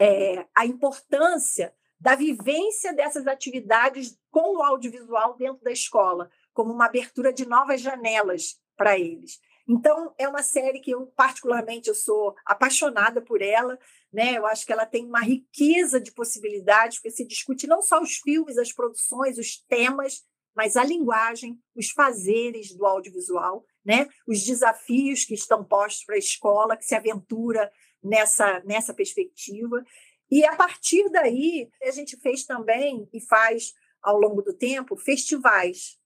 é, 0.00 0.46
a 0.56 0.64
importância 0.64 1.74
da 2.00 2.16
vivência 2.16 2.92
dessas 2.92 3.26
atividades 3.26 4.18
com 4.30 4.56
o 4.56 4.62
audiovisual 4.62 5.36
dentro 5.36 5.62
da 5.62 5.70
escola, 5.70 6.30
como 6.52 6.72
uma 6.72 6.86
abertura 6.86 7.32
de 7.32 7.46
novas 7.46 7.80
janelas 7.80 8.58
para 8.76 8.98
eles. 8.98 9.38
Então, 9.68 10.14
é 10.18 10.28
uma 10.28 10.42
série 10.42 10.80
que 10.80 10.90
eu, 10.90 11.06
particularmente, 11.08 11.88
eu 11.88 11.94
sou 11.94 12.34
apaixonada 12.44 13.22
por 13.22 13.40
ela, 13.40 13.78
né? 14.12 14.36
Eu 14.36 14.46
acho 14.46 14.66
que 14.66 14.72
ela 14.72 14.84
tem 14.84 15.06
uma 15.06 15.20
riqueza 15.20 16.00
de 16.00 16.12
possibilidades, 16.12 16.98
porque 16.98 17.10
se 17.10 17.26
discute 17.26 17.66
não 17.66 17.80
só 17.80 18.00
os 18.02 18.16
filmes, 18.16 18.58
as 18.58 18.72
produções, 18.72 19.38
os 19.38 19.56
temas, 19.66 20.22
mas 20.54 20.76
a 20.76 20.84
linguagem, 20.84 21.58
os 21.74 21.90
fazeres 21.90 22.74
do 22.74 22.84
audiovisual, 22.84 23.64
né? 23.84 24.08
os 24.26 24.42
desafios 24.42 25.24
que 25.24 25.34
estão 25.34 25.64
postos 25.64 26.04
para 26.04 26.14
a 26.14 26.18
escola, 26.18 26.76
que 26.76 26.84
se 26.84 26.94
aventura 26.94 27.70
nessa, 28.02 28.60
nessa 28.64 28.94
perspectiva. 28.94 29.84
E 30.30 30.44
a 30.44 30.56
partir 30.56 31.08
daí, 31.10 31.68
a 31.82 31.90
gente 31.90 32.16
fez 32.16 32.44
também 32.44 33.08
e 33.12 33.20
faz 33.20 33.74
ao 34.02 34.18
longo 34.18 34.42
do 34.42 34.52
tempo 34.52 34.96
festivais, 34.96 35.98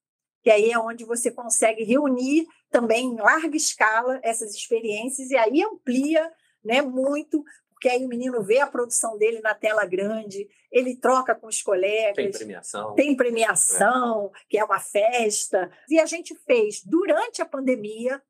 que 0.42 0.50
aí 0.50 0.70
é 0.70 0.78
onde 0.78 1.04
você 1.04 1.30
consegue 1.30 1.82
reunir 1.82 2.46
também 2.70 3.06
em 3.06 3.16
larga 3.16 3.56
escala 3.56 4.20
essas 4.22 4.54
experiências 4.54 5.30
e 5.30 5.36
aí 5.36 5.62
amplia 5.62 6.32
né, 6.64 6.80
muito 6.82 7.44
porque 7.78 7.88
aí 7.88 8.04
o 8.04 8.08
menino 8.08 8.42
vê 8.42 8.58
a 8.58 8.66
produção 8.66 9.16
dele 9.16 9.40
na 9.40 9.54
tela 9.54 9.86
grande, 9.86 10.48
ele 10.70 10.96
troca 10.96 11.32
com 11.32 11.46
os 11.46 11.62
colegas. 11.62 12.16
Tem 12.16 12.32
premiação. 12.32 12.94
Tem 12.96 13.16
premiação, 13.16 14.32
é. 14.34 14.38
que 14.50 14.58
é 14.58 14.64
uma 14.64 14.80
festa. 14.80 15.70
E 15.88 16.00
a 16.00 16.04
gente 16.04 16.34
fez, 16.44 16.82
durante 16.84 17.40
a 17.40 17.46
pandemia, 17.46 18.20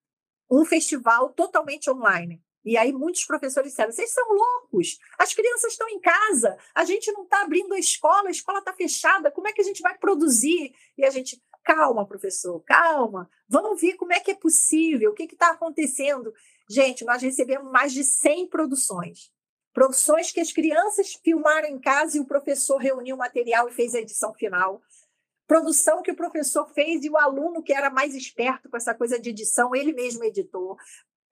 um 0.51 0.66
festival 0.66 1.30
totalmente 1.30 1.90
online. 1.90 2.42
E 2.62 2.76
aí 2.76 2.92
muitos 2.92 3.24
professores 3.24 3.70
disseram: 3.70 3.90
vocês 3.90 4.12
são 4.12 4.28
loucos, 4.30 4.99
as 5.18 5.32
crianças 5.32 5.72
estão 5.72 5.88
em 5.88 5.99
casa, 5.99 6.59
a 6.74 6.84
gente 6.84 7.11
não 7.12 7.22
está 7.22 7.40
abrindo 7.40 7.72
a 7.72 7.78
escola, 7.78 8.28
a 8.28 8.30
escola 8.30 8.59
está 8.59 8.74
fechada, 8.74 9.30
como 9.30 9.49
é 9.49 9.53
que 9.55 9.62
a 9.62 9.64
gente 9.64 9.80
vai 9.80 9.96
produzir? 9.96 10.74
E 10.99 11.07
a 11.07 11.11
gente, 11.11 11.42
calma, 11.64 12.07
professor, 12.07 12.61
calma, 12.66 13.30
vamos 13.49 13.80
ver 13.80 13.94
como 13.94 14.12
é 14.12 14.20
que 14.20 14.32
é 14.32 14.34
possível, 14.34 15.12
o 15.12 15.14
que 15.14 15.22
está 15.22 15.53
acontecendo. 15.53 16.34
Gente, 16.68 17.03
nós 17.07 17.22
recebemos 17.22 17.72
mais 17.72 17.94
de 17.94 18.05
100 18.05 18.49
produções. 18.49 19.32
Produções 19.72 20.32
que 20.32 20.40
as 20.40 20.52
crianças 20.52 21.14
filmaram 21.14 21.68
em 21.68 21.78
casa 21.78 22.16
e 22.16 22.20
o 22.20 22.26
professor 22.26 22.78
reuniu 22.78 23.16
o 23.16 23.18
material 23.18 23.68
e 23.68 23.72
fez 23.72 23.94
a 23.94 24.00
edição 24.00 24.34
final. 24.34 24.82
Produção 25.46 26.02
que 26.02 26.10
o 26.10 26.16
professor 26.16 26.68
fez 26.72 27.04
e 27.04 27.10
o 27.10 27.16
aluno, 27.16 27.62
que 27.62 27.72
era 27.72 27.88
mais 27.88 28.14
esperto 28.14 28.68
com 28.68 28.76
essa 28.76 28.94
coisa 28.94 29.18
de 29.18 29.30
edição, 29.30 29.74
ele 29.74 29.92
mesmo 29.92 30.24
editou. 30.24 30.76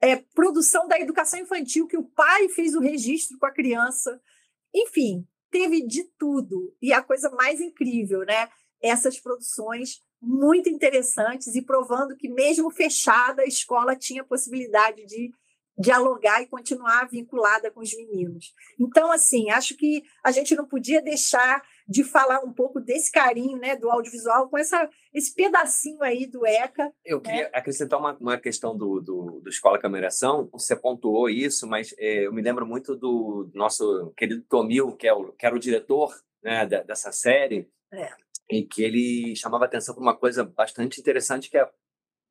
É, 0.00 0.16
produção 0.16 0.86
da 0.86 0.98
educação 0.98 1.40
infantil, 1.40 1.86
que 1.86 1.96
o 1.96 2.04
pai 2.04 2.48
fez 2.48 2.74
o 2.74 2.80
registro 2.80 3.38
com 3.38 3.46
a 3.46 3.52
criança. 3.52 4.20
Enfim, 4.74 5.26
teve 5.50 5.86
de 5.86 6.04
tudo. 6.18 6.74
E 6.80 6.92
a 6.92 7.02
coisa 7.02 7.30
mais 7.30 7.60
incrível, 7.60 8.20
né? 8.20 8.48
Essas 8.80 9.18
produções 9.18 10.00
muito 10.20 10.68
interessantes 10.68 11.54
e 11.54 11.62
provando 11.62 12.16
que, 12.16 12.28
mesmo 12.28 12.70
fechada, 12.70 13.42
a 13.42 13.46
escola 13.46 13.96
tinha 13.96 14.24
possibilidade 14.24 15.04
de 15.06 15.32
dialogar 15.78 16.42
e 16.42 16.46
continuar 16.46 17.08
vinculada 17.08 17.70
com 17.70 17.80
os 17.80 17.94
meninos. 17.94 18.54
Então, 18.80 19.12
assim, 19.12 19.50
acho 19.50 19.76
que 19.76 20.02
a 20.24 20.30
gente 20.30 20.54
não 20.56 20.66
podia 20.66 21.02
deixar 21.02 21.62
de 21.86 22.02
falar 22.02 22.40
um 22.40 22.52
pouco 22.52 22.80
desse 22.80 23.12
carinho 23.12 23.58
né, 23.58 23.76
do 23.76 23.90
audiovisual 23.90 24.48
com 24.48 24.56
essa, 24.56 24.88
esse 25.12 25.34
pedacinho 25.34 26.02
aí 26.02 26.26
do 26.26 26.46
ECA. 26.46 26.92
Eu 27.04 27.20
queria 27.20 27.44
né? 27.44 27.50
acrescentar 27.52 27.98
uma, 27.98 28.16
uma 28.18 28.38
questão 28.38 28.76
do, 28.76 29.00
do, 29.00 29.40
do 29.40 29.50
Escola 29.50 29.78
Cameração. 29.78 30.48
Você 30.52 30.74
pontuou 30.74 31.28
isso, 31.28 31.66
mas 31.66 31.94
é, 31.98 32.26
eu 32.26 32.32
me 32.32 32.42
lembro 32.42 32.66
muito 32.66 32.96
do 32.96 33.50
nosso 33.54 34.12
querido 34.16 34.42
Tomil, 34.48 34.92
que, 34.96 35.06
é 35.06 35.12
o, 35.12 35.32
que 35.32 35.44
era 35.44 35.54
o 35.54 35.60
diretor 35.60 36.14
né, 36.42 36.64
da, 36.66 36.82
dessa 36.82 37.12
série, 37.12 37.68
é. 37.92 38.10
e 38.50 38.62
que 38.64 38.82
ele 38.82 39.36
chamava 39.36 39.66
atenção 39.66 39.94
para 39.94 40.02
uma 40.02 40.16
coisa 40.16 40.42
bastante 40.42 41.00
interessante, 41.00 41.50
que 41.50 41.58
é 41.58 41.68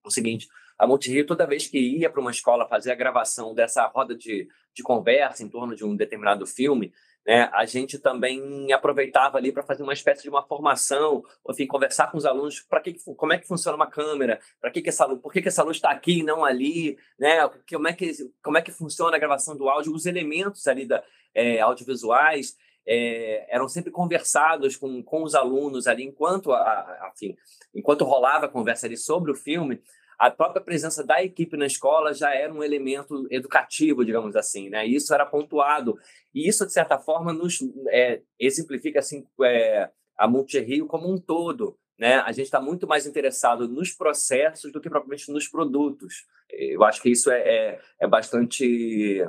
o 0.03 0.11
seguinte, 0.11 0.47
a 0.77 0.85
Multirio, 0.85 1.25
toda 1.25 1.47
vez 1.47 1.67
que 1.67 1.79
ia 1.79 2.09
para 2.09 2.21
uma 2.21 2.31
escola 2.31 2.67
fazer 2.67 2.91
a 2.91 2.95
gravação 2.95 3.53
dessa 3.53 3.85
roda 3.87 4.15
de, 4.15 4.47
de 4.73 4.83
conversa 4.83 5.43
em 5.43 5.49
torno 5.49 5.75
de 5.75 5.85
um 5.85 5.95
determinado 5.95 6.45
filme, 6.45 6.93
né, 7.25 7.49
a 7.53 7.65
gente 7.65 7.97
também 7.97 8.71
aproveitava 8.71 9.37
ali 9.37 9.51
para 9.51 9.63
fazer 9.63 9.81
uma 9.81 9.93
espécie 9.93 10.21
de 10.21 10.29
uma 10.29 10.45
formação, 10.45 11.23
enfim, 11.49 11.65
conversar 11.65 12.11
com 12.11 12.17
os 12.17 12.25
alunos 12.25 12.59
para 12.59 12.79
que, 12.79 12.93
como 13.15 13.33
é 13.33 13.37
que 13.39 13.47
funciona 13.47 13.75
uma 13.75 13.89
câmera, 13.89 14.39
para 14.61 14.69
que, 14.69 14.81
que 14.81 14.89
essa 14.89 15.07
por 15.15 15.33
que, 15.33 15.41
que 15.41 15.47
essa 15.47 15.63
luz 15.63 15.77
está 15.77 15.89
aqui 15.89 16.19
e 16.19 16.23
não 16.23 16.45
ali, 16.45 16.97
né, 17.17 17.49
como 17.67 17.87
é 17.87 17.93
que 17.93 18.13
como 18.43 18.57
é 18.57 18.61
que 18.61 18.71
funciona 18.71 19.15
a 19.15 19.19
gravação 19.19 19.57
do 19.57 19.67
áudio, 19.67 19.93
os 19.93 20.05
elementos 20.05 20.67
ali 20.67 20.85
da 20.85 21.03
é, 21.33 21.59
audiovisuais 21.61 22.55
é, 22.87 23.47
eram 23.49 23.67
sempre 23.67 23.89
conversados 23.89 24.75
com, 24.75 25.01
com 25.01 25.23
os 25.23 25.33
alunos 25.33 25.87
ali 25.87 26.03
enquanto 26.03 26.51
a, 26.51 26.59
a, 26.59 27.11
enfim, 27.15 27.35
enquanto 27.73 28.05
rolava 28.05 28.45
a 28.45 28.49
conversa 28.49 28.85
ali 28.85 28.97
sobre 28.97 29.31
o 29.31 29.35
filme 29.35 29.81
a 30.17 30.31
própria 30.31 30.61
presença 30.61 31.03
da 31.03 31.23
equipe 31.23 31.57
na 31.57 31.65
escola 31.65 32.13
já 32.13 32.33
era 32.33 32.53
um 32.53 32.63
elemento 32.63 33.27
educativo, 33.29 34.05
digamos 34.05 34.35
assim, 34.35 34.69
né? 34.69 34.85
Isso 34.85 35.13
era 35.13 35.25
pontuado 35.25 35.97
e 36.33 36.47
isso 36.47 36.65
de 36.65 36.73
certa 36.73 36.97
forma 36.97 37.33
nos 37.33 37.59
é, 37.89 38.21
exemplifica 38.39 38.99
assim 38.99 39.25
é, 39.43 39.89
a 40.17 40.27
Multirio 40.27 40.87
como 40.87 41.11
um 41.11 41.17
todo, 41.17 41.77
né? 41.97 42.15
A 42.17 42.31
gente 42.31 42.45
está 42.45 42.61
muito 42.61 42.87
mais 42.87 43.05
interessado 43.05 43.67
nos 43.67 43.91
processos 43.91 44.71
do 44.71 44.81
que 44.81 44.89
propriamente 44.89 45.31
nos 45.31 45.47
produtos. 45.47 46.25
Eu 46.49 46.83
acho 46.83 47.01
que 47.01 47.09
isso 47.09 47.31
é, 47.31 47.41
é, 47.41 47.81
é 48.01 48.07
bastante 48.07 49.21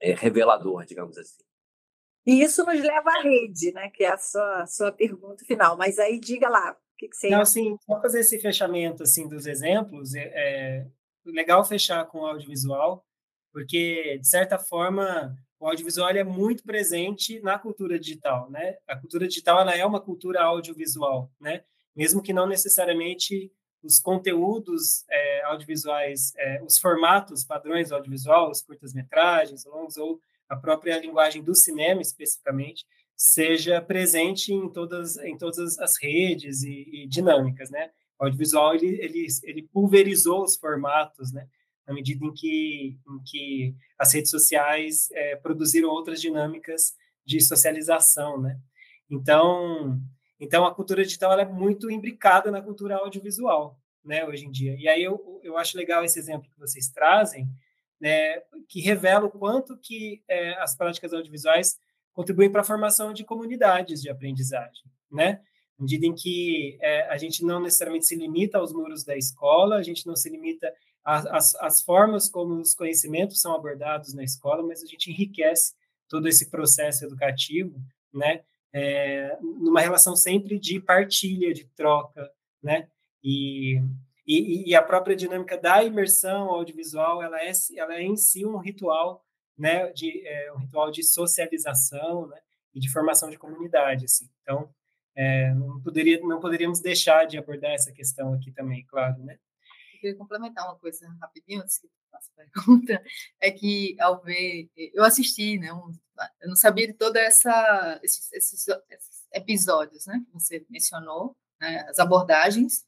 é, 0.00 0.12
revelador, 0.14 0.84
digamos 0.84 1.16
assim. 1.18 1.42
E 2.24 2.40
isso 2.42 2.64
nos 2.64 2.80
leva 2.80 3.10
à 3.10 3.22
rede, 3.22 3.72
né? 3.72 3.90
Que 3.90 4.04
é 4.04 4.12
a 4.12 4.18
sua, 4.18 4.66
sua 4.66 4.92
pergunta 4.92 5.44
final. 5.44 5.76
Mas 5.76 5.98
aí 5.98 6.20
diga 6.20 6.48
lá, 6.48 6.76
que, 6.98 7.08
que 7.08 7.16
você 7.16 7.30
Não, 7.30 7.40
assim, 7.40 7.76
só 7.84 8.00
fazer 8.00 8.20
esse 8.20 8.38
fechamento 8.38 9.02
assim 9.02 9.28
dos 9.28 9.46
exemplos, 9.46 10.14
é, 10.14 10.30
é 10.34 10.86
legal 11.24 11.64
fechar 11.64 12.04
com 12.06 12.20
o 12.20 12.26
audiovisual, 12.26 13.04
porque 13.52 14.18
de 14.18 14.26
certa 14.26 14.58
forma 14.58 15.36
o 15.60 15.66
audiovisual 15.68 16.10
é 16.10 16.24
muito 16.24 16.64
presente 16.64 17.40
na 17.40 17.58
cultura 17.58 17.98
digital, 17.98 18.50
né? 18.50 18.76
A 18.86 18.96
cultura 18.96 19.28
digital 19.28 19.60
ela 19.60 19.76
é 19.76 19.86
uma 19.86 20.00
cultura 20.00 20.42
audiovisual, 20.42 21.30
né? 21.40 21.62
Mesmo 21.94 22.22
que 22.22 22.32
não 22.32 22.46
necessariamente 22.46 23.52
os 23.82 23.98
conteúdos 23.98 25.04
é, 25.10 25.44
audiovisuais, 25.44 26.32
é, 26.36 26.62
os 26.62 26.78
formatos 26.78 27.44
padrões 27.44 27.92
audiovisual, 27.92 28.50
os 28.50 28.62
curtas-metragens, 28.62 29.64
longos 29.64 29.96
ou 29.96 30.20
a 30.48 30.56
própria 30.56 30.98
linguagem 30.98 31.42
do 31.42 31.54
cinema, 31.54 32.02
especificamente, 32.02 32.84
seja 33.24 33.80
presente 33.80 34.52
em 34.52 34.68
todas, 34.68 35.16
em 35.18 35.38
todas 35.38 35.78
as 35.78 35.96
redes 36.02 36.64
e, 36.64 36.88
e 36.92 37.06
dinâmicas, 37.06 37.70
né? 37.70 37.92
O 38.18 38.24
audiovisual, 38.24 38.74
ele, 38.74 38.98
ele, 39.00 39.26
ele 39.44 39.62
pulverizou 39.62 40.42
os 40.42 40.56
formatos, 40.56 41.32
né? 41.32 41.46
Na 41.86 41.94
medida 41.94 42.24
em 42.24 42.32
que, 42.34 42.98
em 43.08 43.22
que 43.24 43.76
as 43.96 44.12
redes 44.12 44.28
sociais 44.28 45.08
é, 45.12 45.36
produziram 45.36 45.88
outras 45.88 46.20
dinâmicas 46.20 46.94
de 47.24 47.40
socialização, 47.40 48.40
né? 48.40 48.58
Então, 49.08 50.00
então 50.40 50.66
a 50.66 50.74
cultura 50.74 51.04
digital 51.04 51.38
é 51.38 51.44
muito 51.44 51.92
imbricada 51.92 52.50
na 52.50 52.60
cultura 52.60 52.96
audiovisual, 52.96 53.78
né, 54.04 54.24
hoje 54.24 54.46
em 54.46 54.50
dia. 54.50 54.74
E 54.76 54.88
aí 54.88 55.04
eu, 55.04 55.40
eu 55.44 55.56
acho 55.56 55.76
legal 55.76 56.04
esse 56.04 56.18
exemplo 56.18 56.50
que 56.50 56.58
vocês 56.58 56.88
trazem, 56.88 57.46
né, 58.00 58.40
que 58.68 58.80
revela 58.80 59.26
o 59.26 59.30
quanto 59.30 59.76
que 59.76 60.24
é, 60.26 60.54
as 60.54 60.74
práticas 60.74 61.12
audiovisuais 61.12 61.78
contribuem 62.12 62.50
para 62.50 62.60
a 62.60 62.64
formação 62.64 63.12
de 63.12 63.24
comunidades 63.24 64.00
de 64.02 64.10
aprendizagem, 64.10 64.84
né? 65.10 65.40
Na 65.78 65.84
medida 65.84 66.06
em 66.06 66.14
que 66.14 66.78
é, 66.80 67.08
a 67.08 67.16
gente 67.16 67.44
não 67.44 67.60
necessariamente 67.60 68.06
se 68.06 68.14
limita 68.14 68.58
aos 68.58 68.72
muros 68.72 69.04
da 69.04 69.16
escola, 69.16 69.76
a 69.76 69.82
gente 69.82 70.06
não 70.06 70.14
se 70.14 70.28
limita 70.28 70.72
às, 71.04 71.54
às 71.56 71.82
formas 71.82 72.28
como 72.28 72.54
os 72.54 72.74
conhecimentos 72.74 73.40
são 73.40 73.54
abordados 73.54 74.14
na 74.14 74.22
escola, 74.22 74.62
mas 74.62 74.82
a 74.82 74.86
gente 74.86 75.10
enriquece 75.10 75.74
todo 76.08 76.28
esse 76.28 76.50
processo 76.50 77.04
educativo, 77.04 77.80
né? 78.12 78.42
É, 78.74 79.36
numa 79.40 79.80
relação 79.80 80.14
sempre 80.16 80.58
de 80.58 80.80
partilha, 80.80 81.52
de 81.52 81.64
troca, 81.74 82.30
né? 82.62 82.88
E, 83.22 83.80
e, 84.26 84.70
e, 84.70 84.74
a 84.74 84.82
própria 84.82 85.16
dinâmica 85.16 85.56
da 85.56 85.82
imersão 85.82 86.48
audiovisual, 86.48 87.22
ela 87.22 87.40
é, 87.40 87.52
ela 87.76 87.94
é 87.94 88.02
em 88.02 88.16
si 88.16 88.44
um 88.44 88.56
ritual, 88.56 89.24
né? 89.56 89.90
De 89.92 90.26
é, 90.26 90.52
um 90.52 90.58
ritual 90.58 90.90
de 90.90 91.02
socialização, 91.02 92.26
né? 92.28 92.38
E 92.74 92.80
de 92.80 92.90
formação 92.90 93.30
de 93.30 93.38
comunidade, 93.38 94.06
assim. 94.06 94.28
Então, 94.42 94.72
é, 95.14 95.52
não 95.54 95.80
poderia, 95.80 96.20
não 96.20 96.40
poderíamos 96.40 96.80
deixar 96.80 97.26
de 97.26 97.36
abordar 97.36 97.72
essa 97.72 97.92
questão 97.92 98.32
aqui 98.34 98.50
também, 98.50 98.84
claro, 98.86 99.22
né? 99.22 99.38
Eu 99.94 100.00
queria 100.00 100.16
complementar 100.16 100.64
uma 100.66 100.78
coisa 100.78 101.06
rapidinho 101.20 101.60
antes 101.60 101.78
que 101.78 101.88
faça 102.10 102.30
pergunta, 102.36 103.02
é 103.40 103.50
que 103.50 103.96
ao 104.00 104.22
ver, 104.22 104.68
eu 104.76 105.02
assisti, 105.04 105.58
né, 105.58 105.72
um, 105.72 105.90
eu 106.40 106.48
não 106.48 106.56
sabia 106.56 106.86
de 106.86 106.92
toda 106.92 107.18
essa 107.18 107.98
esses, 108.02 108.30
esses, 108.32 108.68
esses 108.68 109.26
episódios, 109.32 110.06
né, 110.06 110.22
que 110.26 110.32
você 110.32 110.64
mencionou, 110.68 111.36
né, 111.60 111.86
as 111.88 111.98
abordagens, 111.98 112.84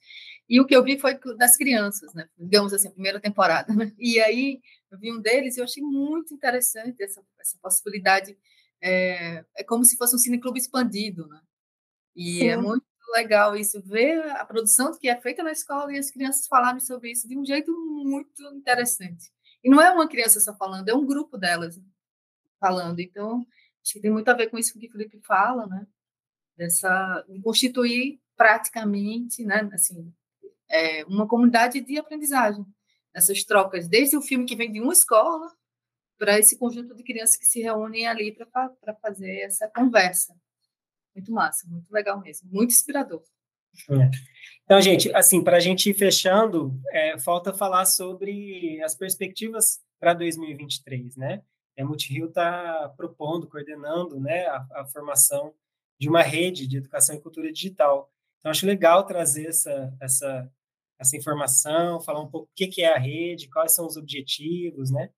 e 0.49 0.61
o 0.61 0.67
que 0.67 0.77
eu 0.77 0.85
vi 0.85 0.99
foi 0.99 1.19
das 1.37 1.57
crianças, 1.57 2.13
né, 2.15 2.29
digamos 2.37 2.73
assim, 2.73 2.89
a 2.89 2.93
primeira 2.93 3.19
temporada, 3.21 3.73
né, 3.73 3.93
e 3.99 4.21
aí 4.21 4.61
eu 4.95 4.99
vi 4.99 5.13
um 5.13 5.21
deles 5.21 5.57
e 5.57 5.61
eu 5.61 5.65
achei 5.65 5.83
muito 5.83 6.33
interessante 6.35 7.03
essa, 7.03 7.23
essa 7.39 7.59
possibilidade, 7.61 8.37
é, 8.81 9.45
é 9.57 9.65
como 9.65 9.85
se 9.85 9.97
fosse 9.97 10.15
um 10.15 10.19
cineclube 10.19 10.59
expandido, 10.59 11.27
né, 11.29 11.41
e 12.17 12.39
é 12.39 12.41
Sim. 12.41 12.49
é 12.49 12.57
muito 12.57 12.85
legal 13.13 13.57
isso, 13.57 13.81
ver 13.83 14.25
a 14.33 14.45
produção 14.45 14.97
que 14.99 15.09
é 15.09 15.21
feita 15.21 15.43
na 15.43 15.53
escola 15.53 15.93
e 15.93 15.99
as 15.99 16.11
crianças 16.11 16.47
falarem 16.47 16.81
sobre 16.81 17.11
isso 17.11 17.29
de 17.29 17.39
um 17.39 17.45
jeito 17.45 17.71
muito 17.73 18.43
interessante. 18.55 19.31
E 19.63 19.71
não 19.71 19.81
é 19.81 19.91
uma 19.91 20.09
criança 20.09 20.41
só 20.41 20.55
falando, 20.55 20.89
é 20.89 20.95
um 20.95 21.07
grupo 21.07 21.39
delas 21.39 21.81
falando. 22.61 23.01
Então, 23.01 23.47
acho 23.83 23.95
que 23.95 24.01
tem 24.01 24.11
muito 24.11 24.29
a 24.29 24.35
ver 24.35 24.49
com 24.49 24.59
isso 24.59 24.79
que 24.79 24.87
o 24.87 24.91
Felipe 24.91 25.21
fala, 25.23 25.67
né? 25.67 25.87
Dessa, 26.57 27.25
de 27.29 27.41
constituir 27.41 28.21
praticamente, 28.37 29.45
né? 29.45 29.69
Assim, 29.73 30.13
é, 30.69 31.05
uma 31.05 31.27
comunidade 31.27 31.81
de 31.81 31.99
aprendizagem. 31.99 32.65
Essas 33.15 33.45
trocas, 33.45 33.89
desde 33.89 34.17
o 34.17 34.23
filme 34.23 34.45
que 34.45 34.57
vem 34.57 34.73
de 34.73 34.81
uma 34.81 34.93
escola 34.93 35.53
para 36.19 36.39
esse 36.39 36.59
conjunto 36.59 36.95
de 36.95 37.03
crianças 37.03 37.37
que 37.37 37.47
se 37.47 37.61
reúnem 37.61 38.07
ali 38.07 38.33
para 38.33 38.95
fazer 39.01 39.41
essa 39.41 39.69
conversa. 39.69 40.35
Muito 41.15 41.33
massa, 41.33 41.67
muito 41.69 41.91
legal 41.93 42.21
mesmo, 42.21 42.49
muito 42.51 42.73
inspirador. 42.73 43.23
É. 43.91 44.11
Então, 44.65 44.81
gente, 44.81 45.15
assim, 45.15 45.43
para 45.43 45.59
a 45.59 45.61
gente 45.61 45.91
ir 45.91 45.95
fechando, 45.95 46.81
é, 46.91 47.19
falta 47.19 47.53
falar 47.53 47.85
sobre 47.85 48.83
as 48.83 48.95
perspectivas 48.95 49.81
para 50.01 50.15
2023, 50.15 51.17
né? 51.17 51.43
A 51.79 51.85
Multirio 51.85 52.29
está 52.29 52.89
propondo, 52.97 53.49
coordenando, 53.49 54.21
né, 54.21 54.47
a, 54.47 54.67
a, 54.75 54.87
formação 54.87 55.53
de 55.99 56.09
uma 56.09 56.23
rede 56.23 56.69
de 56.69 56.77
educação 56.77 57.17
e 57.17 57.21
cultura 57.21 57.53
digital. 57.53 58.11
Então, 58.39 58.51
acho 58.51 58.65
legal 58.65 59.05
trazer 59.05 59.49
essa, 59.49 59.93
essa, 60.01 60.53
essa 60.99 61.17
informação, 61.17 62.01
falar 62.01 62.21
um 62.21 62.31
pouco 62.31 62.49
o 62.49 62.55
que, 62.55 62.83
é 62.83 62.95
a 62.95 62.99
rede, 62.99 63.49
quais 63.49 63.73
são 63.73 63.87
os 63.87 63.97
objetivos, 63.97 64.91
né? 64.91 65.11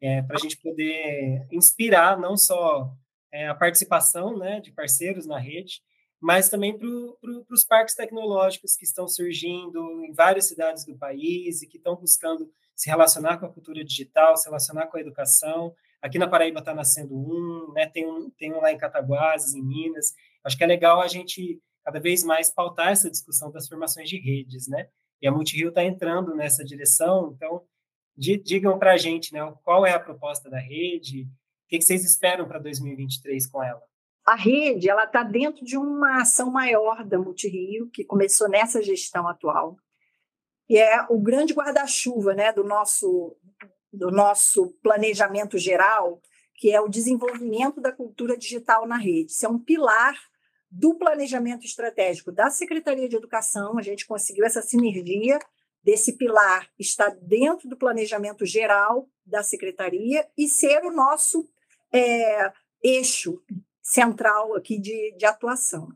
É, 0.00 0.22
para 0.22 0.36
a 0.36 0.40
gente 0.40 0.56
poder 0.56 1.46
inspirar 1.50 2.18
não 2.18 2.36
só 2.36 2.92
é, 3.32 3.48
a 3.48 3.54
participação 3.54 4.36
né, 4.36 4.60
de 4.60 4.72
parceiros 4.72 5.26
na 5.26 5.38
rede, 5.38 5.80
mas 6.20 6.48
também 6.48 6.76
para 6.76 6.88
pro, 7.20 7.46
os 7.50 7.64
parques 7.64 7.94
tecnológicos 7.94 8.76
que 8.76 8.84
estão 8.84 9.08
surgindo 9.08 10.04
em 10.04 10.12
várias 10.12 10.46
cidades 10.46 10.84
do 10.84 10.96
país 10.96 11.62
e 11.62 11.66
que 11.66 11.78
estão 11.78 11.96
buscando 11.96 12.50
se 12.74 12.88
relacionar 12.90 13.38
com 13.38 13.46
a 13.46 13.52
cultura 13.52 13.84
digital, 13.84 14.36
se 14.36 14.46
relacionar 14.46 14.86
com 14.86 14.96
a 14.96 15.00
educação. 15.00 15.74
Aqui 16.00 16.18
na 16.18 16.28
Paraíba 16.28 16.58
está 16.58 16.74
nascendo 16.74 17.16
um, 17.16 17.72
né, 17.72 17.86
tem 17.86 18.06
um, 18.06 18.30
tem 18.30 18.52
um 18.52 18.60
lá 18.60 18.72
em 18.72 18.78
Cataguases, 18.78 19.54
em 19.54 19.62
Minas. 19.62 20.14
Acho 20.44 20.56
que 20.56 20.64
é 20.64 20.66
legal 20.66 21.00
a 21.00 21.08
gente 21.08 21.60
cada 21.84 22.00
vez 22.00 22.22
mais 22.24 22.52
pautar 22.52 22.88
essa 22.88 23.10
discussão 23.10 23.50
das 23.50 23.68
formações 23.68 24.08
de 24.08 24.18
redes, 24.18 24.68
né? 24.68 24.88
E 25.20 25.26
a 25.26 25.32
Multirio 25.32 25.68
está 25.68 25.84
entrando 25.84 26.34
nessa 26.34 26.64
direção, 26.64 27.32
então 27.36 27.62
digam 28.16 28.78
para 28.78 28.92
a 28.92 28.96
gente, 28.98 29.32
né, 29.32 29.40
qual 29.64 29.86
é 29.86 29.92
a 29.92 30.00
proposta 30.00 30.50
da 30.50 30.58
rede, 30.58 31.26
que, 31.72 31.78
que 31.78 31.84
vocês 31.86 32.04
esperam 32.04 32.46
para 32.46 32.58
2023 32.58 33.46
com 33.46 33.62
ela? 33.62 33.80
A 34.26 34.34
rede 34.34 34.90
ela 34.90 35.04
está 35.04 35.22
dentro 35.22 35.64
de 35.64 35.78
uma 35.78 36.20
ação 36.20 36.50
maior 36.50 37.02
da 37.02 37.18
Multirio, 37.18 37.88
que 37.90 38.04
começou 38.04 38.46
nessa 38.46 38.82
gestão 38.82 39.26
atual, 39.26 39.76
e 40.68 40.76
é 40.76 41.06
o 41.08 41.18
grande 41.18 41.54
guarda-chuva 41.54 42.34
né, 42.34 42.52
do, 42.52 42.62
nosso, 42.62 43.34
do 43.90 44.10
nosso 44.10 44.70
planejamento 44.82 45.56
geral, 45.56 46.20
que 46.56 46.70
é 46.70 46.80
o 46.80 46.88
desenvolvimento 46.88 47.80
da 47.80 47.90
cultura 47.90 48.36
digital 48.36 48.86
na 48.86 48.98
rede. 48.98 49.32
Isso 49.32 49.46
é 49.46 49.48
um 49.48 49.58
pilar 49.58 50.14
do 50.74 50.94
planejamento 50.94 51.66
estratégico 51.66 52.32
da 52.32 52.48
Secretaria 52.48 53.06
de 53.06 53.14
Educação, 53.14 53.78
a 53.78 53.82
gente 53.82 54.06
conseguiu 54.06 54.46
essa 54.46 54.62
sinergia 54.62 55.38
desse 55.84 56.16
pilar 56.16 56.66
estar 56.78 57.10
dentro 57.20 57.68
do 57.68 57.76
planejamento 57.76 58.46
geral 58.46 59.06
da 59.26 59.42
secretaria 59.42 60.26
e 60.36 60.48
ser 60.48 60.82
o 60.82 60.90
nosso 60.90 61.46
é, 61.92 62.50
eixo 62.82 63.42
central 63.82 64.54
aqui 64.54 64.78
de, 64.78 65.14
de 65.18 65.26
atuação. 65.26 65.88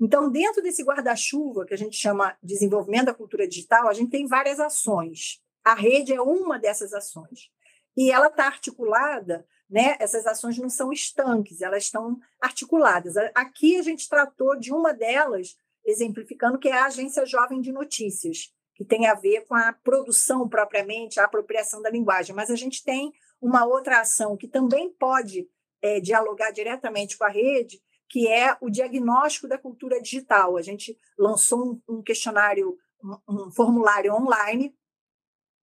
Então, 0.00 0.30
dentro 0.30 0.62
desse 0.62 0.82
guarda-chuva 0.82 1.66
que 1.66 1.74
a 1.74 1.78
gente 1.78 1.96
chama 1.96 2.34
desenvolvimento 2.42 3.06
da 3.06 3.14
cultura 3.14 3.46
digital, 3.46 3.88
a 3.88 3.92
gente 3.92 4.10
tem 4.10 4.26
várias 4.26 4.58
ações. 4.58 5.42
A 5.62 5.74
rede 5.74 6.14
é 6.14 6.20
uma 6.20 6.58
dessas 6.58 6.94
ações. 6.94 7.50
E 7.94 8.10
ela 8.10 8.28
está 8.28 8.46
articulada, 8.46 9.46
né? 9.68 9.96
essas 9.98 10.26
ações 10.26 10.58
não 10.58 10.68
são 10.68 10.92
estanques, 10.92 11.60
elas 11.60 11.84
estão 11.84 12.18
articuladas. 12.40 13.16
Aqui 13.34 13.76
a 13.76 13.82
gente 13.82 14.08
tratou 14.08 14.58
de 14.58 14.72
uma 14.72 14.92
delas, 14.92 15.56
exemplificando, 15.84 16.58
que 16.58 16.68
é 16.68 16.72
a 16.72 16.86
Agência 16.86 17.24
Jovem 17.26 17.60
de 17.60 17.72
Notícias, 17.72 18.52
que 18.74 18.84
tem 18.84 19.06
a 19.06 19.14
ver 19.14 19.46
com 19.46 19.54
a 19.54 19.72
produção 19.72 20.48
propriamente, 20.48 21.20
a 21.20 21.24
apropriação 21.24 21.80
da 21.80 21.90
linguagem. 21.90 22.34
Mas 22.34 22.50
a 22.50 22.56
gente 22.56 22.82
tem 22.82 23.12
uma 23.40 23.64
outra 23.64 24.00
ação 24.00 24.36
que 24.36 24.48
também 24.48 24.90
pode 24.90 25.48
é, 25.82 26.00
dialogar 26.00 26.50
diretamente 26.50 27.16
com 27.16 27.24
a 27.24 27.28
rede, 27.28 27.80
que 28.08 28.28
é 28.28 28.56
o 28.60 28.70
diagnóstico 28.70 29.48
da 29.48 29.58
cultura 29.58 30.00
digital. 30.00 30.56
A 30.56 30.62
gente 30.62 30.98
lançou 31.18 31.82
um, 31.88 31.96
um 31.96 32.02
questionário, 32.02 32.78
um, 33.02 33.46
um 33.46 33.50
formulário 33.50 34.14
online 34.14 34.74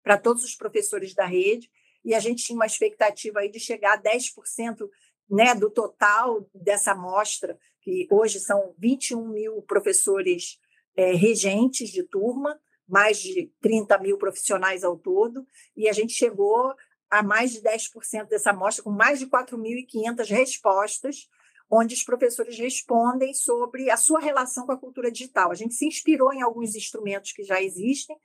para 0.04 0.18
todos 0.18 0.44
os 0.44 0.56
professores 0.56 1.14
da 1.14 1.26
rede, 1.26 1.70
e 2.04 2.14
a 2.14 2.20
gente 2.20 2.44
tinha 2.44 2.56
uma 2.56 2.66
expectativa 2.66 3.40
aí 3.40 3.50
de 3.50 3.60
chegar 3.60 3.98
a 3.98 4.02
10% 4.02 4.90
né, 5.30 5.54
do 5.54 5.70
total 5.70 6.50
dessa 6.54 6.92
amostra, 6.92 7.58
que 7.82 8.08
hoje 8.10 8.40
são 8.40 8.74
21 8.78 9.28
mil 9.28 9.62
professores 9.62 10.58
é, 10.96 11.14
regentes 11.14 11.90
de 11.90 12.04
turma, 12.04 12.60
mais 12.88 13.20
de 13.20 13.52
30 13.62 13.98
mil 14.00 14.18
profissionais 14.18 14.84
ao 14.84 14.98
todo, 14.98 15.46
e 15.78 15.88
a 15.88 15.94
gente 15.94 16.14
chegou 16.14 16.74
a 17.10 17.22
mais 17.24 17.52
de 17.52 17.62
10% 17.62 18.28
dessa 18.28 18.52
amostra, 18.52 18.84
com 18.84 18.92
mais 18.92 19.20
de 19.20 19.28
4.500 19.28 20.30
respostas, 20.30 21.28
onde 21.70 21.94
os 21.94 22.04
professores 22.04 22.58
respondem 22.58 23.34
sobre 23.34 23.92
a 23.92 23.98
sua 23.98 24.20
relação 24.20 24.66
com 24.66 24.72
a 24.72 24.78
cultura 24.78 25.12
digital. 25.12 25.52
A 25.52 25.56
gente 25.56 25.76
se 25.76 25.86
inspirou 25.86 26.34
em 26.34 26.42
alguns 26.42 26.76
instrumentos 26.76 27.32
que 27.32 27.44
já 27.44 27.62
existem, 27.62 28.18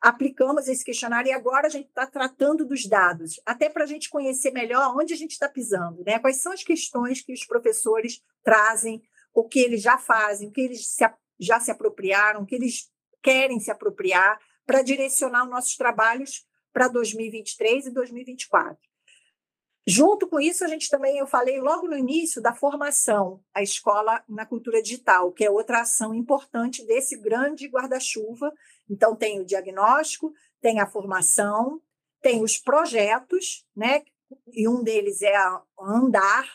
aplicamos 0.00 0.68
esse 0.68 0.84
questionário 0.84 1.28
e 1.28 1.32
agora 1.32 1.66
a 1.66 1.70
gente 1.70 1.88
está 1.88 2.06
tratando 2.06 2.64
dos 2.64 2.86
dados, 2.86 3.40
até 3.44 3.68
para 3.68 3.84
a 3.84 3.86
gente 3.86 4.08
conhecer 4.08 4.52
melhor 4.52 4.96
onde 4.96 5.12
a 5.12 5.16
gente 5.16 5.32
está 5.32 5.48
pisando, 5.48 6.02
né? 6.04 6.18
quais 6.18 6.40
são 6.40 6.52
as 6.52 6.62
questões 6.62 7.20
que 7.20 7.32
os 7.32 7.44
professores 7.44 8.22
trazem, 8.42 9.02
o 9.34 9.44
que 9.44 9.58
eles 9.58 9.82
já 9.82 9.98
fazem, 9.98 10.48
o 10.48 10.52
que 10.52 10.60
eles 10.60 10.86
se, 10.86 11.04
já 11.38 11.58
se 11.60 11.70
apropriaram, 11.70 12.42
o 12.42 12.46
que 12.46 12.54
eles 12.54 12.90
querem 13.22 13.58
se 13.58 13.70
apropriar, 13.70 14.40
para 14.64 14.82
direcionar 14.82 15.44
os 15.44 15.50
nossos 15.50 15.76
trabalhos 15.76 16.46
para 16.72 16.88
2023 16.88 17.86
e 17.86 17.90
2024. 17.90 18.87
Junto 19.90 20.28
com 20.28 20.38
isso, 20.38 20.62
a 20.66 20.68
gente 20.68 20.90
também, 20.90 21.16
eu 21.16 21.26
falei 21.26 21.58
logo 21.62 21.88
no 21.88 21.96
início 21.96 22.42
da 22.42 22.52
formação, 22.52 23.42
a 23.54 23.62
escola 23.62 24.22
na 24.28 24.44
cultura 24.44 24.82
digital, 24.82 25.32
que 25.32 25.42
é 25.42 25.50
outra 25.50 25.80
ação 25.80 26.14
importante 26.14 26.84
desse 26.84 27.16
grande 27.16 27.66
guarda-chuva. 27.66 28.52
Então, 28.90 29.16
tem 29.16 29.40
o 29.40 29.46
diagnóstico, 29.46 30.30
tem 30.60 30.78
a 30.78 30.86
formação, 30.86 31.80
tem 32.20 32.42
os 32.42 32.58
projetos, 32.58 33.64
né? 33.74 34.02
E 34.52 34.68
um 34.68 34.82
deles 34.82 35.22
é 35.22 35.34
a 35.34 35.62
Andar, 35.80 36.46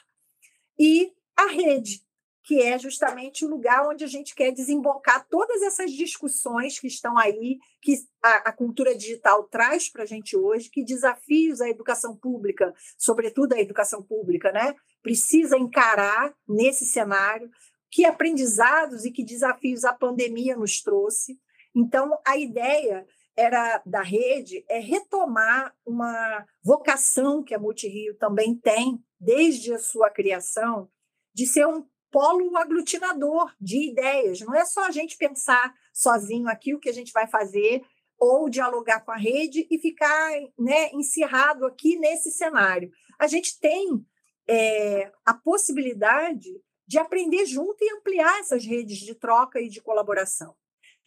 e 0.77 1.11
a 1.35 1.47
rede, 1.47 2.05
que 2.43 2.61
é 2.61 2.77
justamente 2.77 3.45
o 3.45 3.49
lugar 3.49 3.87
onde 3.87 4.03
a 4.03 4.07
gente 4.07 4.35
quer 4.35 4.51
desembocar 4.51 5.25
todas 5.29 5.61
essas 5.61 5.91
discussões 5.91 6.77
que 6.77 6.87
estão 6.87 7.17
aí, 7.17 7.57
que 7.81 7.95
a, 8.21 8.49
a 8.49 8.51
cultura 8.51 8.93
digital 8.93 9.43
traz 9.45 9.89
para 9.89 10.03
a 10.03 10.05
gente 10.05 10.35
hoje, 10.35 10.69
que 10.69 10.83
desafios 10.83 11.61
a 11.61 11.69
educação 11.69 12.15
pública, 12.15 12.73
sobretudo 12.97 13.53
a 13.53 13.61
educação 13.61 14.03
pública, 14.03 14.51
né, 14.51 14.75
precisa 15.01 15.57
encarar 15.57 16.33
nesse 16.47 16.85
cenário, 16.85 17.49
que 17.89 18.05
aprendizados 18.05 19.05
e 19.05 19.11
que 19.11 19.23
desafios 19.23 19.85
a 19.85 19.93
pandemia 19.93 20.57
nos 20.57 20.81
trouxe. 20.81 21.39
Então, 21.75 22.17
a 22.25 22.37
ideia 22.37 23.05
era 23.35 23.81
da 23.85 24.01
rede 24.01 24.63
é 24.69 24.79
retomar 24.79 25.73
uma 25.85 26.45
vocação 26.63 27.43
que 27.43 27.53
a 27.53 27.59
Multirio 27.59 28.15
também 28.17 28.55
tem 28.55 29.03
desde 29.19 29.73
a 29.73 29.79
sua 29.79 30.09
criação, 30.09 30.89
de 31.33 31.47
ser 31.47 31.65
um 31.67 31.85
polo 32.13 32.55
aglutinador 32.55 33.51
de 33.59 33.89
ideias. 33.89 34.39
Não 34.41 34.53
é 34.53 34.63
só 34.63 34.85
a 34.85 34.91
gente 34.91 35.17
pensar 35.17 35.73
sozinho 35.91 36.47
aqui 36.47 36.75
o 36.75 36.79
que 36.79 36.87
a 36.87 36.93
gente 36.93 37.11
vai 37.11 37.25
fazer 37.25 37.83
ou 38.19 38.47
dialogar 38.47 39.01
com 39.01 39.11
a 39.11 39.17
rede 39.17 39.67
e 39.69 39.79
ficar 39.79 40.31
né, 40.57 40.91
encerrado 40.93 41.65
aqui 41.65 41.97
nesse 41.97 42.31
cenário. 42.31 42.91
A 43.17 43.25
gente 43.25 43.59
tem 43.59 44.05
é, 44.47 45.11
a 45.25 45.33
possibilidade 45.33 46.51
de 46.85 46.99
aprender 46.99 47.47
junto 47.47 47.83
e 47.83 47.91
ampliar 47.97 48.39
essas 48.39 48.63
redes 48.63 48.99
de 48.99 49.15
troca 49.15 49.59
e 49.59 49.67
de 49.67 49.81
colaboração. 49.81 50.55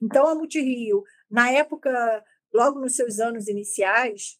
Então, 0.02 0.26
a 0.26 0.34
Multirio, 0.34 1.04
na 1.30 1.52
época, 1.52 2.24
logo 2.52 2.80
nos 2.80 2.96
seus 2.96 3.20
anos 3.20 3.46
iniciais, 3.46 4.38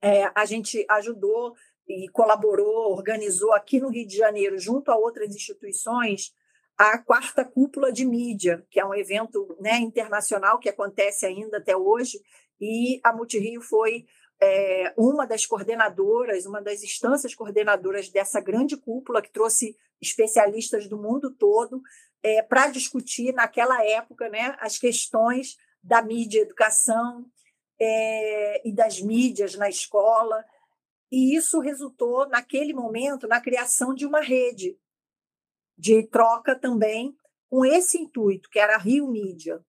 é, 0.00 0.30
a 0.32 0.44
gente 0.44 0.86
ajudou 0.88 1.56
e 1.88 2.08
colaborou, 2.08 2.92
organizou 2.92 3.52
aqui 3.52 3.80
no 3.80 3.88
Rio 3.88 4.06
de 4.06 4.16
Janeiro, 4.16 4.58
junto 4.58 4.90
a 4.90 4.96
outras 4.96 5.34
instituições, 5.34 6.34
a 6.76 6.98
quarta 6.98 7.44
cúpula 7.44 7.92
de 7.92 8.04
mídia, 8.04 8.66
que 8.70 8.78
é 8.78 8.84
um 8.84 8.94
evento 8.94 9.56
né, 9.60 9.78
internacional 9.78 10.58
que 10.58 10.68
acontece 10.68 11.24
ainda 11.24 11.58
até 11.58 11.76
hoje, 11.76 12.20
e 12.60 13.00
a 13.02 13.12
Multirio 13.12 13.62
foi 13.62 14.04
é, 14.40 14.92
uma 14.96 15.26
das 15.26 15.46
coordenadoras, 15.46 16.44
uma 16.44 16.60
das 16.60 16.82
instâncias 16.82 17.34
coordenadoras 17.34 18.08
dessa 18.08 18.40
grande 18.40 18.76
cúpula 18.76 19.22
que 19.22 19.32
trouxe 19.32 19.76
especialistas 20.00 20.86
do 20.88 20.98
mundo 20.98 21.34
todo 21.34 21.80
é, 22.22 22.42
para 22.42 22.68
discutir 22.68 23.32
naquela 23.32 23.82
época 23.84 24.28
né, 24.28 24.56
as 24.60 24.78
questões 24.78 25.56
da 25.82 26.02
mídia 26.02 26.40
educação 26.40 27.24
é, 27.80 28.68
e 28.68 28.72
das 28.74 29.00
mídias 29.00 29.54
na 29.54 29.68
escola 29.68 30.44
e 31.10 31.36
isso 31.36 31.60
resultou, 31.60 32.28
naquele 32.28 32.72
momento, 32.72 33.28
na 33.28 33.40
criação 33.40 33.94
de 33.94 34.06
uma 34.06 34.20
rede 34.20 34.78
de 35.78 36.02
troca 36.08 36.58
também 36.58 37.14
com 37.48 37.64
esse 37.64 37.98
intuito, 37.98 38.48
que 38.50 38.58
era 38.58 38.74
a 38.74 38.78
Rio 38.78 39.06
Mídia. 39.06 39.60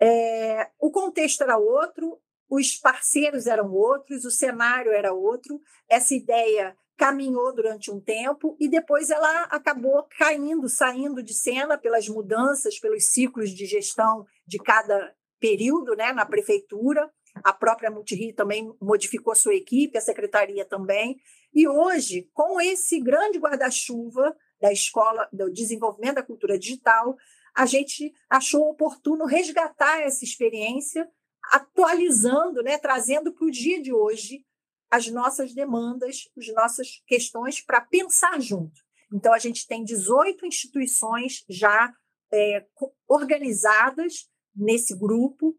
É, 0.00 0.70
o 0.78 0.90
contexto 0.90 1.42
era 1.42 1.56
outro, 1.56 2.20
os 2.48 2.76
parceiros 2.76 3.46
eram 3.46 3.72
outros, 3.72 4.24
o 4.24 4.30
cenário 4.30 4.92
era 4.92 5.14
outro, 5.14 5.60
essa 5.88 6.14
ideia 6.14 6.76
caminhou 6.96 7.52
durante 7.54 7.90
um 7.90 8.00
tempo 8.00 8.56
e 8.60 8.68
depois 8.68 9.10
ela 9.10 9.44
acabou 9.44 10.06
caindo, 10.16 10.68
saindo 10.68 11.22
de 11.22 11.34
cena 11.34 11.78
pelas 11.78 12.08
mudanças, 12.08 12.78
pelos 12.78 13.06
ciclos 13.06 13.50
de 13.50 13.66
gestão 13.66 14.24
de 14.46 14.58
cada 14.58 15.14
período 15.40 15.96
né, 15.96 16.12
na 16.12 16.24
prefeitura 16.24 17.10
a 17.42 17.52
própria 17.52 17.90
Multirio 17.90 18.34
também 18.34 18.72
modificou 18.80 19.34
sua 19.34 19.54
equipe, 19.54 19.98
a 19.98 20.00
secretaria 20.00 20.64
também. 20.64 21.18
E 21.52 21.66
hoje, 21.66 22.30
com 22.32 22.60
esse 22.60 23.00
grande 23.00 23.38
guarda-chuva 23.38 24.36
da 24.60 24.72
escola, 24.72 25.28
do 25.32 25.50
desenvolvimento 25.50 26.16
da 26.16 26.22
cultura 26.22 26.58
digital, 26.58 27.16
a 27.54 27.66
gente 27.66 28.12
achou 28.28 28.70
oportuno 28.70 29.24
resgatar 29.24 30.00
essa 30.00 30.24
experiência, 30.24 31.08
atualizando, 31.52 32.62
né, 32.62 32.78
trazendo 32.78 33.32
para 33.32 33.46
o 33.46 33.50
dia 33.50 33.80
de 33.82 33.92
hoje 33.92 34.44
as 34.90 35.08
nossas 35.08 35.52
demandas, 35.52 36.28
as 36.36 36.46
nossas 36.54 37.02
questões 37.06 37.60
para 37.60 37.80
pensar 37.80 38.40
junto. 38.40 38.80
Então, 39.12 39.32
a 39.32 39.38
gente 39.38 39.66
tem 39.66 39.84
18 39.84 40.46
instituições 40.46 41.44
já 41.48 41.92
é, 42.32 42.64
organizadas 43.08 44.28
nesse 44.54 44.96
grupo, 44.96 45.56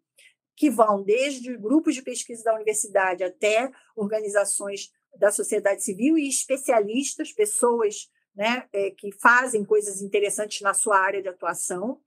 que 0.55 0.69
vão 0.69 1.03
desde 1.03 1.55
grupos 1.57 1.95
de 1.95 2.01
pesquisa 2.01 2.43
da 2.43 2.55
universidade 2.55 3.23
até 3.23 3.69
organizações 3.95 4.89
da 5.17 5.31
sociedade 5.31 5.83
civil 5.83 6.17
e 6.17 6.27
especialistas, 6.27 7.31
pessoas 7.31 8.09
né, 8.35 8.67
é, 8.73 8.91
que 8.91 9.11
fazem 9.13 9.63
coisas 9.63 10.01
interessantes 10.01 10.61
na 10.61 10.73
sua 10.73 10.97
área 10.97 11.21
de 11.21 11.29
atuação, 11.29 11.99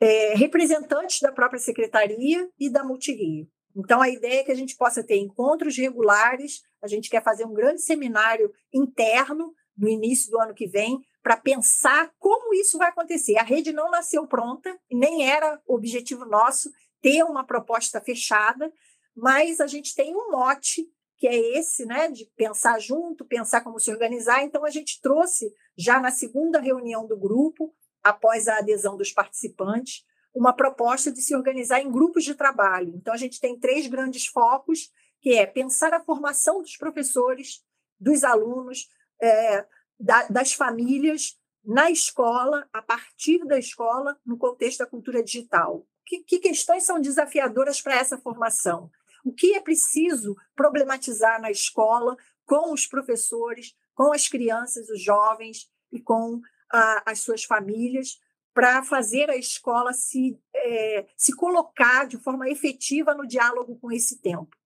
é, 0.00 0.34
representantes 0.34 1.20
da 1.20 1.32
própria 1.32 1.60
secretaria 1.60 2.48
e 2.58 2.70
da 2.70 2.82
Multirio. 2.82 3.48
Então, 3.76 4.00
a 4.00 4.08
ideia 4.08 4.40
é 4.40 4.44
que 4.44 4.52
a 4.52 4.56
gente 4.56 4.76
possa 4.76 5.02
ter 5.02 5.16
encontros 5.16 5.76
regulares, 5.76 6.62
a 6.82 6.86
gente 6.86 7.10
quer 7.10 7.22
fazer 7.22 7.44
um 7.44 7.52
grande 7.52 7.82
seminário 7.82 8.52
interno 8.72 9.52
no 9.76 9.88
início 9.88 10.30
do 10.30 10.40
ano 10.40 10.54
que 10.54 10.66
vem, 10.66 11.00
para 11.22 11.36
pensar 11.36 12.12
como 12.18 12.54
isso 12.54 12.78
vai 12.78 12.90
acontecer. 12.90 13.36
A 13.38 13.42
rede 13.42 13.72
não 13.72 13.90
nasceu 13.90 14.26
pronta, 14.26 14.78
nem 14.92 15.28
era 15.28 15.60
objetivo 15.66 16.24
nosso 16.24 16.70
ter 17.04 17.22
uma 17.22 17.44
proposta 17.44 18.00
fechada, 18.00 18.72
mas 19.14 19.60
a 19.60 19.66
gente 19.66 19.94
tem 19.94 20.16
um 20.16 20.30
mote 20.30 20.90
que 21.18 21.28
é 21.28 21.58
esse, 21.58 21.84
né, 21.84 22.08
de 22.08 22.24
pensar 22.34 22.80
junto, 22.80 23.26
pensar 23.26 23.60
como 23.60 23.78
se 23.78 23.90
organizar. 23.90 24.42
Então 24.42 24.64
a 24.64 24.70
gente 24.70 25.02
trouxe 25.02 25.52
já 25.76 26.00
na 26.00 26.10
segunda 26.10 26.58
reunião 26.58 27.06
do 27.06 27.14
grupo, 27.14 27.74
após 28.02 28.48
a 28.48 28.56
adesão 28.56 28.96
dos 28.96 29.12
participantes, 29.12 30.02
uma 30.34 30.54
proposta 30.54 31.12
de 31.12 31.20
se 31.20 31.36
organizar 31.36 31.78
em 31.78 31.90
grupos 31.90 32.24
de 32.24 32.34
trabalho. 32.34 32.94
Então 32.96 33.12
a 33.12 33.18
gente 33.18 33.38
tem 33.38 33.58
três 33.60 33.86
grandes 33.86 34.26
focos, 34.26 34.90
que 35.20 35.34
é 35.34 35.44
pensar 35.44 35.92
a 35.92 36.02
formação 36.02 36.62
dos 36.62 36.76
professores, 36.76 37.62
dos 38.00 38.24
alunos, 38.24 38.88
é, 39.20 39.66
da, 40.00 40.26
das 40.28 40.54
famílias 40.54 41.38
na 41.62 41.90
escola, 41.90 42.66
a 42.72 42.80
partir 42.80 43.44
da 43.46 43.58
escola, 43.58 44.18
no 44.24 44.38
contexto 44.38 44.78
da 44.78 44.86
cultura 44.86 45.22
digital 45.22 45.86
que, 46.04 46.18
que 46.18 46.38
questões 46.38 46.84
são 46.84 47.00
desafiadoras 47.00 47.80
para 47.80 47.96
essa 47.96 48.18
formação? 48.18 48.90
O 49.24 49.32
que 49.32 49.54
é 49.54 49.60
preciso 49.60 50.36
problematizar 50.54 51.40
na 51.40 51.50
escola 51.50 52.16
com 52.44 52.72
os 52.72 52.86
professores, 52.86 53.74
com 53.94 54.12
as 54.12 54.28
crianças, 54.28 54.88
os 54.88 55.02
jovens 55.02 55.70
e 55.90 56.00
com 56.00 56.40
a, 56.70 57.10
as 57.10 57.20
suas 57.20 57.44
famílias 57.44 58.18
para 58.52 58.84
fazer 58.84 59.28
a 59.30 59.36
escola 59.36 59.92
se, 59.92 60.38
é, 60.54 61.06
se 61.16 61.34
colocar 61.34 62.06
de 62.06 62.16
forma 62.18 62.48
efetiva 62.48 63.14
no 63.14 63.26
diálogo 63.26 63.76
com 63.80 63.90
esse 63.90 64.20
tempo. 64.20 64.56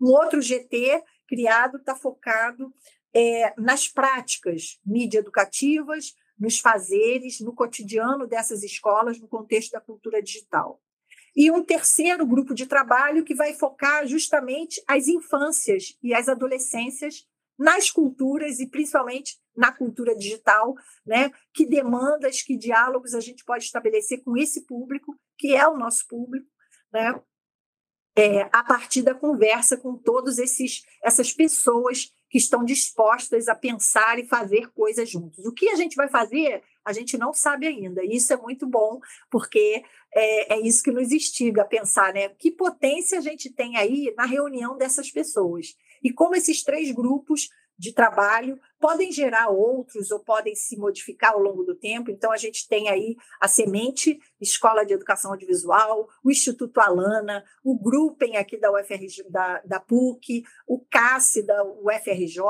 Um 0.00 0.06
outro 0.06 0.40
GT 0.40 1.02
criado 1.28 1.76
está 1.76 1.94
focado 1.94 2.72
é, 3.12 3.54
nas 3.60 3.86
práticas 3.86 4.80
mídia 4.84 5.18
educativas, 5.18 6.14
nos 6.38 6.58
fazeres, 6.58 7.40
no 7.40 7.54
cotidiano 7.54 8.26
dessas 8.26 8.62
escolas, 8.62 9.20
no 9.20 9.28
contexto 9.28 9.72
da 9.72 9.80
cultura 9.80 10.22
digital. 10.22 10.80
E 11.36 11.50
um 11.50 11.64
terceiro 11.64 12.24
grupo 12.26 12.54
de 12.54 12.66
trabalho 12.66 13.24
que 13.24 13.34
vai 13.34 13.54
focar 13.54 14.06
justamente 14.06 14.82
as 14.86 15.08
infâncias 15.08 15.96
e 16.02 16.14
as 16.14 16.28
adolescências 16.28 17.26
nas 17.58 17.90
culturas 17.90 18.60
e 18.60 18.66
principalmente 18.66 19.36
na 19.56 19.72
cultura 19.72 20.14
digital, 20.16 20.74
né? 21.06 21.30
Que 21.52 21.64
demandas, 21.66 22.42
que 22.42 22.56
diálogos 22.56 23.14
a 23.14 23.20
gente 23.20 23.44
pode 23.44 23.64
estabelecer 23.64 24.22
com 24.22 24.36
esse 24.36 24.64
público, 24.64 25.16
que 25.38 25.54
é 25.54 25.66
o 25.66 25.76
nosso 25.76 26.06
público, 26.08 26.46
né? 26.92 27.20
É, 28.16 28.42
a 28.52 28.62
partir 28.62 29.02
da 29.02 29.14
conversa 29.14 29.76
com 29.76 29.96
todas 29.96 30.38
essas 30.38 31.32
pessoas 31.32 32.12
que 32.34 32.38
estão 32.38 32.64
dispostas 32.64 33.46
a 33.46 33.54
pensar 33.54 34.18
e 34.18 34.26
fazer 34.26 34.68
coisas 34.72 35.08
juntos. 35.08 35.46
O 35.46 35.52
que 35.52 35.68
a 35.68 35.76
gente 35.76 35.94
vai 35.94 36.08
fazer, 36.08 36.64
a 36.84 36.92
gente 36.92 37.16
não 37.16 37.32
sabe 37.32 37.64
ainda. 37.64 38.04
E 38.04 38.16
isso 38.16 38.32
é 38.32 38.36
muito 38.36 38.66
bom, 38.66 38.98
porque 39.30 39.84
é, 40.12 40.54
é 40.54 40.60
isso 40.60 40.82
que 40.82 40.90
nos 40.90 41.12
instiga 41.12 41.62
a 41.62 41.64
pensar, 41.64 42.12
né? 42.12 42.30
Que 42.30 42.50
potência 42.50 43.18
a 43.18 43.20
gente 43.20 43.50
tem 43.50 43.76
aí 43.76 44.12
na 44.16 44.26
reunião 44.26 44.76
dessas 44.76 45.12
pessoas. 45.12 45.76
E 46.02 46.12
como 46.12 46.34
esses 46.34 46.64
três 46.64 46.90
grupos 46.90 47.50
de 47.76 47.92
trabalho, 47.92 48.58
podem 48.78 49.10
gerar 49.10 49.48
outros 49.48 50.10
ou 50.10 50.20
podem 50.20 50.54
se 50.54 50.76
modificar 50.76 51.32
ao 51.32 51.40
longo 51.40 51.64
do 51.64 51.74
tempo. 51.74 52.10
Então, 52.10 52.30
a 52.30 52.36
gente 52.36 52.68
tem 52.68 52.88
aí 52.88 53.16
a 53.40 53.48
Semente, 53.48 54.18
Escola 54.40 54.84
de 54.84 54.92
Educação 54.94 55.32
Audiovisual, 55.32 56.08
o 56.22 56.30
Instituto 56.30 56.78
Alana, 56.80 57.44
o 57.64 57.78
Gruppen 57.78 58.36
aqui 58.36 58.56
da, 58.56 58.70
UFRJ, 58.72 59.24
da, 59.28 59.60
da 59.64 59.80
PUC, 59.80 60.44
o 60.66 60.78
CASSE 60.90 61.42
da 61.42 61.64
UFRJ, 61.64 62.42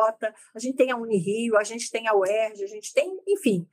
a 0.55 0.59
gente 0.59 0.77
tem 0.77 0.91
a 0.91 0.97
Unirio, 0.97 1.57
a 1.57 1.65
gente 1.65 1.91
tem 1.91 2.07
a 2.07 2.15
UERJ, 2.15 2.65
a 2.65 2.69
gente 2.69 2.93
tem, 2.93 3.21
enfim, 3.27 3.67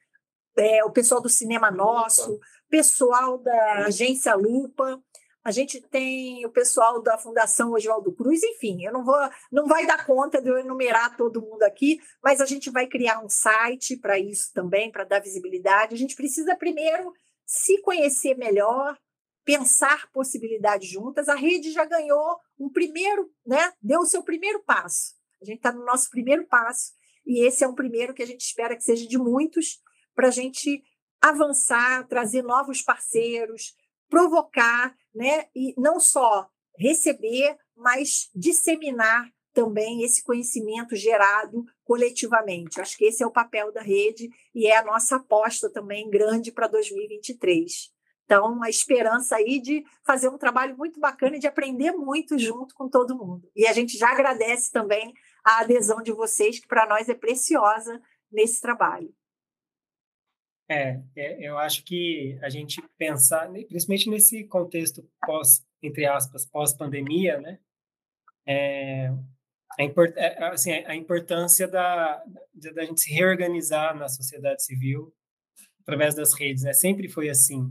é, 0.57 0.83
o 0.83 0.91
pessoal 0.91 1.21
do 1.21 1.29
Cinema 1.29 1.71
Nosso, 1.71 2.39
pessoal 2.69 3.37
da 3.37 3.85
Agência 3.85 4.35
Lupa, 4.35 5.01
a 5.43 5.51
gente 5.51 5.81
tem 5.81 6.45
o 6.45 6.51
pessoal 6.51 7.01
da 7.01 7.17
Fundação 7.17 7.71
Oswaldo 7.73 8.11
Cruz, 8.13 8.43
enfim, 8.43 8.83
eu 8.83 8.93
não 8.93 9.03
vou, 9.03 9.17
não 9.51 9.65
vai 9.65 9.87
dar 9.87 10.05
conta 10.05 10.41
de 10.41 10.49
eu 10.49 10.57
enumerar 10.57 11.17
todo 11.17 11.41
mundo 11.41 11.63
aqui, 11.63 11.99
mas 12.23 12.39
a 12.39 12.45
gente 12.45 12.69
vai 12.69 12.85
criar 12.85 13.23
um 13.23 13.29
site 13.29 13.97
para 13.97 14.19
isso 14.19 14.51
também, 14.53 14.91
para 14.91 15.03
dar 15.03 15.19
visibilidade. 15.19 15.95
A 15.95 15.97
gente 15.97 16.15
precisa 16.15 16.55
primeiro 16.55 17.11
se 17.45 17.81
conhecer 17.81 18.35
melhor, 18.37 18.97
pensar 19.43 20.11
possibilidades 20.11 20.89
juntas. 20.89 21.27
A 21.27 21.35
rede 21.35 21.71
já 21.71 21.85
ganhou 21.85 22.39
um 22.59 22.69
primeiro, 22.69 23.31
né? 23.45 23.73
Deu 23.81 24.01
o 24.01 24.05
seu 24.05 24.23
primeiro 24.23 24.63
passo. 24.63 25.15
A 25.41 25.45
gente 25.45 25.57
está 25.57 25.71
no 25.71 25.83
nosso 25.83 26.09
primeiro 26.11 26.45
passo, 26.45 26.91
e 27.25 27.43
esse 27.45 27.63
é 27.63 27.67
um 27.67 27.73
primeiro 27.73 28.13
que 28.13 28.21
a 28.21 28.27
gente 28.27 28.41
espera 28.41 28.75
que 28.75 28.83
seja 28.83 29.07
de 29.07 29.17
muitos, 29.17 29.79
para 30.13 30.27
a 30.27 30.31
gente 30.31 30.83
avançar, 31.19 32.07
trazer 32.07 32.43
novos 32.43 32.81
parceiros, 32.81 33.73
provocar, 34.07 34.95
né? 35.13 35.45
E 35.55 35.73
não 35.77 35.99
só 35.99 36.47
receber, 36.77 37.57
mas 37.75 38.29
disseminar 38.33 39.29
também 39.53 40.03
esse 40.03 40.23
conhecimento 40.23 40.95
gerado 40.95 41.65
coletivamente. 41.83 42.79
Acho 42.79 42.97
que 42.97 43.05
esse 43.05 43.21
é 43.21 43.27
o 43.27 43.31
papel 43.31 43.71
da 43.71 43.81
rede 43.81 44.29
e 44.55 44.67
é 44.67 44.77
a 44.77 44.83
nossa 44.83 45.17
aposta 45.17 45.69
também 45.69 46.09
grande 46.09 46.51
para 46.51 46.67
2023. 46.67 47.91
Então, 48.23 48.63
a 48.63 48.69
esperança 48.69 49.35
aí 49.35 49.59
de 49.59 49.83
fazer 50.05 50.29
um 50.29 50.37
trabalho 50.37 50.77
muito 50.77 51.01
bacana 51.01 51.35
e 51.35 51.39
de 51.39 51.47
aprender 51.47 51.91
muito 51.91 52.39
junto 52.39 52.73
com 52.73 52.87
todo 52.87 53.17
mundo. 53.17 53.51
E 53.53 53.67
a 53.67 53.73
gente 53.73 53.97
já 53.97 54.09
agradece 54.09 54.71
também 54.71 55.13
a 55.43 55.59
adesão 55.59 56.01
de 56.01 56.13
vocês, 56.13 56.57
que 56.57 56.67
para 56.67 56.87
nós 56.87 57.09
é 57.09 57.13
preciosa 57.13 58.01
nesse 58.31 58.61
trabalho. 58.61 59.13
É, 60.71 61.01
é, 61.17 61.45
eu 61.45 61.57
acho 61.57 61.83
que 61.83 62.39
a 62.41 62.47
gente 62.47 62.81
pensar, 62.97 63.51
principalmente 63.51 64.09
nesse 64.09 64.45
contexto 64.45 65.05
pós, 65.25 65.65
entre 65.83 66.05
aspas, 66.05 66.45
pós-pandemia, 66.45 67.41
né? 67.41 67.59
É, 68.47 69.11
a, 69.77 69.83
import, 69.83 70.15
é, 70.15 70.41
assim, 70.45 70.71
a 70.71 70.95
importância 70.95 71.67
da, 71.67 72.23
da 72.73 72.85
gente 72.85 73.01
se 73.01 73.13
reorganizar 73.13 73.93
na 73.97 74.07
sociedade 74.07 74.63
civil 74.63 75.13
através 75.81 76.15
das 76.15 76.33
redes, 76.33 76.63
né? 76.63 76.71
Sempre 76.71 77.09
foi 77.09 77.29
assim. 77.29 77.69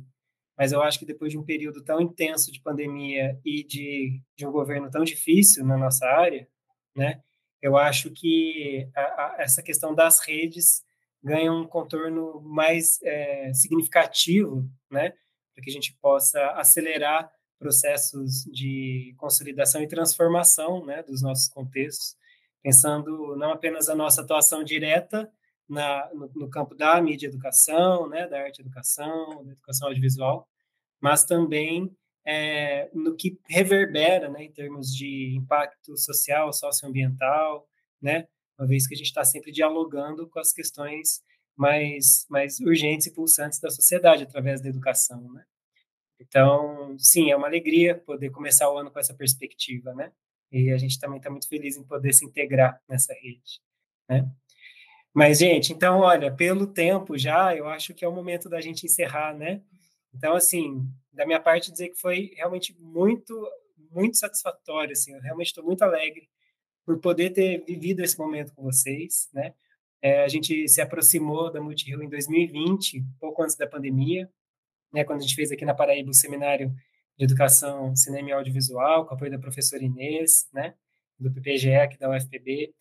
Mas 0.58 0.70
eu 0.70 0.82
acho 0.82 0.98
que 0.98 1.06
depois 1.06 1.32
de 1.32 1.38
um 1.38 1.44
período 1.44 1.82
tão 1.82 2.02
intenso 2.02 2.52
de 2.52 2.60
pandemia 2.60 3.40
e 3.42 3.64
de, 3.64 4.20
de 4.36 4.46
um 4.46 4.52
governo 4.52 4.90
tão 4.90 5.04
difícil 5.04 5.64
na 5.64 5.78
nossa 5.78 6.04
área, 6.04 6.46
né? 6.94 7.22
Eu 7.62 7.78
acho 7.78 8.10
que 8.10 8.90
a, 8.94 9.00
a, 9.00 9.36
essa 9.38 9.62
questão 9.62 9.94
das 9.94 10.20
redes 10.20 10.84
ganha 11.22 11.52
um 11.52 11.66
contorno 11.66 12.40
mais 12.40 13.00
é, 13.02 13.52
significativo, 13.52 14.68
né, 14.90 15.12
para 15.54 15.64
que 15.64 15.70
a 15.70 15.72
gente 15.72 15.96
possa 16.00 16.52
acelerar 16.52 17.30
processos 17.58 18.44
de 18.44 19.14
consolidação 19.18 19.82
e 19.82 19.88
transformação, 19.88 20.84
né, 20.84 21.02
dos 21.02 21.20
nossos 21.20 21.48
contextos, 21.48 22.16
pensando 22.62 23.36
não 23.36 23.52
apenas 23.52 23.88
a 23.88 23.94
nossa 23.94 24.22
atuação 24.22 24.64
direta 24.64 25.30
na, 25.68 26.10
no, 26.14 26.30
no 26.34 26.50
campo 26.50 26.74
da 26.74 27.00
mídia 27.00 27.26
educação, 27.26 28.08
né, 28.08 28.26
da 28.26 28.40
arte 28.40 28.60
educação, 28.60 29.44
da 29.44 29.52
educação 29.52 29.88
audiovisual, 29.88 30.48
mas 31.00 31.24
também 31.24 31.94
é, 32.26 32.90
no 32.94 33.14
que 33.14 33.38
reverbera, 33.48 34.28
né, 34.28 34.44
em 34.44 34.52
termos 34.52 34.88
de 34.94 35.34
impacto 35.36 35.96
social, 35.96 36.52
socioambiental, 36.52 37.66
né, 38.00 38.26
uma 38.60 38.66
vez 38.66 38.86
que 38.86 38.92
a 38.92 38.96
gente 38.96 39.06
está 39.06 39.24
sempre 39.24 39.50
dialogando 39.50 40.28
com 40.28 40.38
as 40.38 40.52
questões 40.52 41.22
mais, 41.56 42.26
mais 42.28 42.60
urgentes 42.60 43.06
e 43.06 43.10
pulsantes 43.10 43.58
da 43.58 43.70
sociedade 43.70 44.24
através 44.24 44.60
da 44.60 44.68
educação, 44.68 45.32
né? 45.32 45.44
Então, 46.20 46.94
sim, 46.98 47.30
é 47.30 47.36
uma 47.36 47.46
alegria 47.46 47.94
poder 47.94 48.28
começar 48.28 48.70
o 48.70 48.76
ano 48.76 48.90
com 48.90 48.98
essa 48.98 49.14
perspectiva, 49.14 49.94
né? 49.94 50.12
E 50.52 50.70
a 50.70 50.76
gente 50.76 51.00
também 51.00 51.16
está 51.16 51.30
muito 51.30 51.48
feliz 51.48 51.78
em 51.78 51.84
poder 51.84 52.12
se 52.12 52.26
integrar 52.26 52.78
nessa 52.86 53.14
rede, 53.14 53.62
né? 54.06 54.30
Mas, 55.14 55.38
gente, 55.38 55.72
então, 55.72 56.00
olha, 56.00 56.30
pelo 56.30 56.66
tempo 56.66 57.16
já, 57.16 57.56
eu 57.56 57.66
acho 57.66 57.94
que 57.94 58.04
é 58.04 58.08
o 58.08 58.14
momento 58.14 58.48
da 58.50 58.60
gente 58.60 58.84
encerrar, 58.84 59.34
né? 59.34 59.62
Então, 60.14 60.34
assim, 60.34 60.86
da 61.10 61.24
minha 61.24 61.40
parte, 61.40 61.72
dizer 61.72 61.88
que 61.88 61.98
foi 61.98 62.32
realmente 62.36 62.76
muito, 62.78 63.34
muito 63.90 64.18
satisfatório, 64.18 64.92
assim, 64.92 65.14
eu 65.14 65.20
realmente 65.22 65.46
estou 65.46 65.64
muito 65.64 65.82
alegre 65.82 66.28
por 66.90 66.98
poder 66.98 67.30
ter 67.30 67.64
vivido 67.64 68.00
esse 68.00 68.18
momento 68.18 68.52
com 68.52 68.64
vocês, 68.64 69.28
né? 69.32 69.54
É, 70.02 70.24
a 70.24 70.28
gente 70.28 70.66
se 70.66 70.80
aproximou 70.80 71.52
da 71.52 71.60
Multirio 71.60 72.02
em 72.02 72.08
2020, 72.08 73.04
pouco 73.20 73.42
antes 73.42 73.54
da 73.54 73.66
pandemia, 73.66 74.28
né? 74.92 75.04
Quando 75.04 75.20
a 75.20 75.22
gente 75.22 75.36
fez 75.36 75.52
aqui 75.52 75.64
na 75.64 75.72
Paraíba 75.72 76.10
o 76.10 76.14
seminário 76.14 76.74
de 77.16 77.24
educação 77.24 77.94
cinema 77.94 78.30
e 78.30 78.32
audiovisual, 78.32 79.06
com 79.06 79.14
apoio 79.14 79.30
da 79.30 79.38
professora 79.38 79.84
Inês, 79.84 80.48
né? 80.52 80.74
Do 81.16 81.30
PPGE 81.30 81.74
aqui 81.76 81.96
da 81.96 82.10
UFPB. 82.10 82.74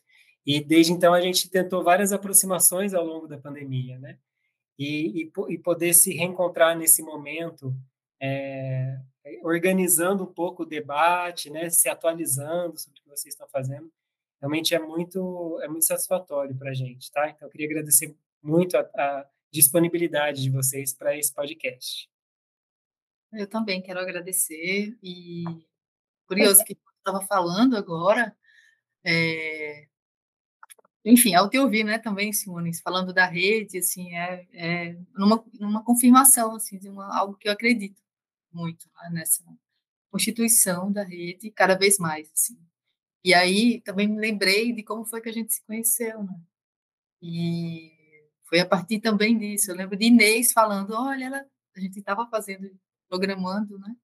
E 0.43 0.59
desde 0.59 0.91
então 0.91 1.13
a 1.13 1.21
gente 1.21 1.47
tentou 1.51 1.83
várias 1.83 2.11
aproximações 2.11 2.95
ao 2.95 3.05
longo 3.05 3.27
da 3.27 3.37
pandemia, 3.37 3.99
né? 3.99 4.17
E, 4.79 5.23
e, 5.23 5.31
e 5.49 5.57
poder 5.59 5.93
se 5.93 6.13
reencontrar 6.15 6.75
nesse 6.75 7.03
momento, 7.03 7.75
é, 8.19 8.97
organizando 9.43 10.23
um 10.23 10.33
pouco 10.33 10.63
o 10.63 10.65
debate, 10.65 11.51
né? 11.51 11.69
Se 11.69 11.87
atualizando 11.87 12.75
sobre 12.79 12.99
o 12.99 13.03
que 13.03 13.09
vocês 13.09 13.35
estão 13.35 13.47
fazendo, 13.49 13.91
realmente 14.39 14.73
é 14.73 14.79
muito, 14.79 15.59
é 15.61 15.67
muito 15.67 15.85
satisfatório 15.85 16.55
para 16.57 16.71
a 16.71 16.73
gente, 16.73 17.11
tá? 17.11 17.29
Então, 17.29 17.47
eu 17.47 17.51
queria 17.51 17.67
agradecer 17.67 18.15
muito 18.41 18.77
a, 18.77 18.81
a 18.81 19.25
disponibilidade 19.51 20.41
de 20.41 20.49
vocês 20.49 20.93
para 20.93 21.17
esse 21.17 21.33
podcast. 21.33 22.09
Eu 23.33 23.47
também 23.47 23.81
quero 23.81 23.99
agradecer 23.99 24.97
e 25.03 25.43
curioso 26.25 26.63
que 26.63 26.77
estava 26.97 27.21
falando 27.25 27.75
agora, 27.75 28.35
é... 29.03 29.87
enfim, 31.03 31.35
ao 31.35 31.49
te 31.49 31.57
ouvir, 31.57 31.83
né, 31.83 31.99
também, 31.99 32.31
Simone, 32.33 32.73
falando 32.81 33.13
da 33.13 33.25
rede, 33.25 33.79
assim, 33.79 34.15
é, 34.15 34.47
é 34.53 34.97
numa, 35.15 35.43
numa 35.59 35.83
confirmação, 35.83 36.55
assim, 36.55 36.77
de 36.77 36.89
uma, 36.89 37.15
algo 37.17 37.35
que 37.35 37.47
eu 37.47 37.53
acredito 37.53 38.01
muito 38.51 38.89
né, 38.95 39.09
nessa 39.13 39.43
constituição 40.11 40.91
da 40.91 41.03
rede, 41.03 41.51
cada 41.51 41.75
vez 41.75 41.97
mais, 41.99 42.31
assim. 42.31 42.57
E 43.23 43.33
aí 43.33 43.81
também 43.81 44.07
me 44.07 44.19
lembrei 44.19 44.71
de 44.71 44.83
como 44.83 45.05
foi 45.05 45.21
que 45.21 45.29
a 45.29 45.33
gente 45.33 45.53
se 45.53 45.63
conheceu, 45.65 46.23
né? 46.23 46.35
E 47.21 47.91
foi 48.45 48.59
a 48.59 48.65
partir 48.65 48.99
também 48.99 49.37
disso. 49.37 49.71
Eu 49.71 49.75
lembro 49.75 49.97
de 49.97 50.05
Inês 50.05 50.51
falando, 50.51 50.93
olha, 50.93 51.25
ela, 51.25 51.45
a 51.75 51.79
gente 51.79 51.99
estava 51.99 52.27
fazendo, 52.27 52.69
programando, 53.09 53.77
né? 53.79 53.95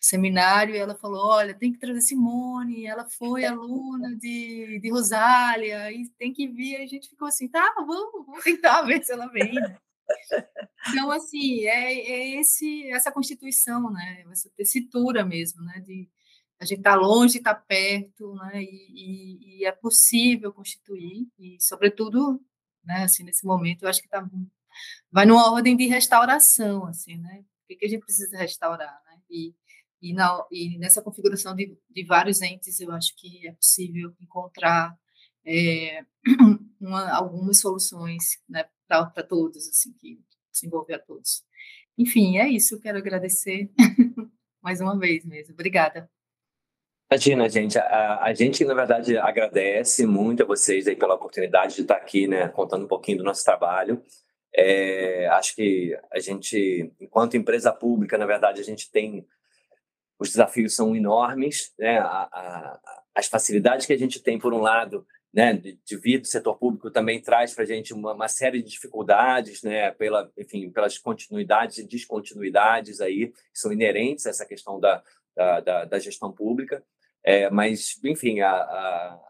Seminário, 0.00 0.74
e 0.74 0.78
ela 0.78 0.94
falou, 0.94 1.26
olha, 1.26 1.54
tem 1.54 1.72
que 1.72 1.78
trazer 1.78 2.00
Simone, 2.00 2.86
ela 2.86 3.06
foi 3.06 3.44
aluna 3.44 4.16
de, 4.16 4.78
de 4.80 4.90
Rosália, 4.90 5.92
e 5.92 6.08
tem 6.18 6.32
que 6.32 6.48
vir. 6.48 6.76
Aí 6.76 6.84
a 6.84 6.88
gente 6.88 7.08
ficou 7.10 7.28
assim, 7.28 7.48
tá, 7.48 7.74
vamos, 7.76 8.26
vamos 8.26 8.42
tentar 8.42 8.80
ver 8.88 9.04
se 9.04 9.12
ela 9.12 9.26
vem, 9.26 9.52
né? 9.52 9.76
Então, 10.88 11.10
assim, 11.10 11.66
é, 11.66 11.92
é 11.92 12.40
esse, 12.40 12.90
essa 12.90 13.12
constituição, 13.12 13.90
né? 13.92 14.24
Essa 14.32 14.50
tessitura 14.56 15.24
mesmo, 15.24 15.62
né? 15.62 15.80
De, 15.80 16.08
a 16.60 16.66
gente 16.66 16.78
está 16.78 16.94
longe, 16.94 17.38
está 17.38 17.54
perto, 17.54 18.34
né? 18.34 18.62
E, 18.62 18.66
e, 18.66 19.60
e, 19.60 19.64
é 19.64 19.72
possível 19.72 20.52
constituir 20.52 21.26
e, 21.38 21.56
sobretudo, 21.58 22.38
né? 22.84 23.04
Assim, 23.04 23.24
nesse 23.24 23.46
momento, 23.46 23.82
eu 23.82 23.88
acho 23.88 24.02
que 24.02 24.08
tá, 24.08 24.28
vai 25.10 25.24
numa 25.24 25.50
ordem 25.50 25.74
de 25.74 25.86
restauração, 25.86 26.84
assim, 26.86 27.16
né? 27.16 27.44
O 27.64 27.66
que, 27.68 27.76
que 27.76 27.86
a 27.86 27.88
gente 27.88 28.02
precisa 28.02 28.36
restaurar, 28.36 29.02
né? 29.06 29.22
E, 29.30 29.54
e, 30.02 30.12
na, 30.12 30.46
e 30.50 30.78
nessa 30.78 31.00
configuração 31.00 31.54
de, 31.56 31.78
de 31.88 32.04
vários 32.04 32.42
entes, 32.42 32.78
eu 32.78 32.92
acho 32.92 33.16
que 33.16 33.48
é 33.48 33.52
possível 33.52 34.14
encontrar 34.20 34.94
é, 35.46 36.04
uma, 36.78 37.10
algumas 37.10 37.58
soluções, 37.58 38.38
né? 38.46 38.68
Para 38.86 39.22
todos, 39.22 39.66
assim, 39.68 39.94
que 39.94 40.20
se 40.52 40.66
envolver 40.66 40.94
a 40.94 40.98
todos. 40.98 41.42
Enfim, 41.96 42.36
é 42.38 42.48
isso. 42.48 42.80
Quero 42.80 42.98
agradecer 42.98 43.70
mais 44.60 44.80
uma 44.80 44.98
vez 44.98 45.24
mesmo. 45.24 45.54
Obrigada. 45.54 46.10
Imagina, 47.12 47.48
gente, 47.48 47.76
a, 47.76 48.22
a, 48.22 48.32
gente, 48.32 48.64
na 48.64 48.72
verdade, 48.72 49.18
agradece 49.18 50.06
muito 50.06 50.44
a 50.44 50.46
vocês 50.46 50.86
aí 50.86 50.94
pela 50.94 51.16
oportunidade 51.16 51.74
de 51.74 51.82
estar 51.82 51.96
aqui, 51.96 52.28
né, 52.28 52.46
contando 52.50 52.84
um 52.84 52.88
pouquinho 52.88 53.18
do 53.18 53.24
nosso 53.24 53.44
trabalho. 53.44 54.00
É, 54.54 55.26
acho 55.32 55.56
que 55.56 55.98
a 56.12 56.20
gente, 56.20 56.92
enquanto 57.00 57.36
empresa 57.36 57.72
pública, 57.72 58.16
na 58.16 58.26
verdade, 58.26 58.60
a 58.60 58.64
gente 58.64 58.88
tem. 58.92 59.26
Os 60.20 60.28
desafios 60.30 60.76
são 60.76 60.94
enormes, 60.94 61.72
né? 61.76 61.98
A, 61.98 62.28
a, 62.32 62.80
as 63.12 63.26
facilidades 63.26 63.86
que 63.86 63.92
a 63.92 63.98
gente 63.98 64.22
tem, 64.22 64.38
por 64.38 64.54
um 64.54 64.60
lado, 64.60 65.04
né, 65.34 65.52
de, 65.52 65.80
de 65.84 65.96
vir 65.96 66.20
do 66.20 66.28
setor 66.28 66.58
público 66.58 66.92
também 66.92 67.20
traz 67.20 67.52
para 67.52 67.64
a 67.64 67.66
gente 67.66 67.92
uma, 67.92 68.12
uma, 68.12 68.28
série 68.28 68.62
de 68.62 68.70
dificuldades, 68.70 69.64
né, 69.64 69.90
pela, 69.90 70.30
enfim, 70.38 70.70
pelas 70.70 70.96
continuidades 70.96 71.78
e 71.78 71.88
descontinuidades 71.88 73.00
aí 73.00 73.28
que 73.28 73.58
são 73.58 73.72
inerentes 73.72 74.26
a 74.26 74.30
essa 74.30 74.46
questão 74.46 74.78
da, 74.78 75.02
da, 75.34 75.60
da, 75.60 75.84
da 75.86 75.98
gestão 75.98 76.30
pública. 76.30 76.84
É, 77.24 77.50
mas, 77.50 77.98
enfim, 78.04 78.40
a, 78.40 78.50
a, 78.50 79.20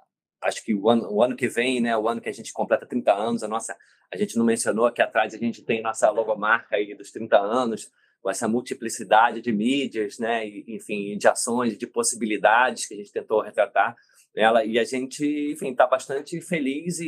acho 0.42 0.64
que 0.64 0.74
o 0.74 0.88
ano, 0.88 1.12
o 1.12 1.22
ano 1.22 1.36
que 1.36 1.48
vem, 1.48 1.80
né, 1.80 1.96
o 1.96 2.08
ano 2.08 2.20
que 2.20 2.28
a 2.28 2.32
gente 2.32 2.52
completa 2.52 2.86
30 2.86 3.12
anos, 3.12 3.42
a 3.42 3.48
nossa, 3.48 3.76
a 4.12 4.16
gente 4.16 4.36
não 4.36 4.44
mencionou 4.44 4.86
aqui 4.86 5.02
atrás, 5.02 5.34
a 5.34 5.38
gente 5.38 5.62
tem 5.62 5.82
nossa 5.82 6.10
logomarca 6.10 6.76
aí 6.76 6.94
dos 6.94 7.10
30 7.10 7.38
anos, 7.38 7.90
com 8.22 8.30
essa 8.30 8.46
multiplicidade 8.46 9.40
de 9.40 9.52
mídias, 9.52 10.18
né, 10.18 10.46
e, 10.46 10.64
enfim, 10.68 11.16
de 11.16 11.26
ações, 11.26 11.76
de 11.76 11.86
possibilidades 11.86 12.86
que 12.86 12.94
a 12.94 12.96
gente 12.96 13.12
tentou 13.12 13.40
retratar 13.40 13.96
ela 14.34 14.64
e 14.64 14.78
a 14.78 14.84
gente, 14.84 15.24
enfim, 15.52 15.70
está 15.70 15.86
bastante 15.86 16.40
feliz 16.40 17.00
e, 17.00 17.04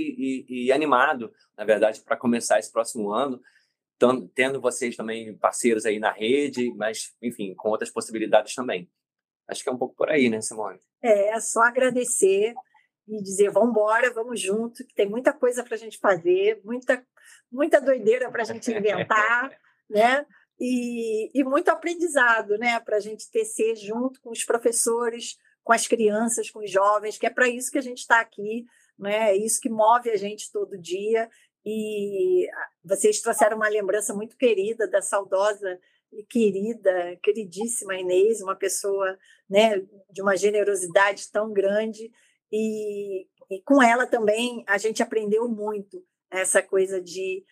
e, 0.49 0.67
e, 0.67 0.73
animado, 0.73 1.33
na 1.57 1.65
verdade, 1.65 2.01
para 2.01 2.17
começar 2.17 2.59
esse 2.59 2.73
próximo 2.73 3.13
ano, 3.13 3.41
tendo 4.35 4.61
vocês 4.61 4.97
também 4.97 5.37
parceiros 5.37 5.87
aí 5.87 6.01
na 6.01 6.11
rede, 6.11 6.73
mas, 6.75 7.15
enfim, 7.23 7.55
com 7.55 7.69
outras 7.69 7.91
possibilidades 7.91 8.55
também. 8.55 8.91
Acho 9.49 9.63
que 9.63 9.69
é 9.69 9.73
um 9.73 9.79
pouco 9.79 9.95
por 9.95 10.09
aí, 10.09 10.29
né, 10.29 10.41
Simone? 10.41 10.79
É, 11.03 11.31
é 11.31 11.41
só 11.41 11.63
agradecer 11.63 12.55
e 13.09 13.23
dizer, 13.23 13.51
vamos 13.51 13.71
embora, 13.71 14.13
vamos 14.13 14.41
junto, 14.41 14.87
que 14.87 14.95
tem 14.95 15.09
muita 15.09 15.33
coisa 15.33 15.65
para 15.65 15.75
a 15.75 15.79
gente 15.79 15.99
fazer, 15.99 16.61
muita, 16.65 17.05
muita 17.51 17.81
doideira 17.81 18.31
para 18.31 18.43
a 18.43 18.45
gente 18.45 18.71
inventar, 18.71 19.51
né? 19.91 20.25
E, 20.61 21.31
e 21.35 21.43
muito 21.43 21.69
aprendizado, 21.71 22.57
né? 22.57 22.79
Para 22.81 22.97
a 22.97 23.01
gente 23.01 23.31
tecer 23.31 23.75
junto 23.77 24.21
com 24.21 24.31
os 24.31 24.45
professores, 24.45 25.37
com 25.65 25.73
as 25.73 25.87
crianças, 25.87 26.51
com 26.51 26.61
os 26.61 26.71
jovens, 26.71 27.19
que 27.19 27.27
é 27.27 27.31
para 27.31 27.49
isso 27.49 27.71
que 27.71 27.79
a 27.79 27.83
gente 27.83 27.99
está 27.99 28.21
aqui, 28.21 28.65
né? 28.99 29.31
é 29.31 29.37
isso 29.37 29.61
que 29.61 29.69
move 29.69 30.11
a 30.11 30.17
gente 30.17 30.51
todo 30.53 30.79
dia. 30.79 31.29
E 31.65 32.49
vocês 32.85 33.21
trouxeram 33.21 33.57
uma 33.57 33.69
lembrança 33.69 34.13
muito 34.15 34.37
querida 34.37 34.89
da 34.89 35.01
saudosa 35.01 35.79
querida, 36.29 37.17
queridíssima 37.23 37.97
Inês, 37.97 38.41
uma 38.41 38.57
pessoa 38.57 39.19
né, 39.49 39.81
de 40.11 40.23
uma 40.23 40.37
generosidade 40.37 41.31
tão 41.31 41.53
grande. 41.53 42.11
E, 42.51 43.27
e 43.51 43.63
com 43.65 43.83
ela 43.83 44.07
também 44.07 44.65
a 44.67 44.79
gente 44.79 45.03
aprendeu 45.03 45.49
muito 45.49 46.05
essa 46.31 46.63
coisa 46.63 47.01
de 47.01 47.45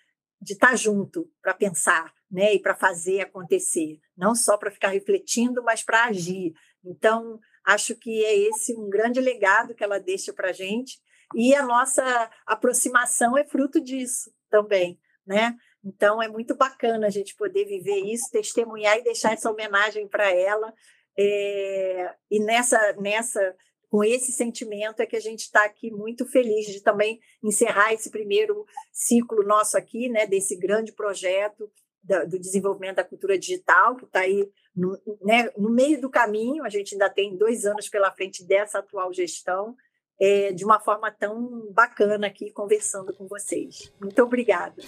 de 0.42 0.54
estar 0.54 0.70
tá 0.70 0.74
junto 0.74 1.30
para 1.42 1.52
pensar, 1.52 2.14
né, 2.30 2.54
e 2.54 2.58
para 2.58 2.74
fazer 2.74 3.20
acontecer, 3.20 4.00
não 4.16 4.34
só 4.34 4.56
para 4.56 4.70
ficar 4.70 4.88
refletindo, 4.88 5.62
mas 5.62 5.82
para 5.82 6.06
agir. 6.06 6.54
Então, 6.82 7.38
Acho 7.64 7.94
que 7.94 8.24
é 8.24 8.36
esse 8.36 8.74
um 8.74 8.88
grande 8.88 9.20
legado 9.20 9.74
que 9.74 9.84
ela 9.84 10.00
deixa 10.00 10.32
para 10.32 10.48
a 10.48 10.52
gente 10.52 10.98
e 11.34 11.54
a 11.54 11.62
nossa 11.62 12.30
aproximação 12.46 13.36
é 13.36 13.44
fruto 13.44 13.80
disso 13.80 14.32
também, 14.48 14.98
né? 15.26 15.56
Então 15.84 16.22
é 16.22 16.28
muito 16.28 16.54
bacana 16.54 17.06
a 17.06 17.10
gente 17.10 17.34
poder 17.36 17.64
viver 17.64 18.00
isso, 18.00 18.30
testemunhar 18.30 18.98
e 18.98 19.04
deixar 19.04 19.32
essa 19.32 19.50
homenagem 19.50 20.06
para 20.08 20.30
ela. 20.30 20.72
É, 21.18 22.14
e 22.30 22.38
nessa, 22.40 22.92
nessa, 22.94 23.56
com 23.88 24.04
esse 24.04 24.32
sentimento 24.32 25.00
é 25.00 25.06
que 25.06 25.16
a 25.16 25.20
gente 25.20 25.40
está 25.40 25.64
aqui 25.64 25.90
muito 25.90 26.26
feliz 26.26 26.66
de 26.66 26.82
também 26.82 27.18
encerrar 27.42 27.92
esse 27.92 28.10
primeiro 28.10 28.64
ciclo 28.92 29.42
nosso 29.42 29.76
aqui, 29.76 30.08
né? 30.08 30.26
Desse 30.26 30.56
grande 30.56 30.92
projeto 30.92 31.70
do 32.02 32.38
desenvolvimento 32.38 32.96
da 32.96 33.04
cultura 33.04 33.38
digital, 33.38 33.94
que 33.94 34.04
está 34.04 34.20
aí 34.20 34.50
no, 34.74 34.98
né, 35.20 35.50
no, 35.56 35.68
meio 35.68 36.00
do 36.00 36.08
caminho, 36.08 36.64
a 36.64 36.68
gente 36.68 36.94
ainda 36.94 37.10
tem 37.10 37.36
dois 37.36 37.66
anos 37.66 37.88
pela 37.88 38.10
frente 38.10 38.42
dessa 38.44 38.78
atual 38.78 39.12
gestão, 39.12 39.76
é, 40.18 40.52
de 40.52 40.64
uma 40.64 40.80
forma 40.80 41.10
tão 41.10 41.70
bacana 41.72 42.26
aqui, 42.26 42.50
conversando 42.50 43.12
com 43.12 43.26
vocês. 43.26 43.92
Muito 44.00 44.22
obrigada. 44.22 44.82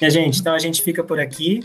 E, 0.00 0.10
gente, 0.10 0.40
então 0.40 0.54
a 0.54 0.58
gente 0.58 0.82
fica 0.82 1.02
por 1.02 1.20
aqui. 1.20 1.64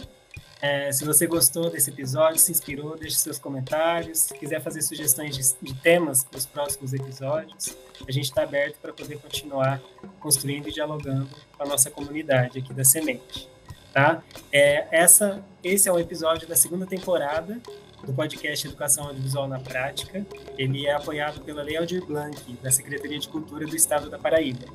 É, 0.61 0.91
se 0.91 1.05
você 1.05 1.25
gostou 1.25 1.69
desse 1.69 1.89
episódio, 1.89 2.39
se 2.39 2.51
inspirou, 2.51 2.97
deixe 2.97 3.15
seus 3.15 3.39
comentários. 3.39 4.19
Se 4.19 4.33
quiser 4.33 4.61
fazer 4.61 4.81
sugestões 4.81 5.35
de, 5.35 5.71
de 5.71 5.73
temas 5.81 6.23
para 6.23 6.37
os 6.37 6.45
próximos 6.45 6.93
episódios, 6.93 7.77
a 8.07 8.11
gente 8.11 8.25
está 8.25 8.43
aberto 8.43 8.77
para 8.81 8.91
poder 8.91 9.17
continuar 9.19 9.81
construindo 10.19 10.67
e 10.67 10.71
dialogando 10.71 11.29
com 11.57 11.63
a 11.63 11.65
nossa 11.65 11.89
comunidade 11.89 12.59
aqui 12.59 12.73
da 12.73 12.83
Semente 12.83 13.49
tá? 13.93 14.23
É, 14.51 14.87
essa, 14.91 15.43
esse 15.63 15.89
é 15.89 15.91
um 15.91 15.99
episódio 15.99 16.47
da 16.47 16.55
segunda 16.55 16.85
temporada 16.85 17.59
do 18.03 18.13
podcast 18.13 18.65
Educação 18.65 19.05
Audiovisual 19.07 19.47
na 19.47 19.59
Prática. 19.59 20.25
Ele 20.57 20.87
é 20.87 20.93
apoiado 20.93 21.41
pela 21.41 21.61
Lei 21.61 21.77
Aldir 21.77 22.05
Blanc, 22.05 22.37
da 22.61 22.71
Secretaria 22.71 23.19
de 23.19 23.27
Cultura 23.27 23.65
do 23.65 23.75
Estado 23.75 24.09
da 24.09 24.17
Paraíba. 24.17 24.65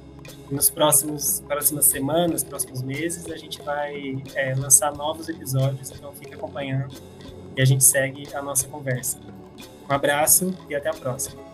Nos 0.50 0.70
próximos 0.70 1.40
próximas 1.46 1.86
semanas, 1.86 2.44
próximos 2.44 2.82
meses, 2.82 3.30
a 3.30 3.36
gente 3.36 3.60
vai 3.62 4.22
é, 4.34 4.54
lançar 4.54 4.94
novos 4.94 5.28
episódios, 5.28 5.90
então 5.90 6.12
fique 6.12 6.34
acompanhando 6.34 6.94
e 7.56 7.62
a 7.62 7.64
gente 7.64 7.84
segue 7.84 8.28
a 8.34 8.42
nossa 8.42 8.66
conversa. 8.68 9.18
Um 9.88 9.92
abraço 9.92 10.54
e 10.68 10.74
até 10.74 10.88
a 10.88 10.94
próxima. 10.94 11.53